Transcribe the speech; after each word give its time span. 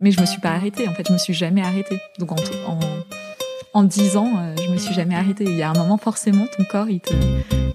Mais 0.00 0.10
je 0.10 0.20
me 0.20 0.26
suis 0.26 0.40
pas 0.40 0.50
arrêtée. 0.50 0.88
En 0.88 0.92
fait, 0.92 1.06
je 1.08 1.12
me 1.12 1.18
suis 1.18 1.34
jamais 1.34 1.62
arrêtée. 1.62 1.98
Donc 2.18 2.32
en 2.32 2.36
en, 2.66 2.78
en 3.72 3.82
10 3.82 4.16
ans, 4.16 4.32
euh, 4.38 4.54
je 4.62 4.70
me 4.70 4.76
suis 4.76 4.94
jamais 4.94 5.14
arrêtée. 5.14 5.44
Il 5.44 5.56
y 5.56 5.62
a 5.62 5.70
un 5.70 5.74
moment 5.74 5.96
forcément, 5.96 6.46
ton 6.56 6.64
corps 6.64 6.88
il 6.88 7.00
te 7.00 7.14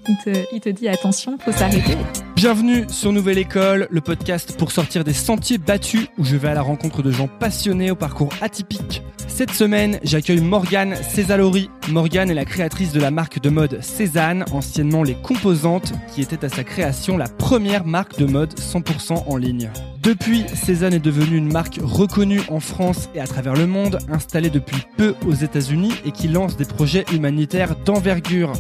il 0.08 0.18
te, 0.24 0.46
il 0.54 0.60
te 0.60 0.70
dit 0.70 0.88
attention, 0.88 1.38
faut 1.40 1.52
s'arrêter. 1.52 1.98
Bienvenue 2.42 2.86
sur 2.90 3.12
Nouvelle 3.12 3.38
École, 3.38 3.88
le 3.92 4.02
podcast 4.02 4.58
pour 4.58 4.72
sortir 4.72 5.04
des 5.04 5.14
sentiers 5.14 5.60
battus 5.60 6.08
où 6.18 6.26
je 6.26 6.36
vais 6.36 6.48
à 6.48 6.56
la 6.56 6.64
rencontre 6.64 7.04
de 7.04 7.12
gens 7.12 7.28
passionnés 7.28 7.92
au 7.92 7.96
parcours 7.96 8.34
atypique. 8.42 9.04
Cette 9.28 9.52
semaine, 9.52 10.00
j'accueille 10.02 10.42
Morgane 10.42 10.96
Césalori. 11.04 11.70
Morgane 11.90 12.32
est 12.32 12.34
la 12.34 12.46
créatrice 12.46 12.94
de 12.94 13.00
la 13.00 13.12
marque 13.12 13.40
de 13.42 13.52
mode 13.52 13.84
Cézanne, 13.84 14.44
anciennement 14.52 15.04
Les 15.04 15.14
Composantes, 15.14 15.94
qui 16.16 16.24
était 16.24 16.44
à 16.44 16.50
sa 16.50 16.64
création 16.64 17.16
la 17.16 17.28
première 17.28 17.86
marque 17.86 18.18
de 18.18 18.26
mode 18.26 18.56
100% 18.56 19.26
en 19.28 19.38
ligne. 19.38 19.70
Depuis, 20.02 20.44
Cézanne 20.56 20.96
est 20.96 21.00
devenue 21.00 21.38
une 21.38 21.54
marque 21.54 21.78
reconnue 21.84 22.42
en 22.50 22.60
France 22.60 23.08
et 23.14 23.20
à 23.20 23.28
travers 23.28 23.54
le 23.54 23.68
monde, 23.68 24.00
installée 24.12 24.50
depuis 24.50 24.82
peu 24.98 25.14
aux 25.28 25.36
États-Unis 25.36 25.94
et 26.06 26.12
qui 26.12 26.28
lance 26.28 26.58
des 26.58 26.66
projets 26.66 27.06
humanitaires 27.14 27.76
d'envergure. 27.86 28.54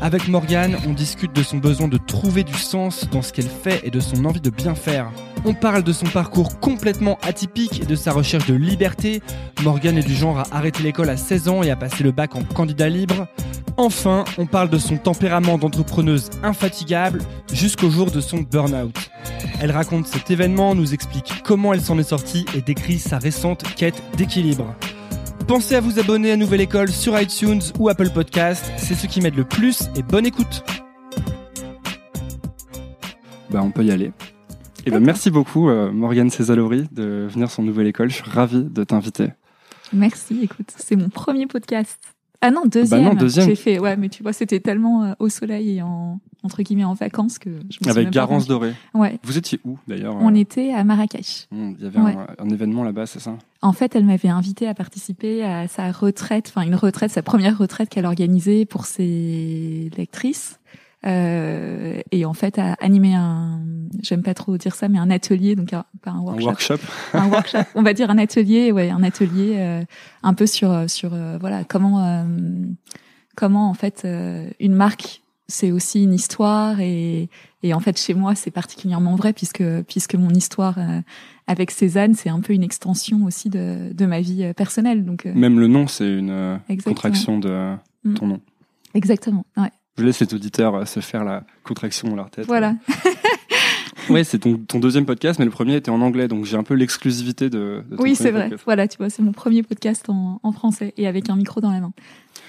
Avec 0.00 0.28
Morgane, 0.28 0.76
on 0.86 0.92
discute 0.92 1.34
de 1.34 1.42
son 1.42 1.56
besoin 1.56 1.88
de 1.88 1.98
trouver 1.98 2.44
du 2.44 2.54
sens 2.54 3.08
dans 3.10 3.20
ce 3.20 3.32
qu'elle 3.32 3.48
fait 3.48 3.80
et 3.82 3.90
de 3.90 3.98
son 3.98 4.24
envie 4.24 4.40
de 4.40 4.50
bien 4.50 4.76
faire. 4.76 5.10
On 5.44 5.54
parle 5.54 5.82
de 5.82 5.92
son 5.92 6.06
parcours 6.06 6.60
complètement 6.60 7.18
atypique 7.22 7.82
et 7.82 7.86
de 7.86 7.96
sa 7.96 8.12
recherche 8.12 8.46
de 8.46 8.54
liberté. 8.54 9.22
Morgane 9.64 9.98
est 9.98 10.06
du 10.06 10.14
genre 10.14 10.38
à 10.38 10.46
arrêter 10.52 10.84
l'école 10.84 11.10
à 11.10 11.16
16 11.16 11.48
ans 11.48 11.62
et 11.64 11.70
à 11.70 11.76
passer 11.76 12.04
le 12.04 12.12
bac 12.12 12.36
en 12.36 12.44
candidat 12.44 12.88
libre. 12.88 13.26
Enfin, 13.76 14.24
on 14.38 14.46
parle 14.46 14.70
de 14.70 14.78
son 14.78 14.96
tempérament 14.96 15.58
d'entrepreneuse 15.58 16.30
infatigable 16.44 17.22
jusqu'au 17.52 17.90
jour 17.90 18.10
de 18.10 18.20
son 18.20 18.38
burn-out. 18.38 18.96
Elle 19.60 19.72
raconte 19.72 20.06
cet 20.06 20.30
événement, 20.30 20.76
nous 20.76 20.94
explique 20.94 21.42
comment 21.44 21.72
elle 21.72 21.80
s'en 21.80 21.98
est 21.98 22.04
sortie 22.04 22.46
et 22.54 22.60
décrit 22.60 23.00
sa 23.00 23.18
récente 23.18 23.64
quête 23.74 24.00
d'équilibre. 24.16 24.74
Pensez 25.48 25.76
à 25.76 25.80
vous 25.80 25.98
abonner 25.98 26.30
à 26.30 26.36
Nouvelle 26.36 26.60
École 26.60 26.90
sur 26.90 27.18
iTunes 27.18 27.62
ou 27.78 27.88
Apple 27.88 28.10
Podcast, 28.10 28.70
c'est 28.76 28.94
ce 28.94 29.06
qui 29.06 29.22
m'aide 29.22 29.34
le 29.34 29.44
plus 29.44 29.88
et 29.96 30.02
bonne 30.02 30.26
écoute. 30.26 30.62
Bah 33.48 33.62
on 33.62 33.70
peut 33.70 33.82
y 33.82 33.90
aller. 33.90 34.12
Et 34.84 34.90
ben 34.90 35.00
merci 35.00 35.30
beaucoup 35.30 35.70
euh, 35.70 35.90
Morgane 35.90 36.28
Césalori 36.28 36.86
de 36.92 37.26
venir 37.30 37.50
sur 37.50 37.62
Nouvelle 37.62 37.86
École, 37.86 38.10
je 38.10 38.16
suis 38.16 38.30
ravi 38.30 38.62
de 38.62 38.84
t'inviter. 38.84 39.28
Merci, 39.94 40.40
écoute, 40.42 40.70
c'est 40.76 40.96
mon 40.96 41.08
premier 41.08 41.46
podcast. 41.46 41.98
Ah 42.40 42.50
non, 42.52 42.62
deuxième. 42.66 43.02
Bah 43.02 43.08
non, 43.10 43.14
deuxième. 43.16 43.46
J'ai 43.48 43.56
fait, 43.56 43.78
ouais, 43.80 43.96
mais 43.96 44.08
tu 44.08 44.22
vois, 44.22 44.32
c'était 44.32 44.60
tellement 44.60 45.02
euh, 45.04 45.12
au 45.18 45.28
soleil 45.28 45.76
et 45.78 45.82
en 45.82 46.20
entre 46.44 46.62
guillemets 46.62 46.84
en 46.84 46.94
vacances 46.94 47.36
que 47.40 47.50
je 47.68 47.78
me 47.84 47.90
Avec 47.90 48.10
Garance 48.10 48.46
Doré. 48.46 48.72
Ouais. 48.94 49.18
Vous 49.24 49.36
étiez 49.36 49.58
où 49.64 49.76
d'ailleurs 49.88 50.14
On 50.20 50.32
euh, 50.32 50.38
était 50.38 50.72
à 50.72 50.84
Marrakech. 50.84 51.48
hmm, 51.50 51.72
Il 51.78 51.84
y 51.84 51.86
avait 51.88 51.98
Ouais. 51.98 52.14
un, 52.38 52.44
un 52.44 52.48
événement 52.48 52.84
là-bas, 52.84 53.06
c'est 53.06 53.18
ça? 53.18 53.36
En 53.60 53.72
fait, 53.72 53.96
elle 53.96 54.04
m'avait 54.04 54.28
invité 54.28 54.68
à 54.68 54.74
participer 54.74 55.42
à 55.44 55.66
sa 55.66 55.90
retraite, 55.90 56.52
enfin 56.54 56.64
une 56.64 56.76
retraite, 56.76 57.10
sa 57.10 57.22
première 57.22 57.58
retraite 57.58 57.88
qu'elle 57.88 58.06
organisait 58.06 58.66
pour 58.66 58.86
ses 58.86 59.90
lectrices. 59.96 60.60
Euh, 61.06 62.00
et 62.10 62.24
en 62.24 62.34
fait, 62.34 62.58
à 62.58 62.74
animer 62.80 63.14
un, 63.14 63.60
j'aime 64.02 64.22
pas 64.22 64.34
trop 64.34 64.56
dire 64.58 64.74
ça, 64.74 64.88
mais 64.88 64.98
un 64.98 65.10
atelier, 65.10 65.54
donc 65.56 65.72
un- 65.72 65.84
pas 66.02 66.10
un 66.10 66.16
Un 66.18 66.20
workshop, 66.20 66.46
workshop 66.48 66.78
un 67.14 67.28
workshop, 67.28 67.58
on 67.74 67.82
va 67.82 67.92
dire 67.94 68.10
un 68.10 68.18
atelier, 68.18 68.72
ouais, 68.72 68.90
un 68.90 69.02
atelier 69.02 69.54
euh, 69.58 69.82
un 70.22 70.34
peu 70.34 70.46
sur 70.46 70.88
sur 70.90 71.14
euh, 71.14 71.38
voilà 71.38 71.64
comment 71.64 72.04
euh, 72.04 72.24
comment 73.36 73.70
en 73.70 73.74
fait 73.74 74.02
euh, 74.04 74.48
une 74.60 74.74
marque 74.74 75.22
c'est 75.50 75.70
aussi 75.72 76.02
une 76.02 76.12
histoire 76.12 76.80
et 76.80 77.30
et 77.62 77.72
en 77.72 77.80
fait 77.80 77.98
chez 77.98 78.12
moi 78.14 78.34
c'est 78.34 78.50
particulièrement 78.50 79.14
vrai 79.16 79.32
puisque 79.32 79.62
puisque 79.86 80.14
mon 80.14 80.30
histoire 80.30 80.76
euh, 80.78 81.00
avec 81.46 81.70
Cézanne 81.70 82.14
c'est 82.14 82.28
un 82.28 82.40
peu 82.40 82.52
une 82.52 82.62
extension 82.64 83.24
aussi 83.24 83.48
de 83.48 83.92
de 83.94 84.04
ma 84.06 84.20
vie 84.20 84.42
euh, 84.44 84.52
personnelle 84.52 85.04
donc 85.04 85.24
euh, 85.26 85.32
Même 85.34 85.58
le 85.58 85.66
nom, 85.68 85.86
c'est 85.86 86.10
une 86.12 86.30
euh, 86.30 86.56
Exactement. 86.68 86.94
contraction 86.94 87.38
de 87.38 87.48
euh, 87.48 87.74
Mm. 88.04 88.14
ton 88.14 88.26
nom. 88.28 88.40
exactement 88.94 89.44
ouais 89.56 89.72
Je 89.98 90.04
laisse 90.04 90.20
les 90.20 90.32
auditeurs 90.34 90.74
euh, 90.74 90.84
se 90.84 91.00
faire 91.00 91.24
la 91.24 91.44
contraction 91.64 92.08
dans 92.08 92.16
leur 92.16 92.30
tête. 92.30 92.46
voilà 92.46 92.74
Ouais, 94.10 94.24
c'est 94.24 94.38
ton, 94.38 94.56
ton 94.56 94.78
deuxième 94.78 95.04
podcast, 95.04 95.38
mais 95.38 95.44
le 95.44 95.50
premier 95.50 95.76
était 95.76 95.90
en 95.90 96.00
anglais, 96.00 96.28
donc 96.28 96.46
j'ai 96.46 96.56
un 96.56 96.62
peu 96.62 96.72
l'exclusivité 96.72 97.50
de, 97.50 97.82
de 97.90 97.96
ton 97.96 98.02
oui 98.02 98.14
c'est 98.14 98.30
vrai 98.30 98.44
podcast. 98.44 98.62
voilà 98.64 98.88
tu 98.88 98.96
vois 98.96 99.10
c'est 99.10 99.22
mon 99.22 99.32
premier 99.32 99.62
podcast 99.62 100.08
en 100.08 100.40
en 100.42 100.52
français 100.52 100.94
et 100.96 101.06
avec 101.06 101.28
un 101.28 101.36
micro 101.36 101.60
dans 101.60 101.70
la 101.70 101.80
main 101.80 101.92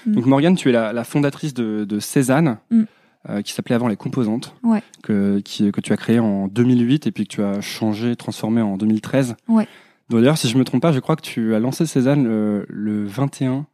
Donc 0.06 0.24
Morgane, 0.24 0.56
tu 0.56 0.70
es 0.70 0.72
la, 0.72 0.94
la 0.94 1.04
fondatrice 1.04 1.52
de, 1.52 1.84
de 1.84 1.98
Cézanne, 2.00 2.56
Mm. 2.70 2.82
euh, 3.28 3.42
qui 3.42 3.52
s'appelait 3.52 3.74
avant 3.74 3.88
Les 3.88 3.96
Composantes, 3.96 4.54
Ouais. 4.62 4.82
que, 5.02 5.40
qui, 5.40 5.70
que 5.70 5.82
tu 5.82 5.92
as 5.92 5.98
créé 5.98 6.18
en 6.18 6.48
2008 6.48 7.06
et 7.06 7.10
puis 7.12 7.26
que 7.26 7.34
tu 7.34 7.42
as 7.42 7.60
changé, 7.60 8.16
transformé 8.16 8.62
en 8.62 8.78
2013. 8.78 9.36
Ouais. 9.48 9.68
D'ailleurs, 10.08 10.38
si 10.38 10.48
je 10.48 10.56
me 10.56 10.64
trompe 10.64 10.80
pas, 10.80 10.92
je 10.92 11.00
crois 11.00 11.14
que 11.16 11.20
tu 11.22 11.54
as 11.54 11.58
lancé 11.60 11.84
Cézanne 11.84 12.24
le, 12.24 12.64
le 12.70 13.04
21 13.04 13.66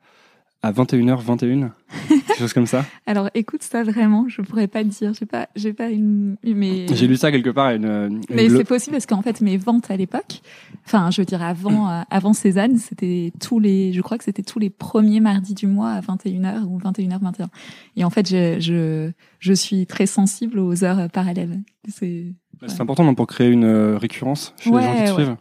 à 0.66 0.72
21h21, 0.72 1.70
quelque 2.08 2.38
chose 2.38 2.52
comme 2.52 2.66
ça. 2.66 2.84
alors 3.06 3.30
écoute 3.34 3.62
ça 3.62 3.82
vraiment 3.82 4.26
je 4.28 4.42
pourrais 4.42 4.66
pas 4.66 4.82
te 4.82 4.88
dire 4.88 5.12
j'ai 5.14 5.26
pas 5.26 5.48
j'ai 5.54 5.72
pas 5.72 5.88
une 5.90 6.36
mais 6.44 6.86
J'ai 6.92 7.06
lu 7.06 7.16
ça 7.16 7.30
quelque 7.30 7.50
part. 7.50 7.70
Une, 7.70 7.84
une 7.84 8.20
Mais 8.30 8.48
c'est 8.48 8.64
possible 8.64 8.92
parce 8.96 9.06
qu'en 9.06 9.22
fait 9.22 9.40
mes 9.40 9.56
ventes 9.56 9.90
à 9.90 9.96
l'époque, 9.96 10.40
enfin 10.84 11.10
je 11.10 11.20
veux 11.20 11.24
dire 11.26 11.42
avant 11.42 11.88
euh, 11.90 12.02
avant 12.10 12.32
Cézanne, 12.32 12.78
c'était 12.78 13.32
tous 13.40 13.58
les, 13.58 13.92
je 13.92 14.00
crois 14.02 14.18
que 14.18 14.24
c'était 14.24 14.42
tous 14.42 14.58
les 14.58 14.70
premiers 14.70 15.20
mardis 15.20 15.54
du 15.54 15.66
mois 15.66 15.90
à 15.90 16.00
21h 16.00 16.64
ou 16.64 16.78
21h 16.78 17.20
21. 17.20 17.48
Et 17.96 18.04
en 18.04 18.10
fait 18.10 18.28
je 18.28 18.58
je 18.60 19.10
je 19.38 19.52
suis 19.52 19.86
très 19.86 20.06
sensible 20.06 20.58
aux 20.58 20.84
heures 20.84 21.08
parallèles. 21.10 21.60
C'est 21.88 22.34
C'est 22.66 22.80
important 22.80 23.04
non, 23.04 23.14
pour 23.14 23.26
créer 23.28 23.48
une 23.50 23.64
euh, 23.64 23.96
récurrence 23.98 24.54
chez 24.58 24.70
Ouais, 24.70 24.80
les 24.80 24.86
gens 24.86 24.94
qui 24.94 24.98
te 25.04 25.08
ouais. 25.16 25.24
suivent. 25.24 25.36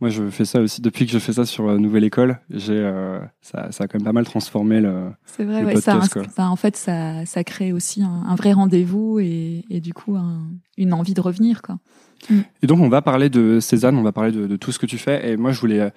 Mm. 0.00 0.04
Moi, 0.04 0.10
je 0.10 0.28
fais 0.30 0.44
ça 0.44 0.60
aussi 0.60 0.80
depuis 0.80 1.06
que 1.06 1.12
je 1.12 1.18
fais 1.18 1.32
ça 1.32 1.44
sur 1.44 1.68
euh, 1.68 1.78
Nouvelle 1.78 2.04
École. 2.04 2.38
J'ai, 2.50 2.72
euh, 2.76 3.18
ça, 3.40 3.70
ça 3.72 3.84
a 3.84 3.88
quand 3.88 3.98
même 3.98 4.04
pas 4.04 4.12
mal 4.12 4.24
transformé 4.24 4.80
le. 4.80 5.10
c'est 5.26 5.44
vrai. 5.44 5.60
Le 5.62 5.66
Ouais, 5.68 5.76
ça, 5.80 5.92
podcast, 5.94 6.12
quoi. 6.12 6.22
enfin, 6.26 6.48
en 6.48 6.56
fait 6.56 6.76
ça 6.76 7.24
ça 7.26 7.42
crée 7.44 7.72
aussi 7.72 8.02
un, 8.02 8.22
un 8.26 8.34
vrai 8.34 8.52
rendez-vous 8.52 9.18
et 9.20 9.64
et 9.70 9.80
du 9.80 9.92
coup 9.94 10.16
un- 10.16 10.42
une 10.76 10.92
envie 10.92 11.14
de 11.14 11.20
revenir 11.20 11.62
quoi. 11.62 11.78
Et 12.62 12.66
donc, 12.66 12.80
on 12.80 12.88
va 12.88 13.00
parler 13.00 13.28
de 13.30 13.60
Cézanne, 13.60 13.96
on 13.96 14.02
va 14.02 14.10
parler 14.12 14.32
de, 14.32 14.46
de 14.48 14.56
tout 14.56 14.72
ce 14.72 14.78
que 14.80 14.86
tu 14.86 14.98
fais. 14.98 15.30
Et 15.30 15.36
moi, 15.36 15.52
je 15.52 15.60
voulais 15.60 15.78
euh, 15.80 15.90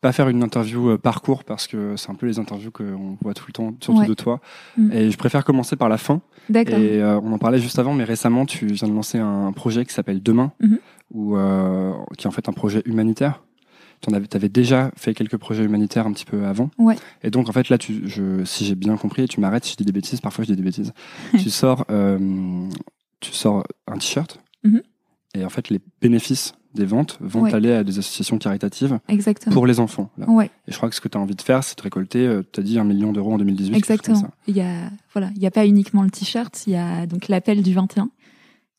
pas 0.00 0.12
faire 0.12 0.28
une 0.28 0.42
interview 0.44 0.90
euh, 0.90 0.98
parcours 0.98 1.42
parce 1.42 1.66
que 1.66 1.96
c'est 1.96 2.10
un 2.10 2.14
peu 2.14 2.26
les 2.26 2.38
interviews 2.38 2.70
qu'on 2.70 3.16
voit 3.22 3.34
tout 3.34 3.44
le 3.48 3.52
temps, 3.52 3.74
surtout 3.80 4.00
Ouais. 4.02 4.06
de 4.06 4.14
toi. 4.14 4.40
Mm. 4.76 4.92
Et 4.92 5.10
je 5.10 5.16
préfère 5.18 5.44
commencer 5.44 5.74
par 5.74 5.88
la 5.88 5.98
fin. 5.98 6.20
D'accord. 6.48 6.78
Et 6.78 7.02
euh, 7.02 7.18
on 7.24 7.32
en 7.32 7.38
parlait 7.38 7.58
juste 7.58 7.78
avant, 7.80 7.92
mais 7.92 8.04
récemment, 8.04 8.46
tu 8.46 8.66
viens 8.66 8.86
de 8.88 8.92
lancer 8.94 9.18
un 9.18 9.50
projet 9.52 9.84
qui 9.84 9.92
s'appelle 9.92 10.22
Demain, 10.22 10.52
Mhm. 10.60 10.78
ou 11.12 11.36
euh, 11.36 11.92
qui 12.16 12.26
est 12.26 12.28
en 12.28 12.32
fait 12.32 12.48
un 12.48 12.52
projet 12.52 12.82
humanitaire. 12.86 13.42
Tu 14.06 14.14
avais, 14.14 14.26
avais 14.36 14.48
déjà 14.48 14.90
fait 14.96 15.14
quelques 15.14 15.36
projets 15.36 15.64
humanitaires 15.64 16.06
un 16.06 16.12
petit 16.12 16.24
peu 16.24 16.44
avant. 16.46 16.70
Ouais. 16.78 16.96
Et 17.22 17.30
donc, 17.30 17.48
en 17.48 17.52
fait, 17.52 17.68
là, 17.68 17.78
tu, 17.78 18.08
je, 18.08 18.44
si 18.44 18.64
j'ai 18.64 18.74
bien 18.74 18.96
compris, 18.96 19.22
et 19.22 19.28
tu 19.28 19.40
m'arrêtes 19.40 19.64
si 19.64 19.72
je 19.72 19.76
dis 19.76 19.84
des 19.84 19.92
bêtises, 19.92 20.20
parfois 20.20 20.44
je 20.44 20.50
dis 20.50 20.56
des 20.56 20.62
bêtises. 20.62 20.92
tu 21.38 21.50
sors, 21.50 21.84
euh, 21.90 22.68
tu 23.20 23.32
sors 23.32 23.64
un 23.86 23.94
t-shirt, 23.98 24.38
Mhm. 24.64 24.82
et 25.34 25.44
en 25.44 25.48
fait, 25.50 25.68
les 25.70 25.80
bénéfices 26.00 26.52
des 26.74 26.84
ventes 26.86 27.18
vont 27.20 27.42
Ouais. 27.42 27.54
aller 27.54 27.72
à 27.72 27.84
des 27.84 27.98
associations 28.00 28.36
caritatives 28.36 28.98
Exactement. 29.08 29.54
pour 29.54 29.64
les 29.66 29.78
enfants. 29.78 30.10
Là. 30.18 30.28
Ouais. 30.28 30.50
Et 30.66 30.72
je 30.72 30.76
crois 30.76 30.88
que 30.88 30.94
ce 30.96 31.00
que 31.00 31.06
tu 31.08 31.16
as 31.16 31.20
envie 31.20 31.36
de 31.36 31.42
faire, 31.42 31.62
c'est 31.62 31.78
de 31.78 31.82
récolter, 31.82 32.40
tu 32.52 32.58
as 32.60 32.62
dit, 32.64 32.78
un 32.80 32.84
million 32.84 33.12
d'euros 33.12 33.32
en 33.34 33.38
2018. 33.38 33.74
quelque 33.74 33.86
chose 33.86 33.96
comme 34.04 34.14
Exactement. 34.14 34.34
Il 34.48 34.56
y 34.56 34.60
a 34.60 34.90
voilà, 35.12 35.30
il 35.36 35.40
y 35.42 35.46
a 35.46 35.52
pas 35.52 35.66
uniquement 35.66 36.02
le 36.02 36.10
t-shirt, 36.10 36.64
il 36.66 36.72
y 36.72 36.76
a 36.76 37.06
donc 37.06 37.28
l'appel 37.28 37.62
du 37.62 37.72
21 37.74 38.08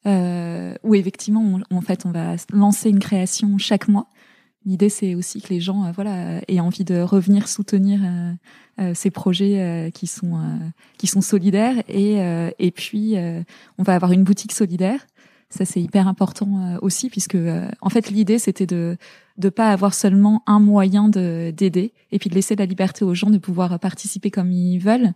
euh, 0.08 0.76
où 0.84 0.94
effectivement 0.96 1.42
on- 1.72 1.76
en 1.76 1.82
fait 1.82 2.06
on 2.06 2.12
va 2.12 2.36
lancer 2.52 2.90
une 2.90 3.00
création 3.00 3.58
chaque 3.58 3.88
mois. 3.88 4.08
L'idée 4.66 4.90
c'est 4.90 5.14
aussi 5.14 5.42
que 5.42 5.50
les 5.50 5.62
gens 5.62 5.86
euh, 5.86 5.92
voilà 5.94 6.42
aient 6.48 6.60
envie 6.60 6.84
de 6.84 7.00
revenir 7.00 7.48
soutenir 7.48 8.00
euh, 8.04 8.34
euh, 8.80 8.94
ces 8.96 9.12
projets 9.12 9.62
euh, 9.62 9.90
qui 9.92 10.08
sont 10.08 10.36
euh, 10.36 10.58
qui 10.98 11.08
sont 11.08 11.22
solidaires 11.22 11.78
et 11.88 12.22
euh, 12.22 12.50
et 12.58 12.72
puis 12.72 13.16
euh, 13.16 13.44
on 13.78 13.84
va 13.84 13.94
avoir 13.94 14.12
une 14.12 14.24
boutique 14.24 14.52
solidaire. 14.52 15.06
Ça 15.50 15.66
c'est 15.66 15.82
hyper 15.82 16.08
important 16.08 16.60
euh, 16.60 16.78
aussi 16.82 17.10
puisque 17.10 17.36
euh, 17.36 17.70
en 17.82 17.90
fait 17.90 18.10
l'idée 18.10 18.40
c'était 18.40 18.66
de 18.66 18.98
de 19.38 19.50
pas 19.50 19.72
avoir 19.72 19.94
seulement 19.94 20.42
un 20.48 20.60
moyen 20.60 21.10
de 21.10 21.54
d'aider 21.56 21.94
et 22.12 22.18
puis 22.18 22.32
de 22.32 22.36
laisser 22.36 22.56
la 22.56 22.66
liberté 22.66 23.06
aux 23.06 23.14
gens 23.14 23.30
de 23.30 23.38
pouvoir 23.38 23.80
participer 23.80 24.32
comme 24.32 24.52
ils 24.52 24.80
veulent. 24.80 25.14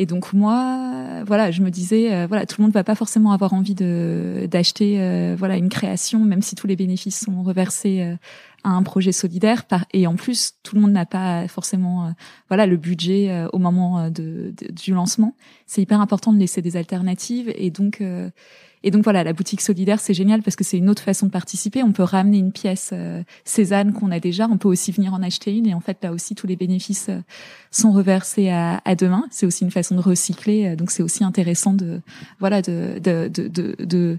Et 0.00 0.06
donc 0.06 0.32
moi, 0.32 1.22
voilà, 1.26 1.50
je 1.50 1.60
me 1.60 1.70
disais, 1.70 2.10
euh, 2.10 2.26
voilà, 2.26 2.46
tout 2.46 2.56
le 2.58 2.64
monde 2.64 2.72
va 2.72 2.84
pas 2.84 2.94
forcément 2.94 3.32
avoir 3.32 3.52
envie 3.52 3.74
de 3.74 4.48
d'acheter, 4.50 4.96
euh, 4.98 5.36
voilà, 5.38 5.58
une 5.58 5.68
création, 5.68 6.20
même 6.20 6.40
si 6.40 6.54
tous 6.54 6.66
les 6.66 6.74
bénéfices 6.74 7.20
sont 7.20 7.42
reversés 7.42 8.00
euh, 8.00 8.16
à 8.64 8.70
un 8.70 8.82
projet 8.82 9.12
solidaire. 9.12 9.64
Par, 9.64 9.84
et 9.92 10.06
en 10.06 10.16
plus, 10.16 10.54
tout 10.62 10.74
le 10.76 10.82
monde 10.82 10.92
n'a 10.92 11.06
pas 11.06 11.48
forcément, 11.48 12.06
euh, 12.06 12.10
voilà, 12.48 12.66
le 12.66 12.76
budget 12.76 13.30
euh, 13.30 13.48
au 13.52 13.58
moment 13.58 13.98
euh, 13.98 14.10
de, 14.10 14.52
de- 14.56 14.72
du 14.72 14.92
lancement. 14.92 15.34
C'est 15.66 15.82
hyper 15.82 16.00
important 16.00 16.32
de 16.32 16.38
laisser 16.38 16.62
des 16.62 16.76
alternatives. 16.76 17.52
Et 17.56 17.70
donc, 17.70 18.00
euh, 18.00 18.30
et 18.82 18.90
donc 18.90 19.04
voilà, 19.04 19.24
la 19.24 19.34
boutique 19.34 19.60
solidaire, 19.60 20.00
c'est 20.00 20.14
génial 20.14 20.42
parce 20.42 20.56
que 20.56 20.64
c'est 20.64 20.78
une 20.78 20.88
autre 20.88 21.02
façon 21.02 21.26
de 21.26 21.30
participer. 21.30 21.82
On 21.82 21.92
peut 21.92 22.02
ramener 22.02 22.38
une 22.38 22.50
pièce 22.50 22.94
Cézanne 23.44 23.92
qu'on 23.92 24.10
a 24.10 24.20
déjà, 24.20 24.48
on 24.50 24.56
peut 24.56 24.68
aussi 24.68 24.90
venir 24.90 25.12
en 25.12 25.22
acheter 25.22 25.54
une 25.54 25.66
et 25.66 25.74
en 25.74 25.80
fait 25.80 25.98
là 26.02 26.12
aussi 26.12 26.34
tous 26.34 26.46
les 26.46 26.56
bénéfices 26.56 27.10
sont 27.70 27.92
reversés 27.92 28.48
à, 28.48 28.80
à 28.86 28.94
demain. 28.94 29.26
C'est 29.30 29.44
aussi 29.44 29.64
une 29.64 29.70
façon 29.70 29.96
de 29.96 30.00
recycler, 30.00 30.76
donc 30.76 30.90
c'est 30.90 31.02
aussi 31.02 31.24
intéressant 31.24 31.74
de 31.74 32.00
voilà 32.38 32.62
de 32.62 32.98
de 32.98 33.28
de 33.84 34.18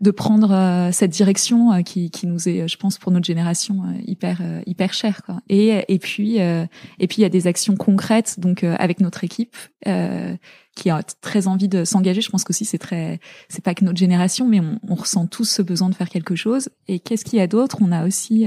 de, 0.00 0.10
prendre 0.10 0.52
euh, 0.52 0.90
cette 0.92 1.10
direction 1.10 1.72
euh, 1.72 1.82
qui, 1.82 2.10
qui 2.10 2.26
nous 2.26 2.48
est, 2.48 2.68
je 2.68 2.76
pense, 2.76 2.98
pour 2.98 3.12
notre 3.12 3.26
génération 3.26 3.82
hyper 4.06 4.40
hyper 4.66 4.92
chère. 4.92 5.22
Quoi. 5.22 5.40
Et 5.48 5.84
et 5.88 5.98
puis 5.98 6.36
et 6.36 7.06
puis 7.06 7.18
il 7.18 7.20
y 7.20 7.24
a 7.24 7.28
des 7.28 7.46
actions 7.46 7.76
concrètes 7.76 8.40
donc 8.40 8.64
avec 8.64 9.00
notre 9.00 9.24
équipe 9.24 9.56
qui 9.84 10.90
a 10.90 11.02
très 11.20 11.46
envie 11.46 11.68
de 11.68 11.84
s'engager. 11.84 12.20
Je 12.20 12.30
pense 12.30 12.44
qu'aussi 12.44 12.64
c'est 12.64 12.78
très 12.78 13.20
c'est 13.48 13.64
pas 13.64 13.74
que 13.74 13.84
notre 13.84 13.98
génération, 13.98 14.46
mais 14.46 14.60
on, 14.60 14.78
on, 14.88 14.94
ressent 14.94 15.26
tous 15.26 15.44
ce 15.44 15.62
besoin 15.62 15.88
de 15.88 15.94
faire 15.94 16.08
quelque 16.08 16.36
chose. 16.36 16.68
Et 16.86 17.00
qu'est-ce 17.00 17.24
qu'il 17.24 17.38
y 17.38 17.42
a 17.42 17.46
d'autre? 17.46 17.78
On 17.80 17.92
a 17.92 18.06
aussi 18.06 18.46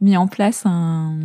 mis 0.00 0.16
en 0.16 0.26
place 0.26 0.62
un 0.64 1.16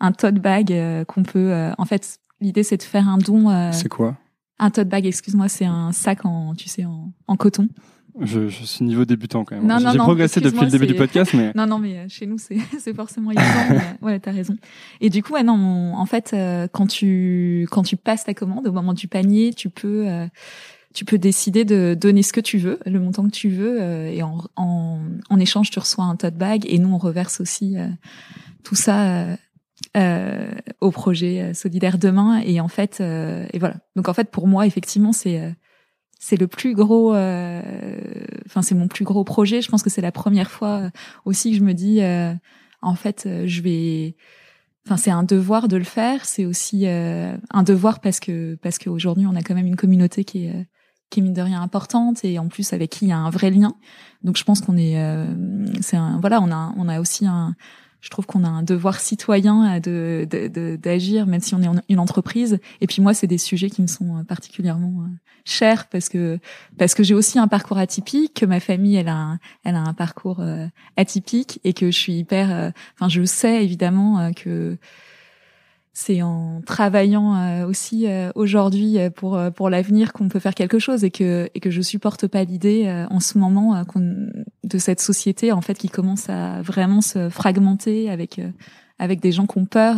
un 0.00 0.12
tote 0.12 0.36
bag 0.36 1.04
qu'on 1.06 1.22
peut 1.22 1.70
en 1.76 1.84
fait 1.84 2.18
l'idée 2.40 2.62
c'est 2.62 2.76
de 2.76 2.82
faire 2.82 3.08
un 3.08 3.18
don. 3.18 3.72
c'est 3.72 3.88
quoi? 3.88 4.16
Un 4.58 4.70
tote 4.70 4.88
bag, 4.88 5.06
excuse-moi, 5.06 5.48
c'est 5.48 5.66
un 5.66 5.92
sac 5.92 6.24
en, 6.24 6.54
tu 6.54 6.68
sais, 6.68 6.84
en, 6.84 7.12
en 7.28 7.36
coton. 7.36 7.68
Je, 8.20 8.48
je, 8.48 8.64
suis 8.64 8.84
niveau 8.84 9.04
débutant 9.04 9.44
quand 9.44 9.60
même. 9.60 9.78
J'ai 9.92 9.98
progressé 9.98 10.40
depuis 10.40 10.64
le 10.64 10.70
début 10.70 10.86
du 10.86 10.94
podcast, 10.94 11.34
mais 11.34 11.52
non, 11.56 11.66
non, 11.66 11.78
mais 11.78 11.98
euh, 11.98 12.06
chez 12.08 12.26
nous 12.26 12.38
c'est 12.38 12.58
c'est 12.78 12.94
forcément 12.94 13.30
évident. 13.30 13.44
mais, 13.70 13.76
euh, 13.76 14.06
ouais, 14.06 14.20
t'as 14.20 14.32
raison. 14.32 14.56
Et 15.00 15.10
du 15.10 15.22
coup, 15.22 15.34
ouais, 15.34 15.42
non, 15.42 15.94
en 15.94 16.06
fait, 16.06 16.32
euh, 16.32 16.68
quand 16.70 16.86
tu 16.86 17.66
quand 17.70 17.82
tu 17.82 17.96
passes 17.96 18.24
ta 18.24 18.34
commande 18.34 18.66
au 18.66 18.72
moment 18.72 18.94
du 18.94 19.08
panier, 19.08 19.52
tu 19.54 19.70
peux 19.70 20.06
tu 20.94 21.04
peux 21.04 21.18
décider 21.18 21.64
de 21.64 21.96
donner 21.98 22.22
ce 22.22 22.32
que 22.32 22.40
tu 22.40 22.58
veux, 22.58 22.78
le 22.86 22.98
montant 22.98 23.24
que 23.24 23.30
tu 23.30 23.50
veux, 23.50 23.80
et 24.08 24.22
en, 24.22 24.38
en, 24.56 25.00
en 25.28 25.38
échange 25.38 25.70
tu 25.70 25.78
reçois 25.78 26.04
un 26.04 26.16
tote 26.16 26.34
bag 26.34 26.64
et 26.66 26.78
nous 26.78 26.92
on 26.92 26.98
reverse 26.98 27.40
aussi 27.40 27.76
tout 28.64 28.74
ça 28.74 29.36
euh, 29.96 30.50
au 30.80 30.90
projet 30.90 31.40
euh, 31.40 31.54
solidaire 31.54 31.98
demain 31.98 32.40
et 32.44 32.60
en 32.60 32.68
fait 32.68 32.98
euh, 33.00 33.46
et 33.52 33.58
voilà 33.58 33.76
donc 33.94 34.08
en 34.08 34.12
fait 34.12 34.30
pour 34.30 34.48
moi 34.48 34.66
effectivement 34.66 35.12
c'est 35.12 35.40
euh, 35.40 35.50
c'est 36.18 36.36
le 36.36 36.48
plus 36.48 36.74
gros 36.74 37.10
enfin 37.12 38.62
c'est 38.62 38.74
mon 38.74 38.88
plus 38.88 39.04
gros 39.04 39.24
projet. 39.24 39.62
Je 39.62 39.68
pense 39.68 39.82
que 39.82 39.90
c'est 39.90 40.00
la 40.00 40.12
première 40.12 40.50
fois 40.50 40.90
aussi 41.24 41.52
que 41.52 41.56
je 41.58 41.62
me 41.62 41.74
dis 41.74 42.00
en 42.82 42.94
fait 42.94 43.28
je 43.46 43.62
vais 43.62 44.16
enfin 44.86 44.96
c'est 44.96 45.10
un 45.10 45.22
devoir 45.22 45.68
de 45.68 45.76
le 45.76 45.84
faire. 45.84 46.24
C'est 46.24 46.44
aussi 46.44 46.86
un 46.86 47.62
devoir 47.62 48.00
parce 48.00 48.20
que 48.20 48.56
parce 48.56 48.78
qu'aujourd'hui 48.78 49.26
on 49.26 49.36
a 49.36 49.42
quand 49.42 49.54
même 49.54 49.66
une 49.66 49.76
communauté 49.76 50.24
qui 50.24 50.46
est 50.46 50.66
qui 51.10 51.20
est 51.20 51.22
mine 51.22 51.32
de 51.32 51.42
rien 51.42 51.62
importante. 51.62 52.24
Et 52.24 52.38
en 52.38 52.48
plus 52.48 52.72
avec 52.72 52.90
qui 52.90 53.06
il 53.06 53.08
y 53.08 53.12
a 53.12 53.18
un 53.18 53.30
vrai 53.30 53.50
lien. 53.50 53.74
Donc 54.22 54.36
je 54.36 54.44
pense 54.44 54.60
qu'on 54.60 54.76
est 54.76 54.96
c'est 55.80 55.96
un 55.96 56.18
voilà 56.20 56.40
on 56.42 56.50
a 56.50 56.74
on 56.76 56.88
a 56.88 57.00
aussi 57.00 57.26
un 57.26 57.54
je 58.00 58.10
trouve 58.10 58.26
qu'on 58.26 58.44
a 58.44 58.48
un 58.48 58.62
devoir 58.62 59.00
citoyen 59.00 59.80
de 59.80 60.76
d'agir, 60.76 61.26
même 61.26 61.40
si 61.40 61.54
on 61.54 61.62
est 61.62 61.68
une 61.88 61.98
entreprise. 61.98 62.60
Et 62.80 62.86
puis 62.86 63.02
moi, 63.02 63.12
c'est 63.12 63.26
des 63.26 63.38
sujets 63.38 63.70
qui 63.70 63.82
me 63.82 63.88
sont 63.88 64.24
particulièrement 64.24 65.08
euh, 65.48 65.58
chers 65.58 65.86
parce 65.86 66.08
que 66.08 66.38
parce 66.78 66.94
que 66.94 67.02
j'ai 67.02 67.14
aussi 67.14 67.38
un 67.38 67.48
parcours 67.48 67.78
atypique, 67.78 68.34
que 68.34 68.46
ma 68.46 68.60
famille 68.60 68.96
elle 68.96 69.08
a 69.08 69.16
un, 69.16 69.38
elle 69.64 69.74
a 69.74 69.80
un 69.80 69.94
parcours 69.94 70.40
euh, 70.40 70.66
atypique 70.96 71.60
et 71.64 71.72
que 71.72 71.90
je 71.90 71.98
suis 71.98 72.14
hyper. 72.14 72.52
Euh, 72.52 72.70
enfin, 72.94 73.08
je 73.08 73.24
sais 73.24 73.64
évidemment 73.64 74.32
que 74.34 74.78
c'est 75.98 76.22
en 76.22 76.62
travaillant 76.64 77.34
euh, 77.34 77.66
aussi 77.66 78.06
euh, 78.06 78.30
aujourd'hui 78.36 79.00
euh, 79.00 79.10
pour 79.10 79.36
pour 79.56 79.68
l'avenir 79.68 80.12
qu'on 80.12 80.28
peut 80.28 80.38
faire 80.38 80.54
quelque 80.54 80.78
chose 80.78 81.02
et 81.02 81.10
que 81.10 81.50
et 81.56 81.60
que 81.60 81.70
je 81.70 81.82
supporte 81.82 82.28
pas 82.28 82.44
l'idée 82.44 83.04
en 83.10 83.18
ce 83.18 83.36
moment 83.36 83.82
de 84.64 84.78
cette 84.78 85.00
société 85.00 85.50
en 85.50 85.60
fait 85.60 85.74
qui 85.74 85.88
commence 85.88 86.30
à 86.30 86.62
vraiment 86.62 87.00
se 87.00 87.28
fragmenter 87.30 88.10
avec 88.10 88.40
avec 89.00 89.20
des 89.20 89.32
gens 89.32 89.46
qui 89.46 89.58
ont 89.58 89.66
peur 89.66 89.96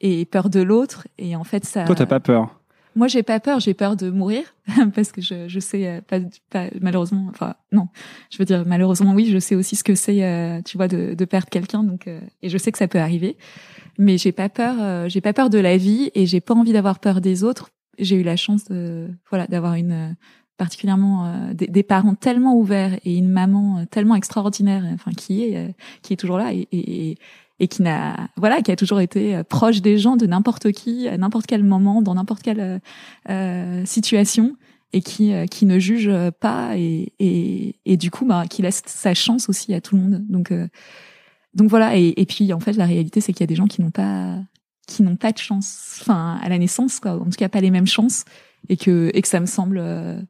et 0.00 0.24
peur 0.26 0.48
de 0.48 0.60
l'autre 0.60 1.08
et 1.18 1.34
en 1.34 1.44
fait 1.44 1.64
ça 1.64 1.84
Toi 1.84 1.96
t'as 1.96 2.06
pas 2.06 2.20
peur 2.20 2.60
moi, 2.94 3.08
j'ai 3.08 3.22
pas 3.22 3.40
peur, 3.40 3.60
j'ai 3.60 3.74
peur 3.74 3.96
de 3.96 4.10
mourir 4.10 4.44
parce 4.94 5.12
que 5.12 5.20
je, 5.20 5.48
je 5.48 5.60
sais 5.60 6.02
pas, 6.08 6.18
pas, 6.50 6.66
malheureusement, 6.80 7.26
enfin 7.30 7.54
non, 7.72 7.88
je 8.30 8.38
veux 8.38 8.44
dire 8.44 8.64
malheureusement 8.66 9.12
oui, 9.14 9.26
je 9.30 9.38
sais 9.38 9.54
aussi 9.54 9.76
ce 9.76 9.84
que 9.84 9.94
c'est, 9.94 10.62
tu 10.64 10.76
vois, 10.76 10.88
de, 10.88 11.14
de 11.14 11.24
perdre 11.24 11.48
quelqu'un, 11.48 11.84
donc 11.84 12.06
et 12.06 12.48
je 12.48 12.58
sais 12.58 12.72
que 12.72 12.78
ça 12.78 12.88
peut 12.88 12.98
arriver. 12.98 13.36
Mais 13.98 14.18
j'ai 14.18 14.32
pas 14.32 14.48
peur 14.48 14.76
euh, 14.80 15.08
j'ai 15.08 15.20
pas 15.20 15.32
peur 15.32 15.50
de 15.50 15.58
la 15.58 15.76
vie 15.76 16.10
et 16.14 16.26
j'ai 16.26 16.40
pas 16.40 16.54
envie 16.54 16.72
d'avoir 16.72 16.98
peur 16.98 17.20
des 17.20 17.44
autres. 17.44 17.70
J'ai 17.98 18.16
eu 18.16 18.22
la 18.22 18.36
chance 18.36 18.64
de 18.64 19.08
voilà 19.30 19.46
d'avoir 19.46 19.74
une 19.74 19.92
euh, 19.92 20.12
particulièrement 20.56 21.26
euh, 21.26 21.54
des, 21.54 21.82
parents 21.82 22.14
tellement 22.14 22.56
ouverts 22.56 22.98
et 23.04 23.16
une 23.16 23.28
maman 23.28 23.84
tellement 23.86 24.14
extraordinaire 24.14 24.84
enfin 24.94 25.10
qui 25.12 25.42
est 25.42 25.74
qui 26.02 26.12
est 26.12 26.16
toujours 26.16 26.38
là 26.38 26.52
et, 26.52 26.68
et, 26.70 27.18
et 27.60 27.68
qui 27.68 27.82
n'a 27.82 28.28
voilà 28.36 28.62
qui 28.62 28.72
a 28.72 28.76
toujours 28.76 29.00
été 29.00 29.42
proche 29.44 29.80
des 29.80 29.98
gens 29.98 30.16
de 30.16 30.26
n'importe 30.26 30.72
qui 30.72 31.08
à 31.08 31.16
n'importe 31.16 31.46
quel 31.46 31.62
moment 31.62 32.02
dans 32.02 32.14
n'importe 32.14 32.42
quelle 32.42 32.80
euh, 33.28 33.84
situation 33.84 34.56
et 34.92 35.00
qui 35.00 35.32
qui 35.50 35.66
ne 35.66 35.78
juge 35.78 36.10
pas 36.40 36.76
et, 36.76 37.12
et, 37.18 37.76
et 37.84 37.96
du 37.96 38.10
coup 38.10 38.24
bah 38.26 38.44
qui 38.48 38.62
laisse 38.62 38.82
sa 38.86 39.14
chance 39.14 39.48
aussi 39.48 39.74
à 39.74 39.80
tout 39.80 39.96
le 39.96 40.02
monde. 40.02 40.24
Donc 40.28 40.52
donc 41.54 41.70
voilà, 41.70 41.96
et, 41.96 42.12
et, 42.16 42.26
puis 42.26 42.52
en 42.52 42.60
fait 42.60 42.72
la 42.72 42.86
réalité 42.86 43.20
c'est 43.20 43.32
qu'il 43.32 43.40
y 43.40 43.44
a 43.44 43.46
des 43.48 43.54
gens 43.54 43.66
qui 43.66 43.80
n'ont 43.80 43.90
pas 43.90 44.38
qui 44.86 45.02
n'ont 45.02 45.16
pas 45.16 45.32
de 45.32 45.38
chance, 45.38 45.98
enfin 46.00 46.38
à 46.42 46.48
la 46.48 46.58
naissance 46.58 47.00
quoi, 47.00 47.12
en 47.12 47.24
tout 47.24 47.38
cas 47.38 47.48
pas 47.48 47.60
les 47.60 47.70
mêmes 47.70 47.86
chances, 47.86 48.24
et 48.68 48.76
que 48.76 49.10
et 49.14 49.22
que 49.22 49.28
ça 49.28 49.40
me 49.40 49.46
semble, 49.46 49.78
euh, 49.78 50.20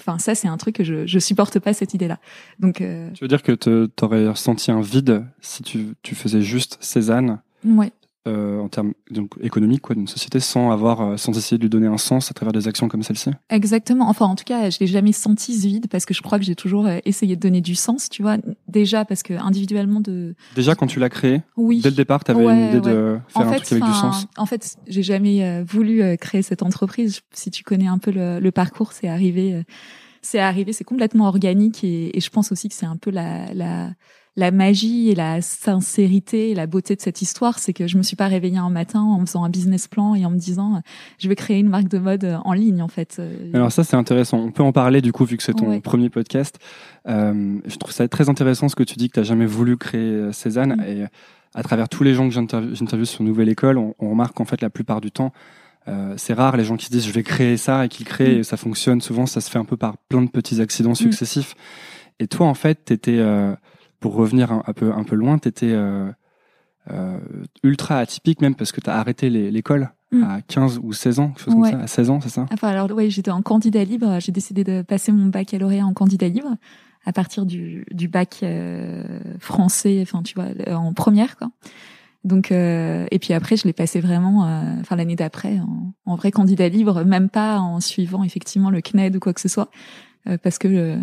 enfin 0.00 0.18
ça 0.18 0.34
c'est 0.34 0.48
un 0.48 0.56
truc 0.56 0.76
que 0.76 0.84
je 0.84 1.06
je 1.06 1.18
supporte 1.18 1.58
pas 1.58 1.72
cette 1.72 1.94
idée 1.94 2.08
là. 2.08 2.18
Donc 2.58 2.80
euh, 2.80 3.10
tu 3.12 3.24
veux 3.24 3.28
dire 3.28 3.42
que 3.42 3.52
t'aurais 3.86 4.28
ressenti 4.28 4.70
un 4.70 4.80
vide 4.80 5.24
si 5.40 5.62
tu 5.62 5.94
tu 6.02 6.14
faisais 6.14 6.42
juste 6.42 6.76
Cézanne? 6.80 7.40
Ouais. 7.64 7.92
Euh, 8.26 8.58
en 8.58 8.68
termes 8.70 8.94
donc 9.10 9.32
économiques 9.42 9.82
quoi 9.82 9.94
d'une 9.94 10.08
société 10.08 10.40
sans 10.40 10.70
avoir 10.70 11.02
euh, 11.02 11.16
sans 11.18 11.36
essayer 11.36 11.58
de 11.58 11.62
lui 11.62 11.68
donner 11.68 11.88
un 11.88 11.98
sens 11.98 12.30
à 12.30 12.34
travers 12.34 12.52
des 12.54 12.66
actions 12.68 12.88
comme 12.88 13.02
celle-ci. 13.02 13.28
Exactement. 13.50 14.08
Enfin 14.08 14.24
en 14.24 14.34
tout 14.34 14.44
cas 14.44 14.70
je 14.70 14.78
l'ai 14.80 14.86
jamais 14.86 15.12
senti 15.12 15.54
ce 15.54 15.66
vide 15.66 15.88
parce 15.90 16.06
que 16.06 16.14
je 16.14 16.22
crois 16.22 16.38
que 16.38 16.44
j'ai 16.46 16.54
toujours 16.54 16.86
euh, 16.86 17.00
essayé 17.04 17.36
de 17.36 17.40
donner 17.42 17.60
du 17.60 17.74
sens 17.74 18.08
tu 18.08 18.22
vois. 18.22 18.38
Déjà 18.66 19.04
parce 19.04 19.22
que 19.22 19.34
individuellement 19.34 20.00
de 20.00 20.34
déjà 20.54 20.74
quand 20.74 20.86
tu 20.86 21.00
l'as 21.00 21.10
créé 21.10 21.42
oui. 21.58 21.82
dès 21.82 21.90
le 21.90 21.96
départ 21.96 22.24
tu 22.24 22.30
avais 22.30 22.44
une 22.44 22.68
idée 22.68 22.80
de 22.80 23.18
faire 23.28 23.46
un 23.46 23.52
truc 23.56 23.72
avec 23.72 23.84
du 23.84 23.92
sens. 23.92 24.26
en 24.38 24.46
fait 24.46 24.78
j'ai 24.86 25.02
jamais 25.02 25.62
voulu 25.64 26.16
créer 26.16 26.40
cette 26.40 26.62
entreprise. 26.62 27.20
Si 27.32 27.50
tu 27.50 27.62
connais 27.62 27.88
un 27.88 27.98
peu 27.98 28.10
le, 28.10 28.40
le 28.40 28.50
parcours 28.52 28.92
c'est 28.92 29.08
arrivé 29.08 29.62
c'est 30.22 30.38
arrivé 30.38 30.72
c'est 30.72 30.84
complètement 30.84 31.28
organique 31.28 31.84
et, 31.84 32.16
et, 32.16 32.20
je 32.22 32.30
pense 32.30 32.52
aussi 32.52 32.70
que 32.70 32.74
c'est 32.74 32.86
un 32.86 32.96
peu 32.96 33.10
la, 33.10 33.52
la 33.52 33.90
la 34.36 34.50
magie 34.50 35.10
et 35.10 35.14
la 35.14 35.40
sincérité 35.40 36.50
et 36.50 36.54
la 36.54 36.66
beauté 36.66 36.96
de 36.96 37.00
cette 37.00 37.22
histoire, 37.22 37.58
c'est 37.58 37.72
que 37.72 37.86
je 37.86 37.96
me 37.96 38.02
suis 38.02 38.16
pas 38.16 38.26
réveillée 38.26 38.58
un 38.58 38.70
matin 38.70 39.00
en 39.00 39.20
faisant 39.20 39.44
un 39.44 39.48
business 39.48 39.86
plan 39.86 40.14
et 40.14 40.24
en 40.24 40.30
me 40.30 40.38
disant 40.38 40.82
je 41.18 41.28
vais 41.28 41.36
créer 41.36 41.58
une 41.58 41.68
marque 41.68 41.88
de 41.88 41.98
mode 41.98 42.38
en 42.44 42.52
ligne 42.52 42.82
en 42.82 42.88
fait. 42.88 43.22
Alors 43.52 43.70
ça 43.70 43.84
c'est 43.84 43.96
intéressant. 43.96 44.38
On 44.38 44.50
peut 44.50 44.62
en 44.62 44.72
parler 44.72 45.00
du 45.00 45.12
coup 45.12 45.24
vu 45.24 45.36
que 45.36 45.42
c'est 45.42 45.54
ton 45.54 45.80
premier 45.80 46.10
podcast. 46.10 46.58
Euh, 47.08 47.58
je 47.66 47.76
trouve 47.76 47.92
ça 47.92 48.08
très 48.08 48.28
intéressant 48.28 48.68
ce 48.68 48.76
que 48.76 48.82
tu 48.82 48.96
dis 48.96 49.08
que 49.08 49.14
tu 49.14 49.20
n'as 49.20 49.24
jamais 49.24 49.46
voulu 49.46 49.76
créer 49.76 50.00
euh, 50.00 50.32
Cézanne 50.32 50.76
mm. 50.76 50.84
et 50.84 51.04
à 51.54 51.62
travers 51.62 51.88
tous 51.88 52.02
les 52.02 52.14
gens 52.14 52.28
que 52.28 52.34
j'interviewe 52.34 53.04
sur 53.04 53.22
Nouvelle 53.22 53.48
École, 53.48 53.78
on, 53.78 53.94
remarque 54.00 54.34
qu'en 54.34 54.44
fait 54.44 54.60
la 54.60 54.70
plupart 54.70 55.00
du 55.00 55.12
temps 55.12 55.32
euh, 55.86 56.14
c'est 56.16 56.32
rare 56.32 56.56
les 56.56 56.64
gens 56.64 56.76
qui 56.76 56.86
se 56.86 56.90
disent 56.90 57.06
je 57.06 57.12
vais 57.12 57.22
créer 57.22 57.56
ça 57.58 57.84
et 57.84 57.88
qui 57.88 58.04
créent 58.04 58.36
mm. 58.36 58.40
et 58.40 58.42
ça 58.42 58.56
fonctionne. 58.56 59.00
Souvent 59.00 59.26
ça 59.26 59.40
se 59.40 59.50
fait 59.50 59.58
un 59.58 59.64
peu 59.64 59.76
par 59.76 59.96
plein 60.08 60.22
de 60.22 60.30
petits 60.30 60.60
accidents 60.60 60.92
mm. 60.92 60.96
successifs. 60.96 61.54
Et 62.18 62.26
toi 62.26 62.46
en 62.46 62.54
fait 62.54 62.84
t'étais 62.86 63.18
euh, 63.18 63.54
pour 64.04 64.16
revenir 64.16 64.52
un, 64.52 64.72
peu, 64.74 64.92
un 64.92 65.02
peu 65.02 65.16
loin, 65.16 65.38
tu 65.38 65.48
étais 65.48 65.72
euh, 65.72 66.12
euh, 66.90 67.18
ultra 67.62 67.96
atypique 67.96 68.42
même 68.42 68.54
parce 68.54 68.70
que 68.70 68.82
tu 68.82 68.90
as 68.90 68.98
arrêté 68.98 69.30
l'école 69.30 69.92
mm. 70.12 70.22
à 70.24 70.42
15 70.42 70.80
ou 70.82 70.92
16 70.92 71.20
ans, 71.20 71.28
quelque 71.28 71.44
chose 71.44 71.54
comme 71.54 71.64
ça, 71.64 71.78
à 71.78 71.86
16 71.86 72.10
ans, 72.10 72.20
c'est 72.20 72.28
ça? 72.28 72.44
Enfin, 72.52 72.68
alors 72.68 72.90
oui, 72.94 73.10
j'étais 73.10 73.30
en 73.30 73.40
candidat 73.40 73.82
libre, 73.82 74.18
j'ai 74.20 74.30
décidé 74.30 74.62
de 74.62 74.82
passer 74.82 75.10
mon 75.10 75.28
baccalauréat 75.28 75.86
en 75.86 75.94
candidat 75.94 76.28
libre 76.28 76.54
à 77.06 77.14
partir 77.14 77.46
du, 77.46 77.86
du 77.92 78.08
bac 78.08 78.40
euh, 78.42 79.04
français, 79.38 80.00
enfin 80.02 80.22
tu 80.22 80.34
vois, 80.34 80.48
en 80.76 80.92
première 80.92 81.38
quoi. 81.38 81.48
Donc 82.24 82.50
et 82.50 83.18
puis 83.22 83.32
après 83.32 83.56
je 83.56 83.64
l'ai 83.64 83.72
passé 83.72 84.00
vraiment, 84.00 84.40
enfin 84.80 84.96
l'année 84.96 85.16
d'après 85.16 85.60
en, 85.60 85.94
en, 86.04 86.16
vrai 86.16 86.30
candidat 86.30 86.68
libre, 86.68 87.04
même 87.04 87.30
pas 87.30 87.58
en 87.58 87.80
suivant 87.80 88.22
effectivement 88.22 88.68
le 88.68 88.82
CNED 88.82 89.16
ou 89.16 89.20
quoi 89.20 89.32
que 89.32 89.40
ce 89.40 89.48
soit. 89.48 89.70
Euh, 90.26 90.38
parce 90.38 90.56
que 90.56 90.68
euh, 90.68 90.96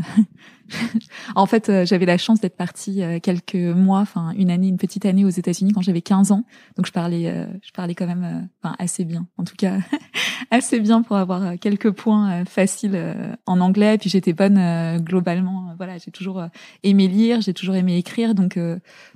en 1.36 1.46
fait 1.46 1.70
euh, 1.70 1.86
j'avais 1.86 2.08
la 2.08 2.18
chance 2.18 2.42
d'être 2.42 2.58
partie 2.58 3.04
quelques 3.22 3.56
mois, 3.56 4.00
enfin 4.00 4.32
une 4.36 4.50
année, 4.50 4.68
une 4.68 4.78
petite 4.78 5.06
année 5.06 5.26
aux 5.26 5.30
États-Unis 5.30 5.74
quand 5.74 5.82
j'avais 5.82 6.02
15 6.02 6.32
ans, 6.32 6.44
donc 6.76 6.88
je 6.88 6.92
parlais 6.92 7.48
je 7.62 7.72
parlais 7.72 7.94
quand 7.94 8.08
même 8.08 8.50
enfin 8.62 8.76
assez 8.80 9.06
bien, 9.06 9.28
en 9.38 9.44
tout 9.44 9.56
cas 9.56 9.78
assez 10.52 10.80
bien 10.80 11.04
pour 11.04 11.18
avoir 11.18 11.60
quelques 11.60 11.92
points 11.92 12.46
faciles 12.46 13.00
en 13.46 13.60
anglais. 13.60 13.98
Puis 13.98 14.10
j'étais 14.10 14.34
bonne 14.34 14.98
globalement, 15.00 15.74
voilà, 15.78 15.98
j'ai 15.98 16.12
toujours 16.12 16.44
aimé 16.84 17.08
lire, 17.08 17.42
j'ai 17.42 17.54
toujours 17.54 17.76
aimé 17.76 17.98
écrire, 17.98 18.34
donc 18.34 18.58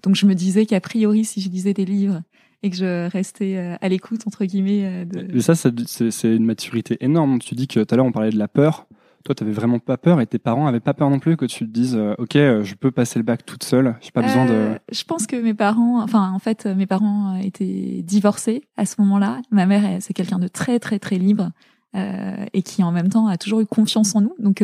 donc 0.04 0.16
je 0.16 0.26
me 0.26 0.36
disais 0.36 0.66
qu'a 0.66 0.82
priori 0.82 1.26
si 1.26 1.42
je 1.42 1.50
lisais 1.50 1.74
des 1.74 1.86
livres 1.86 2.22
et 2.64 2.70
que 2.70 2.76
je 2.76 3.10
restais 3.10 3.78
à 3.82 3.90
l'écoute 3.90 4.22
entre 4.28 4.46
guillemets. 4.46 5.06
De... 5.06 5.28
Mais 5.34 5.42
ça, 5.42 5.56
c'est 5.56 6.36
une 6.36 6.46
maturité 6.46 6.98
énorme. 7.02 7.40
Tu 7.40 7.56
dis 7.56 7.68
que 7.68 7.84
tout 7.84 7.94
à 7.94 7.98
l'heure 7.98 8.06
on 8.06 8.12
parlait 8.12 8.32
de 8.32 8.38
la 8.40 8.48
peur 8.48 8.88
toi, 9.26 9.34
tu 9.34 9.44
n'avais 9.44 9.56
vraiment 9.56 9.80
pas 9.80 9.98
peur 9.98 10.22
et 10.22 10.28
tes 10.28 10.38
parents 10.38 10.68
avaient 10.68 10.80
pas 10.80 10.94
peur 10.94 11.10
non 11.10 11.18
plus 11.18 11.36
que 11.36 11.46
tu 11.46 11.66
te 11.66 11.72
dises, 11.72 11.96
euh, 11.96 12.14
ok, 12.20 12.36
euh, 12.36 12.64
je 12.64 12.76
peux 12.76 12.92
passer 12.92 13.18
le 13.18 13.24
bac 13.24 13.44
toute 13.44 13.64
seule, 13.64 13.96
j'ai 14.00 14.12
pas 14.12 14.22
besoin 14.22 14.46
de. 14.46 14.52
Euh, 14.52 14.78
je 14.92 15.04
pense 15.04 15.26
que 15.26 15.36
mes 15.36 15.56
parents, 15.56 16.02
enfin, 16.04 16.32
en 16.32 16.38
fait, 16.38 16.68
mes 16.68 16.86
parents 16.86 17.36
étaient 17.44 18.04
divorcés 18.04 18.62
à 18.78 18.86
ce 18.86 19.02
moment-là. 19.02 19.42
Ma 19.50 19.66
mère, 19.66 19.98
c'est 20.00 20.14
quelqu'un 20.14 20.38
de 20.38 20.48
très, 20.48 20.80
très, 20.80 21.00
très 21.00 21.18
libre 21.18 21.50
et 22.54 22.62
qui, 22.62 22.84
en 22.84 22.92
même 22.92 23.08
temps, 23.08 23.28
a 23.28 23.38
toujours 23.38 23.62
eu 23.62 23.66
confiance 23.66 24.16
en 24.16 24.22
nous. 24.22 24.36
Donc, 24.38 24.62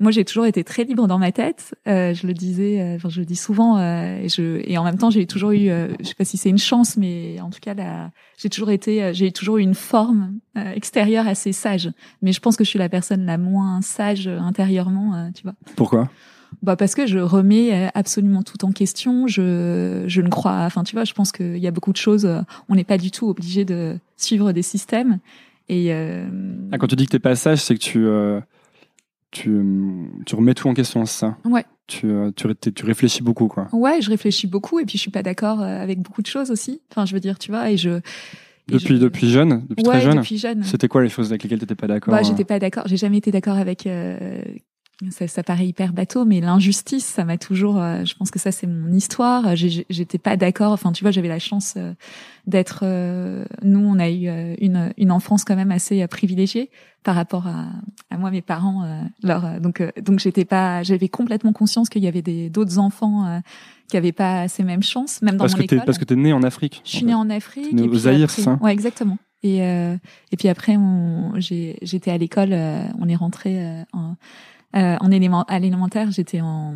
moi 0.00 0.12
j'ai 0.12 0.24
toujours 0.24 0.46
été 0.46 0.62
très 0.64 0.84
libre 0.84 1.06
dans 1.08 1.18
ma 1.18 1.32
tête. 1.32 1.74
Euh, 1.88 2.14
je 2.14 2.26
le 2.26 2.34
disais, 2.34 2.80
euh, 2.80 2.96
enfin, 2.96 3.08
je 3.08 3.20
le 3.20 3.26
dis 3.26 3.36
souvent, 3.36 3.78
euh, 3.78 4.20
et, 4.22 4.28
je, 4.28 4.60
et 4.64 4.78
en 4.78 4.84
même 4.84 4.98
temps 4.98 5.10
j'ai 5.10 5.26
toujours 5.26 5.50
eu, 5.50 5.68
euh, 5.70 5.88
je 6.00 6.06
sais 6.06 6.14
pas 6.14 6.24
si 6.24 6.36
c'est 6.36 6.50
une 6.50 6.58
chance, 6.58 6.96
mais 6.96 7.40
en 7.40 7.50
tout 7.50 7.58
cas 7.60 7.74
là, 7.74 8.10
j'ai 8.36 8.48
toujours 8.48 8.70
été, 8.70 9.02
euh, 9.02 9.12
j'ai 9.12 9.32
toujours 9.32 9.58
eu 9.58 9.62
une 9.62 9.74
forme 9.74 10.38
euh, 10.56 10.72
extérieure 10.72 11.26
assez 11.26 11.52
sage. 11.52 11.90
Mais 12.22 12.32
je 12.32 12.40
pense 12.40 12.56
que 12.56 12.64
je 12.64 12.70
suis 12.70 12.78
la 12.78 12.88
personne 12.88 13.26
la 13.26 13.38
moins 13.38 13.80
sage 13.82 14.28
intérieurement, 14.28 15.30
tu 15.34 15.42
vois. 15.42 15.54
Pourquoi? 15.76 16.08
Bah 16.62 16.76
parce 16.76 16.94
que 16.94 17.06
je 17.06 17.18
remets 17.18 17.90
absolument 17.94 18.42
tout 18.42 18.64
en 18.64 18.72
question. 18.72 19.26
Je 19.26 20.04
je 20.06 20.20
ne 20.22 20.28
crois, 20.28 20.60
enfin 20.64 20.82
tu 20.82 20.94
vois, 20.94 21.04
je 21.04 21.12
pense 21.12 21.30
qu'il 21.30 21.58
y 21.58 21.66
a 21.66 21.70
beaucoup 21.70 21.92
de 21.92 21.98
choses. 21.98 22.26
On 22.70 22.74
n'est 22.74 22.84
pas 22.84 22.96
du 22.96 23.10
tout 23.10 23.28
obligé 23.28 23.66
de 23.66 23.98
suivre 24.16 24.52
des 24.52 24.62
systèmes. 24.62 25.18
Et 25.68 25.92
ah, 25.92 26.78
quand 26.78 26.86
tu 26.86 26.96
dis 26.96 27.04
que 27.04 27.10
t'es 27.10 27.18
pas 27.18 27.36
sage, 27.36 27.58
c'est 27.58 27.74
que 27.74 27.80
tu 27.80 28.06
tu, 29.30 29.60
tu 30.26 30.34
remets 30.34 30.54
tout 30.54 30.68
en 30.68 30.74
question, 30.74 31.04
c'est 31.04 31.18
ça? 31.18 31.36
Ouais. 31.44 31.64
Tu, 31.86 32.10
euh, 32.10 32.30
tu, 32.34 32.72
tu, 32.72 32.84
réfléchis 32.84 33.22
beaucoup, 33.22 33.48
quoi. 33.48 33.68
Ouais, 33.72 34.00
je 34.00 34.10
réfléchis 34.10 34.46
beaucoup 34.46 34.78
et 34.78 34.84
puis 34.84 34.98
je 34.98 35.02
suis 35.02 35.10
pas 35.10 35.22
d'accord 35.22 35.62
euh, 35.62 35.82
avec 35.82 36.00
beaucoup 36.00 36.22
de 36.22 36.26
choses 36.26 36.50
aussi. 36.50 36.80
Enfin, 36.90 37.06
je 37.06 37.14
veux 37.14 37.20
dire, 37.20 37.38
tu 37.38 37.50
vois, 37.50 37.70
et 37.70 37.76
je. 37.76 38.00
depuis, 38.68 38.98
depuis 38.98 39.30
jeune, 39.30 39.64
depuis 39.68 39.84
ouais, 39.84 39.98
très 39.98 40.00
jeune. 40.00 40.16
depuis 40.16 40.38
jeune. 40.38 40.62
C'était 40.64 40.88
quoi 40.88 41.02
les 41.02 41.08
choses 41.08 41.30
avec 41.30 41.42
lesquelles 41.42 41.60
t'étais 41.60 41.74
pas 41.74 41.86
d'accord 41.86 42.12
Bah, 42.12 42.22
j'étais 42.22 42.44
pas 42.44 42.58
d'accord. 42.58 42.84
J'ai 42.86 42.98
jamais 42.98 43.18
été 43.18 43.30
d'accord 43.30 43.56
avec 43.56 43.86
euh, 43.86 44.40
ça, 45.10 45.28
ça, 45.28 45.44
paraît 45.44 45.66
hyper 45.66 45.92
bateau, 45.92 46.24
mais 46.24 46.40
l'injustice, 46.40 47.04
ça 47.04 47.24
m'a 47.24 47.38
toujours. 47.38 47.80
Euh, 47.80 48.04
je 48.04 48.14
pense 48.16 48.32
que 48.32 48.40
ça, 48.40 48.50
c'est 48.50 48.66
mon 48.66 48.92
histoire. 48.92 49.54
J'étais 49.54 50.18
pas 50.18 50.36
d'accord. 50.36 50.72
Enfin, 50.72 50.90
tu 50.90 51.04
vois, 51.04 51.12
j'avais 51.12 51.28
la 51.28 51.38
chance 51.38 51.74
euh, 51.76 51.92
d'être. 52.48 52.80
Euh, 52.82 53.44
nous, 53.62 53.78
on 53.78 54.00
a 54.00 54.10
eu 54.10 54.28
une, 54.60 54.92
une 54.96 55.12
enfance 55.12 55.44
quand 55.44 55.54
même 55.54 55.70
assez 55.70 56.04
privilégiée 56.08 56.70
par 57.04 57.14
rapport 57.14 57.46
à, 57.46 57.66
à 58.10 58.18
moi, 58.18 58.32
mes 58.32 58.42
parents. 58.42 58.84
leur, 59.22 59.60
donc, 59.60 59.82
donc, 60.02 60.18
j'étais 60.18 60.44
pas. 60.44 60.82
J'avais 60.82 61.08
complètement 61.08 61.52
conscience 61.52 61.88
qu'il 61.88 62.02
y 62.02 62.08
avait 62.08 62.22
des 62.22 62.50
d'autres 62.50 62.78
enfants 62.80 63.40
qui 63.88 63.96
avaient 63.96 64.12
pas 64.12 64.48
ces 64.48 64.64
mêmes 64.64 64.82
chances, 64.82 65.22
même 65.22 65.36
dans 65.36 65.44
parce 65.44 65.52
mon 65.52 65.58
que 65.60 65.74
école. 65.74 65.84
Parce 65.86 65.98
que 65.98 66.04
t'es 66.04 66.16
né 66.16 66.32
en 66.32 66.42
Afrique. 66.42 66.82
Je 66.84 66.96
suis 66.96 67.06
née 67.06 67.14
en 67.14 67.30
Afrique. 67.30 67.72
Né 67.72 67.82
au 67.82 67.94
Zaïre, 67.94 68.30
ça. 68.30 68.58
Ouais, 68.60 68.72
exactement. 68.72 69.18
Et 69.44 69.58
et 69.58 70.36
puis 70.36 70.48
après, 70.48 70.76
j'étais 71.36 72.10
à 72.10 72.18
l'école. 72.18 72.52
on 72.52 73.08
est 73.08 73.16
rentré 73.16 73.84
en 73.92 74.16
euh, 74.76 74.96
en 75.00 75.10
élément, 75.10 75.44
à 75.44 75.58
l'élémentaire, 75.58 76.10
j'étais 76.10 76.42
en, 76.42 76.74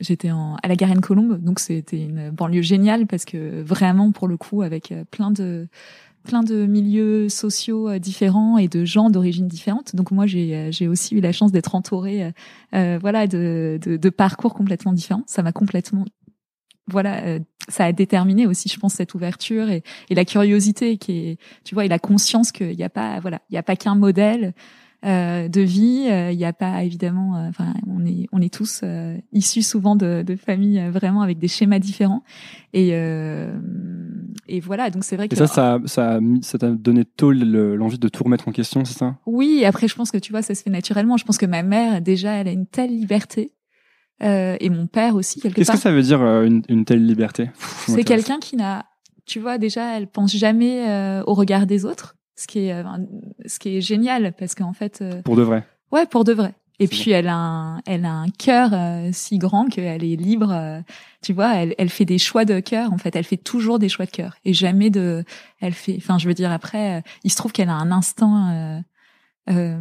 j'étais 0.00 0.30
en, 0.30 0.56
à 0.62 0.68
la 0.68 0.76
Garenne-Colombe, 0.76 1.42
donc 1.42 1.58
c'était 1.58 2.00
une 2.00 2.30
banlieue 2.30 2.62
géniale 2.62 3.06
parce 3.08 3.24
que 3.24 3.62
vraiment, 3.62 4.12
pour 4.12 4.28
le 4.28 4.36
coup, 4.36 4.62
avec 4.62 4.92
euh, 4.92 5.04
plein 5.10 5.32
de, 5.32 5.66
plein 6.22 6.44
de 6.44 6.66
milieux 6.66 7.28
sociaux 7.28 7.88
euh, 7.88 7.98
différents 7.98 8.58
et 8.58 8.68
de 8.68 8.84
gens 8.84 9.10
d'origine 9.10 9.48
différente. 9.48 9.96
Donc 9.96 10.12
moi, 10.12 10.26
j'ai, 10.26 10.70
j'ai 10.70 10.86
aussi 10.86 11.16
eu 11.16 11.20
la 11.20 11.32
chance 11.32 11.50
d'être 11.50 11.74
entourée, 11.74 12.32
euh, 12.74 12.98
voilà, 13.00 13.26
de, 13.26 13.80
de, 13.82 13.96
de, 13.96 14.10
parcours 14.10 14.54
complètement 14.54 14.92
différents. 14.92 15.24
Ça 15.26 15.42
m'a 15.42 15.52
complètement 15.52 16.04
voilà, 16.86 17.38
ça 17.68 17.84
a 17.84 17.92
déterminé 17.92 18.48
aussi, 18.48 18.68
je 18.68 18.76
pense, 18.76 18.94
cette 18.94 19.14
ouverture 19.14 19.70
et, 19.70 19.84
et 20.08 20.16
la 20.16 20.24
curiosité 20.24 20.96
qui 20.96 21.18
est, 21.18 21.38
tu 21.62 21.76
vois, 21.76 21.84
et 21.84 21.88
la 21.88 22.00
conscience 22.00 22.50
qu'il 22.50 22.76
n'y 22.76 22.82
a 22.82 22.88
pas, 22.88 23.20
voilà, 23.20 23.42
il 23.48 23.52
n'y 23.52 23.58
a 23.58 23.62
pas 23.62 23.76
qu'un 23.76 23.94
modèle. 23.94 24.54
Euh, 25.06 25.48
de 25.48 25.62
vie. 25.62 26.04
Il 26.04 26.12
euh, 26.12 26.34
n'y 26.34 26.44
a 26.44 26.52
pas 26.52 26.84
évidemment, 26.84 27.36
euh, 27.36 27.48
enfin, 27.48 27.72
on 27.86 28.04
est 28.04 28.26
on 28.32 28.42
est 28.42 28.52
tous 28.52 28.84
issus 29.32 29.62
souvent 29.62 29.96
de, 29.96 30.22
de 30.22 30.36
familles 30.36 30.90
vraiment 30.90 31.22
avec 31.22 31.38
des 31.38 31.48
schémas 31.48 31.78
différents. 31.78 32.22
Et 32.74 32.90
et 34.48 34.60
voilà, 34.60 34.90
donc 34.90 35.04
c'est 35.04 35.16
vrai 35.16 35.28
que 35.28 35.34
et 35.34 35.38
ça, 35.38 35.46
ça, 35.46 35.78
ça, 35.86 36.20
ça 36.42 36.58
t'a 36.58 36.70
donné 36.70 37.04
tôt 37.04 37.32
l'envie 37.32 37.98
de 37.98 38.08
tout 38.08 38.24
remettre 38.24 38.48
en 38.48 38.52
question, 38.52 38.84
c'est 38.84 38.98
ça? 38.98 39.16
Oui. 39.26 39.64
Après, 39.64 39.88
je 39.88 39.94
pense 39.94 40.10
que 40.10 40.18
tu 40.18 40.32
vois, 40.32 40.42
ça 40.42 40.54
se 40.54 40.62
fait 40.62 40.70
naturellement. 40.70 41.16
Je 41.16 41.24
pense 41.24 41.38
que 41.38 41.46
ma 41.46 41.62
mère 41.62 42.02
déjà, 42.02 42.32
elle 42.32 42.48
a 42.48 42.52
une 42.52 42.66
telle 42.66 42.90
liberté. 42.90 43.52
Euh, 44.22 44.56
et 44.60 44.68
mon 44.68 44.86
père 44.86 45.14
aussi 45.14 45.40
quelque 45.40 45.56
Qu'est-ce 45.56 45.72
que 45.72 45.78
ça 45.78 45.92
veut 45.92 46.02
dire 46.02 46.20
une, 46.22 46.62
une 46.68 46.84
telle 46.84 47.06
liberté? 47.06 47.48
C'est 47.86 48.04
quelqu'un 48.04 48.38
qui 48.38 48.56
n'a, 48.56 48.84
tu 49.24 49.40
vois, 49.40 49.56
déjà, 49.56 49.96
elle 49.96 50.08
pense 50.08 50.36
jamais 50.36 50.90
euh, 50.90 51.22
au 51.26 51.32
regard 51.32 51.66
des 51.66 51.86
autres 51.86 52.16
ce 52.40 52.46
qui 52.46 52.66
est, 52.66 52.72
euh, 52.72 52.84
ce 53.44 53.58
qui 53.58 53.76
est 53.76 53.80
génial 53.80 54.32
parce 54.32 54.54
qu'en 54.54 54.72
fait. 54.72 55.00
Euh, 55.02 55.20
pour 55.22 55.36
de 55.36 55.42
vrai. 55.42 55.66
Ouais, 55.92 56.06
pour 56.06 56.24
de 56.24 56.32
vrai. 56.32 56.54
Et 56.82 56.88
puis 56.88 57.10
elle 57.10 57.28
a 57.28 57.36
un, 57.36 57.82
elle 57.84 58.06
a 58.06 58.12
un 58.12 58.30
cœur 58.30 58.70
euh, 58.72 59.10
si 59.12 59.36
grand 59.36 59.66
qu'elle 59.66 60.02
est 60.02 60.16
libre. 60.16 60.82
tu 61.20 61.34
vois, 61.34 61.54
elle, 61.56 61.74
elle 61.76 61.90
fait 61.90 62.06
des 62.06 62.16
choix 62.16 62.46
de 62.46 62.58
cœur. 62.60 62.90
En 62.94 62.96
fait, 62.96 63.14
elle 63.14 63.24
fait 63.24 63.36
toujours 63.36 63.78
des 63.78 63.90
choix 63.90 64.06
de 64.06 64.10
cœur 64.10 64.36
et 64.46 64.54
jamais 64.54 64.88
de. 64.88 65.22
Elle 65.60 65.74
fait. 65.74 65.96
Enfin, 65.98 66.16
je 66.16 66.26
veux 66.26 66.32
dire 66.32 66.50
après, 66.50 67.02
il 67.22 67.30
se 67.30 67.36
trouve 67.36 67.52
qu'elle 67.52 67.68
a 67.68 67.74
un 67.74 67.92
instinct 67.92 68.82
euh, 69.48 69.78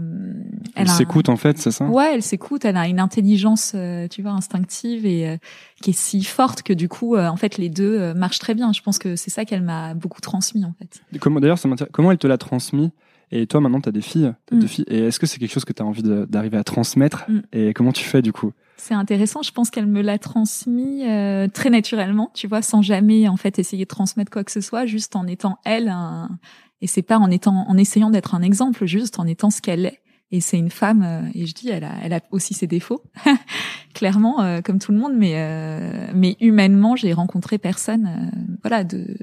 elle, 0.75 0.83
elle 0.83 0.89
s'écoute 0.89 1.29
en 1.29 1.35
fait, 1.35 1.57
c'est 1.57 1.71
ça? 1.71 1.85
Ouais, 1.85 2.13
elle 2.13 2.23
s'écoute. 2.23 2.65
Elle 2.65 2.77
a 2.77 2.87
une 2.87 2.99
intelligence, 2.99 3.73
euh, 3.75 4.07
tu 4.07 4.21
vois, 4.21 4.31
instinctive 4.31 5.05
et 5.05 5.27
euh, 5.27 5.37
qui 5.81 5.91
est 5.91 5.97
si 5.97 6.23
forte 6.23 6.63
que 6.63 6.73
du 6.73 6.87
coup, 6.87 7.17
en 7.17 7.35
fait, 7.35 7.57
les 7.57 7.69
deux 7.69 8.13
marchent 8.13 8.39
très 8.39 8.55
bien. 8.55 8.71
Je 8.73 8.81
pense 8.81 8.99
que 8.99 9.15
c'est 9.15 9.29
ça 9.29 9.45
qu'elle 9.45 9.61
m'a 9.61 9.93
beaucoup 9.93 10.21
transmis 10.21 10.65
en 10.65 10.73
fait. 10.79 11.01
Comment 11.19 11.39
d'ailleurs, 11.39 11.59
comment 11.91 12.11
elle 12.11 12.17
te 12.17 12.27
l'a 12.27 12.37
transmis? 12.37 12.91
Et 13.31 13.45
toi, 13.45 13.61
maintenant, 13.61 13.79
tu 13.79 13.89
as 13.89 13.91
des 13.91 14.01
filles, 14.01 14.33
as 14.51 14.55
deux 14.55 14.65
mm. 14.65 14.67
filles. 14.67 14.85
Et 14.87 14.99
est-ce 15.05 15.19
que 15.19 15.27
c'est 15.27 15.37
quelque 15.37 15.51
chose 15.51 15.65
que 15.65 15.73
tu 15.73 15.83
as 15.83 15.85
envie 15.85 16.01
d'arriver 16.01 16.57
à 16.57 16.63
transmettre 16.63 17.29
mm. 17.29 17.41
Et 17.53 17.73
comment 17.75 17.91
tu 17.91 18.03
fais 18.03 18.23
du 18.23 18.33
coup? 18.33 18.53
C'est 18.77 18.95
intéressant. 18.95 19.43
Je 19.43 19.51
pense 19.51 19.69
qu'elle 19.69 19.85
me 19.85 20.01
l'a 20.01 20.17
transmis 20.17 21.03
très 21.53 21.69
naturellement, 21.69 22.31
tu 22.33 22.47
vois, 22.47 22.61
sans 22.61 22.81
jamais 22.81 23.27
en 23.27 23.37
fait 23.37 23.59
essayer 23.59 23.83
de 23.83 23.89
transmettre 23.89 24.31
quoi 24.31 24.43
que 24.43 24.51
ce 24.51 24.61
soit, 24.61 24.85
juste 24.85 25.15
en 25.15 25.27
étant 25.27 25.59
elle 25.65 25.89
un, 25.89 26.29
et 26.81 26.87
c'est 26.87 27.01
pas 27.01 27.17
en 27.17 27.29
étant, 27.29 27.65
en 27.67 27.77
essayant 27.77 28.09
d'être 28.09 28.35
un 28.35 28.41
exemple, 28.41 28.85
juste 28.85 29.19
en 29.19 29.27
étant 29.27 29.49
ce 29.49 29.61
qu'elle 29.61 29.85
est. 29.85 29.99
Et 30.31 30.41
c'est 30.41 30.59
une 30.59 30.69
femme, 30.69 31.01
euh, 31.03 31.29
et 31.33 31.47
je 31.47 31.55
dis, 31.55 31.69
elle 31.69 31.83
a, 31.83 31.93
elle 32.03 32.13
a 32.13 32.21
aussi 32.29 32.53
ses 32.53 32.67
défauts, 32.67 33.01
clairement, 33.95 34.41
euh, 34.41 34.61
comme 34.61 34.77
tout 34.77 34.91
le 34.91 34.99
monde, 34.99 35.13
mais 35.17 35.33
euh, 35.35 36.11
mais 36.13 36.37
humainement, 36.39 36.95
j'ai 36.95 37.13
rencontré 37.13 37.57
personne, 37.57 38.31
voilà, 38.61 38.83
de 38.83 39.17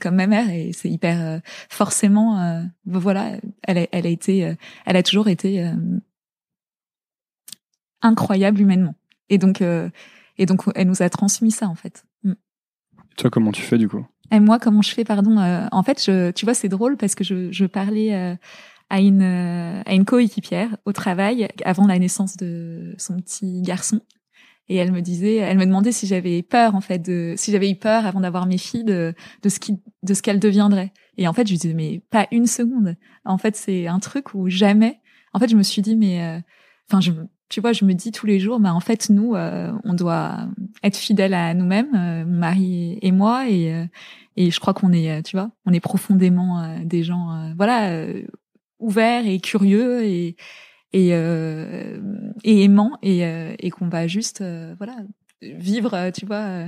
comme 0.00 0.16
ma 0.16 0.26
mère, 0.26 0.50
et 0.50 0.72
c'est 0.72 0.90
hyper 0.90 1.40
forcément, 1.68 2.62
voilà, 2.84 3.38
elle 3.62 3.78
a, 3.78 3.86
elle 3.92 4.06
a 4.06 4.10
été, 4.10 4.54
elle 4.86 4.96
a 4.96 5.02
toujours 5.02 5.28
été 5.28 5.70
incroyable 8.00 8.60
humainement. 8.60 8.94
Et 9.28 9.36
donc, 9.36 9.62
et 9.62 10.46
donc, 10.46 10.62
elle 10.74 10.88
nous 10.88 11.02
a 11.02 11.10
transmis 11.10 11.50
ça 11.50 11.68
en 11.68 11.74
fait. 11.74 12.06
Mm. 12.24 12.32
Toi, 13.18 13.30
comment 13.30 13.52
tu 13.52 13.60
fais 13.60 13.76
du 13.76 13.88
coup? 13.88 14.06
Et 14.30 14.40
moi, 14.40 14.58
comment 14.58 14.82
je 14.82 14.92
fais, 14.92 15.04
pardon 15.04 15.38
euh, 15.38 15.66
En 15.72 15.82
fait, 15.82 16.02
je, 16.04 16.30
tu 16.30 16.44
vois, 16.44 16.54
c'est 16.54 16.68
drôle 16.68 16.96
parce 16.96 17.14
que 17.14 17.24
je, 17.24 17.50
je 17.50 17.66
parlais 17.66 18.14
euh, 18.14 18.34
à 18.88 19.00
une 19.00 19.22
euh, 19.22 19.82
à 19.86 19.94
une 19.94 20.04
coéquipière 20.04 20.76
au 20.84 20.92
travail 20.92 21.48
avant 21.64 21.86
la 21.86 21.98
naissance 21.98 22.36
de 22.36 22.94
son 22.98 23.16
petit 23.20 23.62
garçon, 23.62 24.00
et 24.68 24.76
elle 24.76 24.92
me 24.92 25.00
disait, 25.00 25.36
elle 25.36 25.58
me 25.58 25.66
demandait 25.66 25.92
si 25.92 26.06
j'avais 26.06 26.42
peur 26.42 26.74
en 26.76 26.80
fait 26.80 27.00
de, 27.00 27.34
si 27.36 27.50
j'avais 27.50 27.70
eu 27.70 27.76
peur 27.76 28.06
avant 28.06 28.20
d'avoir 28.20 28.46
mes 28.46 28.58
filles 28.58 28.84
de 28.84 29.14
de 29.42 29.48
ce 29.48 29.58
qui 29.58 29.80
de 30.02 30.14
ce 30.14 30.22
qu'elles 30.22 30.40
deviendraient. 30.40 30.92
Et 31.16 31.26
en 31.28 31.32
fait, 31.32 31.46
je 31.46 31.54
disais 31.54 31.74
mais 31.74 32.02
pas 32.10 32.28
une 32.30 32.46
seconde. 32.46 32.96
En 33.24 33.38
fait, 33.38 33.56
c'est 33.56 33.88
un 33.88 33.98
truc 33.98 34.34
où 34.34 34.48
jamais. 34.48 35.00
En 35.32 35.38
fait, 35.40 35.48
je 35.48 35.56
me 35.56 35.62
suis 35.62 35.82
dit 35.82 35.96
mais, 35.96 36.42
enfin, 36.88 37.00
je 37.00 37.12
tu 37.50 37.60
vois, 37.60 37.72
je 37.72 37.84
me 37.84 37.92
dis 37.92 38.12
tous 38.12 38.26
les 38.26 38.40
jours, 38.40 38.60
bah 38.60 38.72
en 38.72 38.80
fait 38.80 39.10
nous, 39.10 39.34
on 39.34 39.94
doit 39.94 40.48
être 40.82 40.96
fidèles 40.96 41.34
à 41.34 41.52
nous-mêmes, 41.52 42.24
mon 42.26 42.38
mari 42.38 42.98
et 43.02 43.12
moi, 43.12 43.48
et 43.50 43.86
et 44.36 44.50
je 44.50 44.58
crois 44.58 44.72
qu'on 44.72 44.92
est, 44.92 45.10
euh, 45.10 45.22
tu 45.22 45.36
vois, 45.36 45.50
on 45.66 45.72
est 45.72 45.80
profondément 45.80 46.60
euh, 46.60 46.78
des 46.82 47.02
gens, 47.02 47.30
euh, 47.30 47.52
voilà, 47.56 48.06
ouverts 48.78 49.26
et 49.26 49.38
curieux 49.38 50.02
et 50.04 50.36
et, 50.92 51.10
et 51.10 52.64
aimants 52.64 52.98
et, 53.00 53.20
et 53.60 53.70
qu'on 53.70 53.88
va 53.88 54.08
juste, 54.08 54.42
voilà, 54.76 54.96
vivre, 55.40 56.10
tu 56.10 56.26
vois, 56.26 56.64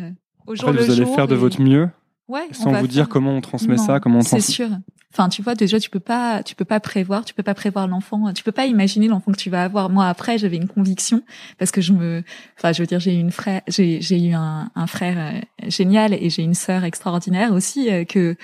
au 0.46 0.54
jour 0.54 0.70
fait, 0.70 0.76
vous 0.76 0.90
allez 0.92 1.06
faire 1.06 1.26
de 1.26 1.34
votre 1.34 1.60
mieux, 1.60 1.88
ouais, 2.32 2.48
sans 2.52 2.72
vous 2.72 2.86
dire 2.86 3.08
comment 3.08 3.36
on 3.36 3.40
transmet 3.40 3.76
ça, 3.76 4.00
comment 4.00 4.18
on. 4.18 4.22
C'est 4.22 4.40
sûr. 4.40 4.68
Enfin, 5.12 5.28
tu 5.28 5.42
vois, 5.42 5.54
déjà, 5.54 5.78
tu 5.78 5.90
peux 5.90 6.00
pas, 6.00 6.42
tu 6.42 6.54
peux 6.54 6.64
pas 6.64 6.80
prévoir, 6.80 7.26
tu 7.26 7.34
peux 7.34 7.42
pas 7.42 7.52
prévoir 7.52 7.86
l'enfant, 7.86 8.32
tu 8.32 8.42
peux 8.42 8.52
pas 8.52 8.64
imaginer 8.64 9.08
l'enfant 9.08 9.30
que 9.30 9.36
tu 9.36 9.50
vas 9.50 9.62
avoir. 9.62 9.90
Moi, 9.90 10.06
après, 10.08 10.38
j'avais 10.38 10.56
une 10.56 10.68
conviction 10.68 11.22
parce 11.58 11.70
que 11.70 11.82
je 11.82 11.92
me, 11.92 12.22
enfin, 12.56 12.72
je 12.72 12.82
veux 12.82 12.86
dire, 12.86 12.98
j'ai 12.98 13.14
eu 13.14 13.18
une 13.18 13.30
frère, 13.30 13.60
j'ai, 13.68 14.00
j'ai 14.00 14.18
eu 14.18 14.32
un, 14.32 14.70
un 14.74 14.86
frère 14.86 15.16
euh, 15.18 15.68
génial 15.68 16.14
et 16.14 16.30
j'ai 16.30 16.42
une 16.42 16.54
sœur 16.54 16.84
extraordinaire 16.84 17.52
aussi 17.52 17.90
euh, 17.90 18.04
que, 18.04 18.36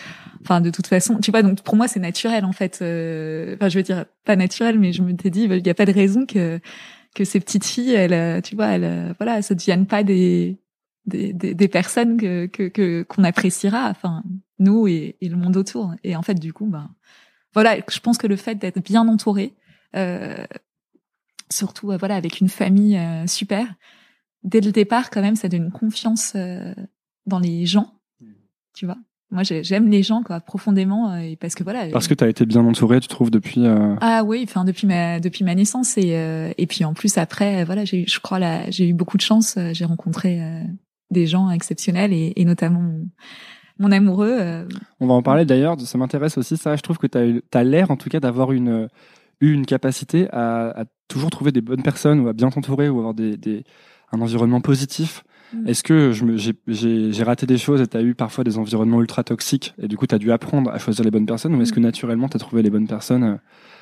enfin, 0.42 0.60
de 0.60 0.68
toute 0.68 0.86
façon, 0.86 1.20
tu 1.20 1.30
vois, 1.30 1.40
donc 1.40 1.62
pour 1.62 1.74
moi, 1.74 1.88
c'est 1.88 2.00
naturel 2.00 2.44
en 2.44 2.52
fait. 2.52 2.80
Euh, 2.82 3.54
enfin, 3.56 3.70
je 3.70 3.78
veux 3.78 3.82
dire, 3.82 4.04
pas 4.26 4.36
naturel, 4.36 4.78
mais 4.78 4.92
je 4.92 5.00
me 5.00 5.16
t'ai 5.16 5.30
dit, 5.30 5.44
il 5.44 5.66
y 5.66 5.70
a 5.70 5.74
pas 5.74 5.86
de 5.86 5.92
raison 5.92 6.26
que 6.26 6.60
que 7.14 7.24
ces 7.24 7.40
petites 7.40 7.64
filles, 7.64 7.94
elles, 7.94 8.42
tu 8.42 8.54
vois, 8.54 8.66
elles, 8.66 9.14
voilà, 9.18 9.40
ça 9.40 9.54
deviennent 9.54 9.86
pas 9.86 10.02
des 10.02 10.58
des, 11.06 11.32
des, 11.32 11.54
des 11.54 11.68
personnes 11.68 12.18
que 12.18 12.46
que 12.46 13.02
qu'on 13.04 13.24
appréciera. 13.24 13.88
Enfin, 13.90 14.22
nous 14.58 14.88
et, 14.88 15.16
et, 15.20 15.28
le 15.28 15.36
monde 15.36 15.56
autour. 15.56 15.94
Et 16.04 16.16
en 16.16 16.22
fait, 16.22 16.34
du 16.34 16.52
coup, 16.52 16.66
ben 16.66 16.90
voilà, 17.54 17.76
je 17.88 18.00
pense 18.00 18.18
que 18.18 18.26
le 18.26 18.36
fait 18.36 18.56
d'être 18.56 18.82
bien 18.82 19.06
entouré, 19.08 19.54
euh, 19.96 20.44
surtout 21.50 21.90
euh, 21.92 21.96
voilà 21.96 22.16
avec 22.16 22.40
une 22.40 22.48
famille 22.48 22.96
euh, 22.96 23.26
super, 23.26 23.66
dès 24.42 24.60
le 24.60 24.72
départ 24.72 25.10
quand 25.10 25.20
même, 25.20 25.36
ça 25.36 25.48
donne 25.48 25.64
une 25.64 25.72
confiance 25.72 26.32
euh, 26.36 26.74
dans 27.26 27.38
les 27.38 27.66
gens, 27.66 27.94
tu 28.74 28.86
vois. 28.86 28.96
moi 29.30 29.42
j'aime 29.42 29.88
les 29.88 30.02
gens 30.02 30.22
quoi 30.22 30.40
profondément 30.40 31.14
et 31.16 31.36
parce 31.36 31.54
que 31.54 31.62
voilà 31.62 31.88
parce 31.88 32.08
que 32.08 32.14
tu 32.14 32.24
as 32.24 32.28
été 32.28 32.46
bien 32.46 32.64
entouré 32.64 33.00
tu 33.00 33.08
trouves 33.08 33.30
depuis 33.30 33.66
ah 33.66 34.22
oui 34.24 34.46
enfin 34.48 34.64
depuis 34.64 34.86
ma 34.86 35.20
depuis 35.20 35.44
ma 35.44 35.54
naissance 35.54 35.98
et 35.98 36.54
et 36.56 36.66
puis 36.66 36.84
en 36.84 36.94
plus 36.94 37.18
après 37.18 37.64
voilà 37.64 37.84
j'ai 37.84 38.06
je 38.06 38.20
crois 38.20 38.38
là 38.38 38.70
j'ai 38.70 38.88
eu 38.88 38.94
beaucoup 38.94 39.18
de 39.18 39.22
chance 39.22 39.58
j'ai 39.72 39.84
rencontré 39.84 40.40
des 41.10 41.26
gens 41.26 41.50
exceptionnels 41.50 42.12
et, 42.12 42.32
et 42.36 42.44
notamment 42.44 42.82
mon, 43.78 43.92
amoureux 43.92 44.66
on 45.00 45.06
va 45.06 45.14
en 45.14 45.22
parler 45.22 45.44
d'ailleurs 45.44 45.80
ça 45.80 45.98
m'intéresse 45.98 46.36
aussi 46.36 46.56
ça 46.56 46.76
je 46.76 46.82
trouve 46.82 46.98
que 46.98 47.06
tu 47.06 47.18
as, 47.18 47.58
as 47.58 47.64
l'air 47.64 47.90
en 47.90 47.96
tout 47.96 48.08
cas 48.08 48.20
d'avoir 48.20 48.52
une 48.52 48.88
eu 49.40 49.52
une 49.52 49.66
capacité 49.66 50.28
à, 50.30 50.80
à, 50.80 50.84
toujours 51.08 51.30
trouver 51.30 51.52
des 51.52 51.60
bonnes 51.60 51.82
personnes 51.82 52.20
ou 52.20 52.28
à 52.28 52.32
bien 52.32 52.50
t'entourer 52.50 52.88
ou 52.88 52.98
avoir 52.98 53.14
des, 53.14 53.36
des, 53.36 53.64
un 54.12 54.20
environnement 54.20 54.60
positif. 54.60 55.24
Mm. 55.52 55.68
Est-ce 55.68 55.82
que 55.82 56.12
j'ai 56.66 57.22
raté 57.22 57.46
des 57.46 57.58
choses 57.58 57.80
et 57.80 57.86
tu 57.86 57.96
as 57.96 58.02
eu 58.02 58.14
parfois 58.14 58.44
des 58.44 58.58
environnements 58.58 59.00
ultra 59.00 59.24
toxiques 59.24 59.74
et 59.80 59.88
du 59.88 59.96
coup 59.96 60.06
tu 60.06 60.14
as 60.14 60.18
dû 60.18 60.30
apprendre 60.32 60.70
à 60.70 60.78
choisir 60.78 61.04
les 61.04 61.10
bonnes 61.10 61.26
personnes 61.26 61.54
ou 61.54 61.62
est-ce 61.62 61.72
que 61.72 61.80
mm. 61.80 61.84
naturellement 61.84 62.28
tu 62.28 62.36
as 62.36 62.40
trouvé 62.40 62.62
les 62.62 62.70
bonnes 62.70 62.88
personnes 62.88 63.24
euh? 63.24 63.36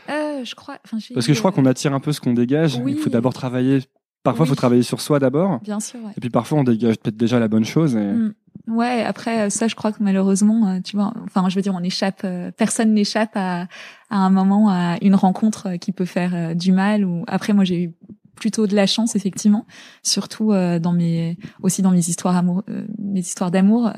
euh, 0.08 0.44
je 0.44 0.54
crois, 0.54 0.78
Parce 1.14 1.26
que 1.26 1.34
je 1.34 1.38
crois 1.38 1.52
qu'on 1.52 1.66
attire 1.66 1.92
un 1.92 2.00
peu 2.00 2.12
ce 2.12 2.20
qu'on 2.20 2.34
dégage. 2.34 2.80
Il 2.86 2.98
faut 2.98 3.10
d'abord 3.10 3.32
travailler. 3.32 3.80
Parfois, 4.26 4.46
il 4.46 4.48
faut 4.48 4.54
travailler 4.56 4.82
sur 4.82 5.00
soi 5.00 5.18
d'abord. 5.18 5.60
Bien 5.60 5.80
sûr. 5.80 6.00
Et 6.16 6.20
puis 6.20 6.30
parfois, 6.30 6.58
on 6.58 6.64
dégage 6.64 6.98
peut-être 6.98 7.16
déjà 7.16 7.38
la 7.38 7.48
bonne 7.48 7.64
chose. 7.64 7.94
Et... 7.94 8.00
Mm. 8.00 8.34
Ouais, 8.66 9.04
après 9.04 9.48
ça, 9.50 9.68
je 9.68 9.76
crois 9.76 9.92
que 9.92 10.02
malheureusement, 10.02 10.68
euh, 10.68 10.80
tu 10.80 10.96
vois, 10.96 11.12
enfin, 11.24 11.48
je 11.48 11.54
veux 11.54 11.62
dire, 11.62 11.74
on 11.74 11.82
échappe, 11.82 12.22
euh, 12.24 12.50
personne 12.50 12.92
n'échappe 12.92 13.36
à, 13.36 13.68
à 14.10 14.16
un 14.16 14.30
moment 14.30 14.68
à 14.70 14.96
une 15.02 15.14
rencontre 15.14 15.68
euh, 15.68 15.76
qui 15.76 15.92
peut 15.92 16.04
faire 16.04 16.56
du 16.56 16.72
mal. 16.72 17.04
Ou 17.04 17.24
après, 17.28 17.52
moi, 17.52 17.62
j'ai 17.62 17.84
eu 17.84 17.94
plutôt 18.34 18.66
de 18.66 18.74
la 18.74 18.86
chance, 18.86 19.14
effectivement, 19.14 19.66
surtout 20.02 20.52
dans 20.52 20.92
mes, 20.92 21.38
aussi 21.62 21.80
dans 21.80 21.90
mes 21.90 22.06
histoires 22.06 22.36
amour, 22.36 22.64
mes 22.98 23.20
histoires 23.20 23.50
d'amour, 23.50 23.90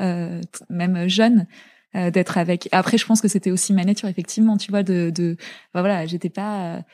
même 0.71 1.09
jeune. 1.09 1.49
d'être 1.93 2.39
avec 2.39 2.69
après 2.71 2.99
je 2.99 3.07
pense 3.07 3.21
que 3.21 3.27
c'était 3.27 3.51
aussi 3.51 3.73
ma 3.73 3.83
nature 3.83 4.09
effectivement 4.09 4.57
tu 4.57 4.71
vois 4.71 4.85
de 4.85 5.11
de 5.13 5.37
bah, 5.75 5.81
voilà 5.81 6.07
j'étais 6.07 6.29
pas 6.29 6.85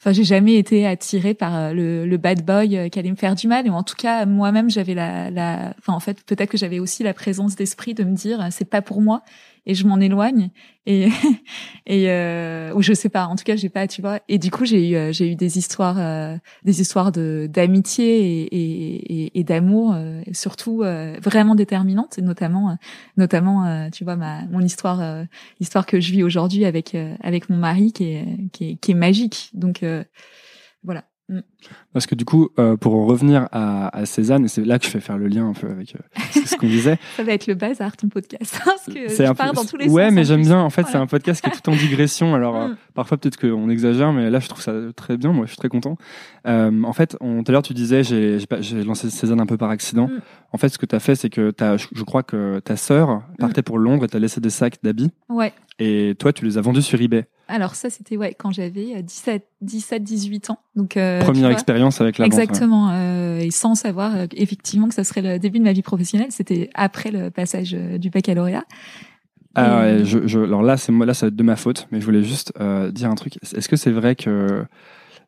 Enfin, 0.00 0.12
j'ai 0.12 0.24
jamais 0.24 0.54
été 0.54 0.86
attirée 0.86 1.34
par 1.34 1.54
euh, 1.54 1.72
le, 1.74 2.16
bad 2.16 2.42
boy 2.42 2.74
euh, 2.74 2.88
qui 2.88 2.98
allait 2.98 3.10
me 3.10 3.16
faire 3.16 3.34
du 3.34 3.46
mal. 3.48 3.66
Et 3.66 3.70
en 3.70 3.82
tout 3.82 3.96
cas, 3.96 4.24
moi-même, 4.24 4.70
j'avais 4.70 4.94
la, 4.94 5.30
la, 5.30 5.74
enfin, 5.78 5.92
en 5.92 6.00
fait, 6.00 6.22
peut-être 6.24 6.50
que 6.50 6.56
j'avais 6.56 6.78
aussi 6.78 7.02
la 7.02 7.12
présence 7.12 7.54
d'esprit 7.54 7.92
de 7.92 8.04
me 8.04 8.14
dire, 8.14 8.48
c'est 8.50 8.64
pas 8.64 8.80
pour 8.80 9.02
moi 9.02 9.22
et 9.66 9.74
je 9.74 9.86
m'en 9.86 10.00
éloigne 10.00 10.50
et 11.86 12.10
euh, 12.10 12.72
ou 12.74 12.82
je 12.82 12.92
sais 12.92 13.08
pas 13.08 13.26
en 13.26 13.36
tout 13.36 13.44
cas 13.44 13.54
j'ai 13.54 13.68
pas 13.68 13.86
tu 13.86 14.00
vois 14.00 14.18
et 14.28 14.38
du 14.38 14.50
coup 14.50 14.64
j'ai 14.64 14.90
eu 14.90 14.96
euh, 14.96 15.12
j'ai 15.12 15.30
eu 15.30 15.36
des 15.36 15.56
histoires 15.56 15.98
euh, 15.98 16.36
des 16.64 16.80
histoires 16.80 17.12
de 17.12 17.48
d'amitié 17.48 18.18
et 18.18 19.22
et, 19.22 19.38
et, 19.38 19.44
d'amour 19.44 19.92
euh, 19.94 20.22
surtout 20.32 20.82
vraiment 21.22 21.54
déterminantes 21.54 22.18
et 22.18 22.22
notamment 22.22 22.76
notamment 23.16 23.88
tu 23.90 24.04
vois 24.04 24.16
ma 24.16 24.46
mon 24.46 24.60
histoire 24.60 25.24
l'histoire 25.60 25.86
que 25.86 26.00
je 26.00 26.12
vis 26.12 26.22
aujourd'hui 26.22 26.64
avec 26.64 26.96
avec 27.20 27.50
mon 27.50 27.56
mari 27.56 27.92
qui 27.92 28.04
est 28.04 28.26
qui 28.52 28.70
est, 28.70 28.76
qui 28.76 28.90
est 28.90 28.94
magique 28.94 29.50
donc 29.54 29.84
voilà. 30.82 31.09
Parce 31.92 32.06
que 32.06 32.14
du 32.14 32.24
coup, 32.24 32.48
euh, 32.58 32.76
pour 32.76 32.92
revenir 33.06 33.48
à, 33.52 33.96
à 33.96 34.06
Cézanne, 34.06 34.44
et 34.44 34.48
c'est 34.48 34.64
là 34.64 34.78
que 34.78 34.84
je 34.84 34.90
fais 34.90 35.00
faire 35.00 35.18
le 35.18 35.28
lien 35.28 35.48
un 35.48 35.52
peu 35.52 35.68
avec 35.68 35.94
euh, 35.94 36.40
ce 36.46 36.56
qu'on 36.56 36.66
disait. 36.66 36.98
Ça 37.16 37.22
va 37.22 37.32
être 37.32 37.46
le 37.46 37.54
bazar 37.54 37.96
ton 37.96 38.08
podcast, 38.08 38.60
parce 38.64 38.86
que 38.86 39.08
c'est 39.08 39.26
un 39.26 39.34
peu... 39.34 39.44
dans 39.52 39.64
tous 39.64 39.76
les 39.76 39.88
Ouais, 39.88 40.10
mais 40.10 40.24
j'aime 40.24 40.42
bien. 40.42 40.60
En 40.60 40.70
fait, 40.70 40.86
c'est 40.86 40.96
un 40.96 41.06
podcast 41.06 41.42
qui 41.42 41.50
est 41.50 41.52
tout 41.62 41.70
en 41.70 41.76
digression. 41.76 42.34
Alors 42.34 42.54
mm. 42.54 42.70
euh, 42.70 42.74
parfois 42.94 43.18
peut-être 43.18 43.38
qu'on 43.38 43.68
exagère, 43.68 44.12
mais 44.12 44.30
là 44.30 44.40
je 44.40 44.48
trouve 44.48 44.62
ça 44.62 44.72
très 44.96 45.16
bien. 45.16 45.32
Moi, 45.32 45.46
je 45.46 45.50
suis 45.50 45.58
très 45.58 45.68
content. 45.68 45.96
En 46.44 46.92
fait, 46.92 47.16
tout 47.18 47.44
à 47.46 47.52
l'heure 47.52 47.62
tu 47.62 47.74
disais, 47.74 48.02
j'ai 48.02 48.84
lancé 48.84 49.10
Cézanne 49.10 49.40
un 49.40 49.46
peu 49.46 49.56
par 49.56 49.70
accident. 49.70 50.08
Mm. 50.08 50.20
En 50.52 50.58
fait, 50.58 50.68
ce 50.68 50.78
que 50.78 50.86
tu 50.86 50.96
as 50.96 51.00
fait, 51.00 51.14
c'est 51.14 51.30
que 51.30 51.52
as, 51.60 51.76
je 51.76 52.02
crois 52.04 52.22
que 52.22 52.58
ta 52.60 52.76
sœur 52.76 53.22
partait 53.38 53.62
pour 53.62 53.78
Londres 53.78 54.04
et 54.04 54.08
t'as 54.08 54.18
laissé 54.18 54.40
des 54.40 54.50
sacs 54.50 54.78
d'habits. 54.82 55.10
Ouais. 55.28 55.52
Et 55.78 56.14
toi, 56.18 56.32
tu 56.32 56.44
les 56.44 56.58
as 56.58 56.60
vendus 56.60 56.82
sur 56.82 57.00
eBay. 57.00 57.26
Alors 57.50 57.74
ça, 57.74 57.90
c'était 57.90 58.16
ouais 58.16 58.34
quand 58.38 58.52
j'avais 58.52 59.02
17, 59.02 59.46
17, 59.60 60.02
18 60.02 60.50
ans. 60.50 60.58
Donc 60.76 60.96
euh, 60.96 61.20
première 61.20 61.50
expérience 61.50 62.00
avec 62.00 62.18
la 62.18 62.26
exactement 62.26 62.90
euh, 62.92 63.38
et 63.38 63.50
sans 63.50 63.74
savoir 63.74 64.14
euh, 64.14 64.26
effectivement 64.32 64.88
que 64.88 64.94
ça 64.94 65.04
serait 65.04 65.22
le 65.22 65.38
début 65.38 65.58
de 65.58 65.64
ma 65.64 65.72
vie 65.72 65.82
professionnelle. 65.82 66.30
C'était 66.30 66.70
après 66.74 67.10
le 67.10 67.30
passage 67.30 67.72
du 67.72 68.10
baccalauréat. 68.10 68.64
Ah 69.56 69.80
ouais, 69.80 70.04
je, 70.04 70.26
je, 70.28 70.38
alors 70.38 70.62
là, 70.62 70.76
c'est 70.76 70.92
là, 70.92 71.12
ça 71.12 71.26
va 71.26 71.28
être 71.28 71.36
de 71.36 71.42
ma 71.42 71.56
faute, 71.56 71.88
mais 71.90 72.00
je 72.00 72.06
voulais 72.06 72.22
juste 72.22 72.52
dire 72.92 73.10
un 73.10 73.16
truc. 73.16 73.36
Est-ce 73.42 73.68
que 73.68 73.76
c'est 73.76 73.90
vrai 73.90 74.14
que 74.14 74.64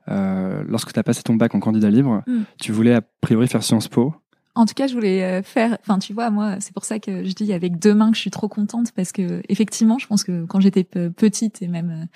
lorsque 0.06 0.92
tu 0.92 1.00
as 1.00 1.02
passé 1.02 1.22
ton 1.22 1.34
bac 1.34 1.54
en 1.54 1.60
candidat 1.60 1.90
libre, 1.90 2.22
hmm. 2.26 2.42
tu 2.60 2.72
voulais 2.72 2.94
a 2.94 3.02
priori 3.20 3.48
faire 3.48 3.64
Sciences 3.64 3.88
Po 3.88 4.14
en 4.54 4.66
tout 4.66 4.74
cas, 4.74 4.86
je 4.86 4.94
voulais 4.94 5.22
euh, 5.22 5.42
faire. 5.42 5.78
Enfin, 5.80 5.98
tu 5.98 6.12
vois, 6.12 6.30
moi, 6.30 6.56
c'est 6.60 6.74
pour 6.74 6.84
ça 6.84 6.98
que 6.98 7.24
je 7.24 7.32
dis 7.32 7.52
avec 7.52 7.78
deux 7.78 7.94
mains 7.94 8.10
que 8.10 8.16
je 8.16 8.20
suis 8.20 8.30
trop 8.30 8.48
contente 8.48 8.92
parce 8.92 9.12
que 9.12 9.42
effectivement, 9.48 9.98
je 9.98 10.06
pense 10.06 10.24
que 10.24 10.44
quand 10.44 10.60
j'étais 10.60 10.84
petite 10.84 11.62
et 11.62 11.68
même 11.68 11.90
euh, 11.90 12.06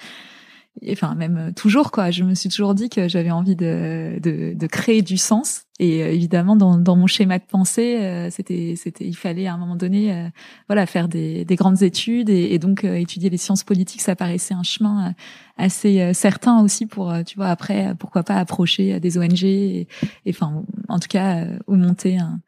enfin 0.91 1.15
même 1.15 1.37
euh, 1.37 1.53
toujours 1.53 1.91
quoi. 1.91 2.11
Je 2.11 2.23
me 2.23 2.35
suis 2.35 2.49
toujours 2.49 2.75
dit 2.75 2.89
que 2.89 3.09
j'avais 3.09 3.31
envie 3.31 3.57
de, 3.57 4.19
de, 4.23 4.55
de 4.55 4.67
créer 4.67 5.03
du 5.03 5.17
sens. 5.17 5.62
Et 5.79 6.03
euh, 6.03 6.12
évidemment 6.12 6.57
dans, 6.57 6.79
dans 6.79 6.97
mon 6.97 7.07
schéma 7.07 7.39
de 7.39 7.45
pensée 7.45 7.99
euh, 8.01 8.31
c'était 8.31 8.75
c'était 8.77 9.07
il 9.07 9.17
fallait 9.17 9.47
à 9.47 9.55
un 9.55 9.59
moment 9.59 9.77
donné 9.77 10.31
voilà 10.69 10.87
faire 10.87 11.09
des, 11.09 11.45
des 11.45 11.57
grandes 11.57 11.83
études. 11.83 12.29
Et, 12.29 12.55
et 12.55 12.59
donc 12.59 12.85
étudier 12.85 13.31
les 13.31 13.37
sciences 13.37 13.65
politiques 13.65 14.03
ça 14.03 14.17
paraissait 14.17 14.55
un 14.55 14.62
chemin 14.62 15.15
assez 15.57 16.12
certain 16.15 16.62
aussi 16.62 16.87
pour 16.87 17.12
tu 17.25 17.37
vois 17.37 17.49
après 17.49 17.95
pourquoi 17.99 18.23
pas 18.23 18.37
approcher 18.37 19.01
des 19.01 19.19
ONG 19.19 19.45
et, 19.45 19.87
enfin 20.29 20.62
en 20.89 20.99
tout 20.99 21.09
cas 21.09 21.47
ou 21.67 21.77
monter 21.77 22.19
un, 22.19 22.41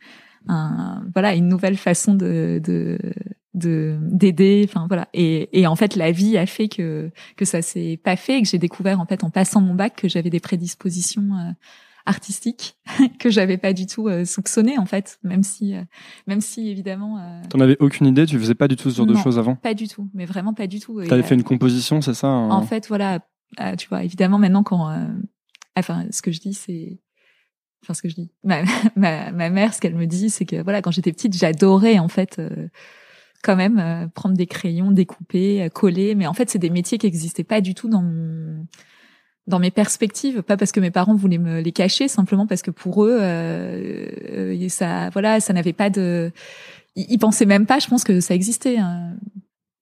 un 0.48 1.02
voilà 1.12 1.34
une 1.34 1.48
nouvelle 1.48 1.76
façon 1.76 2.14
de, 2.14 2.60
de 2.62 2.98
de 3.54 3.98
d'aider 4.02 4.66
enfin 4.68 4.86
voilà. 4.88 5.08
Et, 5.14 5.60
et 5.60 5.66
en 5.66 5.76
fait 5.76 5.96
la 5.96 6.12
vie 6.12 6.36
a 6.36 6.46
fait 6.46 6.68
que 6.68 7.10
que 7.36 7.44
ça 7.44 7.62
s'est 7.62 7.98
pas 8.02 8.16
fait 8.16 8.38
et 8.38 8.42
que 8.42 8.48
j'ai 8.48 8.58
découvert 8.58 9.00
en 9.00 9.06
fait 9.06 9.24
en 9.24 9.30
passant 9.30 9.60
mon 9.60 9.74
bac 9.74 9.96
que 9.96 10.08
j'avais 10.08 10.30
des 10.30 10.40
prédispositions 10.40 11.34
euh, 11.34 11.52
artistiques 12.08 12.78
que 13.20 13.30
j'avais 13.30 13.58
pas 13.58 13.72
du 13.72 13.86
tout 13.86 14.08
euh, 14.08 14.24
soupçonné 14.24 14.78
en 14.78 14.86
fait. 14.86 15.18
Même 15.22 15.42
si 15.42 15.74
euh, 15.74 15.82
même 16.26 16.40
si 16.40 16.68
évidemment 16.68 17.18
euh, 17.18 17.42
t'en 17.48 17.60
avais 17.60 17.76
aucune 17.80 18.06
idée 18.06 18.26
tu 18.26 18.38
faisais 18.38 18.54
pas 18.54 18.66
du 18.66 18.76
tout 18.76 18.90
ce 18.90 18.96
genre 18.96 19.06
de 19.06 19.14
choses 19.14 19.38
avant? 19.38 19.54
pas 19.54 19.74
du 19.74 19.86
tout. 19.86 20.08
Mais 20.14 20.24
vraiment 20.24 20.54
pas 20.54 20.66
du 20.66 20.80
tout. 20.80 21.02
T'avais 21.04 21.22
fait 21.22 21.34
une 21.34 21.44
composition 21.44 22.00
c'est 22.00 22.14
ça 22.14 22.28
en 22.28 22.62
fait 22.62 22.88
voilà 22.88 23.20
tu 23.78 23.88
vois 23.88 24.02
évidemment 24.02 24.38
maintenant 24.38 24.62
quand 24.62 24.90
enfin 25.76 26.06
ce 26.10 26.22
que 26.22 26.32
je 26.32 26.40
dis 26.40 26.54
c'est 26.54 27.00
enfin 27.82 27.94
ce 27.94 28.02
que 28.02 28.08
je 28.08 28.14
dis 28.14 28.32
ma, 28.42 28.62
ma, 28.96 29.30
ma 29.30 29.50
mère 29.50 29.74
ce 29.74 29.80
qu'elle 29.80 29.94
me 29.94 30.06
dit 30.06 30.30
c'est 30.30 30.44
que 30.44 30.60
voilà 30.62 30.82
quand 30.82 30.90
j'étais 30.90 31.12
petite 31.12 31.36
j'adorais 31.36 31.98
en 31.98 32.08
fait 32.08 32.40
quand 33.42 33.56
même 33.56 33.78
euh, 33.78 34.06
prendre 34.08 34.36
des 34.36 34.46
crayons, 34.46 34.90
découper, 34.90 35.62
euh, 35.62 35.68
coller. 35.68 36.14
Mais 36.14 36.26
en 36.26 36.34
fait, 36.34 36.50
c'est 36.50 36.58
des 36.58 36.70
métiers 36.70 36.98
qui 36.98 37.06
n'existaient 37.06 37.44
pas 37.44 37.60
du 37.60 37.74
tout 37.74 37.88
dans 37.88 38.04
dans 39.46 39.58
mes 39.58 39.70
perspectives, 39.70 40.42
pas 40.42 40.58
parce 40.58 40.72
que 40.72 40.80
mes 40.80 40.90
parents 40.90 41.14
voulaient 41.14 41.38
me 41.38 41.62
les 41.62 41.72
cacher, 41.72 42.06
simplement 42.06 42.46
parce 42.46 42.60
que 42.60 42.70
pour 42.70 43.06
eux, 43.06 43.18
euh, 43.18 44.68
ça, 44.68 45.08
voilà, 45.08 45.40
ça 45.40 45.54
n'avait 45.54 45.72
pas 45.72 45.88
de, 45.88 46.32
ils, 46.96 47.18
pensaient 47.18 47.46
même 47.46 47.64
pas, 47.64 47.78
je 47.78 47.88
pense 47.88 48.04
que 48.04 48.20
ça 48.20 48.34
existait. 48.34 48.76
Hein 48.76 49.16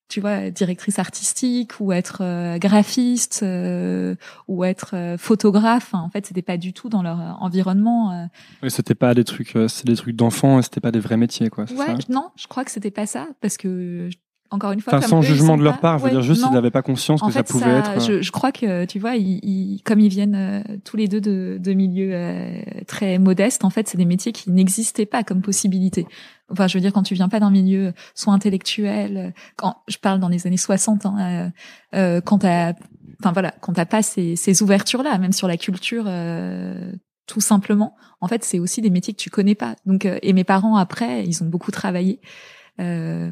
tu 0.08 0.20
vois, 0.20 0.50
directrice 0.50 0.98
artistique 0.98 1.72
ou 1.80 1.92
être 1.92 2.18
euh, 2.20 2.58
graphiste 2.58 3.40
euh, 3.42 4.14
ou 4.46 4.64
être 4.64 4.94
euh, 4.94 5.18
photographe. 5.18 5.94
en 5.94 6.08
fait, 6.10 6.26
c'était 6.26 6.42
pas 6.42 6.56
du 6.56 6.72
tout 6.72 6.88
dans 6.88 7.02
leur 7.02 7.18
environnement. 7.40 8.28
Oui, 8.62 8.70
c'était 8.70 8.94
pas 8.94 9.14
des 9.14 9.24
trucs, 9.24 9.56
c'est 9.68 9.86
des 9.86 9.96
trucs 9.96 10.16
d'enfants, 10.16 10.62
c'était 10.62 10.80
pas 10.80 10.92
des 10.92 11.00
vrais 11.00 11.16
métiers, 11.16 11.50
quoi. 11.50 11.64
Ouais, 11.72 11.94
non, 12.08 12.30
je 12.36 12.46
crois 12.46 12.64
que 12.64 12.70
c'était 12.70 12.90
pas 12.90 13.06
ça 13.06 13.26
parce 13.40 13.56
que 13.56 14.08
encore 14.50 14.72
une 14.72 14.80
fois, 14.80 15.00
sans 15.02 15.22
jugement 15.22 15.56
de 15.56 15.62
leur 15.62 15.78
part, 15.78 15.98
je 15.98 16.04
veux 16.04 16.11
dire 16.11 16.22
juste 16.22 16.44
ils 16.46 16.52
n'avaient 16.52 16.70
pas 16.70 16.82
conscience 16.82 17.20
que 17.22 17.30
ça 17.30 17.42
pouvait 17.42 17.70
être. 17.70 18.00
Je, 18.00 18.22
je, 18.22 18.32
crois 18.32 18.52
que 18.52 18.85
tu 18.85 18.98
vois, 18.98 19.16
ils, 19.16 19.80
comme 19.85 20.00
ils 20.00 20.09
viennent 20.09 20.64
tous 20.85 20.96
les 20.96 21.09
deux 21.09 21.20
de, 21.20 21.59
de 21.61 21.72
milieux 21.72 22.12
très 22.87 23.18
modestes, 23.18 23.64
en 23.64 23.70
fait, 23.70 23.88
c'est 23.88 23.98
des 23.98 24.04
métiers 24.04 24.32
qui 24.32 24.50
n'existaient 24.50 25.06
pas 25.06 25.22
comme 25.22 25.42
possibilité. 25.42 26.06
Enfin, 26.50 26.68
je 26.68 26.74
veux 26.74 26.80
dire, 26.80 26.92
quand 26.92 27.02
tu 27.02 27.14
viens 27.14 27.28
pas 27.28 27.40
d'un 27.40 27.50
milieu 27.50 27.92
soit 28.14 28.32
intellectuel, 28.32 29.35
quand 29.56 29.76
je 29.88 29.98
parle 29.98 30.20
dans 30.20 30.28
les 30.28 30.46
années 30.46 30.56
60, 30.56 31.06
hein, 31.06 31.16
euh, 31.18 31.50
euh, 31.98 32.20
quand 32.20 32.38
t'as, 32.38 32.74
enfin 33.20 33.32
voilà, 33.32 33.52
quand 33.61 33.72
t'as 33.72 33.87
pas 33.87 34.02
ces, 34.02 34.37
ces 34.37 34.62
ouvertures-là, 34.62 35.18
même 35.18 35.32
sur 35.32 35.48
la 35.48 35.56
culture, 35.56 36.04
euh, 36.06 36.92
tout 37.26 37.40
simplement, 37.40 37.96
en 38.20 38.28
fait, 38.28 38.44
c'est 38.44 38.58
aussi 38.58 38.80
des 38.80 38.90
métiers 38.90 39.12
que 39.12 39.18
tu 39.18 39.30
connais 39.30 39.54
pas. 39.54 39.76
Donc, 39.84 40.06
euh, 40.06 40.18
et 40.22 40.32
mes 40.32 40.44
parents 40.44 40.76
après, 40.76 41.24
ils 41.24 41.42
ont 41.42 41.46
beaucoup 41.46 41.70
travaillé. 41.70 42.20
Euh, 42.78 43.30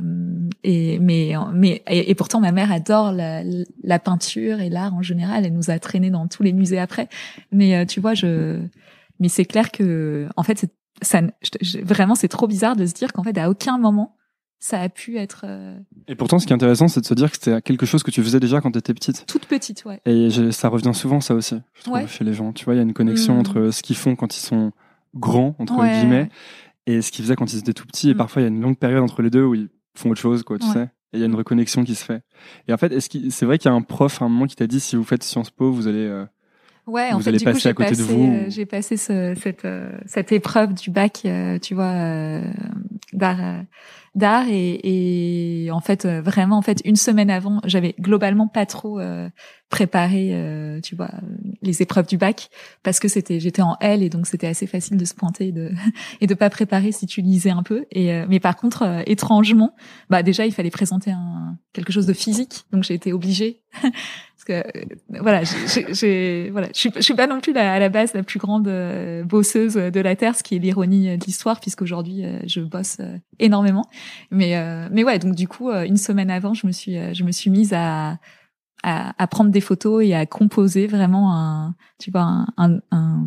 et 0.62 0.98
mais 1.00 1.35
mais 1.52 1.83
et, 1.87 2.14
pourtant 2.14 2.40
ma 2.40 2.50
mère 2.50 2.72
adore 2.72 3.12
la, 3.12 3.98
peinture 3.98 4.61
et 4.61 4.70
l'art 4.70 4.94
en 4.94 5.02
général. 5.02 5.44
Elle 5.44 5.52
nous 5.52 5.70
a 5.70 5.78
traîné 5.78 6.11
dans 6.11 6.26
tous 6.28 6.42
les 6.42 6.54
musées 6.54 6.78
après. 6.78 7.09
Mais 7.52 7.85
tu 7.85 8.00
vois, 8.00 8.14
je 8.14 8.59
mais 9.20 9.28
c'est 9.28 9.44
clair 9.44 9.70
que 9.70 10.28
en 10.37 10.42
fait 10.44 10.66
ça, 11.02 11.20
vraiment, 11.83 12.14
c'est 12.14 12.28
trop 12.28 12.46
bizarre 12.46 12.76
de 12.76 12.87
se 12.87 12.92
dire 12.92 13.12
qu'en 13.12 13.22
fait, 13.22 13.37
à 13.38 13.50
aucun 13.50 13.78
moment, 13.78 14.16
ça 14.64 14.81
a 14.81 14.88
pu 14.88 15.18
être. 15.18 15.42
Euh, 15.46 15.79
et 16.09 16.14
pourtant, 16.14 16.38
ce 16.38 16.46
qui 16.46 16.55
est 16.55 16.57
intéressant, 16.57 16.88
c'est 16.88 17.03
de 17.03 17.05
se 17.05 17.12
dire 17.12 17.31
que 17.31 17.37
c'était 17.37 17.61
quelque 17.61 17.85
chose 17.85 18.03
que 18.03 18.11
tu 18.11 18.22
faisais 18.22 18.40
déjà 18.40 18.62
quand 18.62 18.72
tu 18.72 18.79
étais 18.79 18.94
petite. 18.94 19.27
Toute 19.27 19.44
petite, 19.44 19.85
ouais. 19.85 20.00
Et 20.07 20.31
ça 20.53 20.70
revient 20.70 20.94
souvent, 20.94 21.20
ça 21.20 21.35
aussi, 21.35 21.57
je 21.74 21.83
trouve, 21.83 22.09
chez 22.09 22.24
les 22.24 22.33
gens. 22.33 22.50
Tu 22.55 22.64
vois, 22.64 22.72
il 22.72 22.79
y 22.79 22.81
a 22.81 22.83
une 22.83 22.94
connexion 22.94 23.35
mm. 23.35 23.40
entre 23.40 23.70
ce 23.70 23.83
qu'ils 23.83 23.96
font 23.96 24.16
quand 24.16 24.35
ils 24.38 24.40
sont 24.40 24.72
grands, 25.14 25.55
entre 25.59 25.85
guillemets, 25.85 26.31
et 26.87 27.03
ce 27.03 27.12
qu'ils 27.12 27.27
faisaient 27.27 27.37
quand 27.37 27.53
ils 27.53 27.59
étaient 27.59 27.74
tout 27.74 27.87
petits. 27.87 28.09
Et 28.09 28.14
mm. 28.14 28.16
parfois, 28.16 28.40
il 28.40 28.46
y 28.46 28.48
a 28.48 28.48
une 28.48 28.62
longue 28.62 28.79
période 28.79 29.03
entre 29.03 29.20
les 29.20 29.29
deux 29.29 29.44
où 29.44 29.55
ils 29.55 29.68
font 29.94 30.09
autre 30.09 30.20
chose, 30.20 30.42
quoi, 30.44 30.59
tu 30.59 30.66
sais. 30.68 30.85
Et 31.12 31.18
il 31.18 31.20
y 31.20 31.24
a 31.24 31.27
une 31.27 31.35
reconnexion 31.35 31.85
qui 31.85 31.94
se 31.94 32.03
fait. 32.03 32.22
Et 32.66 32.72
en 32.72 32.79
fait, 32.79 32.90
est-ce 32.90 33.11
que 33.11 33.18
c'est 33.29 33.44
vrai 33.44 33.59
qu'il 33.59 33.70
y 33.70 33.74
a 33.74 33.77
un 33.77 33.83
prof 33.83 34.22
à 34.22 34.24
un 34.24 34.31
moment 34.31 34.46
qui 34.46 34.57
t'a 34.57 34.66
dit 34.66 34.81
si 34.81 34.96
vous 34.96 35.05
faites 35.05 35.24
Sciences 35.24 35.50
Po, 35.50 35.70
vous 35.72 35.88
allez 35.88 36.07
euh, 36.07 36.24
Ouais, 36.87 37.11
vous 37.11 37.16
en 37.16 37.20
fait, 37.20 37.29
allez 37.29 37.38
du 37.38 37.44
coup, 37.44 37.53
passer 37.53 37.68
à 37.68 37.70
j'ai 37.70 37.74
côté 37.74 37.90
de 37.90 37.96
passé, 37.96 38.12
vous. 38.12 38.33
euh, 38.33 38.46
j'ai 38.48 38.66
passé 38.66 38.96
ce, 38.96 39.35
cette, 39.40 39.64
euh, 39.64 39.90
cette 40.07 40.33
épreuve 40.33 40.74
du 40.74 40.90
bac, 40.90 41.22
euh, 41.24 41.59
tu 41.59 41.74
vois, 41.74 41.92
euh, 41.92 42.42
d'art, 43.14 43.42
euh, 43.42 43.62
d'art, 44.14 44.46
et, 44.48 45.64
et 45.64 45.70
en 45.70 45.81
fait, 45.81 46.05
euh, 46.05 46.20
vraiment, 46.22 46.57
en 46.59 46.62
fait, 46.62 46.81
une 46.85 46.96
semaine 46.96 47.31
avant, 47.31 47.61
j'avais 47.64 47.94
globalement 48.00 48.48
pas 48.48 48.66
trop 48.66 49.00
euh, 49.00 49.29
préparé, 49.70 50.31
euh, 50.33 50.81
tu 50.81 50.94
vois, 50.94 51.11
les 51.62 51.83
épreuves 51.83 52.07
du 52.07 52.16
bac, 52.16 52.48
parce 52.83 53.00
que 53.00 53.09
c'était, 53.09 53.40
j'étais 53.40 53.62
en 53.62 53.77
L, 53.81 54.03
et 54.03 54.11
donc 54.11 54.27
c'était 54.27 54.46
assez 54.46 54.66
facile 54.66 54.96
de 54.96 55.05
se 55.05 55.14
pointer 55.14 55.48
et 55.48 55.53
de 55.53 55.72
et 56.20 56.27
de 56.27 56.35
pas 56.35 56.50
préparer 56.50 56.92
si 56.92 57.07
tu 57.07 57.22
lisais 57.22 57.50
un 57.50 57.62
peu. 57.62 57.87
Et 57.90 58.12
euh, 58.12 58.27
mais 58.29 58.40
par 58.40 58.57
contre, 58.57 58.83
euh, 58.83 59.03
étrangement, 59.07 59.74
bah 60.11 60.22
déjà, 60.22 60.46
il 60.46 60.53
fallait 60.53 60.70
présenter 60.70 61.11
un 61.11 61.57
quelque 61.72 61.92
chose 61.92 62.07
de 62.07 62.12
physique, 62.12 62.64
donc 62.72 62.85
j'ai 62.85 62.94
été 62.94 63.12
obligée. 63.12 63.62
Parce 63.83 64.62
que 64.62 64.79
euh, 64.79 64.85
voilà, 65.20 65.42
j'ai- 65.44 66.50
voilà, 66.50 66.68
je 66.74 66.79
suis, 66.79 66.90
je 66.94 67.00
suis 67.00 67.14
pas 67.14 67.27
non 67.27 67.40
plus 67.40 67.53
la- 67.53 67.72
à 67.72 67.79
la 67.79 67.88
base 67.88 68.12
la 68.14 68.22
plus 68.22 68.38
grande 68.38 68.68
bosseuse 69.24 69.74
de 69.74 70.00
la 70.00 70.14
terre, 70.16 70.37
ce 70.37 70.42
qui 70.42 70.55
est 70.57 70.59
l'ironie 70.59 71.16
de 71.16 71.24
l'histoire, 71.24 71.61
puisqu'aujourd'hui 71.61 72.24
je 72.46 72.61
bosse 72.61 72.98
énormément. 73.38 73.87
Mais 74.31 74.57
euh, 74.57 74.88
mais 74.90 75.05
ouais, 75.05 75.19
donc 75.19 75.35
du 75.35 75.49
coup, 75.49 75.71
euh, 75.71 75.85
une 75.85 75.97
semaine 75.97 76.31
avant, 76.31 76.55
je 76.55 76.67
me 76.67 76.73
suis 76.73 76.97
euh, 76.99 77.12
je 77.14 77.25
me 77.25 77.33
suis 77.33 77.51
mise 77.51 77.73
à, 77.73 78.19
à 78.83 79.14
à 79.23 79.27
prendre 79.27 79.51
des 79.51 79.61
photos 79.61 80.05
et 80.05 80.14
à 80.14 80.27
composer 80.27 80.87
vraiment 80.87 81.35
un 81.35 81.75
tu 81.99 82.11
vois 82.11 82.23
un 82.23 82.47
un, 82.57 82.79
un- 82.90 83.27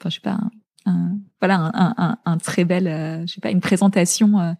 enfin 0.00 0.10
je 0.10 0.14
sais 0.16 0.20
pas 0.20 0.32
un, 0.32 0.50
un- 0.86 1.18
voilà 1.40 1.56
un, 1.74 1.94
un, 1.96 2.18
un, 2.24 2.38
très 2.38 2.64
bel 2.64 2.86
euh, 2.88 3.22
je 3.26 3.34
sais 3.34 3.40
pas 3.40 3.50
une 3.50 3.60
présentation 3.60 4.38
euh, 4.40 4.52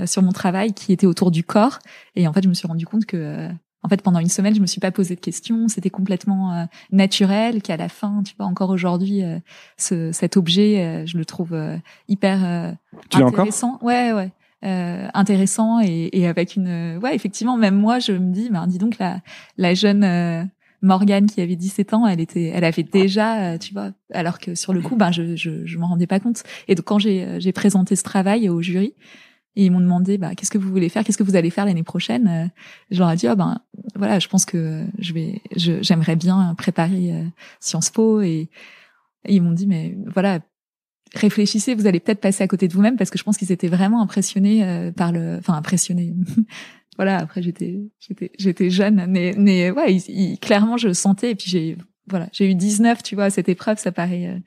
euh, 0.00 0.06
sur 0.06 0.22
mon 0.22 0.32
travail 0.32 0.72
qui 0.74 0.92
était 0.92 1.06
autour 1.06 1.30
du 1.30 1.44
corps 1.44 1.78
et 2.14 2.26
en 2.28 2.32
fait 2.32 2.42
je 2.42 2.48
me 2.48 2.54
suis 2.54 2.66
rendu 2.68 2.86
compte 2.86 3.06
que 3.06 3.16
euh, 3.16 3.48
en 3.82 3.88
fait, 3.88 4.02
pendant 4.02 4.18
une 4.18 4.28
semaine, 4.28 4.52
je 4.52 4.60
me 4.60 4.66
suis 4.66 4.80
pas 4.80 4.90
posé 4.90 5.14
de 5.14 5.20
questions. 5.20 5.68
C'était 5.68 5.90
complètement 5.90 6.52
euh, 6.54 6.64
naturel. 6.90 7.62
Qu'à 7.62 7.76
la 7.76 7.88
fin, 7.88 8.24
tu 8.24 8.34
vois, 8.36 8.46
encore 8.46 8.70
aujourd'hui, 8.70 9.22
euh, 9.22 9.38
ce, 9.76 10.10
cet 10.10 10.36
objet, 10.36 10.80
euh, 10.84 11.06
je 11.06 11.16
le 11.16 11.24
trouve 11.24 11.52
euh, 11.52 11.76
hyper 12.08 12.44
euh, 12.44 12.72
Tu 13.10 13.18
l'as 13.18 13.26
encore? 13.26 13.38
intéressant. 13.40 13.78
Ouais, 13.82 14.12
ouais, 14.12 14.32
euh, 14.64 15.08
intéressant 15.14 15.80
et, 15.80 16.08
et 16.12 16.26
avec 16.26 16.56
une, 16.56 16.66
euh, 16.68 16.98
ouais, 17.00 17.14
effectivement, 17.14 17.56
même 17.56 17.76
moi, 17.76 17.98
je 17.98 18.12
me 18.12 18.32
dis, 18.32 18.48
ben, 18.50 18.66
dis 18.66 18.78
donc 18.78 18.98
la, 18.98 19.20
la 19.58 19.74
jeune 19.74 20.02
euh, 20.04 20.42
Morgane 20.82 21.26
qui 21.26 21.40
avait 21.40 21.56
17 21.56 21.94
ans, 21.94 22.06
elle 22.06 22.20
était, 22.20 22.44
elle 22.54 22.64
avait 22.64 22.82
déjà, 22.82 23.52
euh, 23.54 23.58
tu 23.58 23.72
vois, 23.72 23.90
alors 24.12 24.38
que 24.38 24.54
sur 24.54 24.72
le 24.72 24.80
coup, 24.82 24.96
ben, 24.96 25.12
je, 25.12 25.36
je, 25.36 25.64
je 25.66 25.78
m'en 25.78 25.88
rendais 25.88 26.06
pas 26.06 26.20
compte. 26.20 26.42
Et 26.68 26.74
donc 26.74 26.84
quand 26.86 26.98
j'ai, 26.98 27.24
euh, 27.24 27.40
j'ai 27.40 27.52
présenté 27.52 27.96
ce 27.96 28.02
travail 28.02 28.48
au 28.48 28.60
jury. 28.62 28.94
Et 29.58 29.64
ils 29.64 29.70
m'ont 29.70 29.80
demandé, 29.80 30.18
bah, 30.18 30.34
qu'est-ce 30.34 30.50
que 30.50 30.58
vous 30.58 30.68
voulez 30.68 30.90
faire, 30.90 31.02
qu'est-ce 31.02 31.16
que 31.16 31.22
vous 31.22 31.34
allez 31.34 31.48
faire 31.48 31.64
l'année 31.64 31.82
prochaine. 31.82 32.50
Je 32.90 32.98
leur 32.98 33.10
ai 33.10 33.16
dit, 33.16 33.26
ah 33.26 33.34
ben, 33.34 33.58
voilà, 33.94 34.18
je 34.18 34.28
pense 34.28 34.44
que 34.44 34.84
je 34.98 35.14
vais, 35.14 35.40
je- 35.56 35.80
j'aimerais 35.82 36.14
bien 36.14 36.54
préparer 36.58 37.14
euh, 37.14 37.24
Sciences 37.58 37.88
Po 37.88 38.20
et, 38.20 38.50
et 39.24 39.34
ils 39.34 39.40
m'ont 39.40 39.52
dit, 39.52 39.66
mais 39.66 39.96
voilà, 40.12 40.40
réfléchissez, 41.14 41.74
vous 41.74 41.86
allez 41.86 42.00
peut-être 42.00 42.20
passer 42.20 42.42
à 42.44 42.48
côté 42.48 42.68
de 42.68 42.72
vous-même 42.74 42.96
parce 42.96 43.10
que 43.10 43.18
je 43.18 43.24
pense 43.24 43.36
qu'ils 43.36 43.52
étaient 43.52 43.68
vraiment 43.68 44.02
impressionnés 44.02 44.64
euh, 44.64 44.92
par 44.92 45.12
le, 45.12 45.36
enfin 45.38 45.54
impressionnés. 45.54 46.14
voilà, 46.96 47.18
après 47.18 47.42
j'étais, 47.42 47.80
j'étais, 48.00 48.32
j'étais 48.38 48.70
jeune, 48.70 49.06
mais, 49.08 49.34
mais 49.38 49.70
ouais, 49.70 49.94
ils- 49.94 50.10
ils- 50.32 50.38
clairement 50.38 50.76
je 50.76 50.88
le 50.88 50.94
sentais 50.94 51.30
et 51.30 51.34
puis 51.34 51.48
j'ai, 51.50 51.76
voilà, 52.08 52.28
j'ai 52.32 52.50
eu 52.50 52.54
19, 52.54 53.02
tu 53.02 53.14
vois, 53.14 53.24
à 53.24 53.30
cette 53.30 53.48
épreuve, 53.48 53.78
ça 53.78 53.92
paraît. 53.92 54.26
euh, 54.26 54.38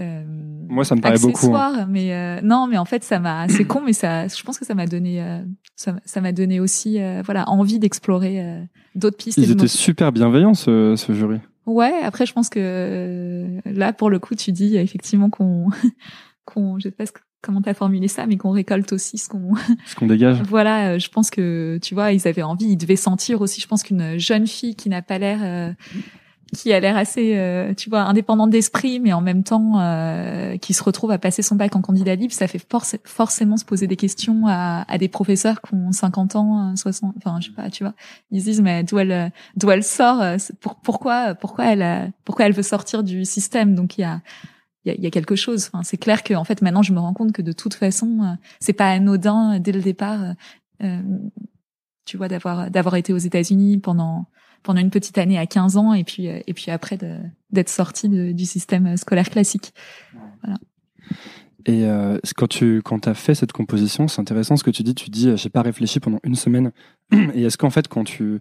euh, 0.00 0.24
Moi, 0.68 0.84
ça 0.84 0.94
me 0.94 1.00
paraît 1.00 1.14
beaucoup, 1.32 1.56
hein. 1.56 1.86
mais 1.88 2.12
euh, 2.14 2.40
non, 2.42 2.66
mais 2.66 2.76
en 2.76 2.84
fait, 2.84 3.02
ça 3.02 3.18
m'a, 3.18 3.48
c'est 3.48 3.64
con, 3.64 3.80
mais 3.84 3.94
ça, 3.94 4.28
je 4.28 4.42
pense 4.42 4.58
que 4.58 4.66
ça 4.66 4.74
m'a 4.74 4.86
donné, 4.86 5.22
euh, 5.22 5.40
ça, 5.74 5.96
ça 6.04 6.20
m'a 6.20 6.32
donné 6.32 6.60
aussi, 6.60 7.00
euh, 7.00 7.22
voilà, 7.24 7.48
envie 7.48 7.78
d'explorer 7.78 8.42
euh, 8.42 8.60
d'autres 8.94 9.16
pistes. 9.16 9.38
Ils 9.38 9.50
étaient 9.52 9.68
super 9.68 10.12
bienveillants, 10.12 10.54
ce, 10.54 10.94
ce 10.96 11.12
jury. 11.14 11.38
Ouais, 11.66 11.92
après, 12.02 12.26
je 12.26 12.32
pense 12.32 12.48
que 12.48 12.60
euh, 12.62 13.60
là, 13.64 13.92
pour 13.92 14.08
le 14.08 14.18
coup, 14.18 14.34
tu 14.34 14.52
dis 14.52 14.76
effectivement 14.76 15.30
qu'on, 15.30 15.68
qu'on, 16.44 16.78
je 16.78 16.84
sais 16.84 16.90
pas 16.92 17.04
comment 17.42 17.60
t'as 17.60 17.74
formulé 17.74 18.08
ça, 18.08 18.26
mais 18.26 18.36
qu'on 18.36 18.50
récolte 18.50 18.92
aussi 18.92 19.18
ce 19.18 19.28
qu'on, 19.28 19.52
Ce 19.86 19.94
qu'on 19.94 20.06
dégage. 20.06 20.40
voilà, 20.42 20.90
euh, 20.94 20.98
je 20.98 21.08
pense 21.10 21.30
que 21.30 21.78
tu 21.82 21.94
vois, 21.94 22.12
ils 22.12 22.26
avaient 22.26 22.42
envie, 22.42 22.66
ils 22.66 22.76
devaient 22.76 22.96
sentir 22.96 23.40
aussi. 23.40 23.60
Je 23.60 23.66
pense 23.66 23.82
qu'une 23.82 24.18
jeune 24.18 24.46
fille 24.46 24.74
qui 24.76 24.88
n'a 24.88 25.02
pas 25.02 25.18
l'air, 25.18 25.40
euh, 25.42 25.72
qui 26.54 26.72
a 26.72 26.78
l'air 26.80 26.96
assez, 26.96 27.36
euh, 27.36 27.74
tu 27.74 27.90
vois, 27.90 28.02
indépendante 28.02 28.50
d'esprit, 28.50 29.00
mais 29.00 29.12
en 29.12 29.20
même 29.20 29.42
temps 29.42 29.80
euh, 29.80 30.56
qui 30.58 30.74
se 30.74 30.82
retrouve 30.82 31.10
à 31.10 31.18
passer 31.18 31.42
son 31.42 31.56
bac 31.56 31.74
en 31.74 31.80
candidat 31.80 32.14
libre, 32.14 32.32
ça 32.32 32.46
fait 32.46 32.58
forc- 32.64 33.00
forcément 33.04 33.56
se 33.56 33.64
poser 33.64 33.86
des 33.86 33.96
questions 33.96 34.44
à, 34.46 34.84
des 34.98 35.08
professeurs 35.08 35.60
qui 35.60 35.74
ont 35.74 35.90
50 35.90 36.36
ans, 36.36 36.70
euh, 36.70 36.76
60, 36.76 37.14
enfin 37.16 37.38
je 37.40 37.48
sais 37.48 37.52
pas, 37.52 37.68
tu 37.68 37.82
vois, 37.82 37.94
ils 38.30 38.40
se 38.40 38.44
disent 38.46 38.60
mais 38.60 38.84
d'où 38.84 38.98
elle, 38.98 39.12
euh, 39.12 39.28
d'où 39.56 39.70
elle 39.70 39.82
sort, 39.82 40.20
euh, 40.22 40.36
pourquoi, 40.82 41.34
pourquoi 41.34 41.66
elle, 41.66 42.12
pourquoi 42.24 42.46
elle 42.46 42.52
veut 42.54 42.62
sortir 42.62 43.02
du 43.02 43.24
système? 43.24 43.74
Donc 43.74 43.98
il 43.98 44.02
y 44.02 44.04
a 44.04 44.20
il 44.84 45.02
y 45.02 45.06
a, 45.08 45.10
quelque 45.10 45.34
chose. 45.34 45.68
Enfin, 45.72 45.82
c'est 45.82 45.96
clair 45.96 46.22
que 46.22 46.32
en 46.34 46.44
fait 46.44 46.62
maintenant 46.62 46.82
je 46.82 46.92
me 46.92 47.00
rends 47.00 47.12
compte 47.12 47.32
que 47.32 47.42
de 47.42 47.50
toute 47.50 47.74
façon 47.74 48.20
euh, 48.22 48.34
c'est 48.60 48.72
pas 48.72 48.88
anodin 48.90 49.56
euh, 49.56 49.58
dès 49.58 49.72
le 49.72 49.80
départ. 49.82 50.22
euh, 50.22 50.32
euh, 50.84 51.02
tu 52.04 52.16
vois 52.16 52.28
d'avoir 52.28 52.70
d'avoir 52.70 52.94
été 52.94 53.12
aux 53.12 53.18
États-Unis 53.18 53.78
pendant 53.78 54.26
pendant 54.66 54.80
une 54.80 54.90
petite 54.90 55.16
année 55.16 55.38
à 55.38 55.46
15 55.46 55.76
ans 55.76 55.94
et 55.94 56.02
puis 56.02 56.28
euh, 56.28 56.40
et 56.46 56.52
puis 56.52 56.70
après 56.70 56.98
d'être 57.50 57.68
sorti 57.68 58.08
du 58.08 58.44
système 58.44 58.86
euh, 58.86 58.96
scolaire 58.96 59.30
classique. 59.30 59.72
Et 61.66 61.84
euh, 61.84 62.18
quand 62.36 62.48
tu 62.48 62.82
quand 62.82 63.06
as 63.06 63.14
fait 63.14 63.34
cette 63.34 63.52
composition, 63.52 64.08
c'est 64.08 64.20
intéressant 64.20 64.56
ce 64.56 64.64
que 64.64 64.70
tu 64.70 64.82
dis. 64.82 64.94
Tu 64.94 65.10
dis, 65.10 65.36
j'ai 65.36 65.48
pas 65.48 65.62
réfléchi 65.62 66.00
pendant 66.00 66.18
une 66.24 66.34
semaine. 66.34 66.72
Et 67.34 67.44
est-ce 67.44 67.56
qu'en 67.56 67.70
fait, 67.70 67.88
quand 67.88 68.04
tu 68.04 68.40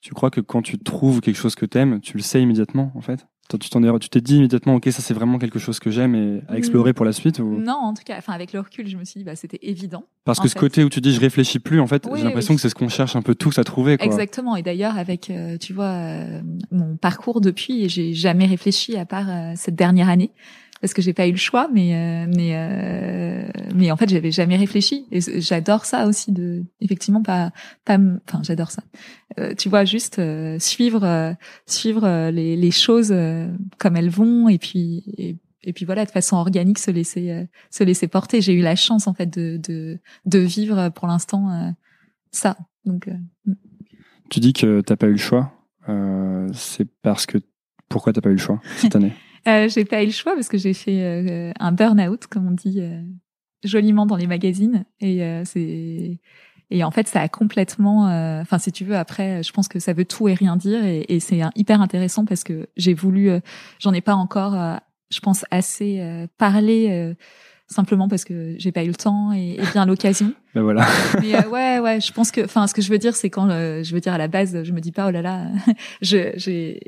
tu 0.00 0.12
crois 0.12 0.30
que 0.30 0.42
quand 0.42 0.60
tu 0.60 0.78
trouves 0.78 1.20
quelque 1.22 1.36
chose 1.36 1.54
que 1.54 1.66
t'aimes, 1.66 2.00
tu 2.00 2.18
le 2.18 2.22
sais 2.22 2.42
immédiatement, 2.42 2.92
en 2.94 3.00
fait? 3.00 3.26
Toi, 3.48 3.58
Tu 3.58 3.68
t'en 3.68 3.82
es, 3.82 3.98
tu 3.98 4.08
t'es 4.08 4.22
dit 4.22 4.36
immédiatement, 4.38 4.74
ok, 4.76 4.86
ça 4.90 5.02
c'est 5.02 5.12
vraiment 5.12 5.38
quelque 5.38 5.58
chose 5.58 5.78
que 5.78 5.90
j'aime 5.90 6.14
et 6.14 6.40
à 6.48 6.56
explorer 6.56 6.94
pour 6.94 7.04
la 7.04 7.12
suite 7.12 7.40
ou? 7.40 7.58
Non, 7.60 7.74
en 7.74 7.92
tout 7.92 8.02
cas, 8.02 8.16
enfin 8.16 8.32
avec 8.32 8.52
le 8.54 8.60
recul, 8.60 8.88
je 8.88 8.96
me 8.96 9.04
suis 9.04 9.18
dit 9.18 9.24
bah 9.24 9.36
c'était 9.36 9.58
évident. 9.62 10.04
parce 10.24 10.40
que 10.40 10.48
ce 10.48 10.54
fait. 10.54 10.60
côté 10.60 10.82
où 10.84 10.88
tu 10.88 11.02
dis 11.02 11.12
je 11.12 11.20
réfléchis 11.20 11.58
plus, 11.58 11.78
en 11.80 11.86
fait, 11.86 12.06
Oui, 12.10 12.20
j'ai 12.20 12.24
l'impression 12.24 12.52
oui. 12.52 12.56
que 12.56 12.62
c'est 12.62 12.70
ce 12.70 12.74
qu'on 12.74 12.88
cherche 12.88 13.16
un 13.16 13.22
peu 13.22 13.34
tous 13.34 13.58
à 13.58 13.64
trouver, 13.64 13.98
quoi. 13.98 14.06
Exactement. 14.06 14.56
Et 14.56 14.62
d'ailleurs, 14.62 14.96
avec, 14.96 15.28
euh, 15.28 15.58
tu 15.58 15.74
vois, 15.74 15.84
euh, 15.92 16.40
mon 16.70 16.96
parcours 16.96 17.42
depuis, 17.42 17.88
j'ai 17.90 18.14
jamais 18.14 18.46
réfléchi 18.46 18.96
à 18.96 19.04
part 19.04 19.28
euh, 19.28 19.52
cette 19.56 19.74
dernière 19.74 20.08
année. 20.08 20.30
Parce 20.84 20.92
que 20.92 21.00
j'ai 21.00 21.14
pas 21.14 21.26
eu 21.26 21.30
le 21.30 21.38
choix, 21.38 21.66
mais 21.72 21.94
euh, 21.94 22.26
mais 22.36 22.50
euh, 22.52 23.48
mais 23.74 23.90
en 23.90 23.96
fait 23.96 24.06
j'avais 24.06 24.30
jamais 24.30 24.58
réfléchi. 24.58 25.06
Et 25.10 25.20
j'adore 25.40 25.86
ça 25.86 26.06
aussi 26.06 26.30
de 26.30 26.62
effectivement 26.82 27.22
pas 27.22 27.52
pas 27.86 27.96
enfin 28.28 28.42
j'adore 28.42 28.70
ça. 28.70 28.82
Euh, 29.38 29.54
tu 29.54 29.70
vois 29.70 29.86
juste 29.86 30.20
suivre 30.58 31.34
suivre 31.64 32.28
les, 32.28 32.70
choses 32.70 33.14
comme 33.78 33.96
elles 33.96 34.10
vont 34.10 34.50
et 34.50 34.58
puis 34.58 35.38
et, 35.62 35.72
puis 35.72 35.86
voilà 35.86 36.04
de 36.04 36.10
façon 36.10 36.36
organique 36.36 36.78
se 36.78 36.90
laisser 36.90 37.46
se 37.70 37.82
laisser 37.82 38.06
porter. 38.06 38.42
J'ai 38.42 38.52
eu 38.52 38.60
la 38.60 38.76
chance 38.76 39.06
en 39.06 39.14
fait 39.14 39.30
de 39.30 39.56
de 39.66 39.98
de 40.26 40.38
vivre 40.38 40.90
pour 40.90 41.08
l'instant 41.08 41.74
ça. 42.30 42.58
Donc 42.84 43.08
euh, 43.08 43.54
Tu 44.28 44.38
dis 44.38 44.52
que 44.52 44.82
t'as 44.82 44.96
pas 44.96 45.06
eu 45.06 45.12
le 45.12 45.16
choix. 45.16 45.50
C'est 46.52 46.90
parce 47.00 47.24
que 47.24 47.38
pourquoi 47.88 48.12
t'as 48.12 48.20
pas 48.20 48.28
eu 48.28 48.32
le 48.32 48.38
choix 48.38 48.60
cette 48.76 48.96
année? 48.96 49.14
Euh, 49.48 49.68
j'ai 49.68 49.84
pas 49.84 50.02
eu 50.02 50.06
le 50.06 50.12
choix 50.12 50.34
parce 50.34 50.48
que 50.48 50.58
j'ai 50.58 50.74
fait 50.74 51.02
euh, 51.02 51.52
un 51.60 51.72
burn-out, 51.72 52.26
comme 52.26 52.48
on 52.48 52.52
dit 52.52 52.80
euh, 52.80 53.02
joliment 53.62 54.06
dans 54.06 54.16
les 54.16 54.26
magazines, 54.26 54.84
et 55.00 55.22
euh, 55.22 55.42
c'est 55.44 56.18
et 56.70 56.82
en 56.82 56.90
fait 56.90 57.06
ça 57.06 57.20
a 57.20 57.28
complètement, 57.28 58.08
euh, 58.08 58.40
enfin 58.40 58.58
si 58.58 58.72
tu 58.72 58.84
veux 58.84 58.96
après, 58.96 59.42
je 59.42 59.52
pense 59.52 59.68
que 59.68 59.78
ça 59.78 59.92
veut 59.92 60.06
tout 60.06 60.28
et 60.28 60.34
rien 60.34 60.56
dire, 60.56 60.82
et, 60.84 61.04
et 61.08 61.20
c'est 61.20 61.40
hyper 61.56 61.80
intéressant 61.80 62.24
parce 62.24 62.42
que 62.42 62.68
j'ai 62.76 62.94
voulu, 62.94 63.28
euh, 63.30 63.40
j'en 63.78 63.92
ai 63.92 64.00
pas 64.00 64.14
encore, 64.14 64.54
je 65.10 65.20
pense 65.20 65.44
assez 65.50 66.00
euh, 66.00 66.26
parlé. 66.38 66.88
euh, 66.90 67.14
simplement 67.66 68.08
parce 68.08 68.24
que 68.24 68.54
j'ai 68.58 68.72
pas 68.72 68.84
eu 68.84 68.88
le 68.88 68.94
temps 68.94 69.32
et, 69.32 69.54
et 69.58 69.62
bien 69.72 69.86
l'occasion 69.86 70.34
Ben 70.54 70.60
voilà. 70.60 70.86
mais 71.22 71.34
euh, 71.34 71.48
ouais 71.48 71.78
ouais 71.80 71.98
je 71.98 72.12
pense 72.12 72.30
que 72.30 72.44
enfin 72.44 72.66
ce 72.66 72.74
que 72.74 72.82
je 72.82 72.90
veux 72.90 72.98
dire 72.98 73.16
c'est 73.16 73.30
quand 73.30 73.48
euh, 73.48 73.82
je 73.82 73.94
veux 73.94 74.00
dire 74.00 74.12
à 74.12 74.18
la 74.18 74.28
base 74.28 74.62
je 74.64 74.72
me 74.72 74.80
dis 74.82 74.92
pas 74.92 75.06
oh 75.08 75.10
là 75.10 75.22
là 75.22 75.46
je 76.02 76.32
j'ai 76.36 76.78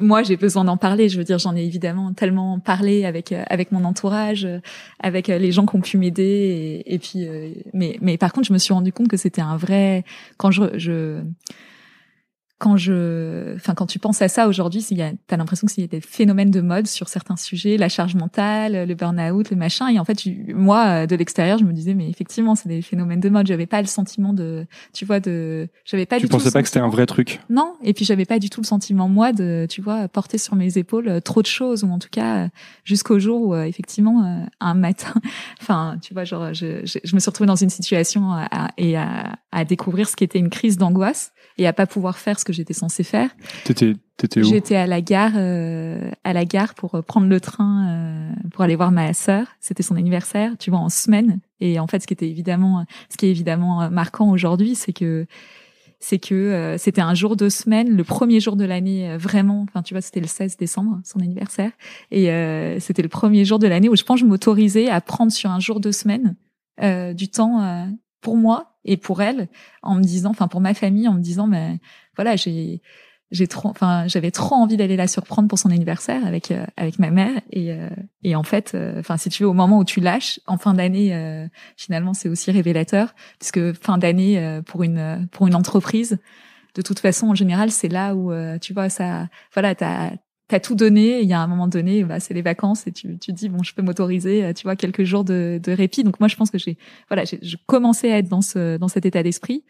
moi 0.00 0.22
j'ai 0.22 0.36
besoin 0.36 0.64
d'en 0.64 0.76
parler. 0.76 1.08
Je 1.08 1.18
veux 1.18 1.24
dire 1.24 1.38
j'en 1.38 1.56
ai 1.56 1.64
évidemment 1.64 2.12
tellement 2.12 2.58
parlé 2.58 3.04
avec 3.04 3.32
euh, 3.32 3.42
avec 3.48 3.72
mon 3.72 3.84
entourage 3.84 4.44
euh, 4.44 4.60
avec 5.00 5.28
euh, 5.28 5.38
les 5.38 5.52
gens 5.52 5.66
qui 5.66 5.76
ont 5.76 5.80
pu 5.80 5.98
m'aider 5.98 6.82
et, 6.84 6.94
et 6.94 6.98
puis 6.98 7.26
mais 7.72 7.98
mais 8.00 8.16
par 8.16 8.32
contre 8.32 8.46
je 8.48 8.52
me 8.52 8.58
suis 8.58 8.74
rendu 8.74 8.92
compte 8.92 9.08
que 9.08 9.16
c'était 9.16 9.40
un 9.40 9.56
vrai 9.56 10.04
quand 10.36 10.50
je 10.50 10.78
je 10.78 11.20
quand 12.58 12.76
je, 12.76 13.54
enfin 13.54 13.74
quand 13.74 13.86
tu 13.86 13.98
penses 13.98 14.20
à 14.20 14.28
ça 14.28 14.48
aujourd'hui, 14.48 14.84
tu 14.84 15.00
as 15.00 15.36
l'impression 15.36 15.66
que 15.66 15.80
y 15.80 15.84
a 15.84 15.86
des 15.86 16.00
phénomènes 16.00 16.50
de 16.50 16.60
mode 16.60 16.86
sur 16.86 17.08
certains 17.08 17.36
sujets, 17.36 17.76
la 17.76 17.88
charge 17.88 18.16
mentale, 18.16 18.86
le 18.86 18.94
burn-out, 18.94 19.50
le 19.50 19.56
machin. 19.56 19.88
Et 19.88 19.98
en 19.98 20.04
fait, 20.04 20.18
moi 20.48 21.06
de 21.06 21.14
l'extérieur, 21.14 21.58
je 21.58 21.64
me 21.64 21.72
disais 21.72 21.94
mais 21.94 22.08
effectivement, 22.08 22.54
c'est 22.54 22.68
des 22.68 22.82
phénomènes 22.82 23.20
de 23.20 23.28
mode. 23.28 23.46
J'avais 23.46 23.66
pas 23.66 23.80
le 23.80 23.86
sentiment 23.86 24.32
de, 24.32 24.66
tu 24.92 25.04
vois, 25.04 25.20
de, 25.20 25.68
j'avais 25.84 26.06
pas. 26.06 26.16
Tu 26.16 26.26
du 26.26 26.28
pensais 26.28 26.46
tout 26.46 26.52
pas 26.52 26.62
que 26.62 26.68
c'était 26.68 26.80
un 26.80 26.88
vrai 26.88 27.06
truc? 27.06 27.40
Non. 27.48 27.74
Et 27.82 27.94
puis 27.94 28.04
j'avais 28.04 28.24
pas 28.24 28.38
du 28.38 28.50
tout 28.50 28.60
le 28.60 28.66
sentiment 28.66 29.08
moi 29.08 29.32
de, 29.32 29.66
tu 29.68 29.80
vois, 29.80 30.08
porter 30.08 30.38
sur 30.38 30.56
mes 30.56 30.78
épaules 30.78 31.08
euh, 31.08 31.20
trop 31.20 31.42
de 31.42 31.46
choses 31.46 31.84
ou 31.84 31.90
en 31.90 31.98
tout 31.98 32.08
cas 32.10 32.44
euh, 32.44 32.48
jusqu'au 32.84 33.18
jour 33.18 33.42
où 33.42 33.54
euh, 33.54 33.64
effectivement 33.64 34.46
un 34.60 34.74
matin, 34.74 35.14
enfin 35.60 35.96
tu 36.02 36.14
vois, 36.14 36.24
genre 36.24 36.52
je, 36.54 36.84
je, 36.84 36.98
je, 37.04 37.14
me 37.14 37.20
suis 37.20 37.30
retrouvée 37.30 37.46
dans 37.46 37.56
une 37.56 37.70
situation 37.70 38.32
à, 38.32 38.68
et 38.76 38.96
à, 38.96 39.36
à 39.52 39.64
découvrir 39.64 40.08
ce 40.08 40.16
qui 40.16 40.24
était 40.24 40.38
une 40.38 40.50
crise 40.50 40.76
d'angoisse 40.76 41.32
et 41.58 41.66
à 41.66 41.72
pas 41.72 41.86
pouvoir 41.86 42.18
faire 42.18 42.38
ce 42.38 42.44
que 42.48 42.52
j'étais 42.52 42.74
censée 42.74 43.04
faire. 43.04 43.30
T'étais 43.64 43.94
t'étais 44.16 44.40
où? 44.40 44.44
J'étais 44.44 44.76
à 44.76 44.86
la 44.86 45.00
gare 45.00 45.32
euh, 45.36 46.10
à 46.24 46.32
la 46.32 46.44
gare 46.44 46.74
pour 46.74 47.02
prendre 47.04 47.28
le 47.28 47.40
train 47.40 47.88
euh, 47.88 48.32
pour 48.50 48.64
aller 48.64 48.76
voir 48.76 48.90
ma 48.90 49.12
sœur. 49.14 49.46
C'était 49.60 49.82
son 49.82 49.96
anniversaire, 49.96 50.52
tu 50.58 50.70
vois, 50.70 50.80
en 50.80 50.88
semaine. 50.88 51.40
Et 51.60 51.78
en 51.78 51.86
fait, 51.86 52.00
ce 52.00 52.06
qui 52.06 52.14
était 52.14 52.28
évidemment, 52.28 52.84
ce 53.10 53.16
qui 53.16 53.26
est 53.26 53.30
évidemment 53.30 53.90
marquant 53.90 54.30
aujourd'hui, 54.30 54.74
c'est 54.74 54.92
que 54.92 55.26
c'est 56.00 56.18
que 56.18 56.34
euh, 56.34 56.78
c'était 56.78 57.00
un 57.00 57.14
jour 57.14 57.34
de 57.36 57.48
semaine, 57.48 57.96
le 57.96 58.04
premier 58.04 58.40
jour 58.40 58.56
de 58.56 58.64
l'année 58.64 59.16
vraiment. 59.16 59.64
Enfin, 59.68 59.82
tu 59.82 59.94
vois, 59.94 60.00
c'était 60.00 60.20
le 60.20 60.28
16 60.28 60.56
décembre, 60.56 61.00
son 61.04 61.20
anniversaire, 61.20 61.72
et 62.10 62.26
c'était 62.80 63.02
le 63.02 63.08
premier 63.08 63.44
jour 63.44 63.58
de 63.58 63.66
l'année 63.66 63.88
où 63.88 63.96
je 63.96 64.04
pense 64.04 64.20
que 64.20 64.26
je 64.26 64.30
m'autorisais 64.30 64.88
à 64.88 65.00
prendre 65.00 65.32
sur 65.32 65.50
un 65.50 65.60
jour 65.60 65.80
de 65.80 65.92
semaine 65.92 66.34
du 67.14 67.28
temps 67.28 67.88
pour 68.20 68.36
moi 68.36 68.77
et 68.88 68.96
pour 68.96 69.22
elle 69.22 69.48
en 69.82 69.94
me 69.94 70.02
disant 70.02 70.30
enfin 70.30 70.48
pour 70.48 70.60
ma 70.60 70.74
famille 70.74 71.06
en 71.06 71.14
me 71.14 71.20
disant 71.20 71.46
mais 71.46 71.78
voilà 72.16 72.34
j'ai 72.34 72.80
j'ai 73.30 73.46
trop 73.46 73.68
enfin 73.68 74.06
j'avais 74.06 74.30
trop 74.30 74.54
envie 74.54 74.78
d'aller 74.78 74.96
la 74.96 75.06
surprendre 75.06 75.48
pour 75.48 75.58
son 75.58 75.70
anniversaire 75.70 76.24
avec 76.26 76.50
euh, 76.50 76.64
avec 76.78 76.98
ma 76.98 77.10
mère. 77.10 77.40
Et 77.52 77.72
euh, 77.72 77.90
et 78.22 78.34
en 78.34 78.42
fait 78.42 78.72
euh, 78.74 78.98
enfin 78.98 79.18
si 79.18 79.28
tu 79.28 79.42
veux 79.42 79.48
au 79.48 79.54
moment 79.54 79.78
où 79.78 79.84
tu 79.84 80.00
lâches 80.00 80.40
en 80.46 80.56
fin 80.56 80.72
d'année 80.72 81.48
finalement 81.76 82.14
c'est 82.14 82.28
aussi 82.28 82.50
révélateur 82.50 83.14
puisque 83.38 83.74
fin 83.74 83.98
d'année 83.98 84.60
pour 84.66 84.82
une 84.82 85.28
pour 85.30 85.46
une 85.46 85.54
entreprise 85.54 86.18
de 86.74 86.82
toute 86.82 86.98
façon 86.98 87.28
en 87.28 87.34
général 87.34 87.70
c'est 87.70 87.88
là 87.88 88.14
où 88.14 88.32
tu 88.60 88.72
vois 88.72 88.88
ça 88.88 89.28
voilà 89.52 89.74
t'as 89.74 90.12
t'as 90.48 90.60
tout 90.60 90.74
donné. 90.74 91.20
Il 91.20 91.28
y 91.28 91.32
a 91.32 91.40
un 91.40 91.46
moment 91.46 91.68
donné, 91.68 92.04
bah, 92.04 92.20
c'est 92.20 92.34
les 92.34 92.42
vacances 92.42 92.86
et 92.86 92.92
tu, 92.92 93.18
tu 93.18 93.32
dis 93.32 93.48
bon, 93.48 93.62
je 93.62 93.74
peux 93.74 93.82
m'autoriser, 93.82 94.44
euh, 94.44 94.52
tu 94.52 94.64
vois, 94.64 94.76
quelques 94.76 95.04
jours 95.04 95.24
de, 95.24 95.60
de 95.62 95.72
répit. 95.72 96.04
Donc 96.04 96.18
moi, 96.20 96.28
je 96.28 96.36
pense 96.36 96.50
que 96.50 96.58
j'ai, 96.58 96.76
voilà, 97.08 97.24
j'ai, 97.24 97.38
je 97.42 97.56
commençais 97.66 98.12
à 98.12 98.18
être 98.18 98.28
dans 98.28 98.42
ce, 98.42 98.76
dans 98.78 98.88
cet 98.88 99.06
état 99.06 99.22
d'esprit 99.22 99.64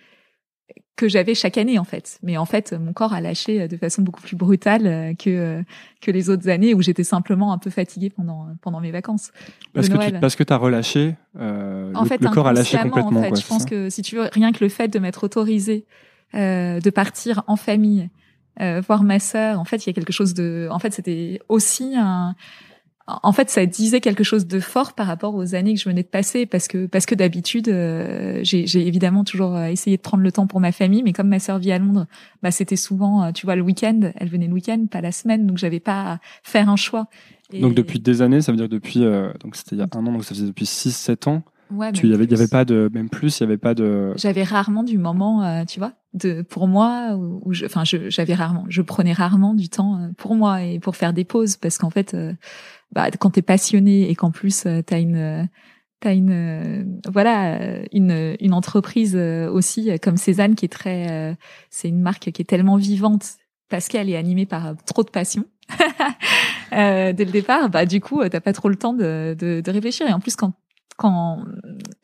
que 0.96 1.08
j'avais 1.08 1.34
chaque 1.34 1.56
année 1.56 1.78
en 1.78 1.84
fait. 1.84 2.18
Mais 2.22 2.36
en 2.36 2.44
fait, 2.44 2.72
mon 2.72 2.92
corps 2.92 3.12
a 3.12 3.20
lâché 3.20 3.68
de 3.68 3.76
façon 3.76 4.02
beaucoup 4.02 4.20
plus 4.20 4.36
brutale 4.36 4.86
euh, 4.86 5.14
que 5.14 5.30
euh, 5.30 5.62
que 6.02 6.10
les 6.10 6.28
autres 6.28 6.48
années 6.48 6.74
où 6.74 6.82
j'étais 6.82 7.04
simplement 7.04 7.52
un 7.52 7.58
peu 7.58 7.70
fatiguée 7.70 8.10
pendant 8.10 8.48
pendant 8.60 8.80
mes 8.80 8.90
vacances. 8.90 9.30
Parce 9.72 9.88
que 9.88 9.96
tu, 9.96 10.18
parce 10.18 10.36
que 10.36 10.42
t'as 10.42 10.56
relâché, 10.56 11.14
euh, 11.38 11.92
en 11.94 12.02
le, 12.02 12.08
fait, 12.08 12.20
le 12.20 12.28
corps 12.28 12.48
a 12.48 12.52
lâché 12.52 12.76
complètement. 12.78 13.20
En 13.20 13.22
fait, 13.22 13.28
quoi, 13.28 13.40
je 13.40 13.46
pense 13.46 13.64
que 13.64 13.88
si 13.90 14.02
tu 14.02 14.16
veux, 14.16 14.28
rien 14.32 14.52
que 14.52 14.62
le 14.62 14.68
fait 14.68 14.88
de 14.88 14.98
m'être 14.98 15.24
autorisée 15.24 15.86
euh, 16.34 16.80
de 16.80 16.90
partir 16.90 17.42
en 17.46 17.56
famille 17.56 18.10
euh, 18.60 18.80
voir 18.86 19.02
ma 19.02 19.18
sœur. 19.18 19.60
En 19.60 19.64
fait, 19.64 19.86
il 19.86 19.88
y 19.88 19.90
a 19.90 19.92
quelque 19.92 20.12
chose 20.12 20.34
de. 20.34 20.68
En 20.70 20.78
fait, 20.78 20.92
c'était 20.92 21.40
aussi 21.48 21.94
un. 21.96 22.34
En 23.22 23.32
fait, 23.32 23.48
ça 23.48 23.64
disait 23.64 24.02
quelque 24.02 24.22
chose 24.22 24.46
de 24.46 24.60
fort 24.60 24.92
par 24.92 25.06
rapport 25.06 25.34
aux 25.34 25.54
années 25.54 25.72
que 25.72 25.80
je 25.80 25.88
venais 25.88 26.02
de 26.02 26.08
passer, 26.08 26.44
parce 26.44 26.68
que 26.68 26.84
parce 26.84 27.06
que 27.06 27.14
d'habitude, 27.14 27.68
euh, 27.68 28.40
j'ai 28.42 28.86
évidemment 28.86 29.24
toujours 29.24 29.56
euh, 29.56 29.68
essayé 29.68 29.96
de 29.96 30.02
prendre 30.02 30.22
le 30.22 30.30
temps 30.30 30.46
pour 30.46 30.60
ma 30.60 30.72
famille, 30.72 31.02
mais 31.02 31.14
comme 31.14 31.28
ma 31.28 31.38
sœur 31.38 31.58
vit 31.58 31.72
à 31.72 31.78
Londres, 31.78 32.06
bah 32.42 32.50
c'était 32.50 32.76
souvent, 32.76 33.24
euh, 33.24 33.32
tu 33.32 33.46
vois, 33.46 33.56
le 33.56 33.62
week-end. 33.62 34.12
Elle 34.16 34.28
venait 34.28 34.46
le 34.46 34.52
week-end, 34.52 34.84
pas 34.90 35.00
la 35.00 35.12
semaine, 35.12 35.46
donc 35.46 35.56
j'avais 35.56 35.80
pas 35.80 36.12
à 36.12 36.18
faire 36.42 36.68
un 36.68 36.76
choix. 36.76 37.08
Donc 37.58 37.74
depuis 37.74 37.98
des 37.98 38.20
années, 38.20 38.42
ça 38.42 38.52
veut 38.52 38.58
dire 38.58 38.68
depuis 38.68 39.00
donc 39.40 39.56
c'était 39.56 39.74
il 39.74 39.78
y 39.78 39.82
a 39.82 39.88
un 39.90 40.06
an, 40.06 40.12
donc 40.12 40.24
ça 40.24 40.34
faisait 40.34 40.46
depuis 40.46 40.66
6-7 40.66 41.30
ans. 41.30 41.42
Ouais, 41.70 41.92
tu 41.92 42.06
y 42.06 42.14
avait, 42.14 42.24
il 42.24 42.30
y 42.30 42.34
avait 42.34 42.48
pas 42.48 42.64
de, 42.64 42.90
même 42.92 43.08
plus, 43.08 43.38
il 43.38 43.42
y 43.42 43.44
avait 43.44 43.58
pas 43.58 43.74
de. 43.74 44.12
J'avais 44.16 44.42
rarement 44.42 44.82
du 44.82 44.98
moment, 44.98 45.42
euh, 45.42 45.64
tu 45.64 45.78
vois, 45.78 45.92
de 46.14 46.42
pour 46.42 46.66
moi 46.66 47.14
où, 47.16 47.52
je, 47.52 47.66
enfin, 47.66 47.82
j'avais 47.84 48.34
rarement, 48.34 48.64
je 48.68 48.80
prenais 48.82 49.12
rarement 49.12 49.54
du 49.54 49.68
temps 49.68 50.00
euh, 50.00 50.08
pour 50.16 50.34
moi 50.34 50.62
et 50.62 50.78
pour 50.78 50.96
faire 50.96 51.12
des 51.12 51.24
pauses 51.24 51.56
parce 51.56 51.78
qu'en 51.78 51.90
fait, 51.90 52.14
euh, 52.14 52.32
bah, 52.92 53.10
quand 53.10 53.30
t'es 53.30 53.42
passionné 53.42 54.10
et 54.10 54.14
qu'en 54.14 54.30
plus 54.30 54.66
t'as 54.86 55.00
une 55.00 55.48
T'as 56.00 56.14
une 56.14 57.00
voilà 57.12 57.82
une 57.92 58.36
une 58.38 58.54
entreprise 58.54 59.16
aussi 59.16 59.90
comme 59.98 60.16
Cézanne 60.16 60.54
qui 60.54 60.64
est 60.64 60.72
très 60.72 61.36
c'est 61.70 61.88
une 61.88 62.00
marque 62.00 62.30
qui 62.30 62.40
est 62.40 62.44
tellement 62.44 62.76
vivante 62.76 63.26
parce 63.68 63.88
qu'elle 63.88 64.08
est 64.08 64.16
animée 64.16 64.46
par 64.46 64.76
trop 64.86 65.02
de 65.02 65.10
passion 65.10 65.44
dès 66.70 67.12
le 67.18 67.32
départ 67.32 67.68
bah 67.68 67.84
du 67.84 68.00
coup 68.00 68.22
t'as 68.28 68.38
pas 68.38 68.52
trop 68.52 68.68
le 68.68 68.76
temps 68.76 68.92
de, 68.92 69.34
de, 69.36 69.60
de 69.60 69.70
réfléchir 69.72 70.06
et 70.06 70.12
en 70.12 70.20
plus 70.20 70.36
quand 70.36 70.52
quand 70.98 71.44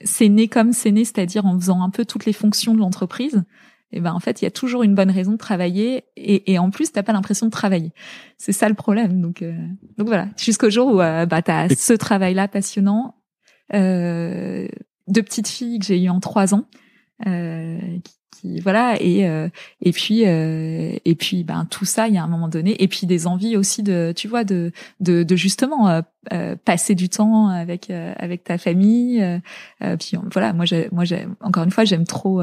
c'est 0.02 0.28
né 0.28 0.48
comme 0.48 0.72
c'est 0.72 0.92
né, 0.92 1.04
c'est-à-dire 1.04 1.44
en 1.44 1.58
faisant 1.58 1.82
un 1.82 1.90
peu 1.90 2.04
toutes 2.04 2.24
les 2.24 2.32
fonctions 2.32 2.74
de 2.74 2.78
l'entreprise, 2.78 3.42
et 3.90 3.98
eh 3.98 4.00
ben 4.00 4.12
en 4.12 4.20
fait 4.20 4.40
il 4.40 4.44
y 4.44 4.48
a 4.48 4.50
toujours 4.50 4.82
une 4.84 4.94
bonne 4.94 5.10
raison 5.10 5.32
de 5.32 5.36
travailler 5.36 6.04
et, 6.16 6.52
et 6.52 6.58
en 6.58 6.70
plus 6.70 6.92
t'as 6.92 7.02
pas 7.02 7.12
l'impression 7.12 7.46
de 7.46 7.50
travailler. 7.50 7.92
C'est 8.38 8.52
ça 8.52 8.68
le 8.68 8.74
problème. 8.74 9.20
Donc 9.20 9.42
euh, 9.42 9.52
donc 9.98 10.06
voilà, 10.06 10.28
jusqu'au 10.38 10.70
jour 10.70 10.94
où 10.94 11.00
euh, 11.00 11.26
bah 11.26 11.42
t'as 11.42 11.68
ce 11.68 11.92
travail-là 11.92 12.48
passionnant, 12.48 13.16
euh, 13.74 14.68
de 15.08 15.20
petites 15.20 15.48
filles 15.48 15.80
que 15.80 15.86
j'ai 15.86 16.02
eu 16.02 16.08
en 16.08 16.20
trois 16.20 16.54
ans, 16.54 16.64
euh, 18.44 18.58
voilà 18.62 18.96
et 19.00 19.26
euh, 19.28 19.48
et 19.80 19.92
puis 19.92 20.26
euh, 20.26 20.96
et 21.04 21.14
puis 21.14 21.44
ben 21.44 21.66
tout 21.70 21.84
ça 21.84 22.08
il 22.08 22.14
y 22.14 22.18
a 22.18 22.22
un 22.22 22.28
moment 22.28 22.48
donné 22.48 22.82
et 22.82 22.88
puis 22.88 23.06
des 23.06 23.26
envies 23.26 23.56
aussi 23.56 23.82
de 23.82 24.12
tu 24.16 24.28
vois 24.28 24.44
de 24.44 24.72
de, 25.00 25.22
de 25.22 25.36
justement 25.36 26.02
euh, 26.32 26.56
passer 26.64 26.94
du 26.94 27.08
temps 27.08 27.48
avec 27.48 27.90
avec 27.90 28.44
ta 28.44 28.58
famille 28.58 29.22
puis 29.98 30.16
voilà 30.32 30.52
moi 30.52 30.64
j'ai 30.64 30.88
moi 30.92 31.04
j'ai 31.04 31.26
encore 31.40 31.64
une 31.64 31.70
fois 31.70 31.84
j'aime 31.84 32.06
trop 32.06 32.42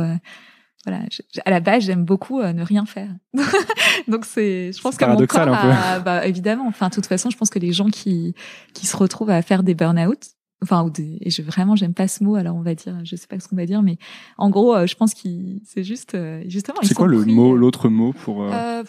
voilà, 0.84 1.02
à 1.46 1.52
la 1.52 1.60
base, 1.60 1.84
j'aime 1.84 2.06
beaucoup 2.06 2.42
ne 2.42 2.64
rien 2.64 2.88
faire. 2.88 3.12
Donc 4.08 4.26
c'est, 4.26 4.72
je 4.72 4.82
pense 4.82 4.98
que 4.98 5.06
mon 5.06 5.28
corps, 5.28 5.48
a, 5.48 6.00
bah, 6.00 6.26
évidemment. 6.26 6.66
Enfin, 6.68 6.90
de 6.90 6.96
toute 6.96 7.06
façon, 7.06 7.30
je 7.30 7.38
pense 7.38 7.52
que 7.52 7.60
les 7.60 7.72
gens 7.72 7.86
qui 7.92 8.34
qui 8.74 8.88
se 8.88 8.98
retrouvent 8.98 9.30
à 9.30 9.44
faire 9.44 9.62
des 9.62 9.76
burn-out, 9.76 10.18
enfin 10.62 10.84
ou 10.84 10.92
et 11.22 11.30
je 11.30 11.42
vraiment 11.42 11.76
j'aime 11.76 11.94
pas 11.94 12.08
ce 12.08 12.24
mot 12.24 12.36
alors 12.36 12.56
on 12.56 12.62
va 12.62 12.76
dire 12.76 13.00
je 13.04 13.16
sais 13.16 13.28
pas 13.28 13.40
ce 13.40 13.48
qu'on 13.48 13.56
va 13.56 13.66
dire 13.66 13.82
mais 13.82 13.98
en 14.38 14.50
gros 14.50 14.76
euh, 14.76 14.86
je 14.86 14.96
pense 14.96 15.14
qu'il 15.14 15.60
c'est 15.66 15.84
juste 15.84 16.16
euh, 16.16 16.44
justement 16.48 16.78
c'est 16.84 16.94
quoi 16.94 17.08
le 17.08 17.26
mot 17.26 17.56
l'autre 17.56 17.90
mot 17.90 18.14
pour 18.14 18.44
euh... 18.44 18.84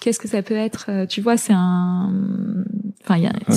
qu'est-ce 0.00 0.18
que 0.18 0.28
ça 0.28 0.42
peut 0.42 0.54
être 0.54 1.06
tu 1.06 1.20
vois 1.20 1.36
c'est 1.36 1.52
un 1.54 2.12
enfin 3.02 3.16
il 3.16 3.24
y 3.24 3.26
a 3.26 3.32
ah, 3.46 3.52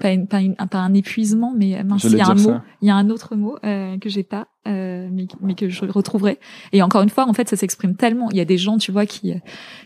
pas, 0.00 0.16
pas, 0.28 0.38
un, 0.38 0.66
pas 0.66 0.78
un 0.78 0.94
épuisement 0.94 1.52
mais 1.56 1.82
mince 1.84 2.04
il 2.04 2.16
y 2.16 2.20
a 2.20 2.28
un 2.28 2.34
mot 2.34 2.54
il 2.80 2.88
y 2.88 2.90
a 2.90 2.96
un 2.96 3.10
autre 3.10 3.36
mot 3.36 3.56
que 3.62 4.08
j'ai 4.08 4.22
pas 4.22 4.48
euh, 4.68 5.08
mais, 5.10 5.26
mais, 5.40 5.54
que 5.56 5.68
je 5.68 5.84
retrouverai. 5.84 6.38
Et 6.72 6.82
encore 6.82 7.02
une 7.02 7.08
fois, 7.08 7.28
en 7.28 7.32
fait, 7.32 7.48
ça 7.48 7.56
s'exprime 7.56 7.96
tellement. 7.96 8.30
Il 8.30 8.36
y 8.36 8.40
a 8.40 8.44
des 8.44 8.58
gens, 8.58 8.78
tu 8.78 8.92
vois, 8.92 9.06
qui 9.06 9.34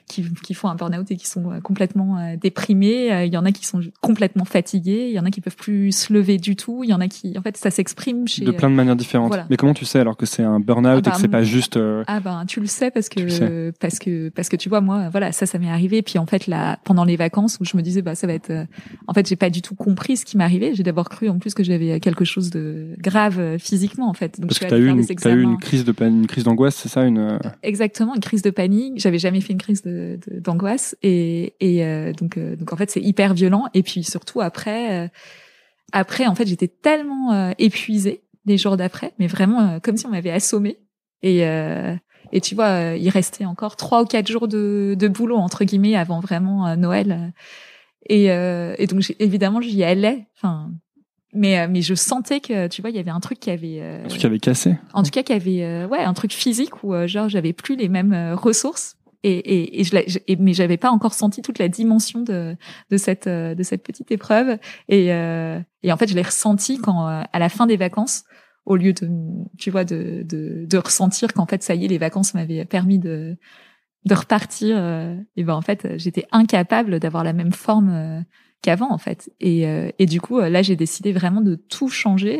qui, 0.07 0.23
qui 0.45 0.53
font 0.53 0.69
un 0.69 0.75
burn-out 0.75 1.11
et 1.11 1.17
qui 1.17 1.27
sont 1.27 1.51
euh, 1.51 1.61
complètement 1.61 2.19
euh, 2.19 2.37
déprimés. 2.37 3.25
Il 3.25 3.33
y 3.33 3.39
en 3.39 3.47
a 3.47 3.53
qui 3.53 3.65
sont 3.65 3.81
complètement 4.03 4.45
fatigués. 4.45 5.07
Il 5.09 5.15
y 5.15 5.19
en 5.19 5.25
a 5.25 5.31
qui 5.31 5.41
peuvent 5.41 5.57
plus 5.57 5.93
se 5.93 6.13
lever 6.13 6.37
du 6.37 6.57
tout. 6.57 6.85
Il 6.85 6.91
y 6.91 6.93
en 6.93 7.01
a 7.01 7.09
qui, 7.09 7.39
en 7.39 7.41
fait, 7.41 7.57
ça 7.57 7.71
s'exprime 7.71 8.29
chez 8.29 8.45
de 8.45 8.51
plein 8.51 8.69
de 8.69 8.75
manières 8.75 8.97
différentes. 8.97 9.35
Mais 9.49 9.57
comment 9.57 9.73
tu 9.73 9.87
sais 9.87 9.99
alors 9.99 10.19
que 10.19 10.27
c'est 10.27 10.43
un 10.43 10.61
burn-out 10.61 11.05
ah 11.07 11.09
et 11.09 11.13
que 11.13 11.21
c'est 11.21 11.29
bah, 11.29 11.39
pas 11.39 11.45
juste 11.45 11.79
Ah 12.07 12.21
ben, 12.21 12.45
tu 12.45 12.61
le 12.61 12.67
sais 12.67 12.91
parce 12.91 13.09
que 13.09 13.71
parce 13.81 13.99
que 13.99 14.29
parce 14.29 14.51
que 14.51 14.57
tu 14.57 14.69
vois, 14.69 14.83
moi, 14.83 15.09
voilà, 15.09 15.33
ça, 15.33 15.47
ça 15.47 15.59
m'est 15.59 15.71
arrivé. 15.71 16.03
Puis 16.03 16.19
en 16.19 16.27
fait, 16.27 16.49
là, 16.49 16.79
pendant 16.85 17.05
les 17.05 17.17
vacances 17.17 17.57
où 17.61 17.65
je 17.65 17.79
me 17.79 17.83
disais, 17.83 18.03
bah, 18.03 18.15
ça 18.15 18.27
va 18.27 18.35
être. 18.35 18.53
En 19.07 19.15
fait, 19.15 19.27
j'ai 19.27 19.37
pas 19.37 19.49
du 19.49 19.63
tout 19.63 19.75
compris 19.87 20.16
ce 20.16 20.25
qui 20.25 20.37
m'arrivait. 20.37 20.75
J'ai 20.75 20.83
d'abord 20.83 21.09
cru 21.09 21.29
en 21.29 21.38
plus 21.38 21.55
que 21.55 21.62
j'avais 21.62 22.01
quelque 22.01 22.25
chose 22.25 22.51
de 22.51 22.88
grave 22.99 23.57
physiquement, 23.59 24.09
en 24.09 24.14
fait. 24.14 24.40
Donc, 24.40 24.51
T'as 24.53 24.77
eu, 24.79 24.88
une, 24.88 25.01
as 25.01 25.31
eu 25.31 25.42
une 25.42 25.59
crise 25.59 25.85
de 25.85 25.94
une 26.05 26.27
crise 26.27 26.42
d'angoisse, 26.42 26.75
c'est 26.75 26.88
ça 26.88 27.05
une 27.05 27.18
euh, 27.18 27.38
Exactement, 27.62 28.16
une 28.16 28.20
crise 28.20 28.42
de 28.42 28.51
panique. 28.51 28.99
J'avais 28.99 29.20
jamais 29.20 29.40
fait 29.40 29.53
une 29.53 29.61
crise 29.61 29.83
de, 29.83 30.18
d'angoisse 30.40 30.96
et, 31.05 31.55
et 31.61 31.85
euh, 31.85 32.12
donc 32.12 32.37
euh, 32.37 32.57
donc 32.57 32.72
en 32.72 32.77
fait 32.77 32.90
c'est 32.90 33.01
hyper 33.01 33.33
violent. 33.33 33.66
Et 33.75 33.85
puis 33.85 34.03
surtout 34.03 34.40
après 34.40 35.09
après 35.92 36.27
en 36.27 36.35
fait 36.35 36.49
j'étais 36.49 36.66
tellement 36.68 37.55
épuisée 37.57 38.25
les 38.44 38.59
jours 38.59 38.77
d'après, 38.77 39.12
mais 39.20 39.29
vraiment 39.29 39.79
comme 39.79 39.96
si 39.96 40.05
on 40.07 40.11
m'avait 40.11 40.33
assommée. 40.33 40.79
Et 41.22 41.44
et 42.33 42.40
tu 42.40 42.57
vois, 42.57 42.96
il 42.96 43.09
restait 43.09 43.44
encore 43.44 43.77
trois 43.77 44.03
ou 44.03 44.05
quatre 44.05 44.27
jours 44.27 44.49
de, 44.49 44.96
de 44.99 45.07
boulot 45.07 45.37
entre 45.37 45.62
guillemets 45.62 45.94
avant 45.94 46.18
vraiment 46.18 46.75
Noël. 46.75 47.33
Et, 48.09 48.27
et 48.27 48.87
donc 48.87 49.14
évidemment 49.19 49.61
j'y 49.61 49.83
allais. 49.85 50.27
Enfin 50.37 50.71
mais 51.37 51.59
euh, 51.59 51.69
mais 51.71 51.83
je 51.83 51.95
sentais 51.95 52.40
que 52.40 52.66
tu 52.69 52.81
vois 52.81 52.90
il 52.90 52.97
y 52.97 52.99
avait 52.99 53.11
un 53.11 53.21
truc 53.21 53.38
qui 53.38 53.51
avait 53.51 53.79
euh, 53.81 54.05
un 54.05 54.09
truc 54.09 54.21
qui 54.21 54.27
avait 54.27 54.38
cassé. 54.38 54.77
en 54.92 55.03
tout 55.03 55.11
cas 55.11 55.23
qui 55.23 55.33
avait 55.33 55.62
euh, 55.62 55.87
ouais 55.87 56.01
un 56.01 56.14
truc 56.14 56.33
physique 56.33 56.83
où 56.83 56.95
genre 57.07 57.29
j'avais 57.29 57.53
plus 57.53 57.77
les 57.77 57.88
mêmes 57.88 58.35
ressources. 58.35 58.97
Et 59.23 59.38
et, 59.38 59.81
et 59.81 59.85
je, 59.85 60.19
et, 60.29 60.37
mais 60.37 60.53
j'avais 60.53 60.77
pas 60.77 60.90
encore 60.90 61.14
senti 61.14 61.42
toute 61.42 61.59
la 61.59 61.69
dimension 61.69 62.21
de 62.21 62.57
de 62.90 62.97
cette 62.97 63.29
de 63.29 63.62
cette 63.62 63.83
petite 63.83 64.11
épreuve. 64.11 64.59
Et 64.88 65.07
et 65.07 65.92
en 65.92 65.97
fait 65.97 66.09
je 66.09 66.14
l'ai 66.14 66.23
ressenti 66.23 66.79
quand 66.79 67.07
à 67.07 67.38
la 67.38 67.49
fin 67.49 67.66
des 67.66 67.77
vacances 67.77 68.25
au 68.64 68.77
lieu 68.77 68.92
de 68.92 69.09
tu 69.59 69.71
vois 69.71 69.85
de 69.85 70.23
de, 70.25 70.66
de 70.66 70.79
ressentir 70.79 71.33
qu'en 71.33 71.47
fait 71.47 71.62
ça 71.62 71.75
y 71.75 71.85
est 71.85 71.88
les 71.88 71.99
vacances 71.99 72.35
m'avaient 72.35 72.64
permis 72.64 72.99
de 72.99 73.37
de 74.07 74.14
repartir. 74.14 74.79
et 75.37 75.45
ben 75.45 75.55
en 75.55 75.61
fait, 75.61 75.87
j'étais 75.97 76.27
incapable 76.33 76.99
d'avoir 77.01 77.25
la 77.25 77.35
même 77.35 77.53
forme 77.53 78.25
qu'avant 78.62 78.90
en 78.90 78.99
fait. 78.99 79.31
Et, 79.40 79.66
et 79.99 80.07
du 80.07 80.21
coup, 80.21 80.40
là, 80.40 80.62
j'ai 80.62 80.77
décidé 80.77 81.12
vraiment 81.12 81.42
de 81.42 81.57
tout 81.57 81.88
changer. 81.88 82.37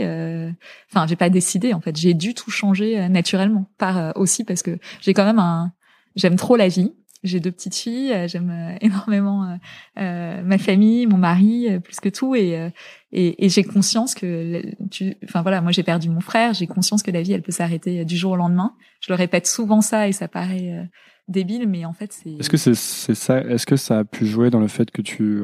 Enfin, 0.91 1.07
j'ai 1.07 1.17
pas 1.17 1.29
décidé 1.29 1.75
en 1.75 1.81
fait, 1.81 1.97
j'ai 1.97 2.15
dû 2.15 2.35
tout 2.35 2.51
changer 2.51 3.09
naturellement. 3.09 3.69
Par 3.79 4.17
aussi 4.17 4.45
parce 4.45 4.63
que 4.63 4.79
j'ai 5.01 5.13
quand 5.13 5.25
même 5.25 5.41
un, 5.41 5.73
j'aime 6.17 6.37
trop 6.37 6.57
la 6.57 6.69
vie. 6.69 6.93
J'ai 7.23 7.41
deux 7.41 7.51
petites 7.51 7.75
filles, 7.75 8.13
euh, 8.13 8.29
j'aime 8.29 8.51
euh, 8.51 8.77
énormément 8.81 9.59
euh, 9.99 10.43
ma 10.43 10.59
famille, 10.59 11.07
mon 11.07 11.17
mari, 11.17 11.69
plus 11.83 11.99
que 11.99 12.09
tout, 12.09 12.35
et 12.35 12.71
et, 13.13 13.45
et 13.45 13.49
j'ai 13.49 13.65
conscience 13.65 14.15
que, 14.15 14.63
tu, 14.91 15.17
enfin 15.25 15.43
voilà, 15.43 15.61
moi 15.61 15.73
j'ai 15.73 15.83
perdu 15.83 16.11
mon 16.11 16.21
frère, 16.21 16.53
j'ai 16.53 16.67
conscience 16.67 17.03
que 17.03 17.11
la 17.11 17.23
vie 17.23 17.33
elle 17.33 17.43
peut 17.43 17.53
s'arrêter 17.53 18.05
du 18.05 18.17
jour 18.17 18.33
au 18.33 18.37
lendemain. 18.37 18.75
Je 19.01 19.11
le 19.11 19.17
répète 19.17 19.47
souvent 19.47 19.81
ça 19.81 20.09
et 20.09 20.13
ça 20.13 20.29
paraît 20.29 20.89
débile, 21.29 21.69
mais 21.69 21.85
en 21.85 21.93
fait 21.93 22.13
c'est. 22.13 22.33
Est-ce 22.33 22.51
que 22.51 22.57
c'est 22.57 22.75
c'est 22.75 23.15
ça 23.15 23.41
Est-ce 23.41 23.67
que 23.67 23.77
ça 23.77 24.01
a 24.01 24.05
pu 24.05 24.27
jouer 24.27 24.51
dans 24.51 24.61
le 24.61 24.69
fait 24.69 24.91
que 24.91 25.03
tu 25.03 25.43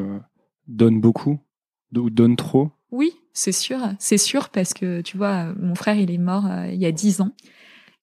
donnes 0.69 1.01
beaucoup 1.01 1.39
ou 1.97 2.11
donnes 2.11 2.37
trop? 2.37 2.71
Oui, 2.91 3.13
c'est 3.33 3.53
sûr, 3.53 3.79
c'est 3.99 4.19
sûr 4.19 4.51
parce 4.51 4.75
que 4.75 5.01
tu 5.01 5.17
vois, 5.17 5.53
mon 5.55 5.75
frère 5.75 5.97
il 5.97 6.11
est 6.11 6.19
mort 6.19 6.45
il 6.69 6.79
y 6.79 6.87
a 6.87 6.93
dix 6.93 7.21
ans. 7.21 7.33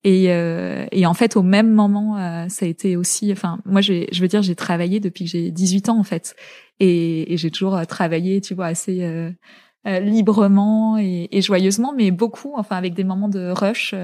Et, 0.04 0.32
euh, 0.32 0.86
et 0.92 1.06
en 1.06 1.14
fait, 1.14 1.36
au 1.36 1.44
même 1.44 1.72
moment, 1.72 2.18
euh, 2.18 2.48
ça 2.48 2.66
a 2.66 2.70
été 2.70 2.96
aussi. 2.96 3.32
Enfin, 3.32 3.60
moi, 3.66 3.82
je, 3.82 4.22
veux 4.22 4.28
dire, 4.28 4.42
j'ai 4.42 4.56
travaillé 4.56 5.00
depuis 5.00 5.26
que 5.26 5.32
j'ai 5.32 5.52
18 5.52 5.90
ans 5.90 6.00
en 6.00 6.04
fait, 6.04 6.36
et, 6.80 7.34
et 7.34 7.38
j'ai 7.38 7.52
toujours 7.52 7.76
euh, 7.76 7.84
travaillé, 7.84 8.40
tu 8.40 8.54
vois, 8.54 8.68
assez 8.68 9.04
euh, 9.04 9.32
euh, 9.88 10.00
librement 10.00 10.98
et, 10.98 11.28
et, 11.32 11.42
joyeusement, 11.42 11.94
mais 11.96 12.12
beaucoup, 12.12 12.54
enfin, 12.56 12.76
avec 12.76 12.94
des 12.94 13.04
moments 13.04 13.30
de 13.30 13.52
rush, 13.52 13.96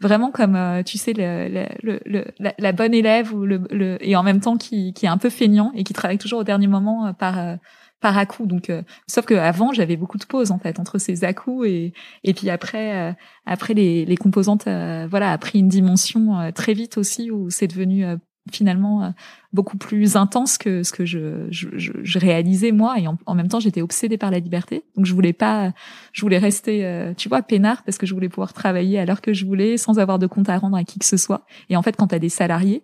vraiment 0.00 0.30
comme, 0.30 0.82
tu 0.84 0.98
sais, 0.98 1.12
le, 1.12 1.66
le, 1.82 2.00
le, 2.04 2.24
la, 2.58 2.72
bonne 2.72 2.94
élève 2.94 3.32
ou 3.34 3.44
le, 3.44 3.98
et 4.00 4.16
en 4.16 4.22
même 4.22 4.40
temps 4.40 4.56
qui, 4.56 4.92
qui 4.92 5.06
est 5.06 5.10
un 5.10 5.18
peu 5.18 5.30
feignant 5.30 5.72
et 5.74 5.84
qui 5.84 5.92
travaille 5.92 6.18
toujours 6.18 6.40
au 6.40 6.44
dernier 6.44 6.66
moment 6.66 7.12
par 7.14 7.58
par 8.02 8.18
à-coup. 8.18 8.44
Donc, 8.44 8.68
euh, 8.68 8.82
sauf 9.06 9.24
que 9.24 9.32
avant, 9.32 9.72
j'avais 9.72 9.96
beaucoup 9.96 10.18
de 10.18 10.26
pauses 10.26 10.50
en 10.50 10.58
fait 10.58 10.78
entre 10.78 10.98
ces 10.98 11.24
à-coups 11.24 11.66
et 11.66 11.94
et 12.24 12.34
puis 12.34 12.50
après, 12.50 13.10
euh, 13.10 13.12
après 13.46 13.72
les, 13.72 14.04
les 14.04 14.16
composantes, 14.18 14.66
euh, 14.66 15.06
voilà, 15.08 15.32
a 15.32 15.38
pris 15.38 15.60
une 15.60 15.68
dimension 15.68 16.52
très 16.54 16.74
vite 16.74 16.98
aussi 16.98 17.30
où 17.30 17.48
c'est 17.48 17.68
devenu 17.68 18.04
finalement 18.50 19.14
beaucoup 19.52 19.76
plus 19.76 20.16
intense 20.16 20.58
que 20.58 20.82
ce 20.82 20.92
que 20.92 21.04
je, 21.04 21.46
je, 21.50 21.68
je, 21.76 22.18
réalisais 22.18 22.72
moi. 22.72 22.98
Et 22.98 23.06
en, 23.06 23.34
même 23.34 23.48
temps 23.48 23.60
j'étais 23.60 23.82
obsédée 23.82 24.18
par 24.18 24.32
la 24.32 24.40
liberté. 24.40 24.82
Donc 24.96 25.06
je 25.06 25.14
voulais 25.14 25.32
pas 25.32 25.72
je 26.12 26.22
voulais 26.22 26.38
rester 26.38 27.12
tu 27.16 27.28
vois 27.28 27.42
peinard 27.42 27.84
parce 27.84 27.98
que 27.98 28.06
je 28.06 28.14
voulais 28.14 28.28
pouvoir 28.28 28.52
travailler 28.52 28.98
à 28.98 29.04
l'heure 29.04 29.20
que 29.20 29.32
je 29.32 29.44
voulais 29.44 29.76
sans 29.76 30.00
avoir 30.00 30.18
de 30.18 30.26
compte 30.26 30.48
à 30.48 30.58
rendre 30.58 30.76
à 30.76 30.82
qui 30.82 30.98
que 30.98 31.04
ce 31.04 31.16
soit. 31.16 31.46
Et 31.70 31.76
en 31.76 31.82
fait 31.82 31.96
quand 31.96 32.08
tu 32.08 32.14
as 32.16 32.18
des 32.18 32.28
salariés 32.28 32.82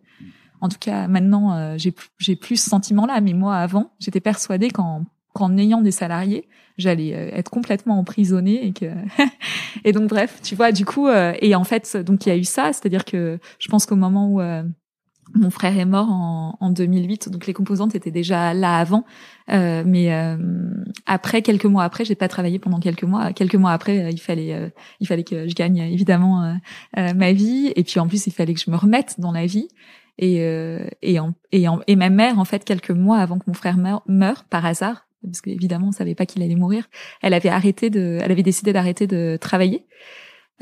en 0.61 0.69
tout 0.69 0.79
cas, 0.79 1.09
maintenant, 1.09 1.57
euh, 1.57 1.75
j'ai 1.77 1.95
j'ai 2.19 2.37
plus 2.37 2.57
ce 2.57 2.71
sentiment-là. 2.71 3.21
Mais 3.21 3.33
moi, 3.33 3.57
avant, 3.57 3.93
j'étais 3.99 4.21
persuadée 4.21 4.71
qu'en 4.71 5.05
qu'en 5.35 5.57
ayant 5.57 5.83
des 5.83 5.93
salariés, 5.93 6.49
j'allais 6.79 7.15
euh, 7.15 7.31
être 7.33 7.51
complètement 7.51 7.99
emprisonnée 7.99 8.67
et 8.67 8.73
que 8.73 8.87
et 9.85 9.93
donc 9.93 10.09
bref, 10.09 10.41
tu 10.43 10.55
vois, 10.55 10.73
du 10.73 10.85
coup, 10.85 11.07
euh, 11.07 11.33
et 11.41 11.55
en 11.55 11.65
fait, 11.65 11.97
donc 11.97 12.27
il 12.27 12.31
y 12.31 12.33
a 12.33 12.37
eu 12.37 12.45
ça, 12.45 12.73
c'est-à-dire 12.73 13.05
que 13.05 13.39
je 13.59 13.69
pense 13.69 13.87
qu'au 13.87 13.97
moment 13.97 14.29
où 14.33 14.41
mon 15.35 15.51
frère 15.51 15.79
est 15.79 15.85
mort 15.85 16.11
en, 16.11 16.57
en, 16.61 16.71
2008, 16.71 17.29
donc 17.29 17.47
les 17.47 17.53
composantes 17.53 17.95
étaient 17.95 18.11
déjà 18.11 18.55
là 18.55 18.77
avant, 18.77 19.05
euh, 19.51 19.83
mais 19.87 20.11
après 21.07 21.43
quelques 21.43 21.65
mois 21.65 21.85
après, 21.85 22.05
j'ai 22.05 22.15
pas 22.15 22.29
travaillé 22.29 22.59
pendant 22.59 22.81
quelques 22.81 23.05
mois. 23.05 23.33
Quelques 23.33 23.55
mois 23.55 23.73
après, 23.73 24.13
il 24.13 24.21
fallait 24.21 24.73
il 25.01 25.07
fallait 25.07 25.25
que 25.25 25.49
je 25.49 25.55
gagne 25.55 25.79
évidemment 25.79 26.59
ma 26.97 27.33
vie, 27.33 27.73
et 27.77 27.85
puis 27.85 28.01
en 28.01 28.09
plus 28.09 28.27
il 28.27 28.33
fallait 28.33 28.55
que 28.55 28.61
je 28.61 28.71
me 28.71 28.77
remette 28.77 29.17
dans 29.19 29.33
la 29.33 29.47
vie. 29.47 29.69
Et, 30.19 30.43
euh, 30.43 30.87
et, 31.01 31.21
en, 31.21 31.33
et, 31.53 31.69
en, 31.69 31.81
et 31.87 31.97
ma 31.97 32.11
mère, 32.11 32.39
en 32.39 32.45
fait, 32.45 32.65
quelques 32.65 32.91
mois 32.91 33.19
avant 33.19 33.39
que 33.39 33.45
mon 33.47 33.55
frère 33.55 33.77
meure, 33.77 34.03
meure 34.07 34.45
par 34.45 34.67
hasard, 34.67 35.07
parce 35.23 35.41
qu'évidemment, 35.41 35.89
on 35.89 35.93
savait 35.93 36.15
pas 36.15 36.27
qu'il 36.27 36.43
allait 36.43 36.57
mourir, 36.57 36.89
elle 37.23 37.35
avait 37.35 37.49
arrêté 37.49 37.89
de, 37.89 38.19
elle 38.23 38.33
avait 38.33 38.43
décidé 38.43 38.73
d'arrêter 38.73 39.07
de 39.07 39.39
travailler. 39.41 39.87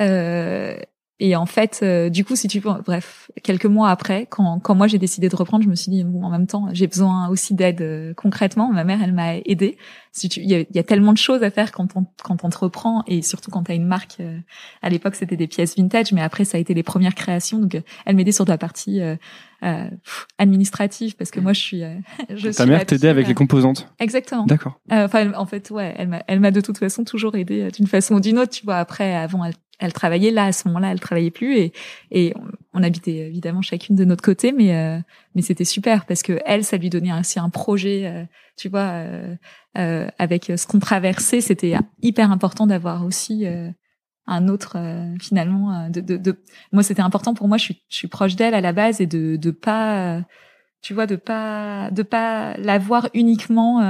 Euh, 0.00 0.76
et 1.18 1.34
en 1.34 1.46
fait, 1.46 1.80
euh, 1.82 2.10
du 2.10 2.26
coup, 2.26 2.36
si 2.36 2.46
tu 2.46 2.60
veux, 2.60 2.70
bref, 2.84 3.30
quelques 3.42 3.64
mois 3.64 3.88
après, 3.88 4.26
quand, 4.28 4.60
quand 4.60 4.74
moi 4.74 4.86
j'ai 4.86 4.98
décidé 4.98 5.30
de 5.30 5.36
reprendre, 5.36 5.64
je 5.64 5.68
me 5.70 5.74
suis 5.74 5.90
dit, 5.90 6.04
bon, 6.04 6.22
en 6.22 6.30
même 6.30 6.46
temps, 6.46 6.68
j'ai 6.72 6.86
besoin 6.86 7.28
aussi 7.28 7.54
d'aide 7.54 7.80
euh, 7.80 8.12
concrètement. 8.12 8.70
Ma 8.70 8.84
mère, 8.84 9.02
elle 9.02 9.14
m'a 9.14 9.36
aidée. 9.38 9.78
Si 10.12 10.28
tu, 10.28 10.40
il 10.40 10.50
y 10.50 10.78
a, 10.78 10.82
tellement 10.82 11.12
de 11.12 11.18
choses 11.18 11.42
à 11.42 11.50
faire 11.50 11.72
quand 11.72 11.96
on 11.96 12.06
quand 12.22 12.44
on 12.44 12.48
te 12.48 12.58
reprend 12.58 13.02
et 13.06 13.20
surtout 13.20 13.50
quand 13.50 13.64
tu 13.64 13.72
as 13.72 13.74
une 13.74 13.86
marque. 13.86 14.16
Euh, 14.20 14.38
à 14.82 14.90
l'époque, 14.90 15.14
c'était 15.14 15.36
des 15.36 15.46
pièces 15.46 15.76
vintage, 15.76 16.12
mais 16.12 16.20
après, 16.20 16.44
ça 16.44 16.58
a 16.58 16.60
été 16.60 16.74
les 16.74 16.82
premières 16.82 17.14
créations. 17.14 17.58
Donc, 17.58 17.80
elle 18.04 18.16
m'aidait 18.16 18.32
sur 18.32 18.44
la 18.44 18.58
partie 18.58 19.00
administrative 20.38 21.16
parce 21.16 21.30
que 21.30 21.40
moi, 21.40 21.54
je 21.54 21.60
suis. 21.60 21.82
je 22.34 22.50
Ta 22.50 22.66
mère 22.66 22.84
t'aidait 22.84 23.08
avec 23.08 23.26
les 23.26 23.34
composantes. 23.34 23.88
Exactement. 24.00 24.44
D'accord. 24.44 24.80
Enfin, 24.90 25.32
en 25.32 25.46
fait, 25.46 25.70
ouais, 25.70 25.94
elle 25.96 26.08
m'a, 26.08 26.22
elle 26.26 26.40
m'a 26.40 26.50
de 26.50 26.60
toute 26.60 26.76
façon 26.76 27.04
toujours 27.04 27.36
aidé 27.36 27.70
d'une 27.70 27.86
façon 27.86 28.16
ou 28.16 28.20
d'une 28.20 28.38
autre. 28.38 28.52
Tu 28.52 28.64
vois, 28.64 28.76
après, 28.76 29.14
avant, 29.14 29.44
elle 29.44 29.54
elle 29.78 29.92
travaillait 29.92 30.30
là 30.30 30.46
à 30.46 30.52
ce 30.52 30.66
moment-là, 30.68 30.90
elle 30.90 31.00
travaillait 31.00 31.30
plus 31.30 31.56
et 31.56 31.72
et 32.10 32.34
on, 32.72 32.82
habitait 32.82 33.16
évidemment 33.16 33.62
chacune 33.62 33.96
de 33.96 34.04
notre 34.04 34.22
côté, 34.22 34.52
mais 34.52 34.74
euh, 34.76 34.98
mais 35.34 35.42
c'était 35.42 35.64
super 35.64 36.06
parce 36.06 36.22
que 36.22 36.40
elle, 36.44 36.64
ça 36.64 36.76
lui 36.76 36.90
donnait 36.90 37.10
ainsi 37.10 37.38
un 37.38 37.48
projet, 37.48 38.06
euh, 38.06 38.24
tu 38.56 38.68
vois, 38.68 38.90
euh, 38.90 39.34
euh, 39.78 40.08
avec 40.18 40.52
ce 40.56 40.66
qu'on 40.66 40.78
traversait, 40.78 41.40
c'était 41.40 41.74
hyper 42.02 42.30
important 42.30 42.66
d'avoir 42.66 43.04
aussi 43.04 43.46
un 44.26 44.48
autre 44.48 44.76
finalement 45.20 45.88
de, 45.88 46.00
de, 46.00 46.16
de... 46.16 46.36
moi 46.72 46.82
c'était 46.82 47.02
important 47.02 47.34
pour 47.34 47.48
moi, 47.48 47.58
je 47.58 47.64
suis 47.64 47.82
je 47.88 47.96
suis 47.96 48.08
proche 48.08 48.36
d'elle 48.36 48.54
à 48.54 48.60
la 48.60 48.72
base 48.72 49.00
et 49.00 49.06
de 49.06 49.36
de 49.36 49.50
pas 49.50 50.22
tu 50.82 50.94
vois 50.94 51.06
de 51.06 51.16
pas 51.16 51.90
de 51.90 52.02
pas 52.02 52.56
la 52.58 52.78
voir 52.78 53.08
uniquement 53.14 53.80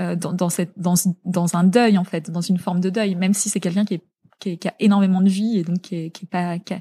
euh, 0.00 0.16
dans, 0.16 0.32
dans, 0.32 0.48
cette, 0.48 0.72
dans, 0.76 0.94
dans 1.24 1.54
un 1.54 1.64
deuil 1.64 1.98
en 1.98 2.04
fait, 2.04 2.30
dans 2.30 2.40
une 2.40 2.58
forme 2.58 2.80
de 2.80 2.90
deuil, 2.90 3.14
même 3.14 3.34
si 3.34 3.50
c'est 3.50 3.60
quelqu'un 3.60 3.84
qui, 3.84 3.94
est, 3.94 4.02
qui, 4.40 4.56
qui, 4.56 4.68
a 4.68 4.74
énormément 4.80 5.20
de 5.20 5.28
vie 5.28 5.58
et 5.58 5.64
donc 5.64 5.82
qui 5.82 5.96
est, 5.96 6.10
qui 6.10 6.24
est 6.24 6.28
pas 6.28 6.58
qui 6.58 6.74
a, 6.74 6.80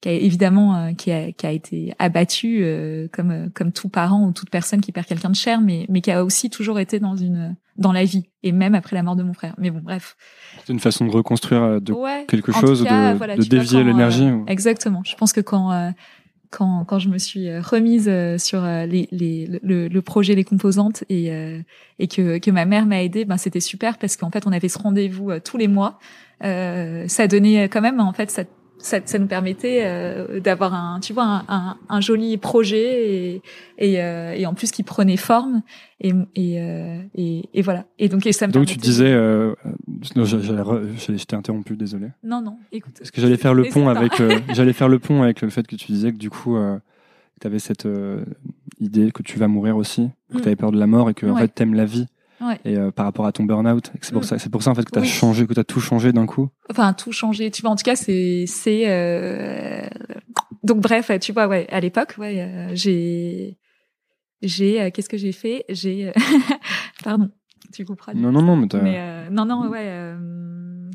qui 0.00 0.08
a 0.08 0.12
évidemment 0.12 0.76
euh, 0.76 0.92
qui, 0.92 1.12
a, 1.12 1.30
qui 1.32 1.46
a 1.46 1.52
été 1.52 1.94
abattu 1.98 2.60
euh, 2.62 3.06
comme 3.12 3.50
comme 3.52 3.72
tout 3.72 3.90
parent 3.90 4.24
ou 4.24 4.32
toute 4.32 4.48
personne 4.48 4.80
qui 4.80 4.92
perd 4.92 5.06
quelqu'un 5.06 5.28
de 5.28 5.36
cher, 5.36 5.60
mais 5.60 5.84
mais 5.90 6.00
qui 6.00 6.10
a 6.10 6.24
aussi 6.24 6.48
toujours 6.48 6.78
été 6.78 7.00
dans 7.00 7.16
une 7.16 7.54
dans 7.76 7.92
la 7.92 8.04
vie 8.04 8.28
et 8.42 8.52
même 8.52 8.74
après 8.74 8.96
la 8.96 9.02
mort 9.02 9.14
de 9.14 9.22
mon 9.22 9.34
frère. 9.34 9.54
Mais 9.58 9.70
bon, 9.70 9.80
bref. 9.82 10.16
C'est 10.64 10.72
une 10.72 10.80
façon 10.80 11.04
de 11.04 11.10
reconstruire 11.10 11.80
de 11.80 12.26
quelque 12.26 12.50
chose, 12.50 12.82
de, 12.82 13.36
de 13.36 13.44
dévier 13.44 13.84
l'énergie. 13.84 14.28
Exactement. 14.46 15.02
Je 15.04 15.14
pense 15.14 15.32
que 15.32 15.40
quand 15.40 15.92
quand, 16.50 16.84
quand 16.84 16.98
je 16.98 17.08
me 17.08 17.18
suis 17.18 17.48
euh, 17.48 17.60
remise 17.60 18.08
euh, 18.08 18.38
sur 18.38 18.64
euh, 18.64 18.86
les, 18.86 19.08
les, 19.10 19.60
le, 19.62 19.88
le 19.88 20.02
projet 20.02 20.34
Les 20.34 20.44
Composantes 20.44 21.04
et, 21.08 21.30
et 21.98 22.08
que, 22.08 22.38
que 22.38 22.50
ma 22.50 22.64
mère 22.64 22.86
m'a 22.86 23.02
aidée, 23.02 23.24
ben 23.24 23.36
c'était 23.36 23.60
super 23.60 23.98
parce 23.98 24.16
qu'en 24.16 24.30
fait 24.30 24.46
on 24.46 24.52
avait 24.52 24.68
ce 24.68 24.78
rendez-vous 24.78 25.38
tous 25.40 25.56
les 25.56 25.68
mois. 25.68 25.98
Euh, 26.44 27.08
ça 27.08 27.26
donnait 27.26 27.68
quand 27.68 27.80
même 27.80 28.00
en 28.00 28.12
fait 28.12 28.30
ça 28.30 28.44
ça, 28.78 28.98
ça 29.04 29.18
nous 29.18 29.26
permettait 29.26 29.82
euh, 29.84 30.40
d'avoir 30.40 30.74
un, 30.74 31.00
tu 31.00 31.12
vois, 31.12 31.24
un, 31.24 31.44
un, 31.48 31.76
un, 31.88 32.00
joli 32.00 32.36
projet 32.36 33.10
et, 33.10 33.42
et, 33.78 34.02
euh, 34.02 34.32
et, 34.32 34.46
en 34.46 34.54
plus 34.54 34.70
qui 34.70 34.82
prenait 34.82 35.16
forme 35.16 35.62
et, 36.00 36.12
et, 36.34 36.60
euh, 36.60 37.00
et, 37.14 37.48
et, 37.54 37.62
voilà. 37.62 37.86
Et 37.98 38.08
donc, 38.08 38.26
et 38.26 38.32
ça 38.32 38.46
me 38.46 38.52
donc 38.52 38.66
tu 38.66 38.76
disais, 38.76 39.12
euh, 39.12 39.54
non, 40.16 40.24
j'allais, 40.24 41.18
t'ai 41.18 41.36
interrompu, 41.36 41.76
désolé. 41.76 42.08
Non, 42.22 42.40
non, 42.40 42.58
écoute. 42.72 42.94
Parce 42.98 43.10
que 43.10 43.20
j'allais 43.20 43.36
faire 43.36 43.54
le 43.54 43.64
pont 43.64 43.88
avec, 43.88 44.12
j'allais 44.52 44.72
faire 44.72 44.88
le 44.88 44.98
pont 44.98 45.22
avec 45.22 45.40
le 45.42 45.50
fait 45.50 45.66
que 45.66 45.76
tu 45.76 45.92
disais 45.92 46.12
que 46.12 46.18
du 46.18 46.30
coup, 46.30 46.56
tu 47.40 47.46
avais 47.46 47.58
cette 47.58 47.88
idée 48.80 49.10
que 49.10 49.22
tu 49.22 49.38
vas 49.38 49.48
mourir 49.48 49.76
aussi, 49.76 50.10
que 50.30 50.38
mm. 50.38 50.40
tu 50.40 50.46
avais 50.46 50.56
peur 50.56 50.72
de 50.72 50.78
la 50.78 50.86
mort 50.86 51.10
et 51.10 51.14
que 51.14 51.26
en 51.26 51.36
fait 51.36 51.48
t'aimes 51.48 51.74
la 51.74 51.84
vie? 51.84 52.06
Et 52.64 52.76
euh, 52.76 52.90
par 52.90 53.04
rapport 53.04 53.26
à 53.26 53.32
ton 53.32 53.44
burn-out, 53.44 53.90
c'est 54.00 54.12
pour 54.12 54.22
mm. 54.22 54.24
ça, 54.24 54.38
c'est 54.38 54.50
pour 54.50 54.62
ça 54.62 54.70
en 54.70 54.74
fait 54.74 54.84
que 54.84 54.92
tu 54.92 54.98
as 54.98 55.04
changé, 55.04 55.46
que 55.46 55.54
tu 55.54 55.60
as 55.60 55.64
tout 55.64 55.80
changé 55.80 56.12
d'un 56.12 56.26
coup. 56.26 56.48
Enfin, 56.70 56.92
tout 56.92 57.12
changé. 57.12 57.50
Tu 57.50 57.62
vois, 57.62 57.70
en 57.70 57.76
tout 57.76 57.82
cas, 57.82 57.96
c'est, 57.96 58.44
c'est. 58.46 58.84
Euh... 58.88 59.88
Donc 60.62 60.80
bref, 60.80 61.10
tu 61.20 61.32
vois, 61.32 61.48
ouais, 61.48 61.66
à 61.70 61.80
l'époque, 61.80 62.14
ouais, 62.18 62.40
euh, 62.40 62.70
j'ai, 62.74 63.58
j'ai, 64.42 64.80
euh, 64.80 64.90
qu'est-ce 64.90 65.08
que 65.08 65.16
j'ai 65.16 65.32
fait? 65.32 65.64
J'ai, 65.68 66.12
pardon, 67.04 67.30
tu 67.72 67.84
comprends 67.84 68.12
Non, 68.14 68.30
non, 68.30 68.42
non, 68.42 68.56
mais, 68.56 68.68
mais 68.82 69.30
non, 69.30 69.44
non, 69.44 69.68
ouais 69.68 70.14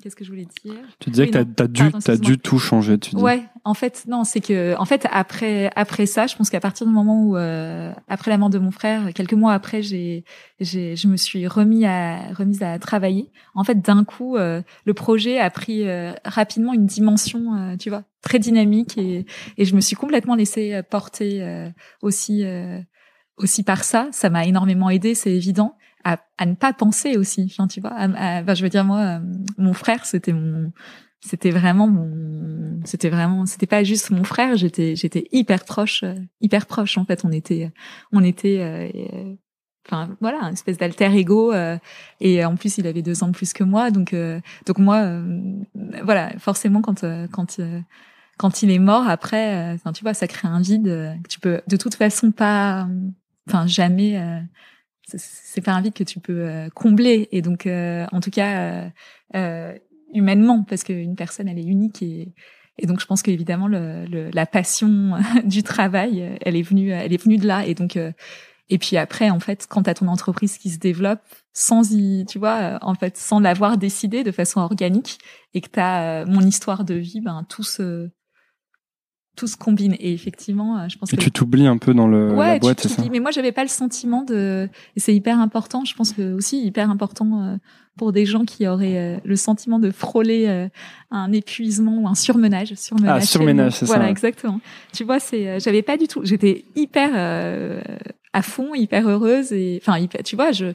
qu'est-ce 0.01 0.15
que 0.15 0.23
je 0.23 0.29
voulais 0.29 0.47
dire 0.63 0.75
Tu 0.99 1.09
disais 1.09 1.27
que 1.27 1.31
tu 1.31 1.63
as, 1.63 1.67
dû, 1.67 1.83
as 2.07 2.17
dû 2.17 2.37
tout 2.37 2.59
changer, 2.59 2.97
tu 2.97 3.15
dis. 3.15 3.21
Ouais, 3.21 3.43
en 3.63 3.73
fait, 3.73 4.05
non, 4.07 4.23
c'est 4.23 4.39
que, 4.39 4.75
en 4.77 4.85
fait, 4.85 5.07
après, 5.11 5.71
après 5.75 6.05
ça, 6.05 6.27
je 6.27 6.35
pense 6.35 6.49
qu'à 6.49 6.59
partir 6.59 6.85
du 6.87 6.93
moment 6.93 7.23
où, 7.23 7.37
euh, 7.37 7.91
après 8.07 8.31
la 8.31 8.37
mort 8.37 8.49
de 8.49 8.59
mon 8.59 8.71
frère, 8.71 9.13
quelques 9.13 9.33
mois 9.33 9.53
après, 9.53 9.81
j'ai, 9.81 10.25
j'ai, 10.59 10.95
je 10.95 11.07
me 11.07 11.17
suis 11.17 11.47
remis 11.47 11.85
à, 11.85 12.33
remise 12.33 12.63
à 12.63 12.79
travailler. 12.79 13.31
En 13.55 13.63
fait, 13.63 13.81
d'un 13.81 14.03
coup, 14.03 14.37
euh, 14.37 14.61
le 14.85 14.93
projet 14.93 15.39
a 15.39 15.49
pris 15.49 15.87
euh, 15.87 16.13
rapidement 16.25 16.73
une 16.73 16.85
dimension, 16.85 17.77
tu 17.77 17.89
vois, 17.89 18.03
très 18.21 18.39
dynamique 18.39 18.97
et, 18.97 19.25
et 19.57 19.65
je 19.65 19.75
me 19.75 19.81
suis 19.81 19.95
complètement 19.95 20.35
laissée 20.35 20.81
porter 20.89 21.71
aussi, 22.01 22.43
aussi 23.37 23.63
par 23.63 23.83
ça. 23.83 24.07
Ça 24.11 24.29
m'a 24.29 24.45
énormément 24.45 24.89
aidé, 24.89 25.15
c'est 25.15 25.31
évident 25.31 25.77
à, 26.03 26.19
à, 26.37 26.45
ne 26.45 26.55
pas 26.55 26.73
penser 26.73 27.17
aussi. 27.17 27.47
Enfin, 27.51 27.67
tu 27.67 27.81
vois, 27.81 27.91
je 27.97 28.63
veux 28.63 28.69
dire 28.69 28.83
moi, 28.83 28.99
euh, 28.99 29.19
mon 29.57 29.73
frère, 29.73 30.05
c'était 30.05 30.33
mon, 30.33 30.71
c'était 31.21 31.51
vraiment 31.51 31.87
mon, 31.87 32.79
c'était 32.85 33.09
vraiment, 33.09 33.45
c'était 33.45 33.67
pas 33.67 33.83
juste 33.83 34.09
mon 34.11 34.23
frère. 34.23 34.55
J'étais, 34.55 34.95
j'étais 34.95 35.27
hyper 35.31 35.63
proche, 35.63 36.03
euh, 36.03 36.15
hyper 36.41 36.65
proche. 36.65 36.97
En 36.97 37.05
fait, 37.05 37.23
on 37.25 37.31
était, 37.31 37.71
on 38.11 38.23
était, 38.23 38.59
euh, 38.61 39.33
enfin 39.87 40.15
voilà, 40.19 40.39
une 40.43 40.53
espèce 40.53 40.77
d'alter 40.77 41.15
ego. 41.15 41.53
et 42.19 42.45
en 42.45 42.55
plus, 42.55 42.77
il 42.77 42.87
avait 42.87 43.01
deux 43.01 43.23
ans 43.23 43.27
de 43.27 43.33
plus 43.33 43.53
que 43.53 43.63
moi, 43.63 43.91
donc, 43.91 44.15
donc 44.65 44.77
moi, 44.79 45.21
voilà, 46.03 46.31
forcément 46.39 46.81
quand, 46.81 47.05
quand 47.31 47.59
quand 48.39 48.63
il 48.63 48.71
est 48.71 48.79
mort 48.79 49.07
après, 49.07 49.77
tu 49.93 50.03
vois, 50.03 50.15
ça 50.15 50.27
crée 50.27 50.47
un 50.47 50.59
vide 50.59 50.85
que 51.23 51.27
tu 51.27 51.39
peux 51.39 51.61
de 51.67 51.77
toute 51.77 51.95
façon 51.95 52.31
pas, 52.31 52.87
enfin 53.47 53.67
jamais 53.67 54.43
c'est 55.05 55.61
pas 55.61 55.73
un 55.73 55.81
vide 55.81 55.93
que 55.93 56.03
tu 56.03 56.19
peux 56.19 56.69
combler. 56.73 57.27
Et 57.31 57.41
donc 57.41 57.67
en 57.67 58.19
tout 58.19 58.31
cas 58.31 58.89
euh, 59.35 59.73
humainement 60.13 60.63
parce 60.63 60.83
qu'une 60.83 61.15
personne 61.15 61.47
elle 61.47 61.59
est 61.59 61.65
unique 61.65 62.03
et 62.03 62.33
donc 62.85 62.99
je 62.99 63.05
pense 63.05 63.21
qu'évidemment 63.21 63.67
le, 63.67 64.05
le, 64.05 64.29
la 64.31 64.45
passion 64.45 65.17
du 65.43 65.63
travail 65.63 66.37
elle 66.41 66.55
est 66.55 66.61
venue 66.61 66.89
elle 66.89 67.13
est 67.13 67.23
venue 67.23 67.37
de 67.37 67.47
là. 67.47 67.65
Et 67.65 67.73
donc 67.73 67.97
euh, 67.97 68.11
et 68.69 68.77
puis 68.77 68.97
après 68.97 69.29
en 69.29 69.39
fait 69.39 69.65
quand 69.69 69.83
t'as 69.83 69.93
ton 69.93 70.07
entreprise 70.07 70.57
qui 70.57 70.69
se 70.69 70.79
développe 70.79 71.21
sans 71.53 71.91
y 71.91 72.25
tu 72.27 72.39
vois 72.39 72.61
euh, 72.61 72.77
en 72.81 72.95
fait 72.95 73.17
sans 73.17 73.39
l'avoir 73.39 73.77
décidé 73.77 74.23
de 74.23 74.31
façon 74.31 74.61
organique 74.61 75.19
et 75.53 75.61
que 75.61 75.69
t'as 75.69 76.21
euh, 76.21 76.25
mon 76.25 76.41
histoire 76.41 76.83
de 76.83 76.93
vie 76.93 77.21
ben 77.21 77.45
tout 77.49 77.63
se 77.63 78.09
tout 79.35 79.47
se 79.47 79.57
combine 79.57 79.95
et 79.99 80.13
effectivement 80.13 80.87
je 80.87 80.97
pense 80.97 81.11
et 81.11 81.17
que 81.17 81.21
tu 81.21 81.31
t'oublies 81.31 81.65
un 81.65 81.77
peu 81.77 81.93
dans 81.93 82.07
le 82.07 82.33
ouais, 82.33 82.53
la 82.53 82.59
boîte 82.59 82.81
c'est 82.81 82.89
ça 82.89 83.03
mais 83.11 83.19
moi 83.19 83.31
j'avais 83.31 83.51
pas 83.51 83.63
le 83.63 83.69
sentiment 83.69 84.23
de 84.23 84.69
et 84.95 84.99
c'est 84.99 85.15
hyper 85.15 85.39
important 85.39 85.85
je 85.85 85.95
pense 85.95 86.13
que 86.13 86.33
aussi 86.33 86.63
hyper 86.63 86.89
important 86.91 87.57
pour 87.97 88.11
des 88.11 88.25
gens 88.25 88.45
qui 88.45 88.67
auraient 88.67 88.97
euh, 88.97 89.17
le 89.23 89.35
sentiment 89.35 89.79
de 89.79 89.91
frôler 89.91 90.45
euh, 90.47 90.67
un 91.11 91.31
épuisement 91.31 91.99
ou 91.99 92.07
un 92.07 92.15
surmenage. 92.15 92.73
Surmenage, 92.75 93.23
ah, 93.23 93.25
surmenage, 93.25 93.73
c'est 93.73 93.85
ça. 93.85 93.93
Voilà, 93.93 94.09
exactement. 94.09 94.59
Tu 94.93 95.03
vois, 95.03 95.19
c'est, 95.19 95.47
euh, 95.47 95.59
j'avais 95.59 95.83
pas 95.83 95.97
du 95.97 96.07
tout. 96.07 96.21
J'étais 96.23 96.65
hyper 96.75 97.11
à 98.35 98.41
fond, 98.41 98.73
hyper 98.73 99.07
heureuse 99.07 99.53
et, 99.53 99.79
enfin, 99.81 99.99
hyper, 99.99 100.23
tu 100.23 100.35
vois, 100.35 100.51
je 100.51 100.73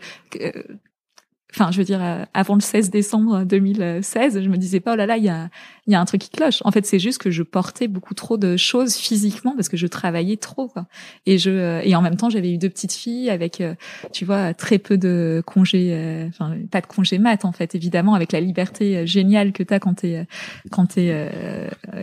enfin 1.54 1.70
je 1.70 1.78
veux 1.78 1.84
dire 1.84 2.02
euh, 2.02 2.24
avant 2.34 2.54
le 2.54 2.60
16 2.60 2.90
décembre 2.90 3.44
2016 3.44 4.42
je 4.42 4.48
me 4.48 4.56
disais 4.56 4.80
pas 4.80 4.92
oh 4.92 4.96
là 4.96 5.06
là 5.06 5.16
il 5.16 5.24
y 5.24 5.30
a 5.30 5.48
y 5.86 5.94
a 5.94 6.00
un 6.00 6.04
truc 6.04 6.20
qui 6.20 6.28
cloche. 6.28 6.60
En 6.64 6.70
fait 6.70 6.84
c'est 6.84 6.98
juste 6.98 7.18
que 7.18 7.30
je 7.30 7.42
portais 7.42 7.88
beaucoup 7.88 8.12
trop 8.12 8.36
de 8.36 8.58
choses 8.58 8.96
physiquement 8.96 9.54
parce 9.56 9.70
que 9.70 9.78
je 9.78 9.86
travaillais 9.86 10.36
trop 10.36 10.68
quoi. 10.68 10.86
Et 11.24 11.38
je 11.38 11.50
euh, 11.50 11.80
et 11.82 11.96
en 11.96 12.02
même 12.02 12.16
temps 12.16 12.28
j'avais 12.28 12.52
eu 12.52 12.58
deux 12.58 12.68
petites 12.68 12.92
filles 12.92 13.30
avec 13.30 13.62
euh, 13.62 13.74
tu 14.12 14.26
vois 14.26 14.52
très 14.52 14.78
peu 14.78 14.98
de 14.98 15.42
congés 15.46 16.28
enfin 16.28 16.54
pas 16.70 16.82
de 16.82 16.86
congés 16.86 17.18
mat 17.18 17.46
en 17.46 17.52
fait 17.52 17.74
évidemment 17.74 18.14
avec 18.14 18.32
la 18.32 18.40
liberté 18.40 19.06
géniale 19.06 19.52
que 19.52 19.62
tu 19.62 19.72
as 19.72 19.80
quand 19.80 20.00
tu 20.00 20.08
es 20.08 20.26
quand 20.70 20.86
tu 20.86 21.00
es 21.00 21.30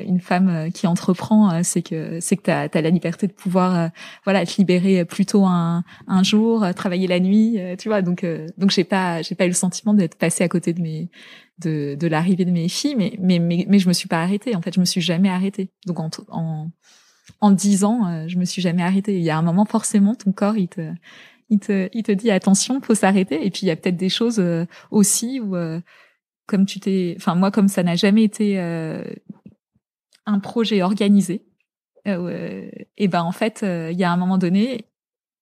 une 0.05 0.19
femme 0.19 0.71
qui 0.73 0.87
entreprend 0.87 1.61
c'est 1.61 1.83
que 1.83 2.19
c'est 2.19 2.37
que 2.37 2.43
tu 2.43 2.51
as, 2.51 2.81
la 2.81 2.89
liberté 2.89 3.27
de 3.27 3.33
pouvoir 3.33 3.91
voilà 4.23 4.45
te 4.45 4.57
libérer 4.57 5.05
plutôt 5.05 5.45
un 5.45 5.83
un 6.07 6.23
jour 6.23 6.65
travailler 6.75 7.05
la 7.05 7.19
nuit 7.19 7.59
tu 7.77 7.89
vois. 7.89 8.01
Donc 8.01 8.25
donc 8.57 8.71
j'ai 8.71 8.83
pas 8.83 9.21
pas 9.35 9.45
eu 9.45 9.49
le 9.49 9.53
sentiment 9.53 9.93
d'être 9.93 10.15
passé 10.17 10.43
à 10.43 10.49
côté 10.49 10.73
de 10.73 10.81
mes 10.81 11.09
de, 11.59 11.95
de 11.95 12.07
l'arrivée 12.07 12.45
de 12.45 12.51
mes 12.51 12.67
filles, 12.67 12.95
mais, 12.95 13.17
mais 13.19 13.39
mais 13.39 13.65
mais 13.69 13.79
je 13.79 13.87
me 13.87 13.93
suis 13.93 14.07
pas 14.07 14.21
arrêtée. 14.21 14.55
En 14.55 14.61
fait, 14.61 14.73
je 14.73 14.79
me 14.79 14.85
suis 14.85 15.01
jamais 15.01 15.29
arrêtée. 15.29 15.71
Donc 15.85 15.99
en 15.99 16.09
en 16.29 16.71
en 17.41 17.51
dix 17.51 17.83
ans, 17.83 18.07
euh, 18.07 18.27
je 18.27 18.37
me 18.37 18.45
suis 18.45 18.61
jamais 18.61 18.83
arrêtée. 18.83 19.17
Il 19.17 19.23
y 19.23 19.29
a 19.29 19.37
un 19.37 19.41
moment 19.41 19.65
forcément, 19.65 20.15
ton 20.15 20.31
corps 20.31 20.57
il 20.57 20.67
te 20.67 20.93
il 21.49 21.59
te 21.59 21.89
il 21.93 22.03
te 22.03 22.11
dit 22.11 22.31
attention, 22.31 22.81
faut 22.81 22.95
s'arrêter. 22.95 23.45
Et 23.45 23.51
puis 23.51 23.61
il 23.63 23.67
y 23.67 23.71
a 23.71 23.75
peut-être 23.75 23.97
des 23.97 24.09
choses 24.09 24.39
euh, 24.39 24.65
aussi 24.91 25.39
où 25.39 25.55
euh, 25.55 25.79
comme 26.47 26.65
tu 26.65 26.79
t'es, 26.79 27.15
enfin 27.17 27.35
moi 27.35 27.51
comme 27.51 27.67
ça 27.67 27.83
n'a 27.83 27.95
jamais 27.95 28.23
été 28.23 28.59
un 30.27 30.39
projet 30.39 30.83
organisé, 30.83 31.43
et 32.05 33.07
ben 33.07 33.23
en 33.23 33.31
fait 33.31 33.63
il 33.63 33.97
y 33.97 34.03
a 34.03 34.11
un 34.11 34.17
moment 34.17 34.37
donné 34.37 34.85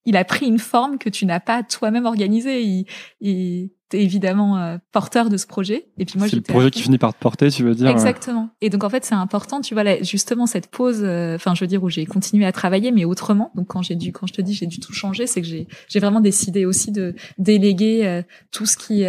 il 0.05 0.17
a 0.17 0.25
pris 0.25 0.47
une 0.47 0.59
forme 0.59 0.97
que 0.97 1.09
tu 1.09 1.25
n'as 1.25 1.39
pas 1.39 1.63
toi-même 1.63 2.05
organisée. 2.05 2.61
Il, 2.61 2.85
il 3.21 3.71
évidemment 3.99 4.57
euh, 4.57 4.77
porteur 4.91 5.29
de 5.29 5.37
ce 5.37 5.47
projet. 5.47 5.87
Et 5.97 6.05
puis 6.05 6.17
moi, 6.17 6.27
c'est 6.27 6.35
le 6.35 6.41
projet 6.41 6.71
qui 6.71 6.81
finit 6.81 6.97
par 6.97 7.13
te 7.13 7.19
porter, 7.19 7.49
tu 7.49 7.63
veux 7.63 7.75
dire 7.75 7.87
Exactement. 7.89 8.49
Et 8.61 8.69
donc 8.69 8.83
en 8.83 8.89
fait, 8.89 9.05
c'est 9.05 9.15
important, 9.15 9.61
tu 9.61 9.73
vois, 9.73 9.83
là, 9.83 10.01
justement 10.01 10.45
cette 10.45 10.67
pause. 10.67 11.01
Euh, 11.03 11.35
enfin, 11.35 11.55
je 11.55 11.61
veux 11.61 11.67
dire 11.67 11.83
où 11.83 11.89
j'ai 11.89 12.05
continué 12.05 12.45
à 12.45 12.51
travailler, 12.51 12.91
mais 12.91 13.05
autrement. 13.05 13.51
Donc 13.55 13.67
quand 13.67 13.81
j'ai 13.81 13.95
dû, 13.95 14.11
quand 14.11 14.27
je 14.27 14.33
te 14.33 14.41
dis, 14.41 14.53
j'ai 14.53 14.67
dû 14.67 14.79
tout 14.79 14.93
changer, 14.93 15.27
c'est 15.27 15.41
que 15.41 15.47
j'ai, 15.47 15.67
j'ai 15.87 15.99
vraiment 15.99 16.21
décidé 16.21 16.65
aussi 16.65 16.91
de 16.91 17.15
déléguer 17.37 18.05
euh, 18.05 18.21
tout 18.51 18.65
ce 18.65 18.77
qui 18.77 19.03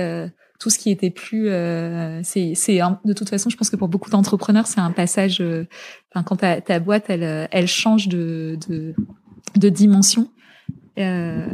tout 0.61 0.71
ce 0.71 0.79
qui 0.79 0.91
était 0.91 1.11
plus 1.11 1.49
c'est 2.23 2.55
c'est 2.55 2.79
de 3.05 3.13
toute 3.13 3.29
façon 3.29 3.51
je 3.51 3.57
pense 3.57 3.71
que 3.71 3.77
pour 3.77 3.89
beaucoup 3.89 4.09
d'entrepreneurs 4.09 4.67
c'est 4.67 4.81
un 4.81 4.93
passage 4.93 5.43
enfin 6.11 6.23
quand 6.23 6.37
ta, 6.37 6.61
ta 6.61 6.79
boîte 6.79 7.07
elle 7.09 7.49
elle 7.51 7.67
change 7.67 8.09
de 8.09 8.57
de, 8.69 8.95
de 9.57 9.69
dimension 9.69 10.29
euh, 10.99 11.47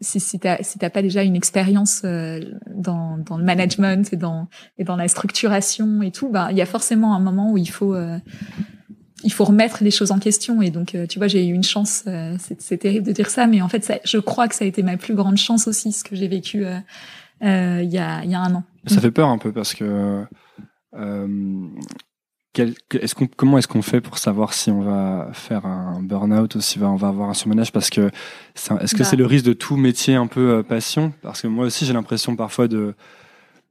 si, 0.00 0.20
si 0.20 0.38
t'as 0.38 0.62
si 0.62 0.78
t'as 0.78 0.90
pas 0.90 1.02
déjà 1.02 1.22
une 1.22 1.36
expérience 1.36 2.02
euh, 2.04 2.40
dans, 2.74 3.18
dans 3.18 3.38
le 3.38 3.44
management 3.44 4.12
et 4.12 4.16
dans 4.16 4.48
et 4.78 4.84
dans 4.84 4.96
la 4.96 5.08
structuration 5.08 6.02
et 6.02 6.10
tout, 6.10 6.28
bah 6.28 6.48
il 6.50 6.56
y 6.56 6.62
a 6.62 6.66
forcément 6.66 7.14
un 7.14 7.20
moment 7.20 7.52
où 7.52 7.58
il 7.58 7.70
faut 7.70 7.94
euh, 7.94 8.18
il 9.24 9.32
faut 9.32 9.44
remettre 9.44 9.82
les 9.82 9.90
choses 9.90 10.10
en 10.10 10.18
question 10.18 10.60
et 10.62 10.70
donc 10.70 10.96
tu 11.08 11.18
vois 11.18 11.26
j'ai 11.26 11.46
eu 11.46 11.52
une 11.52 11.64
chance 11.64 12.04
c'est 12.38 12.76
terrible 12.76 13.06
de 13.06 13.12
dire 13.12 13.30
ça 13.30 13.46
mais 13.46 13.62
en 13.62 13.68
fait 13.68 13.82
ça, 13.82 13.94
je 14.04 14.18
crois 14.18 14.46
que 14.46 14.54
ça 14.54 14.64
a 14.64 14.68
été 14.68 14.82
ma 14.82 14.98
plus 14.98 15.14
grande 15.14 15.38
chance 15.38 15.66
aussi 15.66 15.90
ce 15.92 16.04
que 16.04 16.14
j'ai 16.14 16.28
vécu 16.28 16.66
il 17.40 17.88
y 17.90 17.98
a 17.98 18.22
il 18.24 18.30
y 18.30 18.34
a 18.34 18.40
un 18.40 18.54
an. 18.54 18.62
Ça 18.86 19.00
fait 19.00 19.10
peur 19.10 19.28
un 19.28 19.38
peu 19.38 19.52
parce 19.52 19.74
que 19.74 20.24
est-ce 22.62 23.14
qu'on, 23.14 23.26
comment 23.26 23.58
est-ce 23.58 23.68
qu'on 23.68 23.82
fait 23.82 24.00
pour 24.00 24.18
savoir 24.18 24.54
si 24.54 24.70
on 24.70 24.80
va 24.80 25.28
faire 25.32 25.66
un 25.66 26.00
burn-out 26.02 26.54
ou 26.54 26.60
si 26.60 26.78
on 26.82 26.96
va 26.96 27.08
avoir 27.08 27.28
un 27.28 27.34
surmenage? 27.34 27.72
Parce 27.72 27.90
que 27.90 28.10
est-ce 28.54 28.94
que 28.94 28.98
bah. 28.98 29.04
c'est 29.04 29.16
le 29.16 29.26
risque 29.26 29.44
de 29.44 29.52
tout 29.52 29.76
métier 29.76 30.14
un 30.14 30.26
peu 30.26 30.50
euh, 30.50 30.62
passion? 30.62 31.12
Parce 31.22 31.42
que 31.42 31.46
moi 31.46 31.66
aussi 31.66 31.84
j'ai 31.84 31.92
l'impression 31.92 32.36
parfois 32.36 32.68
de 32.68 32.94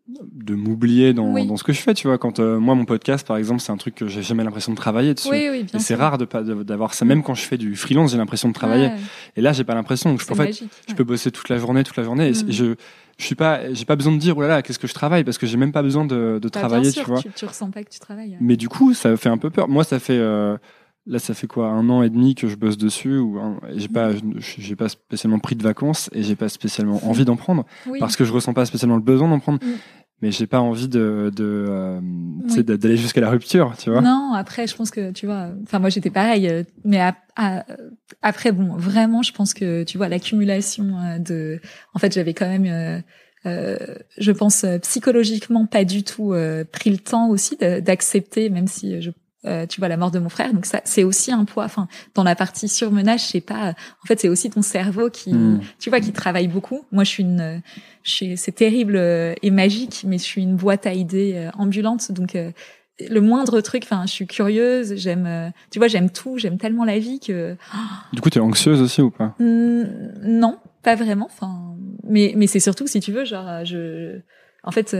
de 0.08 0.54
m'oublier 0.54 1.14
dans, 1.14 1.34
dans 1.46 1.58
ce 1.58 1.64
que 1.64 1.74
je 1.74 1.82
fais, 1.82 1.96
tu 1.96 2.08
vois. 2.08 2.20
Quand 2.20 2.40
euh, 2.40 2.60
moi 2.60 2.76
mon 2.76 2.86
podcast 2.86 3.26
par 3.26 3.38
exemple, 3.38 3.62
c'est 3.62 3.72
un 3.72 3.78
truc 3.78 3.96
que 3.96 4.08
j'ai 4.08 4.22
jamais 4.22 4.44
l'impression 4.44 4.72
de 4.72 4.78
travailler 4.78 5.16
dessus. 5.16 5.30
Oui, 5.30 5.48
oui, 5.50 5.66
et 5.74 5.80
c'est 5.80 5.96
rare 5.96 6.20
de 6.20 6.26
pas 6.26 6.44
d'avoir 6.44 6.94
ça. 6.94 7.06
Même 7.06 7.24
quand 7.24 7.34
je 7.34 7.42
fais 7.42 7.58
du 7.58 7.76
freelance, 7.76 8.12
j'ai 8.12 8.18
l'impression 8.18 8.48
de 8.48 8.54
travailler. 8.54 8.92
Et 9.36 9.42
là, 9.42 9.52
j'ai 9.52 9.64
pas 9.64 9.74
l'impression. 9.74 10.12
Donc 10.12 10.22
je 10.22 10.28
peux, 10.28 10.34
en 10.34 10.38
fait, 10.38 10.64
je 10.88 10.94
peux 10.94 11.04
bosser 11.04 11.32
toute 11.32 11.50
la 11.50 11.58
journée, 11.58 11.84
toute 11.84 11.98
la 11.98 12.04
journée. 12.04 12.30
Et 12.30 12.34
je 12.34 12.76
je 13.18 13.26
suis 13.26 13.36
pas, 13.36 13.74
j'ai 13.74 13.86
pas 13.86 13.96
besoin 13.96 14.14
de 14.14 14.18
dire, 14.18 14.38
oh 14.38 14.42
là 14.42 14.48
là, 14.48 14.62
qu'est-ce 14.62 14.80
que 14.80 14.88
je 14.88 14.94
travaille, 14.94 15.24
parce 15.24 15.38
que 15.38 15.48
j'ai 15.48 15.58
même 15.58 15.72
pas 15.72 15.82
besoin 15.82 16.06
de, 16.06 16.40
de 16.42 16.50
bah, 16.50 16.50
travailler, 16.50 16.92
tu 16.92 17.04
vois. 17.04 17.22
Tu, 17.22 17.30
tu, 17.30 17.46
ressens 17.46 17.72
pas 17.72 17.84
que 17.84 17.90
tu 17.90 18.00
travailles. 18.00 18.38
Mais 18.42 18.58
du 18.58 18.70
coup, 18.70 18.94
ça 18.94 19.16
fait 19.16 19.30
un 19.30 19.38
peu 19.38 19.50
peur. 19.50 19.70
Moi, 19.70 19.84
ça 19.84 20.00
fait, 20.00 20.18
euh, 20.18 20.58
là, 21.06 21.20
ça 21.20 21.34
fait 21.34 21.48
quoi, 21.48 21.68
un 21.68 21.90
an 21.90 22.04
et 22.04 22.10
demi 22.10 22.36
que 22.36 22.48
je 22.48 22.56
bosse 22.56 22.78
dessus, 22.78 23.18
ou 23.18 23.40
j'ai 23.74 23.88
pas, 23.88 24.12
j'ai 24.40 24.76
pas 24.76 24.90
spécialement 24.90 25.40
pris 25.40 25.56
de 25.56 25.64
vacances 25.64 26.10
et 26.14 26.24
j'ai 26.24 26.36
pas 26.36 26.50
spécialement 26.50 27.00
envie 27.08 27.26
d'en 27.26 27.38
prendre, 27.38 27.66
parce 28.00 28.16
que 28.16 28.26
je 28.26 28.34
ressens 28.34 28.54
pas 28.54 28.66
spécialement 28.66 28.98
le 28.98 29.04
besoin 29.04 29.30
d'en 29.30 29.40
prendre. 29.40 29.60
Mais 30.22 30.32
j'ai 30.32 30.48
pas 30.48 30.62
envie 30.62 30.88
de, 30.88 31.30
de 31.36 31.66
euh, 31.68 32.64
d'aller 32.64 32.96
jusqu'à 32.96 33.20
la 33.20 33.30
rupture, 33.30 33.76
tu 33.78 33.90
vois. 33.90 34.02
Non, 34.02 34.34
après, 34.34 34.66
je 34.66 34.76
pense 34.76 34.90
que, 34.90 35.12
tu 35.12 35.26
vois, 35.26 35.50
enfin, 35.64 35.80
moi, 35.80 35.90
j'étais 35.90 36.10
pareil, 36.10 36.48
euh, 36.48 36.64
mais 36.86 37.02
après, 38.22 38.52
bon, 38.54 38.76
vraiment, 38.78 39.24
je 39.24 39.34
pense 39.34 39.54
que, 39.54 39.84
tu 39.84 39.98
vois, 39.98 40.08
l'accumulation 40.08 40.98
euh, 40.98 41.20
de, 41.20 41.60
en 41.94 42.00
fait, 42.00 42.14
j'avais 42.14 42.34
quand 42.34 42.48
même, 42.48 42.66
euh, 42.66 43.00
euh 43.46 43.78
je 44.18 44.32
pense 44.32 44.66
psychologiquement 44.82 45.66
pas 45.66 45.84
du 45.84 46.04
tout 46.04 46.34
pris 46.72 46.90
le 46.90 46.98
temps 46.98 47.30
aussi 47.30 47.58
d'accepter, 47.58 48.50
même 48.50 48.68
si 48.68 49.02
je 49.02 49.12
euh, 49.46 49.66
tu 49.66 49.80
vois 49.80 49.88
la 49.88 49.98
mort 49.98 50.12
de 50.12 50.20
mon 50.20 50.30
frère. 50.30 50.54
Donc 50.54 50.66
ça 50.66 50.82
c'est 50.86 51.04
aussi 51.04 51.32
un 51.32 51.46
poids. 51.46 51.66
Enfin 51.66 51.88
dans 52.14 52.24
la 52.24 52.36
partie 52.36 52.68
surmenage 52.68 53.22
sais 53.22 53.42
pas 53.42 53.74
en 54.04 54.08
fait 54.08 54.20
c'est 54.20 54.30
aussi 54.30 54.50
ton 54.50 54.62
cerveau 54.62 55.10
qui 55.10 55.34
hmm. 55.34 55.62
tu 55.80 55.90
vois 55.90 56.00
qui 56.00 56.12
travaille 56.12 56.48
beaucoup. 56.48 56.86
Moi 56.92 57.04
je 57.04 57.10
suis 57.10 57.24
une 57.24 57.62
je 58.04 58.36
c'est 58.36 58.52
terrible 58.52 58.98
et 58.98 59.52
magique 59.52 60.04
mais 60.08 60.18
je 60.18 60.24
suis 60.24 60.42
une 60.42 60.56
boîte 60.56 60.88
à 60.88 60.94
idées 60.94 61.34
euh, 61.36 61.52
ambulante. 61.58 62.12
Donc 62.12 62.36
euh, 62.36 62.52
le 63.10 63.22
moindre 63.22 63.62
truc 63.62 63.84
enfin 63.84 64.04
je 64.06 64.12
suis 64.12 64.28
curieuse 64.28 64.96
j'aime 64.96 65.52
tu 65.70 65.80
vois 65.80 65.90
j'aime 65.90 66.10
tout 66.10 66.38
j'aime 66.38 66.58
tellement 66.58 66.86
la 66.86 66.98
vie 66.98 67.20
que 67.20 67.58
du 68.14 68.22
coup 68.22 68.30
tu 68.30 68.40
es 68.40 68.42
anxieuse 68.42 68.82
aussi 68.82 69.02
ou 69.02 69.12
pas? 69.12 69.36
Non 69.40 70.58
pas 70.82 70.96
vraiment. 70.96 71.26
Enfin 71.26 71.76
mais 72.08 72.34
mais 72.36 72.48
c'est 72.48 72.60
surtout 72.60 72.88
si 72.88 73.00
tu 73.00 73.12
veux 73.12 73.26
genre 73.26 73.66
je 73.66 74.22
en 74.64 74.72
fait 74.72 74.96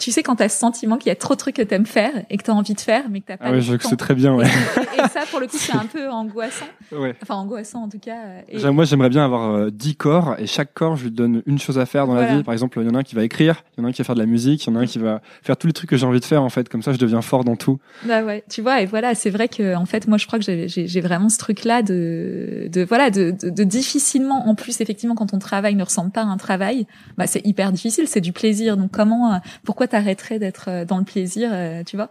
tu 0.00 0.10
sais 0.10 0.22
quand 0.22 0.36
t'as 0.36 0.48
ce 0.48 0.58
sentiment 0.58 0.96
qu'il 0.96 1.08
y 1.08 1.12
a 1.12 1.16
trop 1.16 1.34
de 1.34 1.38
trucs 1.38 1.56
que 1.56 1.62
t'aimes 1.62 1.86
faire 1.86 2.12
et 2.30 2.38
que 2.38 2.42
t'as 2.42 2.52
envie 2.52 2.74
de 2.74 2.80
faire 2.80 3.04
mais 3.10 3.20
que 3.20 3.26
t'as 3.26 3.36
pas 3.36 3.46
ah 3.48 3.52
ouais, 3.52 3.60
je 3.60 3.76
sais 3.76 3.96
très 3.96 4.14
bien 4.14 4.34
ouais. 4.34 4.46
et, 4.46 5.08
ça 5.08 5.20
pour 5.30 5.40
le 5.40 5.46
coup 5.46 5.56
c'est 5.58 5.74
un 5.74 5.86
peu 5.92 6.08
angoissant. 6.08 6.64
Ouais. 6.90 7.14
enfin 7.22 7.34
angoissant 7.34 7.84
en 7.84 7.88
tout 7.88 7.98
cas 7.98 8.16
et... 8.48 8.58
moi 8.70 8.84
j'aimerais 8.84 9.10
bien 9.10 9.24
avoir 9.24 9.70
10 9.70 9.90
euh, 9.90 9.92
corps 9.96 10.34
et 10.38 10.46
chaque 10.46 10.72
corps 10.72 10.96
je 10.96 11.04
lui 11.04 11.10
donne 11.10 11.42
une 11.46 11.58
chose 11.58 11.78
à 11.78 11.86
faire 11.86 12.06
dans 12.06 12.14
la 12.14 12.34
vie. 12.34 12.42
Par 12.42 12.54
exemple 12.54 12.80
il 12.80 12.86
y 12.86 12.90
en 12.90 12.94
a 12.94 12.98
un 12.98 13.02
qui 13.02 13.14
va 13.14 13.22
écrire 13.22 13.62
il 13.76 13.80
y 13.80 13.84
en 13.84 13.86
a 13.86 13.90
un 13.90 13.92
qui 13.92 14.00
va 14.00 14.06
faire 14.06 14.14
de 14.14 14.20
la 14.20 14.26
musique 14.26 14.64
il 14.66 14.70
y 14.70 14.72
en 14.72 14.76
a 14.76 14.80
un 14.80 14.86
qui 14.86 14.98
va 14.98 15.20
faire 15.42 15.56
tous 15.56 15.66
les 15.66 15.72
trucs 15.74 15.90
que 15.90 15.96
j'ai 15.96 16.06
envie 16.06 16.20
de 16.20 16.24
faire 16.24 16.42
en 16.42 16.48
fait. 16.48 16.68
Comme 16.68 16.82
ça 16.82 16.92
je 16.92 16.98
deviens 16.98 17.22
fort 17.22 17.44
dans 17.44 17.56
tout. 17.56 17.78
Bah 18.04 18.22
ouais 18.22 18.42
tu 18.48 18.62
vois 18.62 18.80
et 18.80 18.86
voilà 18.86 19.14
c'est 19.14 19.30
vrai 19.30 19.48
que 19.48 19.74
en 19.76 19.86
fait 19.86 20.08
moi 20.08 20.16
je 20.16 20.26
crois 20.26 20.38
que 20.38 20.44
j'ai 20.44 21.00
vraiment 21.00 21.28
ce 21.28 21.38
truc 21.38 21.64
là 21.64 21.82
de 21.82 22.68
de 22.72 22.82
voilà 22.82 23.10
de, 23.10 23.32
de, 23.32 23.50
de, 23.50 23.64
difficilement 23.64 24.48
en 24.48 24.54
plus 24.54 24.80
effectivement 24.80 25.14
quand 25.14 25.26
ton 25.26 25.38
travail 25.38 25.74
ne 25.74 25.84
ressemble 25.84 26.10
pas 26.10 26.22
à 26.22 26.26
un 26.26 26.38
travail 26.38 26.86
bah 27.18 27.26
c'est 27.26 27.44
hyper 27.46 27.70
difficile 27.70 28.08
c'est 28.08 28.20
du 28.20 28.32
plaisir. 28.32 28.76
Donc 28.78 28.90
comment 28.90 29.34
euh, 29.34 29.38
pourquoi 29.64 29.86
t'arrêterais 29.90 30.38
d'être 30.38 30.84
dans 30.86 30.98
le 30.98 31.04
plaisir, 31.04 31.50
tu 31.86 31.96
vois. 31.96 32.10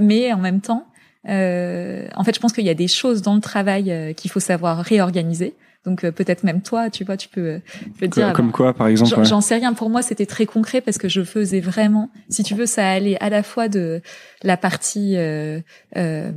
mais 0.00 0.32
en 0.32 0.38
même 0.38 0.60
temps, 0.60 0.86
en 1.24 2.24
fait, 2.24 2.34
je 2.34 2.40
pense 2.40 2.52
qu'il 2.52 2.64
y 2.64 2.70
a 2.70 2.74
des 2.74 2.88
choses 2.88 3.22
dans 3.22 3.34
le 3.34 3.40
travail 3.40 4.14
qu'il 4.16 4.30
faut 4.30 4.40
savoir 4.40 4.78
réorganiser. 4.78 5.54
Donc 5.84 6.06
peut-être 6.10 6.44
même 6.44 6.60
toi, 6.60 6.90
tu 6.90 7.04
vois, 7.04 7.16
tu 7.16 7.28
peux, 7.28 7.60
tu 7.98 8.08
dire. 8.08 8.32
Comme 8.32 8.52
quoi, 8.52 8.74
par 8.74 8.88
exemple 8.88 9.24
J'en 9.24 9.40
sais 9.40 9.56
rien. 9.56 9.72
Pour 9.72 9.90
moi, 9.90 10.02
c'était 10.02 10.26
très 10.26 10.44
concret 10.44 10.80
parce 10.80 10.98
que 10.98 11.08
je 11.08 11.22
faisais 11.22 11.60
vraiment. 11.60 12.10
Si 12.28 12.42
tu 12.42 12.54
veux, 12.54 12.66
ça 12.66 12.88
allait 12.88 13.16
à 13.22 13.30
la 13.30 13.42
fois 13.42 13.68
de 13.68 14.02
la 14.42 14.56
partie, 14.56 15.16
euh, 15.16 15.60
euh, 15.96 16.30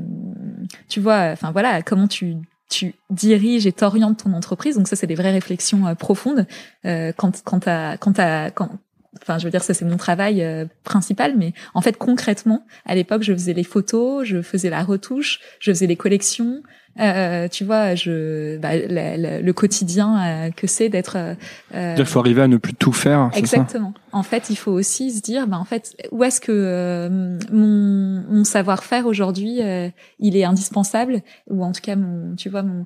tu 0.88 1.00
vois, 1.00 1.32
enfin 1.32 1.52
voilà, 1.52 1.82
comment 1.82 2.08
tu 2.08 2.38
tu 2.70 2.94
diriges 3.10 3.68
et 3.68 3.74
t'orientes 3.74 4.24
ton 4.24 4.32
entreprise. 4.34 4.78
Donc 4.78 4.88
ça, 4.88 4.96
c'est 4.96 5.08
des 5.08 5.16
vraies 5.16 5.34
réflexions 5.34 5.86
euh, 5.88 5.96
profondes. 5.96 6.48
Euh, 6.86 7.12
quand 7.18 7.42
quand 7.44 7.60
t'as 7.60 7.98
quand 7.98 8.14
t'as 8.14 8.50
quand 8.52 8.70
enfin 9.22 9.38
je 9.38 9.46
veux 9.46 9.52
dire 9.52 9.64
ça 9.64 9.74
c'est 9.74 9.86
mon 9.86 9.98
travail 9.98 10.42
euh, 10.44 10.66
principal 10.84 11.36
mais 11.38 11.54
en 11.74 11.82
fait 11.82 11.98
concrètement 11.98 12.66
à 12.86 12.96
l'époque 12.96 13.24
je 13.24 13.34
faisais 13.34 13.54
les 13.54 13.64
photos 13.64 14.26
je 14.26 14.42
faisais 14.42 14.70
la 14.70 14.84
retouche 14.84 15.40
je 15.60 15.72
faisais 15.72 15.88
les 15.88 15.98
collections 15.98 16.64
euh, 17.00 17.48
tu 17.48 17.64
vois, 17.64 17.96
je, 17.96 18.58
bah, 18.58 18.72
le 18.76 19.52
quotidien 19.52 20.20
euh, 20.20 20.52
que 20.52 20.68
c'est 20.68 20.90
d'être. 20.90 21.18
Euh, 21.74 21.96
il 21.98 22.06
faut 22.06 22.20
arriver 22.20 22.42
à 22.42 22.48
ne 22.48 22.58
plus 22.58 22.74
tout 22.74 22.92
faire. 22.92 23.30
Exactement. 23.34 23.94
en 24.12 24.24
fait, 24.24 24.50
il 24.50 24.58
faut 24.58 24.72
aussi 24.72 25.12
se 25.12 25.22
dire, 25.22 25.48
bah, 25.48 25.58
en 25.58 25.64
fait, 25.64 25.96
où 26.12 26.24
est-ce 26.24 26.42
que 26.42 26.52
euh, 26.52 27.38
mon, 27.52 28.24
mon 28.30 28.44
savoir-faire 28.44 29.06
aujourd'hui, 29.06 29.62
euh, 29.62 29.90
il 30.20 30.36
est 30.36 30.44
indispensable, 30.44 31.22
ou 31.50 31.64
en 31.64 31.72
tout 31.72 31.82
cas, 31.82 31.96
mon, 31.96 32.36
tu 32.36 32.50
vois, 32.50 32.64
mon, 32.64 32.86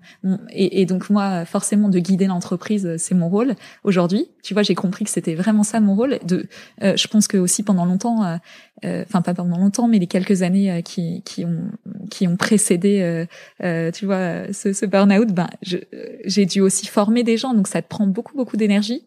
et, 0.51 0.81
et, 0.81 0.85
donc 0.85 1.09
moi, 1.09 1.45
forcément, 1.45 1.89
de 1.89 1.99
guider 1.99 2.27
l'entreprise, 2.27 2.95
c'est 2.97 3.15
mon 3.15 3.29
rôle 3.29 3.55
aujourd'hui. 3.83 4.27
Tu 4.43 4.53
vois, 4.53 4.63
j'ai 4.63 4.75
compris 4.75 5.05
que 5.05 5.11
c'était 5.11 5.35
vraiment 5.35 5.63
ça 5.63 5.79
mon 5.79 5.95
rôle. 5.95 6.19
De, 6.25 6.47
je 6.81 7.07
pense 7.07 7.27
que 7.27 7.37
aussi 7.37 7.63
pendant 7.63 7.85
longtemps, 7.85 8.39
enfin 8.83 9.21
pas 9.21 9.33
pendant 9.33 9.57
longtemps, 9.57 9.87
mais 9.87 9.99
les 9.99 10.07
quelques 10.07 10.41
années 10.41 10.83
qui, 10.83 11.21
qui 11.23 11.45
ont 11.45 11.71
qui 12.09 12.27
ont 12.27 12.35
précédé 12.35 13.25
tu 13.59 14.05
vois, 14.05 14.53
ce, 14.53 14.73
ce 14.73 14.85
burn-out, 14.85 15.29
ben, 15.29 15.49
j'ai 15.61 16.45
dû 16.45 16.61
aussi 16.61 16.87
former 16.87 17.23
des 17.23 17.37
gens, 17.37 17.53
donc 17.53 17.67
ça 17.67 17.81
te 17.81 17.87
prend 17.87 18.07
beaucoup, 18.07 18.35
beaucoup 18.35 18.57
d'énergie. 18.57 19.03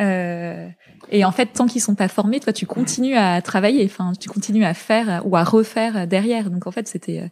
Euh, 0.00 0.68
et 1.10 1.24
en 1.24 1.32
fait, 1.32 1.46
tant 1.46 1.66
qu'ils 1.66 1.80
sont 1.80 1.94
pas 1.94 2.08
formés, 2.08 2.40
toi, 2.40 2.52
tu 2.52 2.66
continues 2.66 3.16
à 3.16 3.40
travailler, 3.42 3.84
enfin, 3.84 4.12
tu 4.18 4.28
continues 4.28 4.64
à 4.64 4.74
faire 4.74 5.22
ou 5.24 5.36
à 5.36 5.44
refaire 5.44 6.06
derrière. 6.06 6.50
Donc 6.50 6.66
en 6.66 6.70
fait, 6.70 6.88
c'était, 6.88 7.20
euh, 7.20 7.28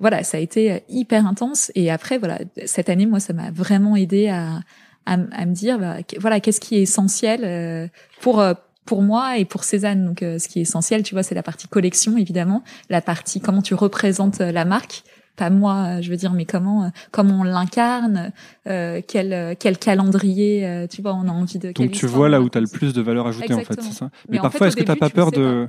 voilà, 0.00 0.22
ça 0.24 0.38
a 0.38 0.40
été 0.40 0.82
hyper 0.88 1.26
intense. 1.26 1.70
Et 1.74 1.90
après, 1.90 2.18
voilà, 2.18 2.38
cette 2.66 2.88
année, 2.88 3.06
moi, 3.06 3.20
ça 3.20 3.32
m'a 3.32 3.50
vraiment 3.50 3.96
aidé 3.96 4.28
à, 4.28 4.60
à, 5.06 5.16
me 5.16 5.52
dire, 5.52 5.78
bah, 5.78 5.96
voilà, 6.18 6.40
qu'est-ce 6.40 6.60
qui 6.60 6.76
est 6.76 6.82
essentiel 6.82 7.42
euh, 7.44 7.88
pour 8.20 8.40
euh, 8.40 8.54
pour 8.84 9.02
moi 9.02 9.38
et 9.38 9.44
pour 9.44 9.64
Cézanne. 9.64 10.04
Donc, 10.04 10.18
ce 10.20 10.48
qui 10.48 10.58
est 10.58 10.62
essentiel, 10.62 11.02
tu 11.02 11.14
vois, 11.14 11.22
c'est 11.22 11.34
la 11.34 11.42
partie 11.42 11.68
collection, 11.68 12.16
évidemment, 12.16 12.62
la 12.90 13.00
partie 13.00 13.40
comment 13.40 13.62
tu 13.62 13.74
représentes 13.74 14.40
la 14.40 14.64
marque, 14.64 15.04
pas 15.36 15.50
moi, 15.50 16.00
je 16.00 16.10
veux 16.10 16.16
dire, 16.16 16.32
mais 16.32 16.44
comment 16.44 16.90
comment 17.10 17.40
on 17.40 17.42
l'incarne, 17.42 18.32
euh, 18.68 19.00
quel 19.06 19.56
quel 19.58 19.78
calendrier, 19.78 20.66
euh, 20.66 20.86
tu 20.86 21.02
vois, 21.02 21.14
on 21.14 21.28
a 21.28 21.32
envie 21.32 21.58
de. 21.58 21.72
Donc 21.72 21.90
tu 21.90 22.06
vois 22.06 22.28
là 22.28 22.40
où 22.40 22.48
tu 22.48 22.58
as 22.58 22.60
le 22.60 22.68
plus 22.68 22.92
de 22.92 23.02
valeur 23.02 23.26
ajoutée 23.26 23.54
en 23.54 23.60
fait, 23.60 23.80
c'est 23.80 23.92
ça. 23.92 24.10
Mais, 24.28 24.38
parfois, 24.38 24.68
est-ce 24.68 24.76
que 24.76 24.84
t'as 24.84 24.96
pas 24.96 25.10
peur 25.10 25.30
de 25.30 25.68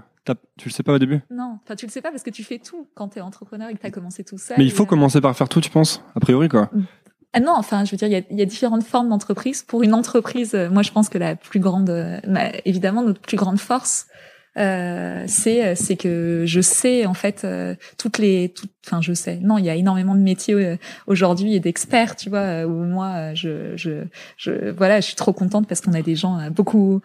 tu 0.57 0.69
le 0.69 0.73
sais 0.73 0.83
pas 0.83 0.93
au 0.93 0.99
début? 0.99 1.21
Non, 1.29 1.59
enfin 1.63 1.75
tu 1.75 1.85
le 1.85 1.91
sais 1.91 2.01
pas 2.01 2.09
parce 2.11 2.23
que 2.23 2.29
tu 2.29 2.43
fais 2.43 2.59
tout 2.59 2.87
quand 2.95 3.09
tu 3.09 3.19
es 3.19 3.21
entrepreneur 3.21 3.69
et 3.69 3.73
que 3.73 3.79
tu 3.79 3.85
as 3.85 3.91
commencé 3.91 4.23
tout 4.23 4.37
seul. 4.37 4.57
Mais 4.57 4.65
il 4.65 4.71
faut 4.71 4.83
euh, 4.83 4.87
commencer 4.87 5.21
par 5.21 5.35
faire 5.35 5.49
tout, 5.49 5.61
tu 5.61 5.69
penses 5.69 6.03
A 6.15 6.19
priori 6.19 6.49
quoi. 6.49 6.69
Ah 7.37 7.41
non, 7.41 7.53
enfin, 7.57 7.83
je 7.83 7.91
veux 7.91 7.97
dire, 7.97 8.07
il 8.07 8.13
y 8.13 8.15
a, 8.15 8.21
y 8.31 8.41
a, 8.41 8.45
différentes 8.45 8.83
formes 8.83 9.09
d'entreprise. 9.09 9.61
Pour 9.61 9.83
une 9.83 9.93
entreprise, 9.93 10.55
moi, 10.71 10.83
je 10.83 10.91
pense 10.91 11.09
que 11.09 11.17
la 11.17 11.35
plus 11.35 11.59
grande, 11.59 11.91
bah, 12.25 12.51
évidemment, 12.63 13.03
notre 13.03 13.19
plus 13.19 13.37
grande 13.37 13.59
force, 13.59 14.07
euh, 14.57 15.25
c'est 15.27 15.65
euh, 15.65 15.73
c'est 15.75 15.97
que 15.97 16.43
je 16.45 16.61
sais 16.61 17.05
en 17.05 17.13
fait 17.13 17.43
euh, 17.43 17.75
toutes 17.97 18.19
les 18.19 18.53
enfin 18.85 19.01
je 19.01 19.11
sais 19.11 19.37
non 19.41 19.57
il 19.57 19.65
y 19.65 19.69
a 19.69 19.75
énormément 19.75 20.15
de 20.15 20.21
métiers 20.21 20.77
aujourd'hui 21.07 21.55
et 21.55 21.59
d'experts 21.59 22.15
tu 22.15 22.29
vois 22.29 22.63
où 22.65 22.85
moi 22.85 23.33
je 23.33 23.75
je 23.75 24.05
je 24.37 24.69
voilà 24.69 25.01
je 25.01 25.07
suis 25.07 25.15
trop 25.15 25.33
contente 25.33 25.67
parce 25.67 25.81
qu'on 25.81 25.93
a 25.93 26.01
des 26.01 26.15
gens 26.15 26.49
beaucoup 26.51 27.01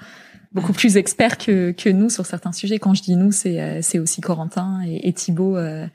beaucoup 0.52 0.72
plus 0.72 0.96
experts 0.96 1.38
que 1.38 1.70
que 1.72 1.88
nous 1.88 2.10
sur 2.10 2.26
certains 2.26 2.52
sujets 2.52 2.78
quand 2.78 2.94
je 2.94 3.02
dis 3.02 3.16
nous 3.16 3.30
c'est 3.30 3.82
c'est 3.82 3.98
aussi 3.98 4.20
Corentin 4.20 4.82
et, 4.84 5.08
et 5.08 5.12
Thibaut 5.12 5.56
euh, 5.56 5.86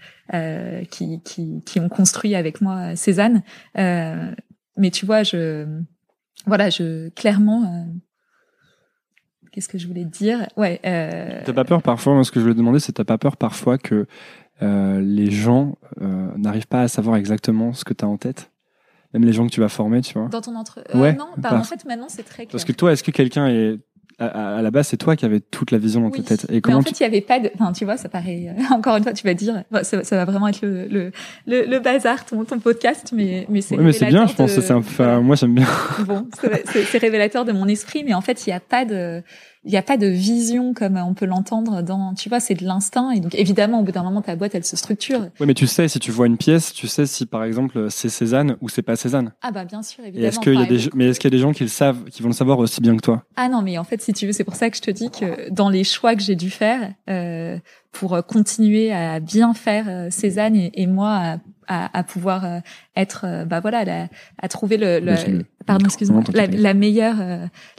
qui 0.91 1.21
qui 1.23 1.61
qui 1.65 1.79
ont 1.79 1.89
construit 1.89 2.35
avec 2.35 2.61
moi 2.61 2.95
Cézanne 2.95 3.43
mais 3.75 4.91
tu 4.93 5.05
vois 5.05 5.23
je 5.23 5.67
voilà 6.45 6.69
je 6.69 7.09
clairement 7.09 7.85
Qu'est-ce 9.55 9.69
que 9.69 9.77
je 9.77 9.87
voulais 9.87 10.03
dire? 10.03 10.47
Ouais. 10.57 10.81
Euh... 10.85 11.39
T'as 11.45 11.53
pas 11.53 11.63
peur 11.63 11.81
parfois? 11.81 12.13
Moi, 12.13 12.25
ce 12.25 12.31
que 12.31 12.41
je 12.41 12.43
voulais 12.43 12.55
demander, 12.55 12.81
c'est 12.81 12.91
t'as 12.91 13.05
pas 13.05 13.17
peur 13.17 13.37
parfois 13.37 13.77
que 13.77 14.05
euh, 14.61 14.99
les 14.99 15.31
gens 15.31 15.77
euh, 16.01 16.27
n'arrivent 16.35 16.67
pas 16.67 16.81
à 16.81 16.87
savoir 16.89 17.15
exactement 17.15 17.71
ce 17.71 17.85
que 17.85 17.93
tu 17.93 18.03
as 18.03 18.07
en 18.09 18.17
tête? 18.17 18.51
Même 19.13 19.23
les 19.23 19.31
gens 19.31 19.47
que 19.47 19.53
tu 19.53 19.61
vas 19.61 19.69
former, 19.69 20.01
tu 20.01 20.19
vois? 20.19 20.27
Dans 20.27 20.41
ton 20.41 20.57
entre. 20.57 20.83
Euh, 20.93 20.99
ouais. 20.99 21.13
Non, 21.13 21.29
bah, 21.37 21.57
en 21.57 21.63
fait, 21.63 21.85
maintenant, 21.85 22.09
c'est 22.09 22.23
très 22.23 22.43
clair. 22.43 22.51
Parce 22.51 22.65
que 22.65 22.73
toi, 22.73 22.91
est-ce 22.91 23.01
que 23.01 23.11
quelqu'un 23.11 23.47
est 23.47 23.79
à, 24.17 24.61
la 24.61 24.71
base, 24.71 24.87
c'est 24.87 24.97
toi 24.97 25.15
qui 25.15 25.25
avais 25.25 25.39
toute 25.39 25.71
la 25.71 25.77
vision 25.77 26.01
dans 26.01 26.09
ta 26.09 26.21
tête. 26.23 26.47
Et 26.49 26.61
comment 26.61 26.77
mais 26.77 26.81
en 26.81 26.83
fait, 26.83 26.99
il 26.99 27.03
y 27.03 27.05
avait 27.05 27.21
pas 27.21 27.39
de. 27.39 27.51
Enfin, 27.55 27.73
tu 27.73 27.85
vois, 27.85 27.97
ça 27.97 28.07
paraît. 28.07 28.47
Euh, 28.47 28.61
encore 28.73 28.95
une 28.95 29.03
fois, 29.03 29.13
tu 29.13 29.25
vas 29.25 29.33
dire, 29.33 29.63
ça, 29.83 30.03
ça, 30.03 30.15
va 30.15 30.25
vraiment 30.25 30.47
être 30.47 30.61
le 30.61 30.87
le, 30.87 31.11
le, 31.47 31.65
le 31.65 31.79
bazar 31.79 32.25
ton, 32.25 32.45
ton 32.45 32.59
podcast, 32.59 33.11
mais 33.13 33.45
mais 33.49 33.61
c'est. 33.61 33.75
Oui, 33.75 33.83
mais 33.83 33.91
c'est 33.91 34.05
bien. 34.05 34.25
Je 34.25 34.33
pense 34.33 34.55
que 34.55 34.61
c'est. 34.61 34.73
Enfin, 34.73 35.19
moi, 35.21 35.35
j'aime 35.35 35.55
bien. 35.55 35.67
Bon, 36.05 36.27
c'est 36.65 36.97
révélateur 36.97 37.45
de 37.45 37.51
mon 37.51 37.67
esprit, 37.67 38.03
mais 38.03 38.13
en 38.13 38.21
fait, 38.21 38.45
il 38.45 38.49
n'y 38.49 38.55
a 38.55 38.59
pas 38.59 38.85
de 38.85 39.21
il 39.65 39.71
n'y 39.71 39.77
a 39.77 39.81
pas 39.81 39.97
de 39.97 40.07
vision 40.07 40.73
comme 40.73 40.95
on 40.97 41.13
peut 41.13 41.25
l'entendre 41.25 41.81
dans, 41.81 42.13
tu 42.13 42.29
vois, 42.29 42.39
c'est 42.39 42.53
de 42.53 42.63
l'instinct. 42.63 43.11
Et 43.11 43.19
donc, 43.19 43.33
évidemment, 43.35 43.79
au 43.79 43.83
bout 43.83 43.91
d'un 43.91 44.03
moment, 44.03 44.21
ta 44.21 44.35
boîte, 44.35 44.53
elle 44.53 44.63
se 44.63 44.77
structure. 44.77 45.21
Oui, 45.39 45.47
mais 45.47 45.55
tu 45.55 45.65
sais, 45.65 45.87
si 45.87 45.99
tu 45.99 46.11
vois 46.11 46.27
une 46.27 46.37
pièce, 46.37 46.71
tu 46.71 46.87
sais 46.87 47.05
si, 47.05 47.25
par 47.25 47.43
exemple, 47.43 47.87
c'est 47.89 48.09
Cézanne 48.09 48.57
ou 48.61 48.69
c'est 48.69 48.83
pas 48.83 48.95
Cézanne. 48.95 49.33
Ah, 49.41 49.51
bah, 49.51 49.65
bien 49.65 49.81
sûr, 49.81 50.03
évidemment. 50.03 50.27
est-ce 50.27 50.39
qu'il 50.39 50.53
y 50.53 50.61
a 50.61 50.65
des, 50.65 50.89
mais 50.93 51.09
est-ce 51.09 51.19
qu'il 51.19 51.31
y 51.31 51.33
a 51.33 51.37
des 51.37 51.41
gens 51.41 51.51
qui 51.51 51.63
le 51.63 51.69
savent, 51.69 52.05
qui 52.05 52.21
vont 52.21 52.29
le 52.29 52.35
savoir 52.35 52.59
aussi 52.59 52.79
bien 52.79 52.95
que 52.95 53.01
toi? 53.01 53.23
Ah 53.35 53.49
non, 53.49 53.63
mais 53.63 53.77
en 53.77 53.83
fait, 53.83 54.01
si 54.01 54.13
tu 54.13 54.27
veux, 54.27 54.33
c'est 54.33 54.43
pour 54.43 54.55
ça 54.55 54.69
que 54.69 54.77
je 54.77 54.81
te 54.81 54.91
dis 54.91 55.09
que 55.09 55.49
dans 55.51 55.69
les 55.69 55.83
choix 55.83 56.15
que 56.15 56.21
j'ai 56.21 56.35
dû 56.35 56.51
faire, 56.51 56.93
euh, 57.09 57.57
pour 57.95 58.23
continuer 58.25 58.91
à 58.91 59.19
bien 59.19 59.53
faire 59.53 59.85
euh, 59.87 60.09
Cézanne 60.11 60.55
et, 60.55 60.71
et 60.75 60.85
moi 60.87 61.09
à 61.15 61.37
à, 61.67 61.97
à, 61.97 62.03
pouvoir 62.03 62.45
euh, 62.45 62.59
être 62.95 63.25
euh, 63.25 63.43
bah 63.43 63.59
voilà 63.59 64.07
à 64.37 64.47
trouver 64.47 64.77
le, 64.77 64.99
le 64.99 65.43
pardon 65.65 65.85
excuse-moi 65.85 66.21
la, 66.31 66.45
la, 66.45 66.75
meilleure 66.75 67.15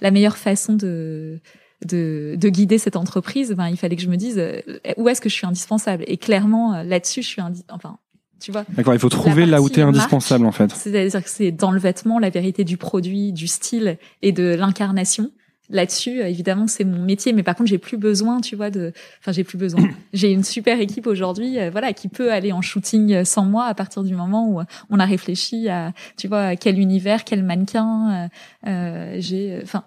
la 0.00 0.10
meilleure 0.10 0.36
façon 0.36 0.74
de 0.74 1.38
de, 1.86 2.34
de 2.36 2.48
guider 2.48 2.78
cette 2.78 2.96
entreprise, 2.96 3.52
ben, 3.52 3.68
il 3.68 3.76
fallait 3.76 3.96
que 3.96 4.02
je 4.02 4.08
me 4.08 4.16
dise 4.16 4.38
euh, 4.38 4.60
où 4.96 5.08
est-ce 5.08 5.20
que 5.20 5.28
je 5.28 5.34
suis 5.34 5.46
indispensable? 5.46 6.04
Et 6.06 6.16
clairement, 6.16 6.74
euh, 6.74 6.82
là-dessus, 6.82 7.22
je 7.22 7.28
suis 7.28 7.42
enfin, 7.70 7.98
tu 8.40 8.52
vois. 8.52 8.64
D'accord, 8.70 8.94
il 8.94 9.00
faut 9.00 9.08
trouver 9.08 9.46
là 9.46 9.62
où 9.62 9.68
tu 9.68 9.80
es 9.80 9.82
indispensable 9.82 10.46
en 10.46 10.52
fait. 10.52 10.70
C'est-à-dire 10.72 11.22
que 11.22 11.30
c'est 11.30 11.52
dans 11.52 11.70
le 11.70 11.78
vêtement, 11.78 12.18
la 12.18 12.30
vérité 12.30 12.64
du 12.64 12.76
produit, 12.76 13.32
du 13.32 13.46
style 13.46 13.98
et 14.22 14.32
de 14.32 14.54
l'incarnation. 14.54 15.30
Là-dessus, 15.68 16.20
euh, 16.20 16.28
évidemment, 16.28 16.68
c'est 16.68 16.84
mon 16.84 17.02
métier, 17.02 17.32
mais 17.32 17.42
par 17.42 17.56
contre, 17.56 17.70
j'ai 17.70 17.78
plus 17.78 17.96
besoin, 17.96 18.40
tu 18.40 18.54
vois, 18.54 18.70
de, 18.70 18.92
enfin, 19.18 19.32
j'ai 19.32 19.42
plus 19.42 19.58
besoin. 19.58 19.82
j'ai 20.12 20.30
une 20.30 20.44
super 20.44 20.78
équipe 20.80 21.06
aujourd'hui, 21.08 21.56
voilà, 21.70 21.92
qui 21.92 22.08
peut 22.08 22.32
aller 22.32 22.52
en 22.52 22.62
shooting 22.62 23.24
sans 23.24 23.44
moi 23.44 23.64
à 23.64 23.74
partir 23.74 24.04
du 24.04 24.14
moment 24.14 24.48
où 24.48 24.60
on 24.90 25.00
a 25.00 25.04
réfléchi 25.04 25.68
à, 25.68 25.92
tu 26.16 26.28
vois, 26.28 26.54
quel 26.54 26.78
univers, 26.78 27.24
quel 27.24 27.42
mannequin, 27.42 28.28
euh, 28.66 29.16
j'ai, 29.18 29.58
enfin, 29.62 29.84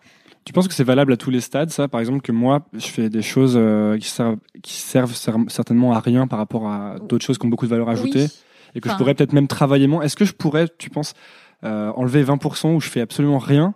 tu 0.49 0.53
penses 0.53 0.67
que 0.67 0.73
c'est 0.73 0.83
valable 0.83 1.13
à 1.13 1.17
tous 1.17 1.29
les 1.29 1.41
stades, 1.41 1.69
ça? 1.69 1.87
Par 1.87 1.99
exemple, 1.99 2.21
que 2.21 2.31
moi, 2.31 2.65
je 2.73 2.87
fais 2.87 3.07
des 3.07 3.21
choses 3.21 3.53
euh, 3.55 3.99
qui, 3.99 4.07
servent, 4.07 4.39
qui 4.63 4.73
servent 4.73 5.13
certainement 5.13 5.93
à 5.93 5.99
rien 5.99 6.25
par 6.25 6.39
rapport 6.39 6.67
à 6.67 6.95
d'autres 6.97 7.23
choses 7.23 7.37
qui 7.37 7.45
ont 7.45 7.49
beaucoup 7.49 7.67
de 7.67 7.69
valeur 7.69 7.87
ajoutée 7.87 8.25
et 8.73 8.81
que 8.81 8.89
je 8.89 8.95
pourrais 8.95 9.13
peut-être 9.13 9.33
même 9.33 9.47
travailler 9.47 9.85
moins. 9.85 10.01
Est-ce 10.01 10.15
que 10.15 10.25
je 10.25 10.33
pourrais, 10.33 10.65
tu 10.79 10.89
penses, 10.89 11.13
euh, 11.63 11.91
enlever 11.95 12.23
20% 12.23 12.73
où 12.73 12.81
je 12.81 12.89
fais 12.89 12.99
absolument 12.99 13.37
rien 13.37 13.75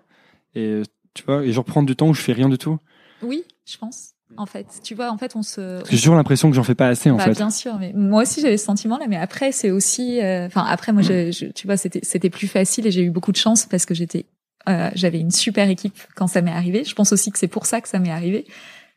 et 0.55 0.81
tu 1.13 1.23
vois, 1.25 1.45
et 1.45 1.51
je 1.51 1.59
reprendre 1.59 1.85
du 1.85 1.95
temps 1.95 2.07
où 2.07 2.15
je 2.15 2.21
fais 2.21 2.33
rien 2.33 2.49
du 2.49 2.57
tout? 2.57 2.79
Oui, 3.21 3.43
je 3.67 3.77
pense. 3.77 4.13
En 4.35 4.47
fait, 4.47 4.65
tu 4.83 4.95
vois, 4.95 5.11
en 5.11 5.19
fait, 5.19 5.35
on 5.35 5.43
se. 5.43 5.83
J'ai 5.91 5.97
toujours 5.97 6.15
l'impression 6.15 6.49
que 6.49 6.55
j'en 6.55 6.63
fais 6.63 6.73
pas 6.73 6.87
assez, 6.87 7.11
en 7.11 7.17
bah, 7.17 7.25
fait. 7.25 7.33
Bien 7.33 7.51
sûr, 7.51 7.77
mais 7.77 7.93
moi 7.93 8.23
aussi 8.23 8.41
j'avais 8.41 8.57
ce 8.57 8.65
sentiment-là, 8.65 9.05
mais 9.07 9.17
après 9.17 9.51
c'est 9.51 9.69
aussi, 9.69 10.19
euh, 10.21 10.47
enfin 10.47 10.65
après 10.67 10.91
moi, 10.91 11.03
je, 11.03 11.51
tu 11.51 11.67
vois, 11.67 11.77
c'était 11.77 11.99
c'était 12.01 12.31
plus 12.31 12.47
facile 12.47 12.87
et 12.87 12.91
j'ai 12.91 13.03
eu 13.03 13.11
beaucoup 13.11 13.31
de 13.31 13.37
chance 13.37 13.67
parce 13.67 13.85
que 13.85 13.93
j'étais 13.93 14.25
euh, 14.69 14.89
j'avais 14.95 15.19
une 15.19 15.31
super 15.31 15.69
équipe 15.69 15.97
quand 16.15 16.27
ça 16.27 16.41
m'est 16.41 16.51
arrivé. 16.51 16.83
Je 16.83 16.95
pense 16.95 17.11
aussi 17.11 17.31
que 17.31 17.39
c'est 17.39 17.47
pour 17.47 17.65
ça 17.65 17.81
que 17.81 17.89
ça 17.89 17.99
m'est 17.99 18.11
arrivé, 18.11 18.45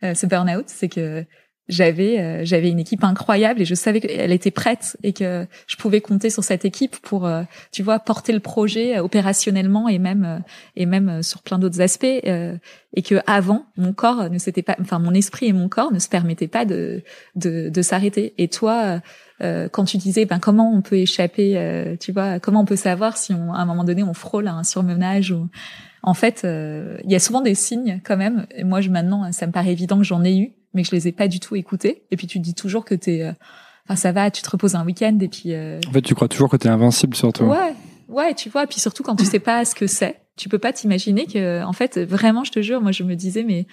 euh, 0.05 0.15
ce 0.15 0.27
burn-out, 0.27 0.65
c'est 0.69 0.89
que 0.89 1.25
j'avais 1.69 2.21
euh, 2.21 2.45
j'avais 2.45 2.71
une 2.71 2.79
équipe 2.79 3.03
incroyable 3.05 3.61
et 3.61 3.65
je 3.65 3.75
savais 3.75 4.01
qu'elle 4.01 4.33
était 4.33 4.51
prête 4.51 4.97
et 5.03 5.13
que 5.13 5.47
je 5.67 5.77
pouvais 5.77 6.01
compter 6.01 6.31
sur 6.31 6.45
cette 6.45 6.65
équipe 6.65 6.97
pour 6.99 7.27
euh, 7.27 7.43
tu 7.73 7.83
vois 7.83 7.99
porter 7.99 8.33
le 8.33 8.41
projet 8.41 8.99
opérationnellement 8.99 9.89
et 9.89 9.99
même 9.99 10.43
et 10.77 10.87
même 10.87 11.23
sur 11.23 11.43
plein 11.43 11.59
d'autres 11.59 11.81
aspects 11.81 12.05
et 12.05 13.03
que 13.03 13.17
avant 13.27 13.67
mon 13.77 13.93
corps 13.93 14.31
ne 14.31 14.39
s'était 14.39 14.63
pas 14.63 14.77
enfin 14.81 14.99
mon 14.99 15.13
esprit 15.13 15.47
et 15.47 15.53
mon 15.53 15.69
corps 15.69 15.93
ne 15.93 15.99
se 15.99 16.09
permettaient 16.09 16.49
pas 16.49 16.65
de 16.65 17.03
de, 17.35 17.69
de 17.69 17.83
s'arrêter. 17.83 18.35
Et 18.39 18.49
toi 18.49 19.01
euh, 19.43 19.69
quand 19.71 19.85
tu 19.85 19.99
disais 19.99 20.25
ben 20.25 20.39
comment 20.39 20.73
on 20.73 20.81
peut 20.81 20.97
échapper, 20.97 21.59
euh, 21.59 21.97
tu 22.01 22.13
vois, 22.13 22.41
comment 22.41 22.61
on 22.61 22.65
peut 22.65 22.77
savoir 22.77 23.17
si 23.19 23.35
on, 23.35 23.53
à 23.53 23.59
un 23.59 23.67
moment 23.67 23.85
donné 23.85 24.03
on 24.03 24.15
frôle 24.15 24.49
un 24.49 24.65
surmenage 24.65 25.31
ou 25.31 25.49
en 26.07 26.15
fait, 26.15 26.43
euh, 26.45 26.97
il 27.05 27.11
y 27.11 27.15
a 27.17 27.19
souvent 27.19 27.43
des 27.43 27.55
signes 27.55 28.01
quand 28.05 28.17
même. 28.17 28.47
Et 28.55 28.65
moi, 28.65 28.81
je, 28.81 28.89
maintenant, 28.89 29.31
ça 29.33 29.47
me 29.47 29.53
paraît 29.53 29.73
évident 29.73 29.99
que 29.99 30.05
j'en 30.05 30.25
ai 30.25 30.39
eu, 30.39 30.53
mais 30.73 30.83
que 30.83 30.89
je 30.89 30.95
les 30.95 31.09
ai 31.09 31.13
pas 31.13 31.29
du 31.29 31.41
tout 31.41 31.57
écoutés. 31.57 32.05
Et 32.11 32.17
puis 32.17 32.29
tu 32.29 32.39
te 32.39 32.45
dis 32.45 32.55
toujours 32.55 32.85
que 32.85 32.95
t'es, 32.95 33.23
euh, 33.23 33.33
enfin 33.85 33.97
ça 33.97 34.13
va, 34.13 34.31
tu 34.31 34.41
te 34.41 34.49
reposes 34.49 34.77
un 34.77 34.85
week-end 34.85 35.19
et 35.21 35.29
puis. 35.29 35.53
Euh, 35.53 35.81
En 35.87 35.93
fait, 35.93 36.03
tu 36.03 36.15
crois 36.15 36.29
toujours 36.29 36.49
que 36.49 36.57
t'es 36.57 36.69
invincible 36.69 37.17
sur 37.17 37.33
toi. 37.33 37.49
Ouais, 37.49 37.75
ouais, 38.09 38.35
tu 38.35 38.49
vois. 38.49 38.67
Puis 38.67 38.79
surtout 38.81 39.03
quand 39.03 39.17
tu 39.17 39.25
sais 39.25 39.41
pas 39.41 39.65
ce 39.65 39.75
que 39.75 39.89
c'est, 39.89 40.21
tu 40.37 40.49
peux 40.49 40.61
pas 40.61 40.73
t'imaginer 40.73 41.27
que, 41.27 41.65
en 41.65 41.73
fait, 41.73 41.99
vraiment, 41.99 42.45
je 42.45 42.53
te 42.53 42.63
jure, 42.63 42.81
moi, 42.81 42.93
je 42.93 43.03
me 43.03 43.17
disais, 43.17 43.43
mais 43.43 43.67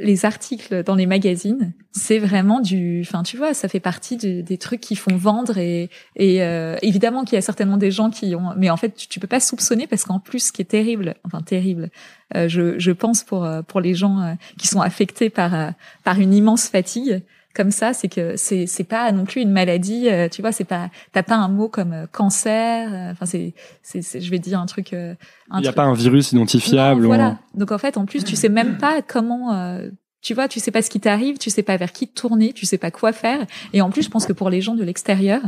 les 0.00 0.24
articles 0.24 0.82
dans 0.82 0.96
les 0.96 1.06
magazines, 1.06 1.72
c'est 1.92 2.18
vraiment 2.18 2.60
du, 2.60 3.00
enfin 3.06 3.22
tu 3.22 3.36
vois, 3.36 3.54
ça 3.54 3.68
fait 3.68 3.78
partie 3.78 4.16
de- 4.16 4.40
des 4.40 4.58
trucs 4.58 4.80
qui 4.80 4.96
font 4.96 5.16
vendre 5.16 5.56
et, 5.58 5.88
et 6.16 6.42
euh, 6.42 6.76
évidemment 6.82 7.22
qu'il 7.24 7.36
y 7.36 7.38
a 7.38 7.42
certainement 7.42 7.76
des 7.76 7.92
gens 7.92 8.10
qui 8.10 8.34
ont, 8.34 8.54
mais 8.56 8.70
en 8.70 8.76
fait 8.76 8.94
tu, 8.96 9.06
tu 9.06 9.20
peux 9.20 9.28
pas 9.28 9.38
soupçonner 9.38 9.86
parce 9.86 10.04
qu'en 10.04 10.18
plus 10.18 10.48
ce 10.48 10.52
qui 10.52 10.62
est 10.62 10.64
terrible, 10.64 11.14
enfin 11.24 11.42
terrible, 11.42 11.90
euh, 12.34 12.48
je, 12.48 12.76
je 12.78 12.90
pense 12.90 13.22
pour 13.22 13.44
euh, 13.44 13.62
pour 13.62 13.80
les 13.80 13.94
gens 13.94 14.20
euh, 14.20 14.34
qui 14.58 14.66
sont 14.66 14.80
affectés 14.80 15.30
par 15.30 15.54
euh, 15.54 15.70
par 16.02 16.18
une 16.18 16.34
immense 16.34 16.66
fatigue 16.68 17.22
comme 17.54 17.70
ça, 17.70 17.92
c'est 17.92 18.08
que 18.08 18.36
c'est 18.36 18.66
c'est 18.66 18.84
pas 18.84 19.10
non 19.12 19.24
plus 19.24 19.40
une 19.42 19.50
maladie, 19.52 20.08
euh, 20.08 20.28
tu 20.28 20.42
vois, 20.42 20.52
c'est 20.52 20.64
pas 20.64 20.90
t'as 21.12 21.22
pas 21.22 21.36
un 21.36 21.48
mot 21.48 21.68
comme 21.68 21.92
euh, 21.92 22.06
cancer, 22.10 22.92
euh, 22.92 23.12
enfin 23.12 23.26
c'est 23.26 23.54
c'est 23.82 24.02
c'est- 24.02 24.20
je 24.20 24.30
vais 24.30 24.38
dire 24.38 24.58
un 24.60 24.66
truc 24.66 24.92
euh, 24.92 25.14
un 25.50 25.58
Il 25.60 25.62
n'y 25.62 25.68
a 25.68 25.72
pas 25.72 25.84
un 25.84 25.94
virus 25.94 26.32
identifiable. 26.32 27.00
non, 27.00 27.06
ou 27.06 27.08
voilà. 27.08 27.38
Donc 27.54 27.70
en 27.72 27.78
fait, 27.78 27.96
en 27.96 28.06
plus, 28.06 28.24
tu 28.24 28.36
sais 28.36 28.48
même 28.48 28.76
pas 28.78 29.00
comment. 29.02 29.54
euh, 29.54 29.88
tu 30.20 30.32
vois, 30.34 30.48
tu 30.48 30.58
sais 30.58 30.70
pas 30.70 30.80
ce 30.82 30.88
qui 30.90 31.00
t'arrive, 31.00 31.36
tu 31.38 31.50
sais 31.50 31.62
pas 31.62 31.76
vers 31.76 31.92
qui 31.92 32.08
te 32.08 32.18
tourner, 32.18 32.52
tu 32.54 32.64
sais 32.66 32.78
pas 32.78 32.90
quoi 32.90 33.12
faire. 33.12 33.46
Et 33.74 33.82
en 33.82 33.90
plus, 33.90 34.02
je 34.02 34.08
pense 34.08 34.24
que 34.26 34.32
pour 34.32 34.48
les 34.50 34.60
gens 34.62 34.74
de 34.74 34.82
l'extérieur, 34.82 35.42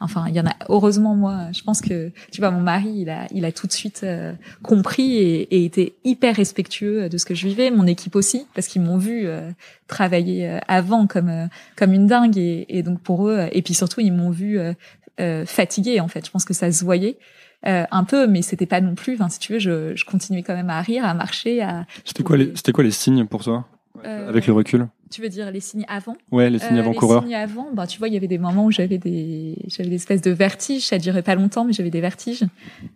enfin, 0.00 0.26
il 0.28 0.34
y 0.34 0.40
en 0.40 0.46
a. 0.46 0.54
Heureusement, 0.68 1.14
moi, 1.14 1.48
je 1.52 1.62
pense 1.62 1.80
que 1.80 2.12
tu 2.30 2.40
vois, 2.40 2.50
mon 2.50 2.60
mari, 2.60 2.92
il 2.96 3.10
a, 3.10 3.26
il 3.32 3.44
a 3.44 3.52
tout 3.52 3.66
de 3.66 3.72
suite 3.72 4.02
euh, 4.04 4.32
compris 4.62 5.16
et, 5.16 5.42
et 5.54 5.64
été 5.64 5.94
hyper 6.04 6.36
respectueux 6.36 7.08
de 7.08 7.18
ce 7.18 7.24
que 7.24 7.34
je 7.34 7.46
vivais. 7.46 7.70
Mon 7.70 7.86
équipe 7.86 8.16
aussi, 8.16 8.46
parce 8.54 8.66
qu'ils 8.66 8.82
m'ont 8.82 8.98
vu 8.98 9.26
euh, 9.26 9.50
travailler 9.86 10.48
euh, 10.48 10.58
avant 10.68 11.06
comme 11.06 11.28
euh, 11.28 11.46
comme 11.76 11.92
une 11.92 12.06
dingue. 12.06 12.36
Et, 12.38 12.66
et 12.68 12.82
donc 12.82 13.00
pour 13.00 13.28
eux, 13.28 13.48
et 13.52 13.62
puis 13.62 13.74
surtout, 13.74 14.00
ils 14.00 14.12
m'ont 14.12 14.30
vu 14.30 14.58
euh, 14.58 14.72
euh, 15.20 15.46
fatiguée. 15.46 16.00
En 16.00 16.08
fait, 16.08 16.26
je 16.26 16.30
pense 16.30 16.44
que 16.44 16.54
ça 16.54 16.70
se 16.70 16.84
voyait. 16.84 17.18
euh, 17.66 17.84
un 17.90 18.04
peu, 18.04 18.26
mais 18.26 18.42
c'était 18.42 18.66
pas 18.66 18.80
non 18.80 18.94
plus. 18.94 19.14
Enfin, 19.14 19.28
si 19.28 19.38
tu 19.38 19.54
veux, 19.54 19.58
je, 19.58 19.94
je 19.96 20.04
continuais 20.04 20.42
quand 20.42 20.54
même 20.54 20.70
à 20.70 20.80
rire, 20.80 21.04
à 21.04 21.14
marcher, 21.14 21.62
à. 21.62 21.86
C'était 22.04 22.22
quoi 22.22 22.36
les, 22.36 22.52
c'était 22.54 22.72
quoi 22.72 22.84
les 22.84 22.90
signes 22.90 23.26
pour 23.26 23.42
toi 23.42 23.66
avec 24.04 24.46
le 24.46 24.52
recul? 24.52 24.86
Tu 25.10 25.22
veux 25.22 25.28
dire 25.28 25.50
les 25.52 25.60
signes 25.60 25.84
avant 25.88 26.16
Ouais, 26.32 26.50
les 26.50 26.58
signes 26.58 26.76
Euh, 26.78 26.80
avant-coureurs. 26.80 27.20
Les 27.22 27.26
signes 27.28 27.36
avant, 27.36 27.68
bah 27.72 27.86
tu 27.86 27.98
vois, 27.98 28.08
il 28.08 28.14
y 28.14 28.16
avait 28.16 28.26
des 28.26 28.38
moments 28.38 28.64
où 28.64 28.70
j'avais 28.72 28.98
des, 28.98 29.56
j'avais 29.68 29.88
des 29.88 29.94
espèces 29.96 30.20
de 30.22 30.32
vertiges. 30.32 30.86
Ça 30.86 30.98
durait 30.98 31.22
pas 31.22 31.34
longtemps, 31.36 31.64
mais 31.64 31.72
j'avais 31.72 31.90
des 31.90 32.00
vertiges. 32.00 32.44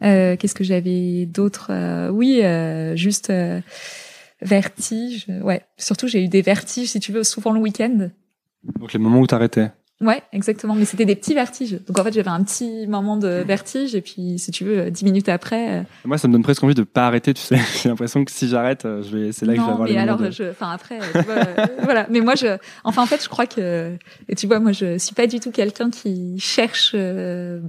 Euh, 0.03 0.37
Qu'est-ce 0.37 0.55
que 0.55 0.65
j'avais 0.65 1.27
d'autre 1.27 1.69
Euh, 1.71 2.09
Oui, 2.11 2.41
euh, 2.43 2.97
juste 2.97 3.33
vertiges. 4.43 5.27
Ouais, 5.43 5.63
surtout 5.77 6.09
j'ai 6.09 6.25
eu 6.25 6.29
des 6.29 6.43
vertiges, 6.43 6.89
si 6.91 7.01
tu 7.01 7.13
veux, 7.13 7.25
souvent 7.25 7.53
le 7.53 7.61
week-end. 7.61 8.09
Donc 8.79 8.93
les 8.93 8.99
moments 8.99 9.21
où 9.21 9.27
t'arrêtais. 9.27 9.71
Ouais, 10.01 10.23
exactement. 10.33 10.75
Mais 10.75 10.87
c'était 10.87 11.05
des 11.05 11.15
petits 11.15 11.35
vertiges. 11.35 11.73
Donc 11.87 11.99
en 11.99 12.05
fait, 12.05 12.13
j'avais 12.13 12.31
un 12.31 12.43
petit 12.43 12.87
moment 12.87 13.17
de 13.19 13.43
vertige, 13.47 13.95
et 13.95 14.01
puis 14.01 14.39
si 14.39 14.51
tu 14.51 14.65
veux, 14.65 14.91
dix 14.91 15.05
minutes 15.05 15.29
après. 15.29 15.81
euh, 15.81 15.83
Moi, 16.07 16.17
ça 16.17 16.27
me 16.27 16.33
donne 16.33 16.43
presque 16.43 16.63
envie 16.65 16.75
de 16.75 16.85
pas 16.85 17.07
arrêter. 17.07 17.35
Tu 17.35 17.43
sais, 17.43 17.59
j'ai 17.83 17.89
l'impression 17.91 18.25
que 18.25 18.31
si 18.33 18.49
j'arrête, 18.49 18.87
euh, 18.87 19.03
je 19.03 19.17
vais, 19.17 19.33
c'est 19.33 19.45
là 19.45 19.53
que 19.55 19.61
je 19.61 19.65
vais 19.67 19.71
avoir 19.73 19.87
mais 19.89 19.95
les 19.95 20.01
alors, 20.01 20.17
de- 20.19 20.31
je, 20.31 20.45
enfin 20.51 20.71
après, 20.71 20.99
tu 20.99 21.21
vois, 21.23 21.35
euh, 21.35 21.67
voilà. 21.83 22.07
Mais 22.09 22.21
moi, 22.21 22.35
je, 22.35 22.57
enfin 22.85 23.03
en 23.03 23.07
fait, 23.07 23.23
je 23.23 23.29
crois 23.29 23.47
que, 23.47 23.93
et 24.29 24.35
tu 24.35 24.47
vois, 24.47 24.59
moi, 24.59 24.73
je 24.73 24.97
suis 24.97 25.15
pas 25.15 25.27
du 25.27 25.39
tout 25.39 25.51
quelqu'un 25.51 25.91
qui 25.91 26.39
cherche, 26.39 26.93
euh, 26.95 27.61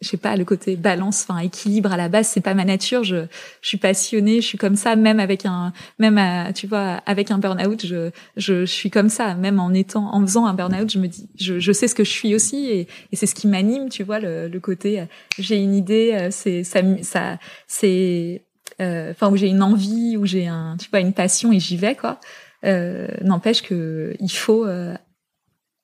je 0.00 0.08
sais 0.08 0.16
pas, 0.16 0.36
le 0.36 0.44
côté 0.44 0.76
balance, 0.76 1.26
enfin 1.28 1.40
équilibre 1.40 1.92
à 1.92 1.96
la 1.96 2.08
base, 2.08 2.28
c'est 2.28 2.40
pas 2.40 2.54
ma 2.54 2.64
nature. 2.64 3.02
Je, 3.04 3.26
je 3.62 3.68
suis 3.68 3.78
passionnée, 3.78 4.40
je 4.40 4.46
suis 4.46 4.58
comme 4.58 4.76
ça, 4.76 4.94
même 4.96 5.18
avec 5.20 5.44
un, 5.44 5.72
même, 5.98 6.18
à- 6.18 6.52
tu 6.52 6.66
vois, 6.68 7.02
avec 7.06 7.30
un 7.32 7.38
burn-out, 7.38 7.84
je, 7.84 8.10
je, 8.36 8.60
je 8.64 8.72
suis 8.72 8.90
comme 8.90 9.08
ça, 9.08 9.34
même 9.34 9.58
en 9.58 9.72
étant, 9.74 10.14
en 10.14 10.20
faisant 10.22 10.46
un 10.46 10.54
burn-out, 10.54 10.90
je 10.92 10.98
me 10.98 11.08
dis, 11.08 11.28
je, 11.38 11.58
je 11.58 11.72
sais 11.72 11.88
ce 11.88 11.94
que 11.96 12.04
je 12.04 12.10
suis 12.10 12.34
aussi, 12.34 12.66
et, 12.70 12.80
et 13.12 13.16
c'est 13.16 13.26
ce 13.26 13.34
qui 13.34 13.48
m'anime, 13.48 13.88
tu 13.88 14.04
vois, 14.04 14.20
le, 14.20 14.46
le 14.48 14.60
côté, 14.60 15.00
euh, 15.00 15.04
j'ai 15.38 15.56
une 15.56 15.74
idée, 15.74 16.12
euh, 16.14 16.28
c'est, 16.30 16.62
ça, 16.64 16.80
ça, 17.02 17.38
c'est, 17.66 18.42
euh, 18.80 19.10
enfin 19.10 19.28
où 19.30 19.36
j'ai 19.36 19.48
une 19.48 19.62
envie, 19.62 20.16
où 20.16 20.24
j'ai 20.26 20.46
un, 20.46 20.76
tu 20.78 20.88
vois, 20.90 21.00
une 21.00 21.12
passion 21.12 21.50
et 21.52 21.58
j'y 21.58 21.76
vais 21.76 21.96
quoi. 21.96 22.20
Euh, 22.64 23.08
N'empêche 23.22 23.62
que 23.62 24.14
il 24.20 24.28
faut 24.30 24.64
euh, 24.66 24.94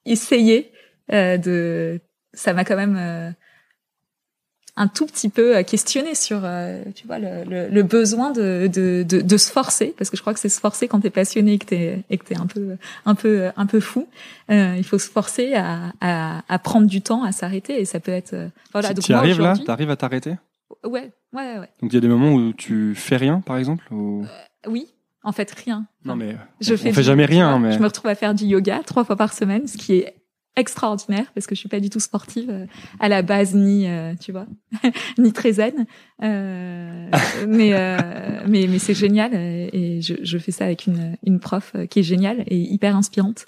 essayer 0.04 0.70
euh, 1.12 1.36
de. 1.36 2.00
Ça 2.32 2.52
m'a 2.52 2.64
quand 2.64 2.76
même 2.76 2.96
euh, 2.98 3.30
un 4.76 4.88
tout 4.88 5.06
petit 5.06 5.28
peu 5.28 5.56
euh, 5.56 5.62
questionné 5.62 6.14
sur, 6.16 6.40
euh, 6.42 6.82
tu 6.96 7.06
vois, 7.06 7.18
le, 7.20 7.44
le, 7.44 7.68
le 7.68 7.82
besoin 7.84 8.32
de, 8.32 8.66
de, 8.66 9.04
de, 9.08 9.20
de 9.20 9.36
se 9.36 9.52
forcer, 9.52 9.94
parce 9.96 10.10
que 10.10 10.16
je 10.16 10.22
crois 10.22 10.34
que 10.34 10.40
c'est 10.40 10.48
se 10.48 10.58
forcer 10.58 10.88
quand 10.88 10.98
t'es 11.00 11.10
passionné 11.10 11.52
et 11.54 11.58
que 11.58 11.66
t'es 11.66 12.02
et 12.10 12.18
que 12.18 12.24
t'es 12.24 12.36
un 12.36 12.46
peu 12.46 12.76
un 13.06 13.14
peu 13.14 13.50
un 13.56 13.66
peu 13.66 13.78
fou. 13.80 14.08
Euh, 14.50 14.74
il 14.76 14.84
faut 14.84 14.98
se 14.98 15.08
forcer 15.08 15.54
à, 15.54 15.92
à, 16.00 16.42
à 16.48 16.58
prendre 16.58 16.86
du 16.88 17.02
temps, 17.02 17.22
à 17.22 17.30
s'arrêter, 17.32 17.80
et 17.80 17.84
ça 17.84 18.00
peut 18.00 18.10
être. 18.12 18.32
euh, 18.34 18.48
voilà. 18.72 18.92
Tu 18.94 19.12
arrives 19.14 19.40
là 19.40 19.54
T'arrives 19.64 19.90
à 19.90 19.96
t'arrêter? 19.96 20.34
Ouais, 20.82 21.12
ouais, 21.32 21.58
ouais. 21.58 21.68
Donc 21.80 21.92
il 21.92 21.94
y 21.94 21.98
a 21.98 22.00
des 22.00 22.08
moments 22.08 22.32
où 22.32 22.52
tu 22.52 22.94
fais 22.96 23.16
rien, 23.16 23.40
par 23.40 23.58
exemple 23.58 23.84
ou... 23.92 24.26
Oui, 24.66 24.88
en 25.22 25.30
fait, 25.32 25.50
rien. 25.52 25.86
Non 26.04 26.16
mais 26.16 26.36
Je 26.60 26.74
on 26.74 26.76
fais 26.76 26.92
fait 26.92 27.00
du- 27.00 27.06
jamais 27.06 27.26
rien, 27.26 27.58
mais 27.60 27.72
Je 27.72 27.78
me 27.78 27.84
retrouve 27.86 28.10
à 28.10 28.14
faire 28.16 28.34
du 28.34 28.44
yoga 28.44 28.80
trois 28.84 29.04
fois 29.04 29.14
par 29.16 29.32
semaine, 29.32 29.68
ce 29.68 29.76
qui 29.76 29.98
est 29.98 30.14
extraordinaire 30.56 31.26
parce 31.34 31.46
que 31.46 31.54
je 31.54 31.60
suis 31.60 31.68
pas 31.68 31.80
du 31.80 31.90
tout 31.90 32.00
sportive 32.00 32.50
euh, 32.50 32.66
à 33.00 33.08
la 33.08 33.22
base 33.22 33.54
ni 33.54 33.88
euh, 33.88 34.14
tu 34.20 34.32
vois 34.32 34.46
ni 35.18 35.32
très 35.32 35.54
zen. 35.54 35.86
Euh, 36.22 37.08
mais 37.46 37.74
euh, 37.74 37.98
mais 38.46 38.66
mais 38.68 38.78
c'est 38.78 38.94
génial 38.94 39.34
et 39.34 40.00
je, 40.00 40.38
fais 40.38 40.52
ça 40.52 40.64
avec 40.64 40.86
une 40.86 41.16
une 41.24 41.40
prof 41.40 41.74
qui 41.90 42.00
est 42.00 42.04
géniale 42.04 42.44
et 42.46 42.58
hyper 42.58 42.96
inspirante. 42.96 43.46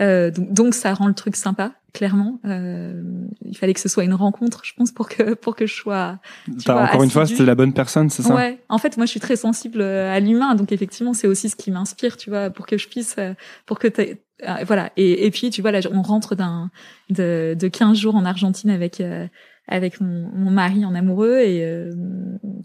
Donc, 0.00 0.52
donc 0.52 0.74
ça 0.74 0.94
rend 0.94 1.06
le 1.06 1.14
truc 1.14 1.36
sympa 1.36 1.72
clairement 1.92 2.40
euh, 2.46 3.02
il 3.44 3.56
fallait 3.56 3.74
que 3.74 3.80
ce 3.80 3.88
soit 3.88 4.04
une 4.04 4.14
rencontre 4.14 4.62
je 4.64 4.72
pense 4.74 4.90
pour 4.92 5.08
que 5.08 5.34
pour 5.34 5.54
que 5.56 5.66
je 5.66 5.74
sois 5.74 6.18
t'as 6.64 6.72
vois, 6.74 6.82
encore 6.84 7.02
une 7.02 7.10
fois, 7.10 7.26
c'était 7.26 7.44
la 7.44 7.54
bonne 7.54 7.72
personne, 7.72 8.08
c'est 8.10 8.22
ça? 8.22 8.34
Ouais, 8.34 8.58
en 8.68 8.78
fait, 8.78 8.96
moi, 8.96 9.06
je 9.06 9.10
suis 9.10 9.20
très 9.20 9.36
sensible 9.36 9.82
à 9.82 10.18
l'humain, 10.20 10.54
donc 10.54 10.72
effectivement, 10.72 11.12
c'est 11.14 11.26
aussi 11.26 11.48
ce 11.48 11.56
qui 11.56 11.70
m'inspire, 11.70 12.16
tu 12.16 12.30
vois, 12.30 12.50
pour 12.50 12.66
que 12.66 12.78
je 12.78 12.88
puisse, 12.88 13.16
euh, 13.18 13.34
pour 13.66 13.78
que 13.78 13.88
euh, 13.88 14.64
voilà. 14.64 14.90
Et, 14.96 15.26
et 15.26 15.30
puis, 15.30 15.50
tu 15.50 15.60
vois, 15.62 15.70
là, 15.70 15.80
on 15.92 16.02
rentre 16.02 16.34
d'un 16.34 16.70
de, 17.10 17.56
de 17.58 17.68
15 17.68 17.96
jours 17.98 18.14
en 18.16 18.24
Argentine 18.24 18.70
avec 18.70 19.00
euh, 19.00 19.26
avec 19.68 20.00
mon, 20.00 20.28
mon 20.34 20.50
mari 20.50 20.84
en 20.84 20.94
amoureux 20.94 21.38
et 21.38 21.64
euh, 21.64 21.92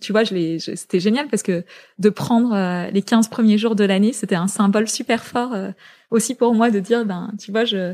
tu 0.01 0.11
vois, 0.11 0.23
je 0.23 0.33
l'ai, 0.33 0.57
je- 0.59 0.73
c'était 0.75 0.99
génial 0.99 1.27
parce 1.27 1.43
que 1.43 1.63
de 1.99 2.09
prendre 2.09 2.53
euh, 2.53 2.89
les 2.91 3.01
15 3.03 3.27
premiers 3.27 3.57
jours 3.59 3.75
de 3.75 3.83
l'année, 3.83 4.13
c'était 4.13 4.35
un 4.35 4.47
symbole 4.47 4.87
super 4.87 5.23
fort 5.23 5.53
euh, 5.53 5.69
aussi 6.09 6.33
pour 6.33 6.55
moi 6.55 6.71
de 6.71 6.79
dire, 6.79 7.05
ben, 7.05 7.31
tu 7.39 7.51
vois, 7.51 7.65
je 7.65 7.93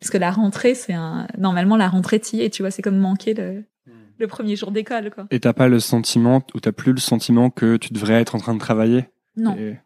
parce 0.00 0.10
que 0.10 0.18
la 0.18 0.30
rentrée, 0.30 0.74
c'est 0.74 0.92
un 0.92 1.26
normalement 1.38 1.76
la 1.76 1.88
rentrée 1.88 2.20
t'y 2.20 2.42
es, 2.42 2.50
tu 2.50 2.62
vois, 2.62 2.70
c'est 2.70 2.82
comme 2.82 2.98
manquer 2.98 3.34
le 3.34 3.64
le 4.16 4.28
premier 4.28 4.54
jour 4.54 4.70
d'école, 4.70 5.10
quoi. 5.10 5.26
Et 5.32 5.40
t'as 5.40 5.52
pas 5.52 5.66
le 5.66 5.80
sentiment, 5.80 6.40
ou 6.54 6.60
t'as 6.60 6.70
plus 6.70 6.92
le 6.92 7.00
sentiment 7.00 7.50
que 7.50 7.76
tu 7.76 7.92
devrais 7.92 8.20
être 8.20 8.36
en 8.36 8.38
train 8.38 8.54
de 8.54 8.60
travailler? 8.60 9.06
Non. 9.36 9.56
Et- 9.56 9.76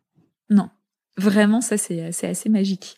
Vraiment, 1.19 1.61
ça 1.61 1.77
c'est 1.77 2.13
c'est 2.13 2.29
assez 2.29 2.49
magique. 2.49 2.97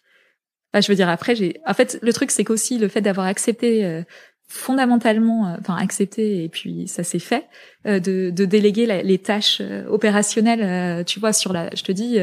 Enfin, 0.73 0.83
je 0.83 0.89
veux 0.93 0.95
dire 0.95 1.09
après, 1.09 1.35
j'ai 1.35 1.59
en 1.67 1.73
fait 1.73 1.99
le 2.03 2.13
truc 2.13 2.31
c'est 2.31 2.45
qu'aussi 2.45 2.79
le 2.79 2.87
fait 2.89 3.01
d'avoir 3.01 3.27
accepté 3.27 3.85
euh, 3.85 4.03
fondamentalement, 4.51 5.47
euh, 5.47 5.57
enfin 5.61 5.77
accepté 5.77 6.43
et 6.43 6.49
puis 6.49 6.89
ça 6.89 7.05
s'est 7.05 7.21
fait 7.21 7.47
euh, 7.87 8.01
de, 8.01 8.31
de 8.31 8.45
déléguer 8.45 8.85
les 9.05 9.19
tâches 9.19 9.59
euh, 9.61 9.87
opérationnelles. 9.87 11.05
tu 11.05 11.21
vois 11.21 11.33
sur 11.33 11.53
la, 11.53 11.71
je 11.73 11.85
te 11.85 11.93
dis 11.93 12.19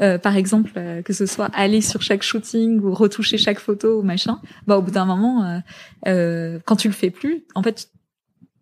euh, 0.00 0.16
par 0.16 0.36
exemple 0.36 0.70
que 1.04 1.12
ce 1.12 1.26
soit 1.26 1.50
aller 1.54 1.80
sur 1.80 2.00
chaque 2.00 2.22
shooting 2.22 2.80
ou 2.80 2.94
retoucher 2.94 3.36
chaque 3.36 3.58
photo 3.58 3.98
ou 3.98 4.02
machin. 4.02 4.40
Bah 4.68 4.78
au 4.78 4.82
bout 4.82 4.92
d'un 4.92 5.04
moment, 5.04 5.60
euh, 6.06 6.60
quand 6.64 6.76
tu 6.76 6.86
le 6.86 6.94
fais 6.94 7.10
plus, 7.10 7.42
en 7.56 7.64
fait, 7.64 7.88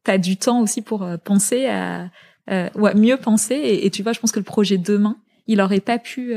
t'as 0.03 0.17
du 0.17 0.39
temps 0.39 0.63
aussi 0.63 0.81
pour 0.81 1.07
penser 1.23 1.67
à 1.67 2.09
euh, 2.51 2.71
ouais, 2.75 2.95
mieux 2.95 3.19
penser 3.19 3.55
et, 3.55 3.85
et 3.85 3.91
tu 3.91 4.03
vois, 4.03 4.15
je 4.15 4.21
pense 4.21 4.33
que 4.33 4.41
le 4.41 4.45
projet 4.45 4.79
demain, 4.79 5.19
il 5.47 5.61
aurait 5.61 5.81
pas 5.81 5.99
pu 5.99 6.33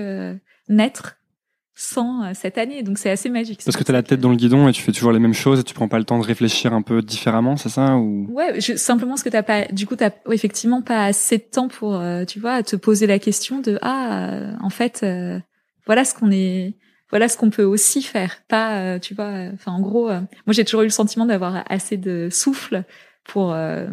naître 0.68 1.16
sans 1.76 2.24
euh, 2.24 2.32
cette 2.34 2.58
année. 2.58 2.84
Donc 2.84 2.98
c'est 2.98 3.10
assez 3.10 3.30
magique. 3.30 3.62
Parce 3.66 3.78
que 3.78 3.84
t'as 3.84 3.94
la 3.94 4.04
tête 4.04 4.20
dans 4.20 4.30
le 4.30 4.36
guidon 4.36 4.68
et 4.68 4.72
tu 4.72 4.82
fais 4.82 4.92
toujours 4.92 5.12
les 5.12 5.20
mêmes 5.20 5.34
choses 5.34 5.60
et 5.60 5.64
tu 5.64 5.74
prends 5.74 5.88
pas 5.88 5.98
le 5.98 6.04
temps 6.06 6.20
de 6.20 6.26
réfléchir 6.26 6.74
un 6.74 6.82
peu 6.82 7.02
différemment, 7.02 7.58
c'est 7.58 7.70
ça 7.70 7.98
ou? 7.98 8.28
Ouais, 8.32 8.60
je, 8.62 8.76
simplement 8.76 9.18
ce 9.18 9.24
que 9.24 9.30
t'as 9.30 9.44
pas, 9.44 9.66
du 9.66 9.88
coup, 9.88 9.96
t'as 9.96 10.12
effectivement 10.32 10.82
pas 10.82 11.06
assez 11.06 11.38
de 11.38 11.44
temps 11.44 11.68
pour, 11.68 11.96
euh, 11.96 12.26
tu 12.26 12.40
vois, 12.40 12.64
te 12.64 12.76
poser 12.76 13.08
la 13.08 13.20
question 13.20 13.60
de 13.60 13.80
ah, 13.82 14.30
euh, 14.34 14.54
en 14.62 14.70
fait, 14.70 15.02
euh, 15.04 15.40
voilà 15.86 16.06
ce 16.06 16.14
qu'on 16.14 16.32
est, 16.32 16.76
voilà 17.10 17.28
ce 17.28 17.38
qu'on 17.38 17.50
peut 17.50 17.64
aussi 17.64 18.02
faire. 18.02 18.42
Pas, 18.48 18.80
euh, 18.80 19.00
tu 19.00 19.14
vois, 19.16 19.32
enfin 19.54 19.72
en 19.72 19.82
gros, 19.82 20.10
euh, 20.10 20.20
moi 20.46 20.54
j'ai 20.54 20.64
toujours 20.66 20.82
eu 20.82 20.86
le 20.86 20.90
sentiment 20.92 21.26
d'avoir 21.26 21.64
assez 21.70 21.98
de 21.98 22.30
souffle 22.32 22.84
pour 23.24 23.54
euh, 23.54 23.88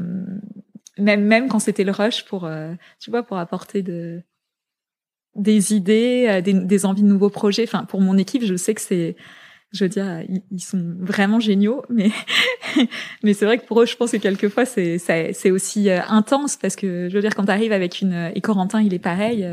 même 0.98 1.22
même 1.24 1.48
quand 1.48 1.60
c'était 1.60 1.84
le 1.84 1.92
rush 1.92 2.24
pour, 2.26 2.44
euh, 2.44 2.72
tu 3.00 3.10
vois, 3.10 3.22
pour 3.22 3.38
apporter 3.38 3.82
de 3.82 4.22
des 5.34 5.74
idées, 5.74 6.26
euh, 6.28 6.40
des, 6.40 6.52
des 6.52 6.86
envies 6.86 7.02
de 7.02 7.08
nouveaux 7.08 7.30
projets. 7.30 7.64
Enfin, 7.64 7.84
pour 7.84 8.00
mon 8.00 8.16
équipe, 8.18 8.44
je 8.44 8.56
sais 8.56 8.74
que 8.74 8.80
c'est 8.80 9.16
je 9.72 9.84
veux 9.84 9.88
dire, 9.88 10.24
ils, 10.50 10.60
sont 10.60 10.96
vraiment 10.98 11.38
géniaux, 11.38 11.82
mais 11.88 12.10
mais 13.22 13.34
c'est 13.34 13.44
vrai 13.44 13.58
que 13.58 13.66
pour 13.66 13.80
eux, 13.80 13.86
je 13.86 13.96
pense 13.96 14.10
que 14.10 14.16
quelquefois 14.16 14.64
c'est 14.64 14.98
c'est 14.98 15.50
aussi 15.50 15.88
euh, 15.88 16.00
intense 16.08 16.56
parce 16.56 16.74
que 16.74 17.08
je 17.08 17.14
veux 17.14 17.20
dire 17.20 17.34
quand 17.36 17.44
tu 17.44 17.52
arrives 17.52 17.72
avec 17.72 18.00
une 18.00 18.32
et 18.34 18.40
Corentin, 18.40 18.82
il 18.82 18.92
est 18.94 18.98
pareil. 18.98 19.44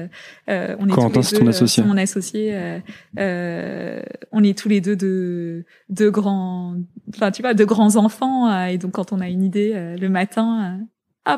Euh, 0.49 0.75
on 0.80 0.88
est 0.88 0.91
Corentin, 0.91 1.21
c'est 1.21 1.38
ton 1.38 1.47
associé. 1.47 1.84
Mon 1.84 1.97
associé. 1.97 2.49
Euh, 2.55 2.80
euh, 3.19 4.01
on 4.32 4.43
est 4.43 4.57
tous 4.57 4.69
les 4.69 4.82
deux 4.82 4.95
de 4.95 5.65
de 5.89 6.09
grands, 6.09 6.75
enfin 7.09 7.30
tu 7.30 7.43
vois, 7.43 7.53
de 7.53 7.65
grands 7.65 7.95
enfants 7.95 8.65
et 8.65 8.80
donc 8.80 8.93
quand 8.93 9.13
on 9.13 9.19
a 9.19 9.30
une 9.30 9.43
idée 9.43 9.95
le 9.99 10.09
matin. 10.09 10.80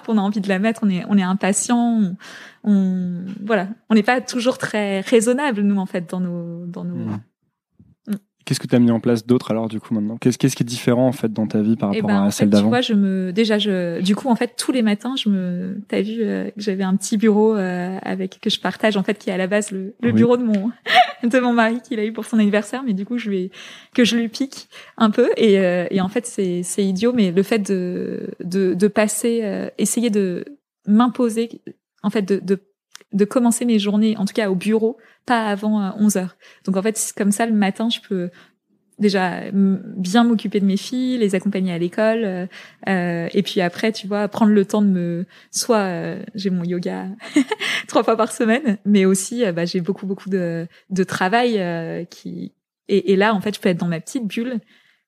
On 0.08 0.18
a 0.18 0.22
envie 0.22 0.42
de 0.42 0.50
la 0.50 0.60
mettre, 0.60 0.82
on 0.84 0.90
est, 0.90 1.04
on 1.08 1.18
est 1.18 1.24
impatient, 1.24 2.16
on, 2.64 3.26
voilà, 3.46 3.68
on 3.90 3.96
n'est 3.96 4.04
pas 4.04 4.22
toujours 4.22 4.58
très 4.58 5.02
raisonnable 5.02 5.62
nous 5.62 5.78
en 5.78 5.86
fait 5.86 6.10
dans 6.10 6.20
nos, 6.20 6.66
dans 6.66 6.84
nos, 6.84 6.96
mmh. 6.96 7.20
Qu'est-ce 8.50 8.60
que 8.60 8.66
tu 8.66 8.76
as 8.76 8.80
mis 8.80 8.90
en 8.90 9.00
place 9.00 9.28
d'autre 9.28 9.52
alors 9.52 9.70
du 9.70 9.80
coup 9.80 9.94
maintenant? 9.94 10.18
Qu'est-ce 10.18 10.40
qui 10.40 10.48
est 10.48 10.64
différent 10.64 11.06
en 11.06 11.12
fait 11.12 11.32
dans 11.32 11.46
ta 11.46 11.62
vie 11.62 11.76
par 11.76 11.92
eh 11.94 11.98
rapport 11.98 12.10
ben, 12.10 12.24
à 12.24 12.32
celle 12.32 12.50
d'avant 12.50 12.64
Tu 12.64 12.70
vois, 12.70 12.82
je 12.82 12.94
me 12.96 13.32
déjà 13.32 13.60
je 13.60 14.02
du 14.02 14.16
coup 14.16 14.28
en 14.28 14.36
fait 14.36 14.56
tous 14.58 14.72
les 14.72 14.82
matins 14.82 15.14
je 15.16 15.30
me 15.30 15.78
t'as 15.88 16.02
vu 16.02 16.24
euh, 16.24 16.50
j'avais 16.58 16.82
un 16.82 16.96
petit 16.96 17.18
bureau 17.18 17.56
euh, 17.56 18.00
avec 18.02 18.40
que 18.42 18.50
je 18.50 18.60
partage 18.60 18.98
en 18.98 19.04
fait 19.04 19.20
qui 19.20 19.30
est 19.30 19.34
à 19.34 19.38
la 19.38 19.46
base 19.46 19.70
le, 19.70 19.94
le 20.02 20.12
bureau 20.14 20.36
de 20.36 20.42
mon 20.42 20.72
de 21.24 21.40
mon 21.40 21.54
mari 21.54 21.80
qu'il 21.88 22.00
a 22.00 22.06
eu 22.06 22.12
pour 22.12 22.26
son 22.26 22.40
anniversaire 22.40 22.82
mais 22.84 22.94
du 22.94 23.06
coup 23.06 23.20
je 23.20 23.30
lui 23.30 23.52
que 23.94 24.04
je 24.04 24.16
lui 24.16 24.30
pique 24.30 24.68
un 24.98 25.12
peu. 25.12 25.30
Et, 25.38 25.60
euh, 25.60 25.86
et 25.92 26.02
en 26.02 26.10
fait 26.10 26.26
c'est 26.26 26.64
c'est 26.64 26.84
idiot 26.84 27.14
mais 27.14 27.30
le 27.30 27.44
fait 27.44 27.60
de 27.60 28.32
de, 28.44 28.74
de 28.74 28.88
passer 28.88 29.42
euh, 29.44 29.70
essayer 29.78 30.10
de 30.10 30.44
m'imposer 30.88 31.62
en 32.02 32.10
fait 32.10 32.24
de, 32.24 32.40
de 32.44 32.60
de 33.14 33.26
commencer 33.26 33.66
mes 33.66 33.80
journées, 33.80 34.16
en 34.18 34.26
tout 34.26 34.34
cas 34.34 34.50
au 34.50 34.56
bureau, 34.56 34.98
pas 35.26 35.48
avant 35.48 35.94
11 35.98 36.16
euh, 36.16 36.20
heures. 36.22 36.38
Donc 36.66 36.78
en 36.78 36.82
fait, 36.82 37.14
comme 37.18 37.32
ça, 37.32 37.46
le 37.46 37.54
matin, 37.54 37.90
je 37.90 38.00
peux 38.08 38.30
déjà 39.00 39.44
bien 39.52 40.24
m'occuper 40.24 40.60
de 40.60 40.66
mes 40.66 40.78
filles, 40.78 41.18
les 41.18 41.34
accompagner 41.34 41.72
à 41.72 41.78
l'école, 41.78 42.24
euh, 42.24 42.46
euh, 42.88 43.28
et 43.34 43.42
puis 43.42 43.62
après, 43.62 43.92
tu 43.92 44.08
vois, 44.08 44.28
prendre 44.28 44.52
le 44.52 44.66
temps 44.66 44.82
de 44.82 44.88
me, 44.88 45.26
soit 45.52 45.78
euh, 45.78 46.22
j'ai 46.36 46.50
mon 46.50 46.64
yoga 46.64 47.08
trois 47.88 48.04
fois 48.04 48.18
par 48.18 48.32
semaine, 48.32 48.78
mais 48.86 49.06
aussi 49.06 49.44
bah, 49.52 49.66
j'ai 49.66 49.82
beaucoup 49.82 50.06
beaucoup 50.06 50.30
de, 50.30 50.68
de 50.90 51.04
travail 51.04 52.08
qui 52.10 52.54
et, 52.88 53.14
et, 53.14 53.16
là 53.16 53.34
en 53.34 53.42
fait 53.42 53.56
je 53.56 53.60
peux 53.60 53.70
être 53.70 53.80
dans 53.80 53.88
ma 53.88 54.00
petite 54.00 54.28
bulle 54.28 54.60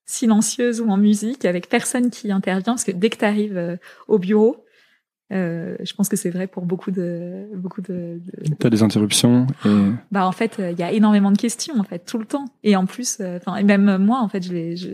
silencieuse 0.05 0.81
ou 0.81 0.89
en 0.89 0.97
musique 0.97 1.45
avec 1.45 1.67
personne 1.69 2.09
qui 2.09 2.31
intervient 2.31 2.73
parce 2.73 2.83
que 2.83 2.91
dès 2.91 3.09
que 3.09 3.17
tu 3.17 3.25
arrives 3.25 3.79
au 4.07 4.19
bureau 4.19 4.63
euh, 5.31 5.75
je 5.81 5.93
pense 5.93 6.09
que 6.09 6.17
c'est 6.17 6.29
vrai 6.29 6.47
pour 6.47 6.65
beaucoup 6.65 6.91
de 6.91 7.47
beaucoup 7.55 7.81
de. 7.81 8.19
de... 8.19 8.55
T'as 8.59 8.69
des 8.69 8.83
interruptions. 8.83 9.47
Et... 9.65 9.69
Bah 10.11 10.25
en 10.25 10.31
fait, 10.31 10.57
il 10.59 10.77
y 10.77 10.83
a 10.83 10.91
énormément 10.91 11.31
de 11.31 11.37
questions 11.37 11.79
en 11.79 11.83
fait 11.83 11.99
tout 11.99 12.17
le 12.17 12.25
temps. 12.25 12.45
Et 12.63 12.75
en 12.75 12.85
plus, 12.85 13.17
euh, 13.21 13.37
enfin 13.37 13.57
et 13.57 13.63
même 13.63 13.97
moi 13.97 14.19
en 14.21 14.27
fait, 14.27 14.43
je 14.43 14.51
les 14.51 14.75
je, 14.75 14.89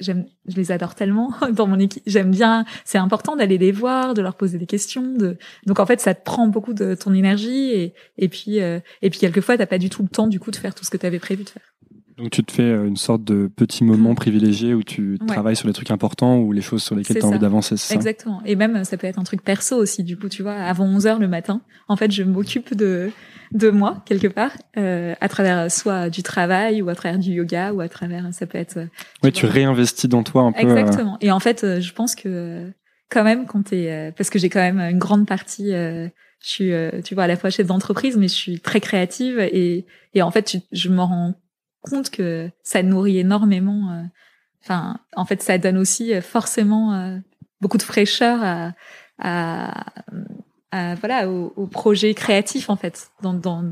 j'aime 0.00 0.26
je 0.46 0.56
les 0.56 0.70
adore 0.70 0.94
tellement 0.94 1.32
dans 1.52 1.66
mon 1.66 1.78
équipe. 1.78 2.02
J'aime 2.06 2.30
bien. 2.30 2.64
C'est 2.84 2.98
important 2.98 3.36
d'aller 3.36 3.58
les 3.58 3.72
voir, 3.72 4.14
de 4.14 4.22
leur 4.22 4.34
poser 4.34 4.58
des 4.58 4.66
questions. 4.66 5.14
De 5.14 5.38
donc 5.66 5.80
en 5.80 5.86
fait, 5.86 6.00
ça 6.00 6.14
te 6.14 6.22
prend 6.22 6.46
beaucoup 6.46 6.74
de 6.74 6.94
ton 6.94 7.14
énergie 7.14 7.70
et 7.70 7.94
et 8.18 8.28
puis 8.28 8.60
euh, 8.60 8.80
et 9.00 9.10
puis 9.10 9.20
quelquefois 9.20 9.56
t'as 9.56 9.66
pas 9.66 9.78
du 9.78 9.88
tout 9.88 10.02
le 10.02 10.08
temps 10.08 10.26
du 10.26 10.40
coup 10.40 10.50
de 10.50 10.56
faire 10.56 10.74
tout 10.74 10.84
ce 10.84 10.90
que 10.90 10.98
tu 10.98 11.06
avais 11.06 11.18
prévu 11.18 11.44
de 11.44 11.48
faire. 11.48 11.62
Donc 12.16 12.30
tu 12.30 12.44
te 12.44 12.52
fais 12.52 12.62
euh, 12.62 12.86
une 12.86 12.96
sorte 12.96 13.24
de 13.24 13.48
petit 13.48 13.82
moment 13.82 14.12
mm. 14.12 14.16
privilégié 14.16 14.74
où 14.74 14.82
tu 14.82 15.18
travailles 15.26 15.56
sur 15.56 15.66
les 15.66 15.74
trucs 15.74 15.90
importants 15.90 16.38
ou 16.38 16.52
les 16.52 16.62
choses 16.62 16.82
sur 16.82 16.94
lesquelles 16.94 17.18
tu 17.18 17.24
as 17.24 17.28
envie 17.28 17.38
d'avancer, 17.38 17.74
Exactement. 17.92 18.40
Et 18.44 18.54
même 18.54 18.84
ça 18.84 18.96
peut 18.96 19.06
être 19.06 19.18
un 19.18 19.24
truc 19.24 19.42
perso 19.42 19.76
aussi 19.76 20.04
du 20.04 20.16
coup, 20.16 20.28
tu 20.28 20.42
vois, 20.42 20.54
avant 20.54 20.86
11 20.86 21.06
heures 21.06 21.18
le 21.18 21.28
matin, 21.28 21.60
en 21.88 21.96
fait, 21.96 22.10
je 22.10 22.22
m'occupe 22.22 22.74
de 22.74 23.10
de 23.52 23.70
moi 23.70 24.02
quelque 24.06 24.26
part 24.26 24.50
euh, 24.76 25.14
à 25.20 25.28
travers 25.28 25.70
soit 25.70 26.10
du 26.10 26.22
travail 26.22 26.82
ou 26.82 26.88
à 26.88 26.94
travers 26.94 27.18
du 27.18 27.30
yoga 27.30 27.72
ou 27.72 27.80
à 27.80 27.88
travers 27.88 28.32
ça 28.32 28.46
peut 28.46 28.58
être 28.58 28.88
Oui, 29.22 29.32
tu 29.32 29.46
réinvestis 29.46 30.08
dans 30.08 30.22
toi 30.22 30.42
un 30.42 30.52
peu. 30.52 30.66
Euh, 30.66 30.76
Exactement. 30.76 31.18
Et 31.20 31.30
en 31.30 31.40
fait, 31.40 31.80
je 31.80 31.92
pense 31.92 32.14
que 32.14 32.70
quand 33.10 33.22
même 33.24 33.46
quand 33.46 33.64
tu 33.64 33.76
es 33.76 34.12
parce 34.16 34.30
que 34.30 34.38
j'ai 34.38 34.48
quand 34.48 34.60
même 34.60 34.80
une 34.80 34.98
grande 34.98 35.26
partie 35.26 35.70
je 35.70 36.10
suis 36.40 36.72
tu 37.04 37.14
vois 37.14 37.24
à 37.24 37.26
la 37.26 37.36
fois 37.36 37.50
chef 37.50 37.66
d'entreprise 37.66 38.16
mais 38.16 38.28
je 38.28 38.34
suis 38.34 38.60
très 38.60 38.80
créative 38.80 39.38
et 39.38 39.84
et 40.14 40.22
en 40.22 40.30
fait 40.30 40.56
je 40.72 40.88
me 40.88 41.00
rends 41.00 41.34
compte 41.84 42.10
que 42.10 42.50
ça 42.62 42.82
nourrit 42.82 43.18
énormément. 43.18 43.90
Euh, 43.92 44.02
enfin, 44.62 44.98
en 45.14 45.24
fait, 45.24 45.42
ça 45.42 45.58
donne 45.58 45.76
aussi 45.76 46.12
euh, 46.12 46.20
forcément 46.20 46.94
euh, 46.94 47.18
beaucoup 47.60 47.78
de 47.78 47.82
fraîcheur 47.82 48.42
à, 48.42 48.72
à, 49.18 49.84
à 50.72 50.94
voilà 50.96 51.30
au, 51.30 51.52
au, 51.56 51.66
projet 51.66 52.14
créatif 52.14 52.70
en 52.70 52.76
fait. 52.76 53.10
Dans, 53.22 53.34
dans... 53.34 53.64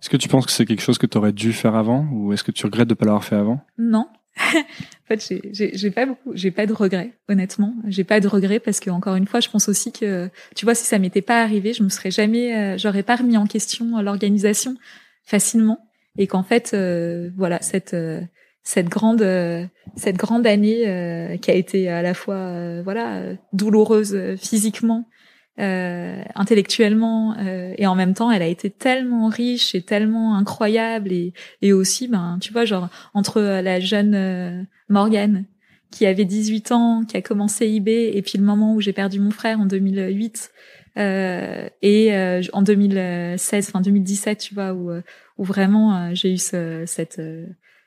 Est-ce 0.00 0.10
que 0.10 0.16
tu 0.16 0.28
penses 0.28 0.46
que 0.46 0.52
c'est 0.52 0.66
quelque 0.66 0.82
chose 0.82 0.98
que 0.98 1.06
tu 1.06 1.18
aurais 1.18 1.32
dû 1.32 1.52
faire 1.52 1.74
avant, 1.74 2.06
ou 2.12 2.32
est-ce 2.32 2.44
que 2.44 2.52
tu 2.52 2.66
regrettes 2.66 2.88
de 2.88 2.94
pas 2.94 3.06
l'avoir 3.06 3.24
fait 3.24 3.36
avant? 3.36 3.60
Non. 3.78 4.06
en 4.54 5.06
fait, 5.08 5.34
j'ai 5.52 5.90
pas 5.90 6.06
beaucoup, 6.06 6.30
j'ai 6.34 6.52
pas 6.52 6.66
de 6.66 6.72
regrets, 6.72 7.18
honnêtement. 7.28 7.74
J'ai 7.88 8.04
pas 8.04 8.20
de 8.20 8.28
regrets 8.28 8.60
parce 8.60 8.78
que 8.78 8.90
encore 8.90 9.16
une 9.16 9.26
fois, 9.26 9.40
je 9.40 9.48
pense 9.48 9.68
aussi 9.68 9.90
que, 9.90 10.30
tu 10.54 10.64
vois, 10.64 10.76
si 10.76 10.84
ça 10.84 11.00
m'était 11.00 11.22
pas 11.22 11.42
arrivé, 11.42 11.72
je 11.72 11.82
me 11.82 11.88
serais 11.88 12.12
jamais, 12.12 12.78
j'aurais 12.78 13.02
pas 13.02 13.16
remis 13.16 13.36
en 13.36 13.46
question 13.46 14.00
l'organisation 14.00 14.76
facilement 15.24 15.87
et 16.18 16.26
qu'en 16.26 16.42
fait, 16.42 16.72
euh, 16.74 17.30
voilà, 17.36 17.58
cette 17.62 17.94
euh, 17.94 18.20
cette 18.62 18.88
grande 18.88 19.22
euh, 19.22 19.64
cette 19.96 20.16
grande 20.16 20.46
année 20.46 21.38
qui 21.40 21.50
a 21.50 21.54
été 21.54 21.88
à 21.88 22.02
la 22.02 22.12
fois 22.12 22.82
voilà 22.82 23.22
douloureuse 23.54 24.36
physiquement, 24.36 25.08
intellectuellement 25.56 27.34
et 27.78 27.86
en 27.86 27.94
même 27.94 28.12
temps, 28.12 28.30
elle 28.30 28.42
a 28.42 28.46
été 28.46 28.68
tellement 28.68 29.28
riche 29.28 29.74
et 29.74 29.80
tellement 29.80 30.36
incroyable 30.36 31.12
et 31.12 31.32
et 31.62 31.72
aussi, 31.72 32.08
ben, 32.08 32.38
tu 32.42 32.52
vois, 32.52 32.66
genre 32.66 32.90
entre 33.14 33.40
la 33.40 33.80
jeune 33.80 34.68
Morgane 34.90 35.46
qui 35.90 36.04
avait 36.04 36.26
18 36.26 36.72
ans, 36.72 37.04
qui 37.08 37.16
a 37.16 37.22
commencé 37.22 37.66
eBay, 37.66 38.10
et 38.14 38.20
puis 38.20 38.36
le 38.36 38.44
moment 38.44 38.74
où 38.74 38.80
j'ai 38.82 38.92
perdu 38.92 39.20
mon 39.20 39.30
frère 39.30 39.58
en 39.58 39.64
2008, 39.64 40.50
euh, 40.98 41.68
et 41.80 42.14
euh, 42.14 42.42
en 42.52 42.62
2016, 42.62 43.68
enfin 43.68 43.80
2017, 43.80 44.38
tu 44.38 44.54
vois, 44.54 44.72
où, 44.72 44.90
où 45.38 45.44
vraiment 45.44 45.96
euh, 45.96 46.10
j'ai 46.12 46.32
eu 46.32 46.38
ce, 46.38 46.84
cette, 46.86 47.20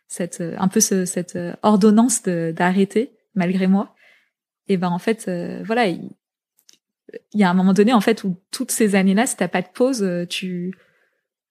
cette, 0.08 0.41
un 0.41 0.68
peu 0.68 0.80
ce, 0.80 1.06
cette 1.06 1.38
ordonnance 1.62 2.24
d'arrêter 2.24 3.12
malgré 3.36 3.68
moi. 3.68 3.95
Et 4.68 4.78
ben 4.78 4.89
en 4.89 4.99
fait, 4.99 5.30
voilà, 5.64 5.88
il, 5.88 6.10
y 7.34 7.43
a 7.43 7.49
un 7.49 7.54
moment 7.54 7.74
donné 7.74 7.93
en 7.93 8.02
fait 8.02 8.24
où 8.24 8.38
toutes 8.52 8.72
ces 8.72 8.95
années-là, 8.95 9.26
si 9.26 9.36
t'as 9.36 9.47
pas 9.47 9.62
de 9.62 9.68
pause, 9.74 10.06
tu 10.30 10.74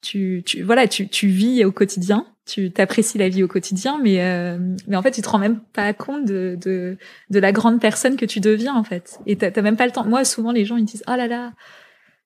tu, 0.02 0.42
tu 0.46 0.62
voilà, 0.62 0.88
tu, 0.88 1.08
tu 1.08 1.28
vis 1.28 1.64
au 1.64 1.72
quotidien, 1.72 2.26
tu 2.46 2.70
t'apprécies 2.70 3.18
la 3.18 3.28
vie 3.28 3.42
au 3.42 3.48
quotidien, 3.48 3.98
mais 4.02 4.22
euh, 4.22 4.58
mais 4.86 4.96
en 4.96 5.02
fait, 5.02 5.10
tu 5.10 5.22
te 5.22 5.28
rends 5.28 5.38
même 5.38 5.60
pas 5.72 5.92
compte 5.92 6.24
de, 6.24 6.56
de 6.60 6.96
de 7.30 7.38
la 7.38 7.52
grande 7.52 7.80
personne 7.80 8.16
que 8.16 8.24
tu 8.24 8.40
deviens 8.40 8.74
en 8.74 8.84
fait. 8.84 9.20
Et 9.26 9.36
t'as 9.36 9.62
même 9.62 9.76
pas 9.76 9.86
le 9.86 9.92
temps. 9.92 10.04
Moi, 10.04 10.24
souvent, 10.24 10.52
les 10.52 10.64
gens 10.64 10.76
ils 10.76 10.84
disent 10.84 11.04
oh 11.06 11.16
là 11.16 11.26
là, 11.26 11.52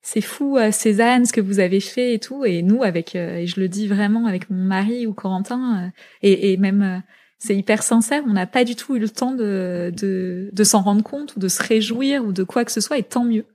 c'est 0.07 0.21
fou, 0.21 0.59
euh, 0.59 0.71
Cézanne, 0.71 1.25
ce 1.25 1.33
que 1.33 1.41
vous 1.41 1.59
avez 1.59 1.81
fait 1.81 2.15
et 2.15 2.19
tout. 2.19 2.45
Et 2.45 2.63
nous, 2.63 2.85
avec 2.85 3.17
euh, 3.17 3.39
et 3.39 3.47
je 3.47 3.59
le 3.59 3.69
dis 3.69 3.89
vraiment 3.89 4.27
avec 4.27 4.51
mon 4.51 4.63
mari 4.63 5.07
ou 5.07 5.15
Corentin, 5.15 5.91
et, 6.23 6.53
et 6.53 6.57
même 6.59 7.03
c'est 7.39 7.57
hyper 7.57 7.83
sincère. 7.83 8.23
On 8.29 8.35
n'a 8.35 8.47
pas 8.47 8.65
du 8.65 8.77
tout 8.77 8.95
eu 8.95 8.99
le 9.01 9.09
temps 9.09 9.33
de 9.33 9.93
de, 9.97 10.51
de 10.53 10.65
s'en 10.65 10.83
rendre 10.83 11.03
compte 11.03 11.35
ou 11.35 11.41
de 11.41 11.49
se 11.49 11.63
réjouir 11.63 12.25
ou 12.25 12.33
de 12.33 12.45
quoi 12.45 12.65
que 12.65 12.71
ce 12.71 12.81
soit. 12.81 12.99
Et 12.99 13.03
tant 13.03 13.25
mieux. 13.25 13.47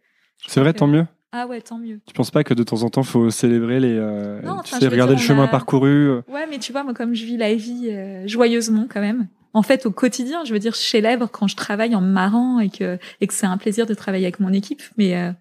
C'est 0.48 0.60
vrai, 0.60 0.74
tant 0.74 0.88
mieux. 0.88 1.06
Ah 1.32 1.46
ouais, 1.46 1.62
tant 1.62 1.78
mieux. 1.78 2.00
Tu 2.08 2.14
penses 2.14 2.32
pas 2.32 2.44
que 2.44 2.56
de 2.56 2.64
temps 2.64 2.82
en 2.82 2.90
temps, 2.90 3.04
faut 3.04 3.30
célébrer 3.30 3.80
les, 3.80 3.96
euh, 3.96 4.42
tu 4.64 4.76
sais, 4.76 4.88
regarder 4.88 5.14
le 5.14 5.20
chemin 5.20 5.48
parcouru. 5.48 6.10
Euh 6.10 6.22
ouais, 6.28 6.48
mais 6.50 6.58
tu 6.58 6.72
vois, 6.72 6.84
moi, 6.84 6.96
comme 6.96 7.14
je 7.14 7.24
vis 7.24 7.38
la 7.38 7.54
vie 7.54 7.90
euh, 7.92 8.28
joyeusement 8.28 8.88
quand 8.92 9.02
même. 9.02 9.28
En 9.54 9.62
fait, 9.62 9.86
au 9.86 9.92
quotidien, 9.92 10.44
je 10.44 10.54
veux 10.54 10.60
dire, 10.60 10.74
je 10.74 10.80
célèbre 10.80 11.30
quand 11.32 11.48
je 11.48 11.56
travaille 11.56 11.96
en 11.96 12.02
marrant 12.02 12.60
et 12.60 12.70
que 12.70 12.98
et 13.22 13.28
que 13.28 13.34
c'est 13.34 13.46
un 13.46 13.58
plaisir 13.58 13.86
de 13.86 13.94
travailler 13.94 14.26
avec 14.26 14.40
mon 14.40 14.54
équipe. 14.54 14.82
Mais 14.98 15.16
euh, 15.18 15.32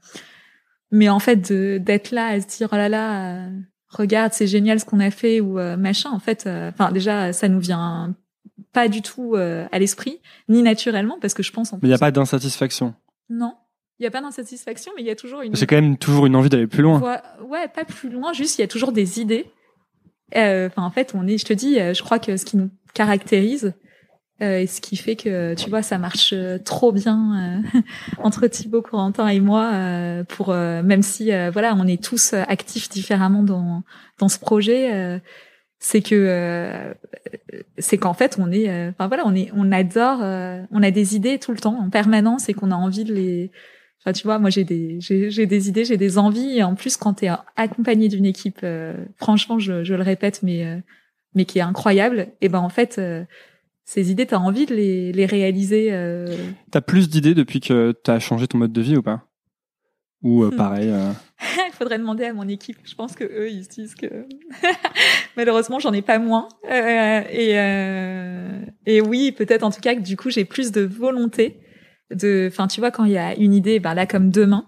mais 0.91 1.09
en 1.09 1.19
fait, 1.19 1.53
d'être 1.53 2.11
là 2.11 2.27
à 2.29 2.41
se 2.41 2.47
dire 2.47 2.69
oh 2.73 2.77
là 2.77 2.89
là, 2.89 3.49
regarde, 3.89 4.33
c'est 4.33 4.47
génial 4.47 4.81
ce 4.81 4.85
qu'on 4.85 5.01
a 5.01 5.11
fait 5.11 5.41
ou 5.41 5.59
machin. 5.77 6.11
En 6.11 6.19
fait, 6.19 6.47
enfin 6.47 6.93
déjà, 6.93 7.33
ça 7.33 7.49
nous 7.49 7.61
vient 7.61 8.15
pas 8.73 8.89
du 8.89 9.03
tout 9.03 9.35
à 9.37 9.79
l'esprit, 9.79 10.21
ni 10.49 10.63
naturellement, 10.63 11.19
parce 11.21 11.35
que 11.35 11.43
je 11.43 11.53
pense. 11.53 11.73
En 11.73 11.77
mais 11.77 11.89
il 11.89 11.91
n'y 11.91 11.95
a 11.95 11.99
pas 11.99 12.11
d'insatisfaction. 12.11 12.95
Non. 13.29 13.55
Il 13.99 14.05
n'y 14.05 14.07
a 14.07 14.11
pas 14.13 14.21
d'insatisfaction, 14.21 14.93
mais 14.97 15.03
il 15.03 15.07
y 15.07 15.11
a 15.11 15.17
toujours 15.17 15.43
une. 15.43 15.57
C'est 15.57 15.67
quand 15.67 15.77
même 15.77 15.97
toujours 15.97 16.27
une 16.27 16.37
envie 16.37 16.49
d'aller 16.49 16.69
plus 16.69 16.83
loin. 16.83 17.01
Ouais, 17.45 17.67
pas 17.69 17.85
plus 17.85 18.09
loin, 18.09 18.33
juste 18.33 18.57
il 18.59 18.61
y 18.61 18.65
a 18.65 18.69
toujours 18.69 18.93
des 18.93 19.21
idées. 19.21 19.51
Euh, 20.37 20.69
enfin, 20.69 20.83
en 20.83 20.91
fait, 20.91 21.13
on 21.15 21.27
est, 21.27 21.39
je 21.39 21.45
te 21.45 21.53
dis, 21.53 21.81
euh, 21.81 21.95
je 21.95 22.03
crois 22.03 22.19
que 22.19 22.37
ce 22.37 22.45
qui 22.45 22.57
nous 22.57 22.71
caractérise 22.95 23.75
euh, 24.41 24.61
et 24.61 24.67
ce 24.67 24.81
qui 24.81 24.97
fait 24.97 25.17
que, 25.17 25.55
tu 25.55 25.69
vois, 25.69 25.83
ça 25.83 25.99
marche 25.99 26.33
euh, 26.33 26.59
trop 26.59 26.93
bien 26.93 27.63
euh, 27.75 27.81
entre 28.19 28.47
Thibaut, 28.47 28.83
Corentin 28.83 29.29
et 29.29 29.41
moi, 29.41 29.73
pour 30.29 30.55
même 30.55 31.03
si, 31.03 31.31
voilà, 31.53 31.75
on 31.77 31.87
est 31.87 32.03
tous 32.03 32.35
actifs 32.35 32.89
différemment 32.89 33.43
dans 33.43 33.83
dans 34.19 34.29
ce 34.29 34.39
projet. 34.39 35.21
c'est 35.79 36.03
que 36.03 36.95
c'est 37.79 37.99
qu'en 37.99 38.15
fait 38.15 38.37
on 38.41 38.51
est 38.51 38.89
enfin 38.89 39.07
voilà 39.07 39.25
on 39.27 39.35
est 39.35 39.51
on 39.55 39.71
adore 39.71 40.21
on 40.21 40.83
a 40.83 40.91
des 40.91 41.15
idées 41.15 41.39
tout 41.39 41.53
le 41.53 41.59
temps 41.59 41.79
en 41.79 41.89
permanence 41.89 42.49
et 42.49 42.55
qu'on 42.55 42.73
a 42.73 42.75
envie 42.75 43.05
de 43.05 43.15
les 43.15 43.53
Enfin, 44.01 44.13
tu 44.13 44.25
vois, 44.25 44.39
moi 44.39 44.51
j'ai 44.51 44.65
des 44.65 45.01
j'ai 45.01 45.47
des 45.47 45.69
idées, 45.69 45.85
j'ai 45.85 45.97
des 45.97 46.19
envies. 46.19 46.59
Et 46.59 46.63
en 46.63 46.75
plus, 46.75 46.97
quand 46.97 47.15
tu 47.15 47.27
es 47.27 47.31
accompagné 47.57 48.09
d'une 48.09 48.25
équipe, 48.27 48.61
euh, 48.63 48.95
franchement, 49.17 49.59
je, 49.59 49.83
je, 49.83 49.95
le 49.95 50.03
répète, 50.03 50.41
mais 50.43 50.65
euh, 50.65 50.79
mais 51.35 51.45
qui 51.45 51.59
est 51.59 51.63
incroyable. 51.63 52.29
Et 52.41 52.49
ben 52.49 52.61
en 52.61 52.69
fait, 52.69 53.01
ces 53.89 54.11
idées, 54.11 54.27
t'as 54.27 54.37
envie 54.37 54.67
de 54.67 54.75
les, 54.75 55.13
les 55.13 55.25
réaliser. 55.25 55.89
Euh... 55.93 56.27
T'as 56.71 56.83
plus 56.83 57.09
d'idées 57.09 57.33
depuis 57.33 57.59
que 57.61 57.93
t'as 57.93 58.19
changé 58.19 58.47
ton 58.47 58.59
mode 58.59 58.71
de 58.71 58.83
vie 58.83 58.99
ou 58.99 59.03
pas? 59.03 59.27
Ou 60.23 60.45
euh, 60.45 60.51
hmm. 60.51 60.57
pareil 60.57 60.91
euh... 60.91 61.11
Il 61.69 61.73
faudrait 61.73 61.97
demander 61.97 62.27
à 62.27 62.35
mon 62.35 62.47
équipe. 62.49 62.77
Je 62.85 62.95
pense 62.95 63.15
que 63.15 63.25
eux, 63.25 63.51
ils 63.51 63.65
se 63.65 63.71
disent 63.71 63.95
que 63.95 64.27
malheureusement, 65.39 65.79
j'en 65.79 65.95
ai 65.95 66.03
pas 66.03 66.19
moins. 66.19 66.49
Euh, 66.71 67.23
et, 67.31 67.59
euh, 67.59 68.61
et 68.85 69.01
oui, 69.01 69.33
peut-être 69.33 69.63
en 69.63 69.71
tout 69.71 69.81
cas 69.81 69.95
que 69.95 70.03
du 70.03 70.19
coup, 70.19 70.29
j'ai 70.29 70.45
plus 70.45 70.71
de 70.71 70.83
volonté. 70.83 71.59
De, 72.11 72.51
enfin, 72.53 72.67
tu 72.67 72.81
vois, 72.81 72.91
quand 72.91 73.05
il 73.05 73.13
y 73.13 73.19
a 73.19 73.35
une 73.37 73.55
idée, 73.55 73.81
ben 73.81 73.95
là, 73.95 74.05
comme 74.05 74.29
demain. 74.29 74.67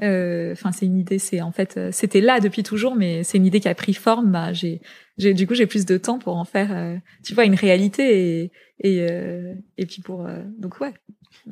Enfin, 0.00 0.72
c'est 0.72 0.86
une 0.86 0.98
idée. 0.98 1.20
C'est 1.20 1.40
en 1.40 1.52
fait, 1.52 1.78
c'était 1.92 2.20
là 2.20 2.40
depuis 2.40 2.64
toujours, 2.64 2.96
mais 2.96 3.22
c'est 3.22 3.38
une 3.38 3.46
idée 3.46 3.60
qui 3.60 3.68
a 3.68 3.76
pris 3.76 3.94
forme. 3.94 4.32
Bah, 4.32 4.52
j'ai 4.52 4.80
du 5.20 5.46
coup 5.46 5.54
j'ai 5.54 5.66
plus 5.66 5.86
de 5.86 5.96
temps 5.96 6.18
pour 6.18 6.36
en 6.36 6.44
faire 6.44 6.70
euh, 6.72 6.96
tu 7.24 7.34
vois 7.34 7.44
une 7.44 7.54
réalité 7.54 8.42
et 8.42 8.52
et, 8.82 9.06
euh, 9.10 9.54
et 9.76 9.84
puis 9.84 10.00
pour 10.00 10.26
euh, 10.26 10.42
donc 10.58 10.80
ouais. 10.80 10.94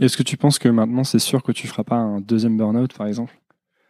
Est-ce 0.00 0.16
que 0.16 0.22
tu 0.22 0.36
penses 0.36 0.58
que 0.58 0.68
maintenant 0.68 1.04
c'est 1.04 1.18
sûr 1.18 1.42
que 1.42 1.52
tu 1.52 1.66
feras 1.66 1.84
pas 1.84 1.96
un 1.96 2.20
deuxième 2.20 2.56
burn-out 2.56 2.94
par 2.96 3.06
exemple? 3.06 3.34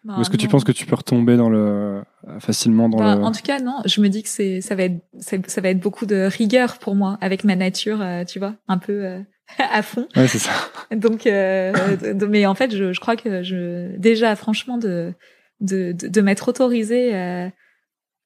Bah, 0.05 0.15
ou 0.17 0.21
est-ce 0.21 0.31
que 0.31 0.37
tu 0.37 0.49
penses 0.49 0.65
que 0.65 0.73
tu 0.73 0.87
peux 0.87 0.95
retomber 0.95 1.37
dans 1.37 1.51
le 1.51 2.03
facilement 2.41 2.89
dans 2.89 2.99
bah, 2.99 3.17
le 3.17 3.23
en 3.23 3.33
tout 3.33 3.43
cas 3.43 3.61
non. 3.61 3.81
Je 3.85 4.01
me 4.01 4.09
dis 4.09 4.23
que 4.23 4.29
c'est 4.29 4.61
ça 4.61 4.75
va 4.75 4.85
être 4.85 5.01
ça, 5.19 5.61
va 5.61 5.69
être 5.69 5.81
beaucoup 5.81 6.07
de 6.07 6.29
rigueur 6.31 6.79
pour 6.79 6.95
moi 6.95 7.19
avec 7.21 7.45
ma 7.45 7.57
nature 7.57 8.05
tu 8.27 8.39
vois 8.39 8.55
un 8.69 8.79
peu 8.79 9.07
à 9.59 9.83
fond. 9.83 10.09
Ouais 10.17 10.29
c'est 10.29 10.39
ça. 10.39 10.53
Donc 10.97 11.25
mais 11.27 12.47
en 12.47 12.55
fait 12.55 12.75
je, 12.75 12.93
je 12.93 13.01
crois 13.01 13.17
que 13.17 13.43
je 13.43 13.97
déjà 13.97 14.35
franchement 14.35 14.79
de 14.79 15.15
de 15.61 15.93
de, 15.93 16.09
de 16.09 16.21
m'être 16.21 16.49
autorisée 16.49 17.13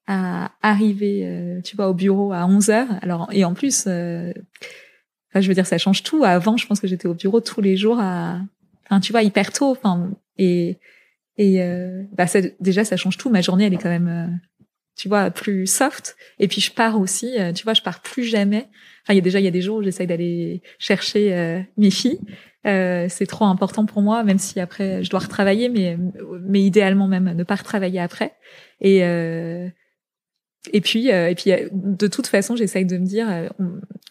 à 0.07 0.53
arriver, 0.63 1.23
euh, 1.25 1.61
tu 1.63 1.77
vois, 1.77 1.89
au 1.89 1.95
bureau 1.95 2.33
à 2.33 2.47
11 2.47 2.71
heures. 2.71 2.89
Alors, 3.03 3.29
et 3.33 3.45
en 3.45 3.55
plus, 3.55 3.85
euh, 3.87 4.33
je 5.35 5.47
veux 5.47 5.55
dire, 5.55 5.67
ça 5.67 5.79
change 5.79 6.03
tout. 6.03 6.25
Avant, 6.25 6.57
je 6.57 6.67
pense 6.67 6.81
que 6.81 6.87
j'étais 6.87 7.09
au 7.09 7.15
bureau 7.15 7.41
tous 7.41 7.61
les 7.61 7.77
jours 7.77 7.99
à, 8.01 8.41
enfin, 8.85 9.01
tu 9.01 9.13
vois, 9.13 9.23
hyper 9.23 9.53
tôt. 9.53 9.71
Enfin, 9.71 10.11
et 10.39 10.79
et 11.39 11.63
euh, 11.63 12.03
bah, 12.13 12.27
ça, 12.27 12.41
déjà, 12.61 12.85
ça 12.85 12.97
change 12.97 13.17
tout. 13.17 13.31
Ma 13.31 13.41
journée, 13.41 13.65
elle 13.65 13.75
est 13.75 13.79
quand 13.79 13.89
même, 13.89 14.39
tu 14.97 15.09
vois, 15.09 15.31
plus 15.31 15.67
soft. 15.67 16.17
Et 16.39 16.49
puis, 16.49 16.61
je 16.61 16.73
pars 16.73 17.01
aussi. 17.01 17.37
tu 17.55 17.65
vois, 17.65 17.75
je 17.75 17.83
pars 17.83 18.01
plus 18.01 18.25
jamais. 18.25 18.69
Enfin, 19.05 19.15
il 19.15 19.17
y 19.17 19.19
a 19.19 19.23
déjà, 19.23 19.41
il 19.41 19.45
y 19.45 19.49
a 19.49 19.53
des 19.53 19.63
jours 19.63 19.79
où 19.79 19.83
j'essaye 19.83 20.07
d'aller 20.07 20.63
chercher 20.79 21.65
mes 21.77 21.91
filles. 21.91 22.21
Euh, 22.67 23.07
c'est 23.09 23.27
trop 23.27 23.45
important 23.45 23.87
pour 23.87 24.03
moi, 24.03 24.23
même 24.23 24.39
si 24.39 24.61
après 24.61 25.03
je 25.03 25.11
dois 25.11 25.21
retravailler, 25.21 25.69
mais 25.69 25.99
mais 26.43 26.63
idéalement 26.63 27.09
même 27.09 27.33
ne 27.35 27.45
pas 27.45 27.57
retravailler 27.57 28.01
après. 28.01 28.35
Et 28.81 29.05
euh, 29.05 29.69
et 30.71 30.81
puis, 30.81 31.11
euh, 31.11 31.29
et 31.29 31.35
puis, 31.35 31.53
euh, 31.53 31.69
de 31.73 32.07
toute 32.07 32.27
façon, 32.27 32.55
j'essaye 32.55 32.87
de 32.87 32.97
me 32.97 33.05
dire, 33.05 33.29
euh, 33.29 33.49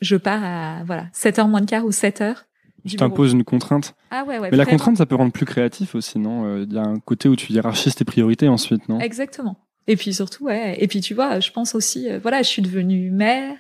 je 0.02 0.16
pars 0.16 0.44
à 0.44 0.84
voilà 0.86 1.08
7 1.14 1.40
heures 1.40 1.48
moins 1.48 1.62
de 1.62 1.66
quart 1.66 1.86
ou 1.86 1.92
7 1.92 2.22
heures. 2.22 2.46
Tu 2.86 2.96
t'imposes 2.96 3.34
une 3.34 3.44
contrainte. 3.44 3.96
Ah 4.10 4.24
ouais, 4.28 4.40
ouais. 4.40 4.50
Mais 4.50 4.58
la 4.58 4.66
contrainte, 4.66 4.98
ça 4.98 5.06
peut 5.06 5.16
rendre 5.16 5.32
plus 5.32 5.46
créatif 5.46 5.94
aussi, 5.94 6.18
non 6.18 6.64
Il 6.64 6.74
y 6.74 6.80
a 6.80 6.82
un 6.82 7.00
côté 7.00 7.30
où 7.30 7.36
tu 7.36 7.54
hiérarchises 7.54 7.94
tes 7.94 8.06
priorités 8.06 8.48
ensuite, 8.48 8.90
non? 8.90 9.00
Exactement. 9.00 9.56
Et 9.88 9.96
puis 9.96 10.16
surtout, 10.16 10.46
ouais. 10.46 10.76
Et 10.80 10.88
puis 10.88 11.00
tu 11.00 11.14
vois, 11.14 11.40
je 11.40 11.52
pense 11.52 11.76
aussi, 11.76 12.08
voilà, 12.24 12.42
je 12.42 12.48
suis 12.48 12.64
devenue 12.64 13.12
mère, 13.12 13.56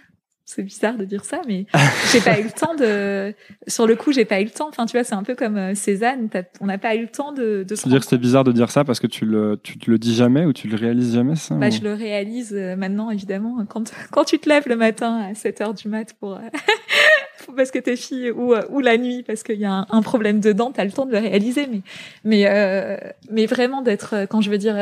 c'est 0.53 0.63
bizarre 0.63 0.97
de 0.97 1.05
dire 1.05 1.23
ça, 1.23 1.41
mais 1.47 1.65
j'ai 2.11 2.19
pas 2.19 2.37
eu 2.37 2.43
le 2.43 2.49
temps 2.49 2.75
de. 2.75 3.33
Sur 3.67 3.87
le 3.87 3.95
coup, 3.95 4.11
j'ai 4.11 4.25
pas 4.25 4.41
eu 4.41 4.43
le 4.43 4.49
temps. 4.49 4.67
Enfin, 4.67 4.85
tu 4.85 4.97
vois, 4.97 5.05
c'est 5.05 5.15
un 5.15 5.23
peu 5.23 5.33
comme 5.33 5.55
euh, 5.55 5.75
Cézanne. 5.75 6.27
On 6.59 6.65
n'a 6.65 6.77
pas 6.77 6.95
eu 6.95 7.03
le 7.03 7.07
temps 7.07 7.31
de. 7.31 7.63
de 7.67 7.75
se 7.75 7.87
dire 7.87 7.99
que 7.99 8.03
c'était 8.03 8.17
bizarre 8.17 8.43
de 8.43 8.51
dire 8.51 8.69
ça 8.69 8.83
parce 8.83 8.99
que 8.99 9.07
tu 9.07 9.25
le, 9.25 9.57
tu 9.63 9.79
te 9.79 9.89
le 9.89 9.97
dis 9.97 10.13
jamais 10.13 10.45
ou 10.45 10.51
tu 10.51 10.67
le 10.67 10.75
réalises 10.75 11.13
jamais, 11.13 11.37
ça 11.37 11.55
Bah, 11.55 11.69
je 11.69 11.81
le 11.81 11.93
réalise 11.93 12.53
euh, 12.53 12.75
maintenant, 12.75 13.11
évidemment, 13.11 13.65
quand 13.69 13.93
quand 14.11 14.25
tu 14.25 14.39
te 14.39 14.49
lèves 14.49 14.67
le 14.67 14.75
matin 14.75 15.21
à 15.31 15.33
7 15.35 15.61
heures 15.61 15.73
du 15.73 15.87
mat 15.87 16.13
pour. 16.19 16.33
Euh, 16.33 16.39
parce 17.55 17.71
que 17.71 17.79
t'es 17.79 17.95
fille 17.95 18.29
ou 18.29 18.53
ou 18.69 18.79
la 18.81 18.97
nuit 18.97 19.23
parce 19.23 19.43
qu'il 19.43 19.59
y 19.59 19.65
a 19.65 19.85
un, 19.89 20.01
problème 20.01 20.41
dedans, 20.41 20.71
t'as 20.71 20.83
le 20.83 20.91
temps 20.91 21.05
de 21.05 21.11
le 21.11 21.17
réaliser, 21.17 21.67
mais 21.67 21.81
mais 22.23 22.99
mais 23.31 23.45
vraiment 23.45 23.81
d'être 23.81 24.25
quand 24.29 24.41
je 24.41 24.49
veux 24.49 24.59
dire 24.59 24.75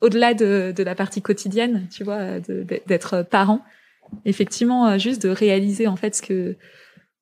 au-delà 0.00 0.34
de 0.34 0.74
de 0.76 0.82
la 0.82 0.94
partie 0.94 1.22
quotidienne, 1.22 1.86
tu 1.94 2.04
vois, 2.04 2.40
d'être 2.40 3.22
parent 3.22 3.64
effectivement 4.24 4.88
euh, 4.88 4.98
juste 4.98 5.22
de 5.22 5.28
réaliser 5.28 5.86
en 5.86 5.96
fait 5.96 6.14
ce 6.14 6.22
que 6.22 6.56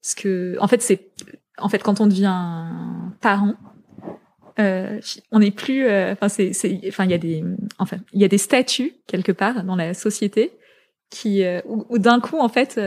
ce 0.00 0.14
que 0.14 0.56
en 0.60 0.68
fait 0.68 0.82
c'est 0.82 1.10
en 1.58 1.68
fait 1.68 1.82
quand 1.82 2.00
on 2.00 2.06
devient 2.06 2.66
parent 3.20 3.54
euh, 4.58 5.00
on 5.30 5.38
n'est 5.38 5.50
plus 5.50 5.86
euh, 5.86 6.12
enfin 6.12 6.28
c'est 6.28 6.52
enfin 6.86 7.04
il 7.04 7.10
y 7.10 7.14
a 7.14 7.18
des 7.18 7.42
enfin 7.78 7.96
il 8.12 8.20
y 8.20 8.24
a 8.24 8.28
des 8.28 8.38
statuts 8.38 8.92
quelque 9.06 9.32
part 9.32 9.64
dans 9.64 9.76
la 9.76 9.94
société 9.94 10.52
qui 11.08 11.42
euh, 11.42 11.60
où, 11.66 11.98
d'un 11.98 12.20
coup 12.20 12.38
en 12.38 12.48
fait 12.48 12.78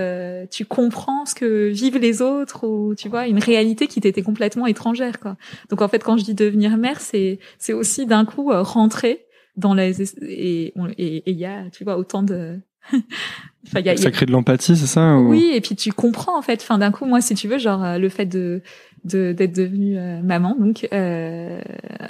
tu 0.52 0.66
comprends 0.66 1.26
ce 1.26 1.34
que 1.34 1.70
vivent 1.70 1.98
les 1.98 2.22
autres 2.22 2.68
ou 2.68 2.93
tu 2.93 3.10
vois 3.10 3.28
une 3.28 3.39
réalité 3.39 3.88
qui 3.88 4.00
t'était 4.00 4.22
complètement 4.22 4.68
étrangère 4.68 5.20
quoi. 5.20 5.38
Donc 5.70 5.82
en 5.82 5.88
fait 5.88 6.04
quand 6.04 6.18
je 6.18 6.24
dis 6.24 6.36
devenir 6.36 6.78
mère 6.78 7.02
c'est 7.02 7.39
c'est 7.58 7.74
aussi 7.74 8.06
d'un 8.06 8.26
coup 8.26 8.52
rentrer 8.52 9.26
dans 9.58 9.74
les 9.74 10.04
et 10.28 10.74
il 10.78 11.38
y 11.38 11.46
a 11.46 11.70
tu 11.72 11.84
vois 11.84 11.98
autant 11.98 12.22
de 12.22 12.60
enfin, 13.68 13.80
y 13.80 13.89
a, 13.89 13.97
ça 13.97 14.11
crée 14.11 14.26
de 14.26 14.32
l'empathie, 14.32 14.76
c'est 14.76 14.88
ça 14.88 15.18
Oui, 15.18 15.51
et 15.53 15.61
puis 15.61 15.76
tu 15.76 15.91
comprends 15.91 16.38
en 16.38 16.41
fait. 16.41 16.61
Enfin, 16.61 16.78
d'un 16.78 16.91
coup, 16.91 17.05
moi, 17.05 17.22
si 17.22 17.36
tu 17.36 17.47
veux, 17.47 17.57
genre 17.57 17.84
euh, 17.84 17.97
le 17.97 18.09
fait 18.09 18.26
de 18.26 18.61
d'être 19.05 19.55
devenue 19.55 19.97
euh, 19.97 20.22
maman, 20.22 20.55
donc 20.59 20.88
euh, 20.91 21.61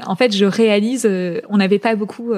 en 0.06 0.16
fait, 0.16 0.34
je 0.36 0.46
réalise. 0.46 1.06
Euh, 1.06 1.42
on 1.50 1.58
n'avait 1.58 1.80
pas 1.80 1.96
beaucoup. 1.96 2.34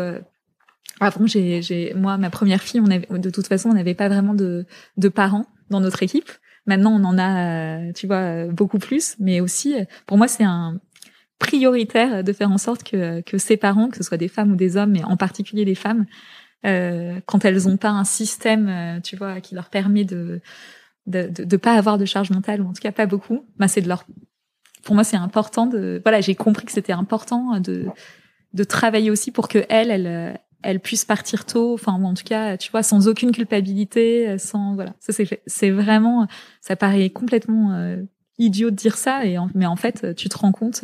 avant, 1.00 1.28
j'ai, 1.28 1.62
j'ai, 1.62 1.94
moi, 1.94 2.18
ma 2.18 2.30
première 2.30 2.62
fille, 2.62 2.82
on 2.82 2.90
avait, 2.90 3.08
de 3.10 3.30
toute 3.30 3.48
façon, 3.48 3.70
on 3.70 3.74
n'avait 3.74 3.94
pas 3.94 4.10
vraiment 4.10 4.34
de 4.34 4.66
de 4.98 5.10
parents 5.10 5.46
dans 5.70 5.80
notre 5.80 6.04
équipe. 6.04 6.32
Maintenant, 6.66 7.00
on 7.00 7.04
en 7.06 7.18
a, 7.18 7.94
tu 7.94 8.08
vois, 8.08 8.46
beaucoup 8.48 8.80
plus. 8.80 9.16
Mais 9.20 9.40
aussi, 9.40 9.76
pour 10.06 10.18
moi, 10.18 10.28
c'est 10.28 10.44
un 10.44 10.80
prioritaire 11.40 12.24
de 12.24 12.34
faire 12.34 12.52
en 12.52 12.58
sorte 12.58 12.84
que 12.84 13.22
que 13.22 13.38
ses 13.38 13.58
parents, 13.58 13.90
que 13.90 13.98
ce 13.98 14.04
soit 14.04 14.18
des 14.18 14.28
femmes 14.28 14.52
ou 14.52 14.56
des 14.56 14.76
hommes, 14.76 14.92
mais 14.92 15.04
en 15.04 15.18
particulier 15.18 15.66
les 15.66 15.76
femmes, 15.76 16.06
euh, 16.66 17.20
quand 17.26 17.46
elles 17.46 17.68
ont 17.68 17.78
pas 17.78 17.90
un 17.90 18.04
système, 18.04 18.68
euh, 18.68 19.00
tu 19.00 19.16
vois, 19.16 19.42
qui 19.42 19.56
leur 19.56 19.70
permet 19.70 20.04
de 20.04 20.42
de, 21.06 21.30
de, 21.30 21.56
pas 21.58 21.76
avoir 21.76 21.98
de 21.98 22.04
charge 22.04 22.32
mentale 22.32 22.62
ou 22.62 22.68
en 22.68 22.74
tout 22.74 22.82
cas 22.82 22.92
pas 22.92 23.06
beaucoup, 23.06 23.46
bah 23.58 23.70
c'est 23.70 23.80
de 23.80 23.88
leur 23.88 24.06
pour 24.84 24.94
moi 24.94 25.06
c'est 25.06 25.16
important 25.16 25.66
de 25.66 26.02
voilà 26.04 26.20
j'ai 26.20 26.36
compris 26.36 26.66
que 26.66 26.72
c'était 26.74 26.92
important 26.92 27.62
de 27.62 27.86
de 28.54 28.64
travailler 28.66 29.10
aussi 29.10 29.32
pour 29.32 29.48
que 29.48 29.66
elle 29.70 29.90
elle 29.90 30.38
elle 30.64 30.82
puisse 30.82 31.06
partir 31.06 31.46
tôt 31.46 31.74
enfin 31.76 31.94
en 31.94 32.14
tout 32.14 32.26
cas 32.26 32.58
tu 32.58 32.72
vois 32.72 32.84
sans 32.84 33.08
aucune 33.08 33.32
culpabilité 33.32 34.38
sans 34.38 34.76
voilà. 34.76 34.96
Ça 35.00 35.14
c'est 35.14 35.42
c'est 35.46 35.72
vraiment 35.72 36.28
ça 36.60 36.76
paraît 36.76 37.10
complètement 37.10 37.72
euh, 37.72 38.04
idiot 38.38 38.70
de 38.70 38.76
dire 38.76 38.98
ça 38.98 39.26
et 39.26 39.38
mais 39.56 39.66
en 39.66 39.78
fait 39.78 40.14
tu 40.16 40.28
te 40.28 40.38
rends 40.38 40.52
compte 40.52 40.84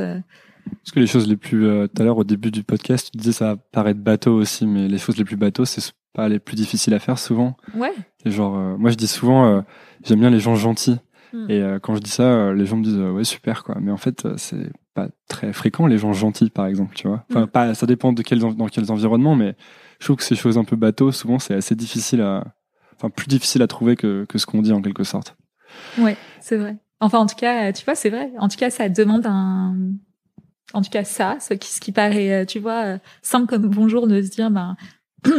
parce 0.70 0.92
que 0.92 1.00
les 1.00 1.08
choses 1.08 1.28
les 1.28 1.38
plus, 1.38 1.66
euh, 1.66 1.88
tout 1.88 2.02
à 2.02 2.06
l'heure 2.06 2.18
au 2.18 2.24
début 2.24 2.52
du 2.52 2.64
podcast, 2.64 3.10
tu 3.12 3.18
disais 3.18 3.32
ça 3.32 3.56
paraît 3.72 3.94
bateau 3.94 4.34
aussi, 4.34 4.66
mais 4.66 4.88
les 4.88 4.98
choses 4.98 5.18
les 5.18 5.26
plus 5.26 5.36
bateaux, 5.36 5.66
c'est 5.66 5.82
pas 6.14 6.30
les 6.30 6.40
plus 6.40 6.56
difficiles 6.56 6.94
à 6.94 7.00
faire 7.00 7.20
souvent. 7.20 7.58
Ouais. 7.76 7.94
Et 8.26 8.32
genre, 8.32 8.58
euh, 8.58 8.78
moi 8.78 8.92
je 8.92 8.96
dis 8.96 9.08
souvent, 9.08 9.46
euh, 9.46 9.62
j'aime 10.04 10.20
bien 10.20 10.30
les 10.30 10.40
gens 10.40 10.56
gentils. 10.56 10.98
Hmm. 11.34 11.50
Et 11.50 11.64
quand 11.82 11.96
je 11.96 12.00
dis 12.00 12.12
ça, 12.12 12.54
les 12.54 12.68
gens 12.68 12.78
me 12.78 12.84
disent 12.84 13.00
ouais 13.00 13.24
super 13.24 13.64
quoi. 13.64 13.78
Mais 13.82 13.92
en 13.92 13.98
fait, 13.98 14.28
c'est 14.38 14.72
pas 14.94 15.08
très 15.28 15.52
fréquent 15.52 15.88
les 15.88 15.98
gens 15.98 16.14
gentils 16.14 16.52
par 16.52 16.68
exemple, 16.68 16.96
tu 16.96 17.08
vois. 17.08 17.26
Enfin, 17.32 17.46
hmm. 17.46 17.48
pas, 17.48 17.74
ça 17.74 17.88
dépend 17.88 18.14
de 18.14 18.22
dans 18.54 18.68
quels 18.68 18.92
environnements, 18.92 19.36
mais 19.36 19.56
je 20.00 20.06
trouve 20.06 20.18
que 20.18 20.24
ces 20.24 20.36
choses 20.36 20.60
un 20.60 20.64
peu 20.64 20.76
bateaux, 20.76 21.12
souvent 21.12 21.40
c'est 21.40 21.56
assez 21.56 21.74
difficile 21.74 22.22
à, 22.22 22.44
enfin 22.96 23.10
plus 23.10 23.28
difficile 23.28 23.64
à 23.64 23.68
trouver 23.68 23.96
que 23.96 24.26
que 24.30 24.38
ce 24.38 24.46
qu'on 24.46 24.62
dit 24.62 24.74
en 24.74 24.82
quelque 24.82 25.04
sorte. 25.04 25.36
Ouais, 25.98 26.18
c'est 26.40 26.58
vrai. 26.58 26.78
Enfin, 27.00 27.18
en 27.18 27.26
tout 27.26 27.36
cas, 27.36 27.74
tu 27.74 27.84
vois, 27.84 27.96
c'est 27.96 28.10
vrai. 28.10 28.32
En 28.38 28.48
tout 28.48 28.56
cas, 28.56 28.70
ça 28.70 28.88
demande 28.88 29.26
un, 29.26 29.76
en 30.74 30.82
tout 30.82 30.90
cas 30.90 31.04
ça, 31.04 31.38
ce 31.40 31.54
qui, 31.54 31.70
ce 31.70 31.80
qui 31.80 31.92
paraît, 31.92 32.32
euh, 32.32 32.46
tu 32.46 32.60
vois, 32.60 32.86
euh, 32.86 32.98
simple 33.22 33.48
comme 33.48 33.68
bonjour 33.68 34.08
de 34.08 34.22
se 34.22 34.30
dire, 34.30 34.50
ben, 34.50 34.76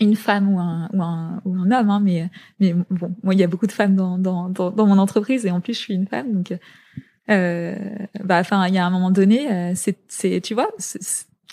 une 0.00 0.16
femme 0.16 0.52
ou 0.52 0.58
un, 0.58 0.88
ou 0.92 1.02
un, 1.02 1.40
ou 1.44 1.54
un 1.54 1.70
homme, 1.70 1.90
hein, 1.90 2.00
mais, 2.00 2.28
mais 2.60 2.74
bon, 2.90 3.14
moi, 3.22 3.34
il 3.34 3.40
y 3.40 3.44
a 3.44 3.46
beaucoup 3.46 3.66
de 3.66 3.72
femmes 3.72 3.94
dans, 3.94 4.18
dans, 4.18 4.48
dans, 4.48 4.86
mon 4.86 4.98
entreprise 4.98 5.46
et 5.46 5.50
en 5.50 5.60
plus, 5.60 5.74
je 5.74 5.78
suis 5.78 5.94
une 5.94 6.06
femme, 6.06 6.32
donc, 6.32 6.54
euh, 7.30 7.76
bah, 8.22 8.40
enfin, 8.40 8.66
il 8.66 8.74
y 8.74 8.78
a 8.78 8.84
un 8.84 8.90
moment 8.90 9.10
donné, 9.10 9.50
euh, 9.50 9.72
c'est, 9.74 9.98
c'est, 10.08 10.40
tu 10.40 10.54
vois, 10.54 10.68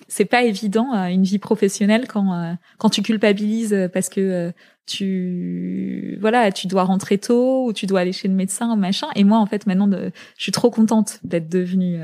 c'est 0.08 0.26
pas 0.26 0.44
évident 0.44 0.94
une 1.08 1.24
vie 1.24 1.40
professionnelle 1.40 2.08
quand 2.08 2.56
quand 2.78 2.90
tu 2.90 3.02
culpabilises 3.02 3.90
parce 3.92 4.08
que 4.08 4.54
tu 4.86 6.18
voilà 6.22 6.54
tu 6.54 6.68
dois 6.68 6.84
rentrer 6.84 7.18
tôt 7.18 7.66
ou 7.66 7.74
tu 7.74 7.86
dois 7.86 8.00
aller 8.00 8.14
chez 8.14 8.30
le 8.30 8.34
médecin 8.34 8.72
ou 8.72 8.78
machin. 8.78 9.08
Et 9.16 9.26
moi 9.26 9.40
en 9.40 9.46
fait 9.46 9.68
maintenant 9.68 9.90
je 9.92 10.42
suis 10.42 10.54
trop 10.54 10.72
contente 10.72 11.20
d'être 11.26 11.50
devenue 11.50 12.00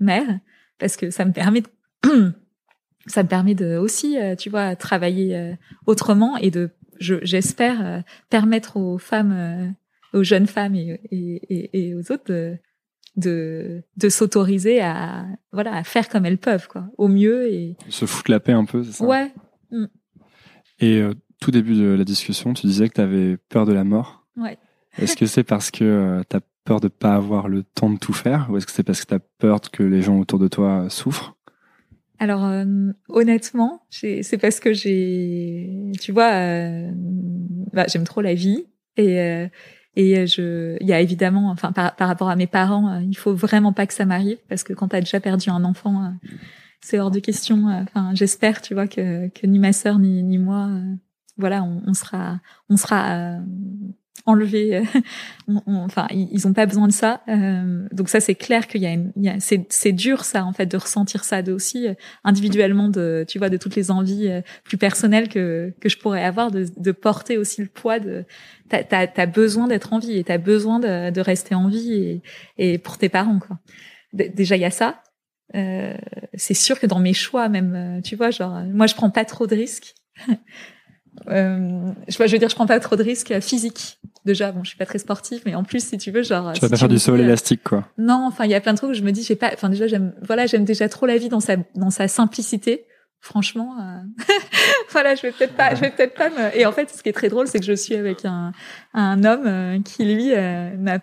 mère 0.00 0.40
parce 0.78 0.96
que 0.96 1.10
ça 1.10 1.24
me 1.24 1.32
permet 1.32 1.62
de 1.62 1.68
ça 3.06 3.22
me 3.22 3.28
permet 3.28 3.54
de 3.54 3.76
aussi 3.76 4.18
euh, 4.18 4.34
tu 4.34 4.50
vois 4.50 4.76
travailler 4.76 5.36
euh, 5.36 5.54
autrement 5.86 6.36
et 6.36 6.50
de 6.50 6.70
j'espère 6.98 7.84
euh, 7.84 8.00
permettre 8.30 8.76
aux 8.76 8.98
femmes 8.98 9.74
aux 10.12 10.22
jeunes 10.22 10.46
femmes 10.46 10.74
et, 10.74 11.00
et, 11.10 11.88
et 11.88 11.94
aux 11.94 12.12
autres 12.12 12.24
de 12.28 12.56
de, 13.16 13.82
de 13.96 14.08
s'autoriser 14.10 14.80
à 14.80 15.26
voilà 15.52 15.74
à 15.74 15.84
faire 15.84 16.08
comme 16.08 16.26
elles 16.26 16.38
peuvent 16.38 16.68
quoi 16.68 16.88
au 16.98 17.08
mieux 17.08 17.50
et 17.50 17.76
se 17.88 18.04
foutre 18.06 18.30
la 18.30 18.40
paix 18.40 18.52
un 18.52 18.64
peu 18.64 18.82
c'est 18.82 18.92
ça? 18.92 19.06
Ouais 19.06 19.32
mm. 19.70 19.86
et 20.80 21.02
tout 21.40 21.50
début 21.50 21.74
de 21.74 21.88
la 21.88 22.04
discussion, 22.04 22.54
tu 22.54 22.66
disais 22.66 22.88
que 22.88 22.94
tu 22.94 23.00
avais 23.00 23.36
peur 23.36 23.66
de 23.66 23.72
la 23.72 23.84
mort? 23.84 24.26
Ouais. 24.36 24.58
Est-ce 24.98 25.16
que 25.16 25.26
c'est 25.26 25.44
parce 25.44 25.70
que 25.70 26.22
tu 26.28 26.36
as 26.36 26.40
peur 26.66 26.80
de 26.80 26.88
pas 26.88 27.14
avoir 27.14 27.48
le 27.48 27.62
temps 27.62 27.88
de 27.88 27.98
tout 27.98 28.12
faire 28.12 28.48
ou 28.50 28.58
est-ce 28.58 28.66
que 28.66 28.72
c'est 28.72 28.82
parce 28.82 29.02
que 29.02 29.08
tu 29.08 29.14
as 29.14 29.20
peur 29.38 29.60
que 29.60 29.82
les 29.82 30.02
gens 30.02 30.18
autour 30.18 30.38
de 30.38 30.48
toi 30.48 30.90
souffrent? 30.90 31.36
Alors 32.18 32.44
euh, 32.44 32.92
honnêtement, 33.08 33.82
c'est 33.90 34.38
parce 34.40 34.60
que 34.60 34.72
j'ai, 34.72 35.92
tu 36.00 36.12
vois, 36.12 36.32
euh, 36.32 36.90
bah, 37.72 37.84
j'aime 37.88 38.04
trop 38.04 38.20
la 38.20 38.34
vie 38.34 38.66
et 38.96 39.20
euh, 39.20 39.48
et 39.98 40.26
je, 40.26 40.76
il 40.80 40.86
y 40.86 40.92
a 40.92 41.00
évidemment, 41.00 41.50
enfin 41.50 41.72
par, 41.72 41.96
par 41.96 42.08
rapport 42.08 42.28
à 42.28 42.36
mes 42.36 42.46
parents, 42.46 43.00
il 43.00 43.16
faut 43.16 43.34
vraiment 43.34 43.72
pas 43.72 43.86
que 43.86 43.94
ça 43.94 44.04
m'arrive 44.04 44.36
parce 44.46 44.62
que 44.62 44.74
quand 44.74 44.88
t'as 44.88 45.00
déjà 45.00 45.20
perdu 45.20 45.48
un 45.48 45.64
enfant, 45.64 46.12
c'est 46.82 46.98
hors 46.98 47.10
de 47.10 47.18
question. 47.18 47.68
Enfin, 47.68 48.10
j'espère, 48.14 48.60
tu 48.60 48.74
vois, 48.74 48.88
que 48.88 49.28
que 49.28 49.46
ni 49.46 49.58
ma 49.58 49.72
sœur 49.72 49.98
ni 49.98 50.36
moi, 50.36 50.68
voilà, 51.38 51.64
on 51.64 51.94
sera 51.94 52.40
on 52.68 52.76
sera 52.76 53.38
enlever. 54.26 54.76
Euh, 54.76 54.82
enfin, 55.66 56.06
ils 56.10 56.46
ont 56.46 56.52
pas 56.52 56.66
besoin 56.66 56.88
de 56.88 56.92
ça. 56.92 57.22
Euh, 57.28 57.86
donc 57.92 58.08
ça, 58.08 58.20
c'est 58.20 58.34
clair 58.34 58.66
qu'il 58.66 58.82
y 58.82 58.86
a, 58.86 58.92
une, 58.92 59.12
il 59.16 59.24
y 59.24 59.28
a 59.28 59.36
c'est 59.40 59.92
dur 59.92 60.24
ça 60.24 60.44
en 60.44 60.52
fait 60.52 60.66
de 60.66 60.76
ressentir 60.76 61.24
ça, 61.24 61.42
de 61.42 61.52
aussi 61.52 61.86
euh, 61.86 61.94
individuellement 62.24 62.88
de, 62.88 63.24
tu 63.26 63.38
vois, 63.38 63.48
de 63.48 63.56
toutes 63.56 63.76
les 63.76 63.90
envies 63.90 64.28
plus 64.64 64.76
personnelles 64.76 65.28
que 65.28 65.72
que 65.80 65.88
je 65.88 65.96
pourrais 65.96 66.24
avoir, 66.24 66.50
de, 66.50 66.66
de 66.76 66.92
porter 66.92 67.38
aussi 67.38 67.62
le 67.62 67.68
poids 67.68 68.00
de. 68.00 68.24
T'as 68.68 68.82
as, 68.90 69.08
as, 69.16 69.26
besoin 69.26 69.68
d'être 69.68 69.92
en 69.92 70.00
vie 70.00 70.18
et 70.18 70.24
t'as 70.24 70.38
besoin 70.38 70.80
de, 70.80 71.10
de 71.10 71.20
rester 71.20 71.54
en 71.54 71.68
vie 71.68 71.92
et, 71.92 72.22
et 72.58 72.78
pour 72.78 72.98
tes 72.98 73.08
parents 73.08 73.38
quoi. 73.38 73.60
déjà 74.12 74.56
il 74.56 74.62
y 74.62 74.64
a 74.64 74.70
ça. 74.70 75.02
Euh, 75.54 75.96
c'est 76.34 76.54
sûr 76.54 76.80
que 76.80 76.86
dans 76.86 76.98
mes 76.98 77.12
choix 77.12 77.48
même, 77.48 78.00
tu 78.02 78.16
vois, 78.16 78.30
genre 78.30 78.62
moi 78.64 78.88
je 78.88 78.96
prends 78.96 79.10
pas 79.10 79.24
trop 79.24 79.46
de 79.46 79.54
risques. 79.54 79.94
Euh, 81.28 81.92
je, 82.08 82.26
je 82.26 82.32
veux 82.32 82.38
dire, 82.38 82.48
je 82.48 82.54
prends 82.54 82.66
pas 82.66 82.80
trop 82.80 82.96
de 82.96 83.02
risques 83.02 83.40
physiques. 83.40 83.98
Déjà, 84.26 84.50
bon, 84.50 84.64
je 84.64 84.70
suis 84.70 84.76
pas 84.76 84.86
très 84.86 84.98
sportive, 84.98 85.42
mais 85.46 85.54
en 85.54 85.62
plus, 85.62 85.86
si 85.86 85.98
tu 85.98 86.10
veux, 86.10 86.24
genre. 86.24 86.52
Tu 86.52 86.60
vas 86.60 86.68
pas 86.68 86.76
faire 86.76 86.88
du 86.88 86.98
saut 86.98 87.14
élastique, 87.14 87.62
quoi. 87.62 87.88
Non, 87.96 88.24
enfin, 88.26 88.44
il 88.44 88.50
y 88.50 88.56
a 88.56 88.60
plein 88.60 88.72
de 88.72 88.78
trucs 88.78 88.90
où 88.90 88.94
je 88.94 89.02
me 89.02 89.12
dis, 89.12 89.22
j'ai 89.22 89.36
pas. 89.36 89.52
Enfin, 89.54 89.68
déjà, 89.68 89.86
j'aime. 89.86 90.14
Voilà, 90.20 90.46
j'aime 90.46 90.64
déjà 90.64 90.88
trop 90.88 91.06
la 91.06 91.16
vie 91.16 91.28
dans 91.28 91.38
sa 91.38 91.56
dans 91.76 91.90
sa 91.90 92.08
simplicité. 92.08 92.86
Franchement, 93.20 93.76
euh... 93.80 94.24
voilà, 94.90 95.14
je 95.14 95.22
vais 95.22 95.30
peut-être 95.30 95.54
pas, 95.54 95.76
je 95.76 95.80
vais 95.80 95.90
peut-être 95.90 96.14
pas 96.14 96.30
me. 96.30 96.58
Et 96.58 96.66
en 96.66 96.72
fait, 96.72 96.90
ce 96.90 97.04
qui 97.04 97.08
est 97.08 97.12
très 97.12 97.28
drôle, 97.28 97.46
c'est 97.46 97.60
que 97.60 97.64
je 97.64 97.72
suis 97.72 97.94
avec 97.94 98.24
un 98.24 98.50
un 98.94 99.22
homme 99.22 99.46
euh, 99.46 99.80
qui 99.80 100.04
lui 100.04 100.34
euh, 100.34 100.76
n'a 100.76 100.98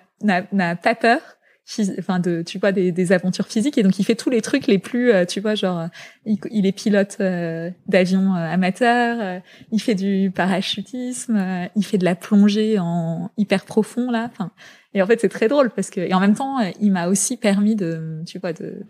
n'a 0.52 0.76
pas 0.76 0.96
peur 0.96 1.22
enfin 1.98 2.20
de 2.20 2.42
tu 2.42 2.60
vois 2.60 2.72
des, 2.72 2.92
des, 2.92 3.12
aventures 3.12 3.48
physiques. 3.48 3.78
Et 3.78 3.84
donc 3.84 3.98
il 3.98 4.04
fait 4.04 4.16
tous 4.16 4.30
les 4.30 4.42
trucs 4.42 4.68
les 4.68 4.80
plus 4.80 5.12
euh, 5.12 5.26
tu 5.26 5.40
vois 5.40 5.56
genre 5.56 5.88
il, 6.26 6.66
est 6.66 6.72
pilote 6.72 7.18
euh, 7.20 7.70
d'avion 7.88 8.36
euh, 8.36 8.52
amateur 8.52 9.42
il 9.72 9.80
fait 9.80 9.96
du 9.96 10.32
parachutisme 10.34 11.70
il 11.76 11.86
fait 11.86 11.98
de 11.98 12.06
la 12.06 12.16
plongée 12.16 12.80
en 12.80 13.32
hyper 13.38 13.66
profond 13.66 14.12
là. 14.12 14.30
Enfin 14.32 14.52
et 14.94 15.02
en 15.02 15.08
fait 15.08 15.22
c'est 15.22 15.30
très 15.30 15.48
drôle 15.48 15.70
parce 15.70 15.90
que 15.90 16.02
et 16.02 16.14
en 16.14 16.20
même 16.20 16.36
temps 16.36 16.60
il 16.80 16.92
m'a 16.92 17.08
aussi 17.08 17.38
permis 17.38 17.76
de 17.76 18.22
tu 18.26 18.40
vois 18.40 18.54
de 18.54 18.84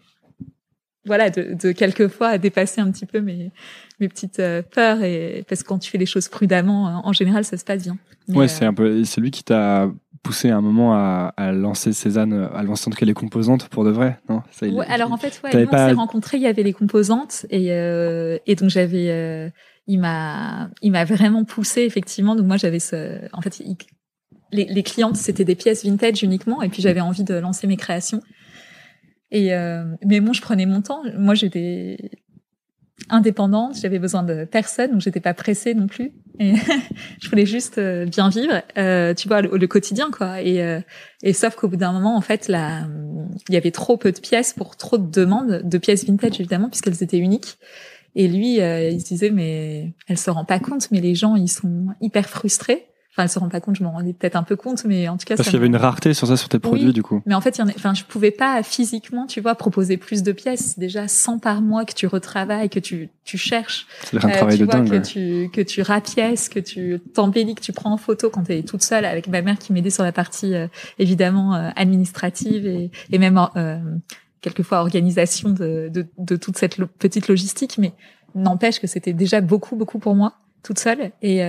voilà 1.05 1.29
de, 1.29 1.55
de 1.61 1.73
quelquefois 1.73 2.37
dépasser 2.37 2.81
un 2.81 2.89
petit 2.89 3.05
peu 3.05 3.21
mes 3.21 3.51
mes 3.99 4.07
petites 4.07 4.41
peurs. 4.71 5.03
Et 5.03 5.45
parce 5.47 5.61
que 5.61 5.67
quand 5.67 5.77
tu 5.77 5.91
fais 5.91 5.99
les 5.99 6.07
choses 6.07 6.27
prudemment 6.27 7.01
en 7.05 7.13
général 7.13 7.45
ça 7.45 7.55
se 7.57 7.65
passe 7.65 7.83
bien. 7.83 7.97
Ouais 8.29 8.47
c'est 8.47 8.65
un 8.65 8.73
peu 8.73 9.03
c'est 9.03 9.21
lui 9.21 9.29
qui 9.29 9.43
t'a 9.43 9.91
poussé 10.23 10.49
à 10.49 10.57
un 10.57 10.61
moment 10.61 10.95
à, 10.95 11.33
à 11.37 11.51
lancer 11.51 11.93
Cézanne, 11.93 12.49
à 12.53 12.63
lancer 12.63 12.87
en 12.87 12.91
tout 12.91 12.97
cas 12.97 13.05
les 13.05 13.13
composantes 13.13 13.67
pour 13.67 13.83
de 13.83 13.91
vrai, 13.91 14.19
non? 14.29 14.41
Ça, 14.51 14.65
ouais, 14.65 14.85
Alors 14.87 15.11
en 15.11 15.17
fait, 15.17 15.39
ouais, 15.43 15.51
nous, 15.53 15.67
on 15.69 15.71
s'est 15.71 15.91
rencontrés, 15.91 16.37
il 16.37 16.43
y 16.43 16.47
avait 16.47 16.63
les 16.63 16.73
composantes 16.73 17.45
et, 17.49 17.71
euh, 17.71 18.37
et 18.47 18.55
donc 18.55 18.69
j'avais, 18.69 19.09
euh, 19.09 19.49
il 19.85 19.99
m'a, 19.99 20.69
il 20.81 20.91
m'a 20.91 21.03
vraiment 21.03 21.43
poussé 21.43 21.81
effectivement. 21.81 22.35
Donc 22.35 22.47
moi 22.47 22.57
j'avais 22.57 22.79
ce, 22.79 23.19
en 23.33 23.41
fait, 23.41 23.61
les, 24.51 24.65
les 24.65 24.83
clientes 24.83 25.17
c'était 25.17 25.45
des 25.45 25.55
pièces 25.55 25.85
vintage 25.85 26.23
uniquement 26.23 26.61
et 26.61 26.69
puis 26.69 26.81
j'avais 26.81 27.01
envie 27.01 27.23
de 27.25 27.35
lancer 27.35 27.67
mes 27.67 27.77
créations. 27.77 28.21
Et 29.31 29.53
euh, 29.53 29.83
mais 30.05 30.19
bon, 30.21 30.31
je 30.31 30.41
prenais 30.41 30.67
mon 30.67 30.81
temps. 30.83 31.01
Moi, 31.17 31.33
j'étais 31.33 32.11
indépendante, 33.09 33.75
j'avais 33.81 33.99
besoin 33.99 34.23
de 34.23 34.45
personne, 34.45 34.91
donc 34.91 35.01
j'étais 35.01 35.19
pas 35.19 35.33
pressée 35.33 35.73
non 35.73 35.87
plus. 35.87 36.11
Et 36.39 36.53
je 37.21 37.29
voulais 37.29 37.45
juste 37.45 37.77
euh, 37.77 38.05
bien 38.05 38.29
vivre, 38.29 38.61
euh, 38.77 39.13
tu 39.13 39.27
vois, 39.27 39.41
le, 39.41 39.67
quotidien, 39.67 40.09
quoi. 40.11 40.41
Et, 40.41 40.61
euh, 40.61 40.79
et 41.21 41.33
sauf 41.33 41.55
qu'au 41.55 41.67
bout 41.67 41.75
d'un 41.75 41.91
moment, 41.91 42.15
en 42.15 42.21
fait, 42.21 42.47
là, 42.47 42.87
il 43.49 43.53
y 43.53 43.57
avait 43.57 43.71
trop 43.71 43.97
peu 43.97 44.11
de 44.11 44.19
pièces 44.19 44.53
pour 44.53 44.77
trop 44.77 44.97
de 44.97 45.09
demandes, 45.09 45.61
de 45.63 45.77
pièces 45.77 46.05
vintage 46.05 46.39
évidemment, 46.39 46.69
puisqu'elles 46.69 47.03
étaient 47.03 47.17
uniques. 47.17 47.57
Et 48.15 48.27
lui, 48.27 48.57
il 48.57 49.01
se 49.01 49.07
disait, 49.07 49.31
mais 49.31 49.93
elle 50.07 50.19
se 50.19 50.29
rend 50.29 50.45
pas 50.45 50.59
compte, 50.59 50.91
mais 50.91 51.01
les 51.01 51.15
gens, 51.15 51.35
ils 51.35 51.49
sont 51.49 51.87
hyper 51.99 52.29
frustrés 52.29 52.85
Enfin, 53.13 53.25
elle 53.25 53.29
se 53.29 53.37
rend 53.37 53.47
pas 53.47 53.61
compte, 53.61 53.75
je 53.75 53.83
m'en 53.83 53.91
rendais 53.91 54.11
peut-être 54.11 54.35
un 54.35 54.41
peu 54.41 54.55
compte, 54.55 54.85
mais 54.85 55.07
en 55.07 55.17
tout 55.17 55.25
cas. 55.25 55.35
Parce 55.35 55.47
qu'il 55.47 55.53
y 55.53 55.59
avait 55.59 55.67
une 55.67 55.75
rareté 55.75 56.15
sur 56.15 56.27
ça, 56.27 56.35
sur 56.35 56.49
tes 56.49 56.57
produits, 56.57 56.93
du 56.93 57.03
coup. 57.03 57.21
Mais 57.27 57.35
en 57.35 57.41
fait, 57.41 57.59
il 57.59 57.61
y 57.61 57.63
en 57.63 57.67
a, 57.67 57.71
enfin, 57.75 57.93
je 57.93 58.03
pouvais 58.05 58.31
pas 58.31 58.63
physiquement, 58.63 59.27
tu 59.27 59.39
vois, 59.39 59.53
proposer 59.53 59.97
plus 59.97 60.23
de 60.23 60.31
pièces. 60.31 60.79
Déjà 60.79 61.07
100 61.07 61.37
par 61.37 61.61
mois 61.61 61.85
que 61.85 61.93
tu 61.93 62.07
retravailles, 62.07 62.71
que 62.71 62.79
tu, 62.79 63.09
tu 63.23 63.37
cherches. 63.37 63.85
C'est 64.05 64.25
un 64.25 64.29
euh, 64.29 64.31
travail 64.31 64.57
de 64.57 64.65
vois, 64.65 64.73
dingue. 64.73 64.89
Que 64.89 64.97
tu, 64.97 65.51
que 65.51 65.61
tu 65.61 65.83
rapièces, 65.83 66.49
que 66.49 66.57
tu 66.57 66.99
t'embellis, 67.13 67.53
que 67.53 67.61
tu 67.61 67.71
prends 67.71 67.91
en 67.91 67.97
photo 67.97 68.31
quand 68.31 68.45
tu 68.45 68.53
es 68.53 68.63
toute 68.63 68.81
seule 68.81 69.05
avec 69.05 69.27
ma 69.27 69.43
mère 69.43 69.59
qui 69.59 69.73
m'aidait 69.73 69.91
sur 69.91 70.03
la 70.03 70.11
partie, 70.11 70.55
euh, 70.55 70.67
évidemment, 70.97 71.53
euh, 71.53 71.69
administrative 71.75 72.65
et, 72.65 72.89
et 73.11 73.19
même, 73.19 73.39
euh, 73.55 73.77
quelquefois 74.41 74.79
organisation 74.79 75.51
de, 75.51 75.87
de, 75.93 76.07
de 76.17 76.35
toute 76.35 76.57
cette 76.57 76.83
petite 76.83 77.27
logistique. 77.27 77.77
Mais 77.77 77.93
n'empêche 78.33 78.79
que 78.79 78.87
c'était 78.87 79.13
déjà 79.13 79.39
beaucoup, 79.39 79.75
beaucoup 79.75 79.99
pour 79.99 80.15
moi, 80.15 80.33
toute 80.63 80.79
seule. 80.79 81.11
Et, 81.21 81.43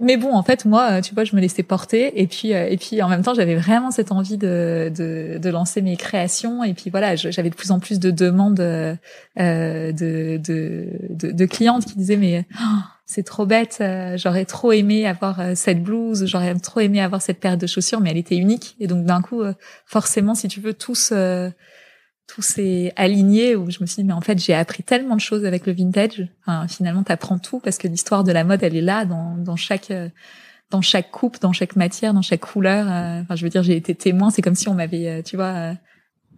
mais 0.00 0.16
bon, 0.16 0.34
en 0.34 0.42
fait, 0.42 0.64
moi, 0.64 1.02
tu 1.02 1.14
vois, 1.14 1.24
je 1.24 1.36
me 1.36 1.40
laissais 1.40 1.62
porter, 1.62 2.20
et 2.20 2.26
puis, 2.26 2.54
euh, 2.54 2.68
et 2.68 2.76
puis, 2.76 3.02
en 3.02 3.08
même 3.08 3.22
temps, 3.22 3.34
j'avais 3.34 3.54
vraiment 3.54 3.90
cette 3.90 4.12
envie 4.12 4.38
de, 4.38 4.90
de, 4.94 5.38
de 5.38 5.50
lancer 5.50 5.82
mes 5.82 5.96
créations, 5.96 6.64
et 6.64 6.74
puis 6.74 6.90
voilà, 6.90 7.16
j'avais 7.16 7.50
de 7.50 7.54
plus 7.54 7.70
en 7.70 7.80
plus 7.80 7.98
de 7.98 8.10
demandes 8.10 8.60
euh, 8.60 8.96
de, 9.36 10.38
de, 10.38 10.88
de, 11.10 11.32
de, 11.32 11.44
clientes 11.46 11.84
qui 11.84 11.96
disaient 11.96 12.16
mais 12.16 12.46
oh, 12.60 12.78
c'est 13.04 13.24
trop 13.24 13.46
bête, 13.46 13.78
euh, 13.80 14.16
j'aurais 14.16 14.44
trop 14.44 14.72
aimé 14.72 15.06
avoir 15.06 15.56
cette 15.56 15.82
blouse, 15.82 16.24
j'aurais 16.26 16.54
trop 16.54 16.80
aimé 16.80 17.00
avoir 17.00 17.20
cette 17.20 17.38
paire 17.38 17.58
de 17.58 17.66
chaussures, 17.66 18.00
mais 18.00 18.10
elle 18.10 18.18
était 18.18 18.36
unique, 18.36 18.76
et 18.80 18.86
donc 18.86 19.04
d'un 19.04 19.20
coup, 19.20 19.42
forcément, 19.86 20.34
si 20.34 20.48
tu 20.48 20.60
veux, 20.60 20.74
tous 20.74 21.12
tout 22.32 22.42
s'est 22.42 22.92
aligné 22.94 23.56
où 23.56 23.70
je 23.70 23.78
me 23.80 23.86
suis 23.86 24.02
dit 24.02 24.04
mais 24.04 24.12
en 24.12 24.20
fait 24.20 24.38
j'ai 24.38 24.54
appris 24.54 24.82
tellement 24.82 25.16
de 25.16 25.20
choses 25.20 25.44
avec 25.44 25.66
le 25.66 25.72
vintage. 25.72 26.28
Enfin, 26.46 26.68
finalement 26.68 27.02
t'apprends 27.02 27.38
tout 27.38 27.58
parce 27.58 27.76
que 27.76 27.88
l'histoire 27.88 28.22
de 28.22 28.30
la 28.30 28.44
mode 28.44 28.62
elle 28.62 28.76
est 28.76 28.82
là 28.82 29.04
dans, 29.04 29.36
dans 29.36 29.56
chaque 29.56 29.92
dans 30.70 30.80
chaque 30.80 31.10
coupe 31.10 31.40
dans 31.40 31.52
chaque 31.52 31.76
matière 31.76 32.14
dans 32.14 32.22
chaque 32.22 32.40
couleur 32.40 32.86
euh, 32.88 33.22
enfin 33.22 33.34
je 33.34 33.42
veux 33.42 33.50
dire 33.50 33.62
j'ai 33.62 33.76
été 33.76 33.94
témoin. 33.94 34.30
C'est 34.30 34.42
comme 34.42 34.54
si 34.54 34.68
on 34.68 34.74
m'avait 34.74 35.08
euh, 35.08 35.22
tu 35.22 35.36
vois 35.36 35.46
euh, 35.46 35.74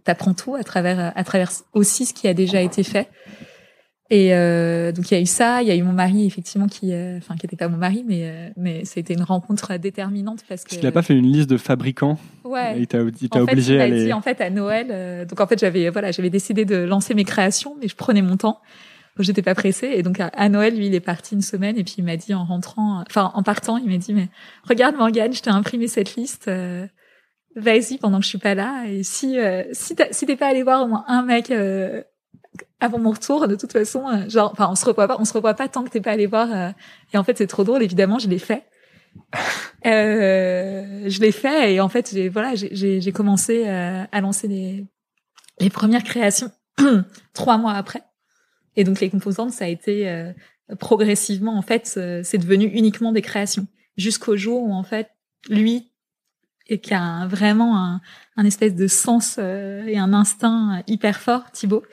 t'apprends 0.03 0.33
tout 0.33 0.55
à 0.55 0.63
travers 0.63 1.13
à 1.15 1.23
travers 1.23 1.51
aussi 1.73 2.05
ce 2.05 2.13
qui 2.13 2.27
a 2.27 2.33
déjà 2.33 2.61
été 2.61 2.83
fait 2.83 3.07
et 4.13 4.35
euh, 4.35 4.91
donc 4.91 5.09
il 5.09 5.15
y 5.15 5.17
a 5.17 5.21
eu 5.21 5.25
ça, 5.25 5.63
il 5.63 5.67
y 5.67 5.71
a 5.71 5.75
eu 5.75 5.81
mon 5.81 5.91
mari 5.91 6.27
effectivement 6.27 6.67
qui, 6.67 6.93
euh, 6.93 7.17
enfin 7.17 7.33
qui 7.35 7.47
n'était 7.47 7.55
pas 7.55 7.67
mon 7.67 7.77
mari, 7.77 8.05
mais 8.07 8.29
euh, 8.29 8.49
mais 8.57 8.85
c'était 8.85 9.15
une 9.15 9.23
rencontre 9.23 9.75
déterminante 9.77 10.43
parce 10.47 10.65
que. 10.65 10.75
Il 10.75 10.83
n'a 10.83 10.91
pas 10.91 11.01
fait 11.01 11.15
une 11.15 11.25
liste 11.25 11.49
de 11.49 11.57
fabricants. 11.57 12.19
Ouais. 12.43 12.79
Il 12.79 12.85
t'a 12.85 13.01
obligé 13.01 13.79
à 13.79 13.85
aller. 13.85 14.05
Dit, 14.05 14.13
en 14.13 14.21
fait 14.21 14.39
à 14.39 14.51
Noël, 14.51 15.25
donc 15.25 15.41
en 15.41 15.47
fait 15.47 15.57
j'avais 15.57 15.89
voilà 15.89 16.11
j'avais 16.11 16.29
décidé 16.29 16.63
de 16.63 16.75
lancer 16.75 17.15
mes 17.15 17.23
créations, 17.23 17.75
mais 17.81 17.87
je 17.87 17.95
prenais 17.95 18.21
mon 18.21 18.37
temps. 18.37 18.61
J'étais 19.17 19.41
pas 19.41 19.55
pressée 19.55 19.93
et 19.95 20.03
donc 20.03 20.19
à, 20.19 20.49
Noël 20.49 20.75
lui 20.75 20.87
il 20.87 20.93
est 20.93 20.99
parti 20.99 21.33
une 21.33 21.41
semaine 21.41 21.75
et 21.79 21.83
puis 21.83 21.95
il 21.97 22.03
m'a 22.03 22.15
dit 22.15 22.35
en 22.35 22.45
rentrant, 22.45 23.03
enfin 23.09 23.31
en 23.33 23.41
partant 23.41 23.77
il 23.77 23.89
m'a 23.89 23.97
dit 23.97 24.13
mais 24.13 24.29
regarde 24.67 24.95
Morgane 24.95 25.33
je 25.33 25.41
t'ai 25.41 25.49
imprimé 25.49 25.87
cette 25.87 26.15
liste. 26.15 26.51
Vas-y 27.55 27.97
pendant 27.97 28.19
que 28.19 28.25
je 28.25 28.29
suis 28.29 28.37
pas 28.37 28.53
là 28.53 28.85
et 28.87 29.01
si 29.01 29.37
si 29.71 29.95
t'es 29.95 30.35
pas 30.35 30.47
allé 30.49 30.61
voir 30.61 30.83
au 30.83 30.87
moins 30.87 31.03
un 31.07 31.23
mec 31.23 31.51
avant 32.79 32.99
mon 32.99 33.11
retour, 33.11 33.47
de 33.47 33.55
toute 33.55 33.71
façon, 33.71 34.07
euh, 34.07 34.29
genre, 34.29 34.51
enfin, 34.51 34.67
on 34.69 34.75
se 34.75 34.85
revoit 34.85 35.07
pas, 35.07 35.17
on 35.19 35.25
se 35.25 35.33
revoit 35.33 35.53
pas 35.53 35.67
tant 35.67 35.83
que 35.83 35.89
t'es 35.89 36.01
pas 36.01 36.11
allé 36.11 36.27
voir. 36.27 36.51
Euh, 36.51 36.69
et 37.13 37.17
en 37.17 37.23
fait, 37.23 37.37
c'est 37.37 37.47
trop 37.47 37.63
drôle. 37.63 37.83
Évidemment, 37.83 38.19
je 38.19 38.27
l'ai 38.29 38.39
fait. 38.39 38.63
Euh, 39.85 41.09
je 41.09 41.19
l'ai 41.19 41.33
fait 41.33 41.73
et 41.73 41.81
en 41.81 41.89
fait, 41.89 42.11
j'ai 42.13 42.29
voilà, 42.29 42.53
j'ai 42.55 43.11
commencé 43.11 43.67
euh, 43.67 44.05
à 44.09 44.21
lancer 44.21 44.47
les 44.47 44.85
les 45.59 45.69
premières 45.69 46.05
créations 46.05 46.49
trois 47.33 47.57
mois 47.57 47.73
après. 47.73 48.01
Et 48.77 48.85
donc 48.85 49.01
les 49.01 49.09
composantes, 49.09 49.51
ça 49.51 49.65
a 49.65 49.67
été 49.67 50.31
progressivement 50.79 51.57
en 51.57 51.61
fait, 51.61 51.99
c'est 52.23 52.37
devenu 52.37 52.67
uniquement 52.67 53.11
des 53.11 53.21
créations 53.21 53.67
jusqu'au 53.97 54.37
jour 54.37 54.63
où 54.63 54.71
en 54.71 54.83
fait, 54.83 55.09
lui 55.49 55.91
et 56.67 56.79
qui 56.79 56.93
a 56.93 57.27
vraiment 57.27 57.77
un, 57.77 58.01
un 58.37 58.45
espèce 58.45 58.75
de 58.75 58.87
sens 58.87 59.37
et 59.37 59.97
un 59.97 60.13
instinct 60.13 60.81
hyper 60.87 61.19
fort, 61.19 61.51
Thibaut 61.51 61.83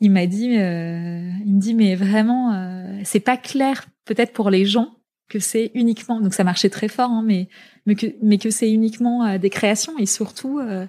il 0.00 0.10
m'a 0.10 0.26
dit, 0.26 0.56
euh, 0.56 1.30
il 1.44 1.54
me 1.54 1.60
dit, 1.60 1.74
mais 1.74 1.94
vraiment, 1.94 2.54
euh, 2.54 3.00
c'est 3.04 3.20
pas 3.20 3.36
clair 3.36 3.86
peut-être 4.04 4.32
pour 4.32 4.50
les 4.50 4.64
gens 4.64 4.94
que 5.28 5.38
c'est 5.38 5.70
uniquement, 5.74 6.20
donc 6.20 6.34
ça 6.34 6.44
marchait 6.44 6.70
très 6.70 6.88
fort, 6.88 7.10
hein, 7.10 7.22
mais 7.24 7.48
mais 7.86 7.94
que 7.94 8.06
mais 8.22 8.38
que 8.38 8.50
c'est 8.50 8.70
uniquement 8.70 9.26
euh, 9.26 9.38
des 9.38 9.50
créations 9.50 9.98
et 9.98 10.06
surtout, 10.06 10.58
euh, 10.58 10.86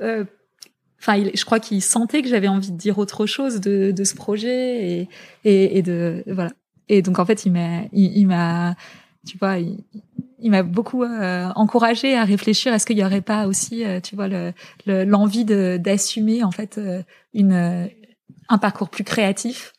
euh, 0.00 0.24
enfin, 0.98 1.22
je 1.34 1.44
crois 1.44 1.60
qu'il 1.60 1.82
sentait 1.82 2.22
que 2.22 2.28
j'avais 2.28 2.48
envie 2.48 2.72
de 2.72 2.76
dire 2.76 2.98
autre 2.98 3.26
chose 3.26 3.60
de, 3.60 3.90
de 3.90 4.04
ce 4.04 4.14
projet 4.14 5.00
et, 5.00 5.08
et, 5.44 5.78
et 5.78 5.82
de 5.82 6.24
voilà. 6.26 6.52
Et 6.88 7.02
donc 7.02 7.18
en 7.18 7.24
fait, 7.24 7.46
il 7.46 7.52
m'a, 7.52 7.82
il, 7.92 8.26
m'a, 8.26 8.74
tu 9.26 9.38
vois, 9.38 9.56
il, 9.58 10.50
m'a 10.50 10.62
beaucoup 10.62 11.04
euh, 11.04 11.48
encouragé 11.54 12.16
à 12.16 12.24
réfléchir. 12.24 12.72
Est-ce 12.74 12.86
qu'il 12.86 12.98
y 12.98 13.04
aurait 13.04 13.20
pas 13.22 13.46
aussi, 13.46 13.84
euh, 13.84 14.00
tu 14.00 14.14
vois, 14.14 14.28
le, 14.28 14.52
l'envie 14.86 15.44
de 15.44 15.78
d'assumer 15.78 16.42
en 16.42 16.50
fait 16.50 16.78
euh, 16.78 17.02
une 17.32 17.88
un 18.52 18.58
parcours 18.58 18.90
plus 18.90 19.04
créatif 19.04 19.72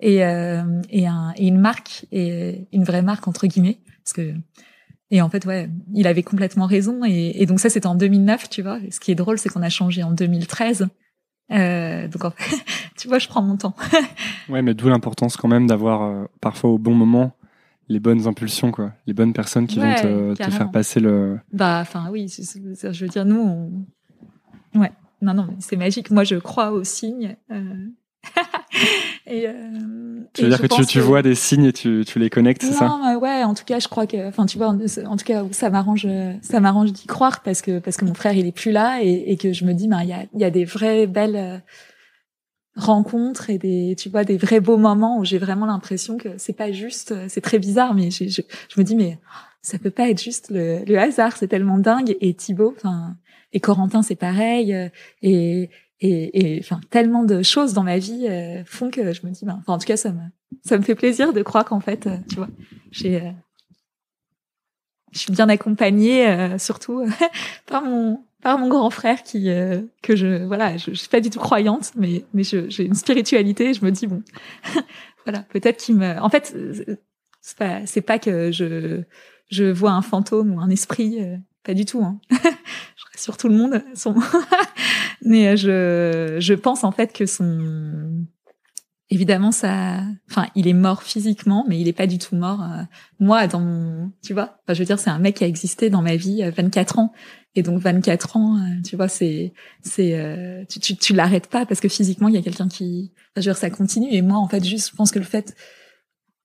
et 0.00 0.16
et, 0.16 1.06
un, 1.06 1.32
et 1.36 1.46
une 1.46 1.58
marque 1.58 2.06
et 2.10 2.66
une 2.72 2.84
vraie 2.84 3.02
marque 3.02 3.28
entre 3.28 3.46
guillemets 3.46 3.78
parce 4.02 4.12
que 4.12 4.34
et 5.10 5.22
en 5.22 5.28
fait, 5.28 5.44
ouais, 5.46 5.70
il 5.92 6.08
avait 6.08 6.24
complètement 6.24 6.66
raison. 6.66 7.04
Et, 7.04 7.40
et 7.40 7.46
donc 7.46 7.60
ça, 7.60 7.68
c'était 7.68 7.86
en 7.86 7.94
2009, 7.94 8.48
tu 8.48 8.62
vois. 8.62 8.80
Ce 8.90 8.98
qui 8.98 9.12
est 9.12 9.14
drôle, 9.14 9.38
c'est 9.38 9.48
qu'on 9.48 9.62
a 9.62 9.68
changé 9.68 10.02
en 10.02 10.10
2013. 10.10 10.88
Euh, 11.52 12.08
donc 12.08 12.24
en 12.24 12.30
fait, 12.30 12.56
tu 12.98 13.06
vois, 13.08 13.18
je 13.18 13.28
prends 13.28 13.42
mon 13.42 13.56
temps. 13.56 13.76
ouais, 14.48 14.62
mais 14.62 14.74
d'où 14.74 14.88
l'importance 14.88 15.36
quand 15.36 15.48
même 15.48 15.66
d'avoir 15.66 16.02
euh, 16.02 16.24
parfois 16.40 16.70
au 16.70 16.78
bon 16.78 16.94
moment 16.94 17.36
les 17.88 18.00
bonnes 18.00 18.26
impulsions, 18.26 18.72
quoi, 18.72 18.94
les 19.06 19.12
bonnes 19.12 19.34
personnes 19.34 19.66
qui 19.66 19.78
vont 19.78 19.94
te, 19.94 20.34
te, 20.34 20.50
faire 20.50 20.70
passer 20.70 21.00
le. 21.00 21.38
Bah, 21.52 21.80
enfin 21.82 22.08
oui, 22.10 22.28
je 22.28 23.04
veux 23.04 23.08
dire, 23.08 23.26
nous, 23.26 23.38
on... 24.74 24.80
ouais, 24.80 24.90
non, 25.20 25.34
non, 25.34 25.54
c'est 25.58 25.76
magique. 25.76 26.10
Moi, 26.10 26.24
je 26.24 26.36
crois 26.36 26.72
aux 26.72 26.82
signes. 26.82 27.36
Euh... 29.26 29.30
et, 29.30 29.46
euh, 29.48 29.52
tu 30.32 30.42
veux 30.42 30.48
dire 30.48 30.60
que 30.60 30.66
tu, 30.66 30.86
tu 30.86 31.00
vois 31.00 31.22
des 31.22 31.34
signes 31.34 31.64
et 31.64 31.72
tu, 31.72 32.04
tu 32.06 32.18
les 32.18 32.30
connectes, 32.30 32.62
c'est 32.62 32.72
ça 32.72 32.88
Non, 32.88 33.18
ouais, 33.18 33.42
en 33.44 33.54
tout 33.54 33.64
cas, 33.64 33.78
je 33.78 33.88
crois 33.88 34.06
que, 34.06 34.28
enfin, 34.28 34.46
tu 34.46 34.58
vois, 34.58 34.68
en, 34.68 35.16
tout 35.16 35.24
cas, 35.24 35.44
ça 35.50 35.70
m'arrange, 35.70 36.06
ça 36.42 36.60
m'arrange 36.60 36.92
d'y 36.92 37.06
croire 37.06 37.42
parce 37.42 37.62
que 37.62 37.78
parce 37.78 37.96
que 37.96 38.04
mon 38.04 38.14
frère 38.14 38.34
il 38.34 38.46
est 38.46 38.52
plus 38.52 38.72
là 38.72 39.00
et, 39.02 39.24
et 39.26 39.36
que 39.36 39.52
je 39.52 39.64
me 39.64 39.72
dis, 39.72 39.88
ben, 39.88 40.02
il 40.02 40.08
y 40.08 40.12
a, 40.12 40.24
il 40.34 40.40
y 40.40 40.44
a 40.44 40.50
des 40.50 40.64
vraies 40.64 41.06
belles 41.06 41.36
euh, 41.36 41.58
rencontres 42.76 43.50
et 43.50 43.58
des, 43.58 43.96
tu 43.98 44.08
vois, 44.08 44.24
des 44.24 44.36
vrais 44.36 44.60
beaux 44.60 44.76
moments 44.76 45.18
où 45.18 45.24
j'ai 45.24 45.38
vraiment 45.38 45.66
l'impression 45.66 46.16
que 46.16 46.30
c'est 46.38 46.56
pas 46.56 46.72
juste, 46.72 47.14
c'est 47.28 47.40
très 47.40 47.58
bizarre, 47.58 47.94
mais 47.94 48.10
je, 48.10 48.28
je, 48.28 48.42
je, 48.68 48.80
me 48.80 48.84
dis, 48.84 48.96
mais 48.96 49.18
ça 49.62 49.78
peut 49.78 49.90
pas 49.90 50.10
être 50.10 50.22
juste 50.22 50.50
le, 50.50 50.84
le 50.84 50.98
hasard, 50.98 51.36
c'est 51.36 51.48
tellement 51.48 51.78
dingue. 51.78 52.16
Et 52.20 52.34
Thibaut, 52.34 52.74
enfin, 52.76 53.16
et 53.54 53.60
Corentin, 53.60 54.02
c'est 54.02 54.16
pareil, 54.16 54.74
euh, 54.74 54.88
et 55.22 55.70
et, 56.04 56.58
enfin 56.60 56.80
tellement 56.90 57.24
de 57.24 57.42
choses 57.42 57.72
dans 57.72 57.82
ma 57.82 57.98
vie 57.98 58.26
euh, 58.28 58.62
font 58.66 58.90
que 58.90 59.12
je 59.12 59.26
me 59.26 59.30
dis 59.30 59.44
ben, 59.44 59.62
en 59.66 59.78
tout 59.78 59.86
cas 59.86 59.96
ça 59.96 60.12
me 60.12 60.20
ça 60.64 60.76
me 60.76 60.82
fait 60.82 60.94
plaisir 60.94 61.32
de 61.32 61.42
croire 61.42 61.64
qu'en 61.64 61.80
fait 61.80 62.06
euh, 62.06 62.16
tu 62.28 62.36
vois 62.36 62.48
j'ai 62.90 63.22
euh, 63.22 63.30
je 65.12 65.20
suis 65.20 65.32
bien 65.32 65.48
accompagnée 65.48 66.58
surtout 66.58 67.06
par 67.66 67.82
mon 67.82 68.22
par 68.42 68.58
mon 68.58 68.68
grand 68.68 68.90
frère 68.90 69.22
qui 69.22 69.48
que 70.02 70.16
je 70.16 70.44
voilà 70.44 70.76
je, 70.76 70.90
je, 70.90 70.96
suis 70.96 71.08
pas 71.08 71.20
du 71.20 71.30
tout 71.30 71.38
croyante 71.38 71.92
mais 71.96 72.24
mais 72.34 72.42
j'ai 72.42 72.84
une 72.84 72.94
spiritualité 72.94 73.70
et 73.70 73.74
je 73.74 73.84
me 73.84 73.90
dis 73.90 74.06
bon 74.06 74.22
voilà 75.24 75.40
peut-être 75.50 75.78
qu'il 75.78 75.96
me 75.96 76.20
en 76.20 76.28
fait 76.28 76.54
c'est 77.40 77.56
pas 77.56 77.86
c'est 77.86 78.00
pas 78.02 78.18
que 78.18 78.50
je 78.50 79.02
je 79.50 79.64
vois 79.64 79.92
un 79.92 80.02
fantôme 80.02 80.52
ou 80.54 80.60
un 80.60 80.68
esprit 80.68 81.18
pas 81.62 81.74
du 81.74 81.84
tout 81.84 82.02
hein 82.02 82.20
rassure 83.14 83.36
tout 83.36 83.48
le 83.48 83.54
monde 83.54 83.82
mais 85.22 85.48
euh, 85.48 85.56
je, 85.56 86.40
je 86.40 86.54
pense 86.54 86.84
en 86.84 86.92
fait 86.92 87.12
que 87.12 87.26
son, 87.26 88.24
évidemment 89.10 89.52
ça, 89.52 90.02
enfin 90.30 90.48
il 90.54 90.68
est 90.68 90.74
mort 90.74 91.02
physiquement, 91.02 91.64
mais 91.68 91.80
il 91.80 91.88
est 91.88 91.92
pas 91.92 92.06
du 92.06 92.18
tout 92.18 92.36
mort. 92.36 92.62
Euh, 92.62 92.82
moi, 93.20 93.46
dans 93.46 93.60
mon, 93.60 94.12
tu 94.22 94.34
vois, 94.34 94.58
enfin, 94.62 94.74
je 94.74 94.78
veux 94.78 94.84
dire, 94.84 94.98
c'est 94.98 95.10
un 95.10 95.18
mec 95.18 95.36
qui 95.36 95.44
a 95.44 95.46
existé 95.46 95.90
dans 95.90 96.02
ma 96.02 96.16
vie 96.16 96.42
24 96.48 96.98
euh, 96.98 97.02
ans, 97.02 97.12
et 97.54 97.62
donc 97.62 97.80
24 97.80 98.36
ans, 98.36 98.58
tu 98.84 98.96
vois, 98.96 99.08
c'est, 99.08 99.52
c'est, 99.82 100.66
tu, 100.68 100.80
tu, 100.80 100.96
tu 100.96 101.12
l'arrêtes 101.12 101.48
pas 101.48 101.66
parce 101.66 101.80
que 101.80 101.88
physiquement 101.88 102.28
il 102.28 102.34
y 102.34 102.38
a 102.38 102.42
quelqu'un 102.42 102.68
qui, 102.68 103.12
je 103.36 103.40
veux 103.40 103.44
dire, 103.44 103.56
ça 103.56 103.70
continue. 103.70 104.08
Et 104.10 104.22
moi, 104.22 104.38
en 104.38 104.48
fait, 104.48 104.64
juste, 104.64 104.90
je 104.90 104.96
pense 104.96 105.12
que 105.12 105.20
le 105.20 105.24
fait 105.24 105.54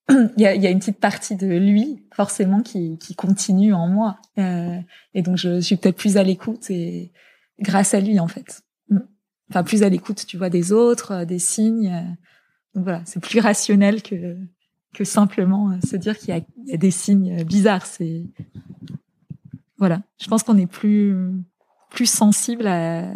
il 0.37 0.41
y 0.41 0.45
a, 0.45 0.69
une 0.69 0.79
petite 0.79 0.99
partie 0.99 1.35
de 1.35 1.47
lui 1.47 2.03
forcément 2.13 2.61
qui, 2.61 2.97
continue 3.15 3.73
en 3.73 3.87
moi 3.87 4.17
euh, 4.37 4.79
et 5.13 5.21
donc 5.21 5.37
je, 5.37 5.59
suis 5.59 5.75
peut-être 5.75 5.97
plus 5.97 6.17
à 6.17 6.23
l'écoute 6.23 6.69
et 6.69 7.11
grâce 7.59 7.93
à 7.93 7.99
lui 7.99 8.19
en 8.19 8.27
fait 8.27 8.63
enfin 9.49 9.63
plus 9.63 9.83
à 9.83 9.89
l'écoute, 9.89 10.25
tu 10.27 10.37
vois, 10.37 10.49
des 10.49 10.71
autres, 10.71 11.11
euh, 11.11 11.25
des 11.25 11.39
signes. 11.39 11.91
Euh. 11.91 12.13
Donc 12.75 12.83
voilà, 12.83 13.01
c'est 13.05 13.19
plus 13.19 13.39
rationnel 13.39 14.01
que 14.01 14.37
que 14.93 15.03
simplement 15.03 15.79
se 15.81 15.95
dire 15.95 16.17
qu'il 16.17 16.29
y, 16.29 16.73
a, 16.73 16.77
des 16.77 16.91
signes 16.91 17.43
bizarres. 17.43 17.85
C'est 17.85 18.23
voilà, 19.77 20.01
je 20.19 20.27
pense 20.27 20.43
qu'on 20.43 20.57
est 20.57 20.67
plus 20.67 21.15
plus 21.89 22.09
sensible 22.09 22.67
à 22.67 23.11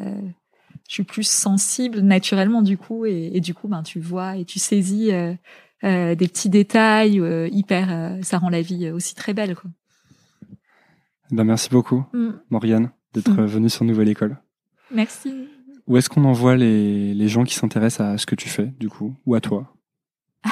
je 0.87 0.95
suis 0.95 1.03
plus 1.03 1.27
sensible 1.27 2.01
naturellement 2.01 2.61
du 2.61 2.77
coup 2.77 3.05
et, 3.05 3.39
du 3.39 3.53
coup 3.53 3.67
ben 3.67 3.81
tu 3.83 3.99
vois 3.99 4.37
et 4.37 4.45
tu 4.45 4.59
saisis 4.59 5.11
des 5.83 6.27
petits 6.27 6.49
détails 6.49 7.19
euh, 7.19 7.47
hyper 7.51 8.17
ça 8.21 8.37
rend 8.37 8.49
la 8.49 8.61
vie 8.61 8.89
aussi 8.89 9.15
très 9.15 9.33
belle 9.33 9.55
quoi. 9.55 9.69
Ben 11.31 11.43
merci 11.43 11.69
beaucoup 11.69 12.05
mm. 12.13 12.29
Morgane 12.49 12.91
d'être 13.13 13.31
venue 13.43 13.69
sur 13.69 13.85
Nouvelle 13.85 14.09
École. 14.09 14.37
Merci. 14.91 15.47
Où 15.87 15.97
est-ce 15.97 16.09
qu'on 16.09 16.23
envoie 16.23 16.55
les, 16.55 17.13
les 17.13 17.27
gens 17.27 17.43
qui 17.43 17.55
s'intéressent 17.55 18.07
à 18.07 18.17
ce 18.17 18.25
que 18.25 18.35
tu 18.35 18.47
fais, 18.47 18.67
du 18.79 18.89
coup, 18.89 19.15
ou 19.25 19.35
à 19.35 19.41
toi? 19.41 19.73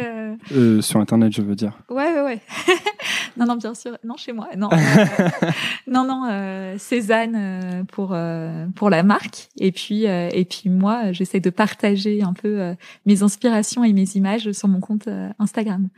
Euh... 0.00 0.36
Euh, 0.52 0.80
Sur 0.80 1.00
Internet, 1.00 1.32
je 1.32 1.42
veux 1.42 1.56
dire. 1.56 1.76
Ouais, 1.90 2.12
ouais, 2.12 2.22
ouais. 2.22 2.40
non, 3.36 3.46
non, 3.46 3.56
bien 3.56 3.74
sûr. 3.74 3.96
Non, 4.04 4.16
chez 4.16 4.32
moi. 4.32 4.48
Non, 4.56 4.68
euh, 4.72 4.76
non, 5.86 6.04
non. 6.04 6.26
Euh, 6.30 6.76
Cézanne 6.78 7.34
euh, 7.36 7.84
pour 7.84 8.16
pour 8.74 8.90
la 8.90 9.02
marque. 9.02 9.48
Et 9.58 9.72
puis 9.72 10.04
et 10.04 10.44
puis 10.44 10.70
moi, 10.70 11.12
j'essaie 11.12 11.40
de 11.40 11.50
partager 11.50 12.22
un 12.22 12.32
peu 12.32 12.74
mes 13.06 13.22
inspirations 13.22 13.84
et 13.84 13.92
mes 13.92 14.16
images 14.16 14.52
sur 14.52 14.68
mon 14.68 14.80
compte 14.80 15.08
Instagram. 15.38 15.88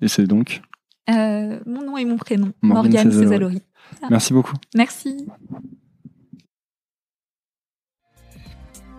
Et 0.00 0.08
c'est 0.08 0.26
donc 0.26 0.62
Mon 1.08 1.82
nom 1.84 1.96
et 1.96 2.04
mon 2.04 2.16
prénom, 2.16 2.52
Morgane, 2.62 3.12
Césalori. 3.12 3.62
Merci 4.10 4.32
beaucoup. 4.32 4.56
Merci. 4.74 5.26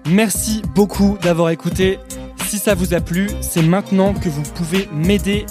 Merci 0.10 0.62
beaucoup 0.74 1.18
d'avoir 1.22 1.50
écouté. 1.50 2.00
Si 2.46 2.60
ça 2.60 2.76
vous 2.76 2.94
a 2.94 3.02
plu, 3.02 3.28
c'est 3.42 3.62
maintenant 3.62 4.14
que 4.14 4.30
vous 4.30 4.44
pouvez 4.56 4.88
m'aider. 4.94 5.46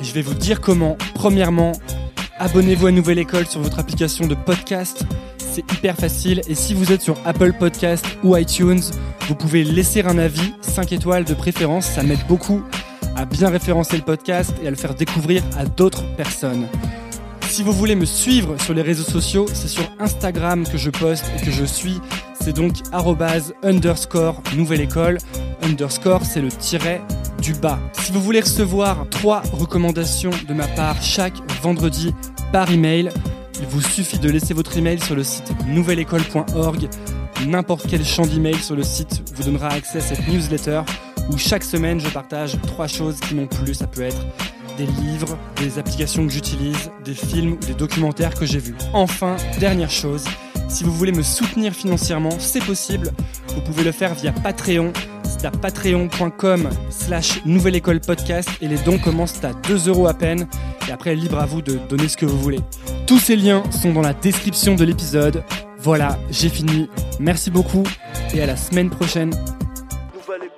Et 0.00 0.04
je 0.04 0.12
vais 0.12 0.22
vous 0.22 0.34
dire 0.34 0.60
comment. 0.60 0.96
Premièrement, 1.14 1.72
abonnez-vous 2.38 2.86
à 2.86 2.92
Nouvelle 2.92 3.18
École 3.18 3.46
sur 3.46 3.60
votre 3.60 3.78
application 3.78 4.26
de 4.26 4.34
podcast. 4.34 5.04
C'est 5.38 5.70
hyper 5.72 5.96
facile. 5.96 6.40
Et 6.48 6.54
si 6.54 6.74
vous 6.74 6.92
êtes 6.92 7.02
sur 7.02 7.16
Apple 7.24 7.52
Podcast 7.52 8.04
ou 8.22 8.36
iTunes, 8.36 8.80
vous 9.28 9.34
pouvez 9.34 9.64
laisser 9.64 10.02
un 10.02 10.18
avis, 10.18 10.52
5 10.60 10.92
étoiles 10.92 11.24
de 11.24 11.34
préférence. 11.34 11.86
Ça 11.86 12.02
m'aide 12.02 12.24
beaucoup 12.28 12.62
à 13.16 13.24
bien 13.24 13.48
référencer 13.48 13.96
le 13.96 14.04
podcast 14.04 14.54
et 14.62 14.68
à 14.68 14.70
le 14.70 14.76
faire 14.76 14.94
découvrir 14.94 15.42
à 15.56 15.64
d'autres 15.64 16.04
personnes. 16.16 16.68
Si 17.48 17.62
vous 17.64 17.72
voulez 17.72 17.96
me 17.96 18.04
suivre 18.04 18.60
sur 18.60 18.74
les 18.74 18.82
réseaux 18.82 19.10
sociaux, 19.10 19.46
c'est 19.52 19.68
sur 19.68 19.90
Instagram 19.98 20.64
que 20.64 20.78
je 20.78 20.90
poste 20.90 21.24
et 21.36 21.44
que 21.44 21.50
je 21.50 21.64
suis. 21.64 21.98
C'est 22.48 22.54
donc 22.54 22.76
underscore 23.62 24.42
nouvelle 24.56 24.80
école. 24.80 25.18
Underscore, 25.60 26.24
c'est 26.24 26.40
le 26.40 26.48
tiret 26.48 27.02
du 27.42 27.52
bas. 27.52 27.78
Si 27.92 28.10
vous 28.10 28.22
voulez 28.22 28.40
recevoir 28.40 29.06
trois 29.10 29.42
recommandations 29.52 30.30
de 30.48 30.54
ma 30.54 30.66
part 30.66 31.02
chaque 31.02 31.34
vendredi 31.60 32.14
par 32.50 32.70
email, 32.70 33.10
il 33.60 33.66
vous 33.66 33.82
suffit 33.82 34.18
de 34.18 34.30
laisser 34.30 34.54
votre 34.54 34.78
email 34.78 34.98
sur 34.98 35.14
le 35.14 35.24
site 35.24 35.52
nouvelleécole.org. 35.66 36.88
N'importe 37.46 37.84
quel 37.86 38.02
champ 38.02 38.24
d'email 38.24 38.56
sur 38.56 38.76
le 38.76 38.82
site 38.82 39.30
vous 39.34 39.42
donnera 39.42 39.68
accès 39.68 39.98
à 39.98 40.00
cette 40.00 40.26
newsletter 40.26 40.80
où 41.30 41.36
chaque 41.36 41.64
semaine 41.64 42.00
je 42.00 42.08
partage 42.08 42.56
trois 42.66 42.86
choses 42.86 43.20
qui 43.20 43.34
m'ont 43.34 43.46
plu. 43.46 43.74
Ça 43.74 43.86
peut 43.86 44.00
être 44.00 44.24
des 44.78 44.86
livres, 44.86 45.36
des 45.56 45.78
applications 45.78 46.26
que 46.26 46.32
j'utilise, 46.32 46.90
des 47.04 47.12
films 47.12 47.58
ou 47.60 47.66
des 47.66 47.74
documentaires 47.74 48.32
que 48.32 48.46
j'ai 48.46 48.58
vus. 48.58 48.76
Enfin, 48.94 49.36
dernière 49.60 49.90
chose, 49.90 50.24
si 50.68 50.84
vous 50.84 50.92
voulez 50.92 51.12
me 51.12 51.22
soutenir 51.22 51.72
financièrement, 51.72 52.38
c'est 52.38 52.64
possible. 52.64 53.10
Vous 53.54 53.60
pouvez 53.60 53.84
le 53.84 53.92
faire 53.92 54.14
via 54.14 54.32
Patreon. 54.32 54.92
C'est 55.24 55.44
à 55.46 55.50
patreon.com 55.50 56.68
slash 56.90 57.44
nouvelle 57.44 57.76
école 57.76 58.00
podcast 58.00 58.48
et 58.60 58.68
les 58.68 58.78
dons 58.78 58.98
commencent 58.98 59.42
à 59.44 59.52
2 59.52 59.88
euros 59.88 60.06
à 60.06 60.14
peine. 60.14 60.46
Et 60.88 60.92
après, 60.92 61.14
libre 61.14 61.38
à 61.38 61.46
vous 61.46 61.62
de 61.62 61.78
donner 61.88 62.08
ce 62.08 62.16
que 62.16 62.26
vous 62.26 62.38
voulez. 62.38 62.60
Tous 63.06 63.18
ces 63.18 63.36
liens 63.36 63.62
sont 63.70 63.92
dans 63.92 64.02
la 64.02 64.14
description 64.14 64.74
de 64.74 64.84
l'épisode. 64.84 65.44
Voilà, 65.78 66.18
j'ai 66.30 66.48
fini. 66.48 66.88
Merci 67.20 67.50
beaucoup 67.50 67.84
et 68.34 68.42
à 68.42 68.46
la 68.46 68.56
semaine 68.56 68.90
prochaine. 68.90 69.30
Nouvelle. 70.14 70.50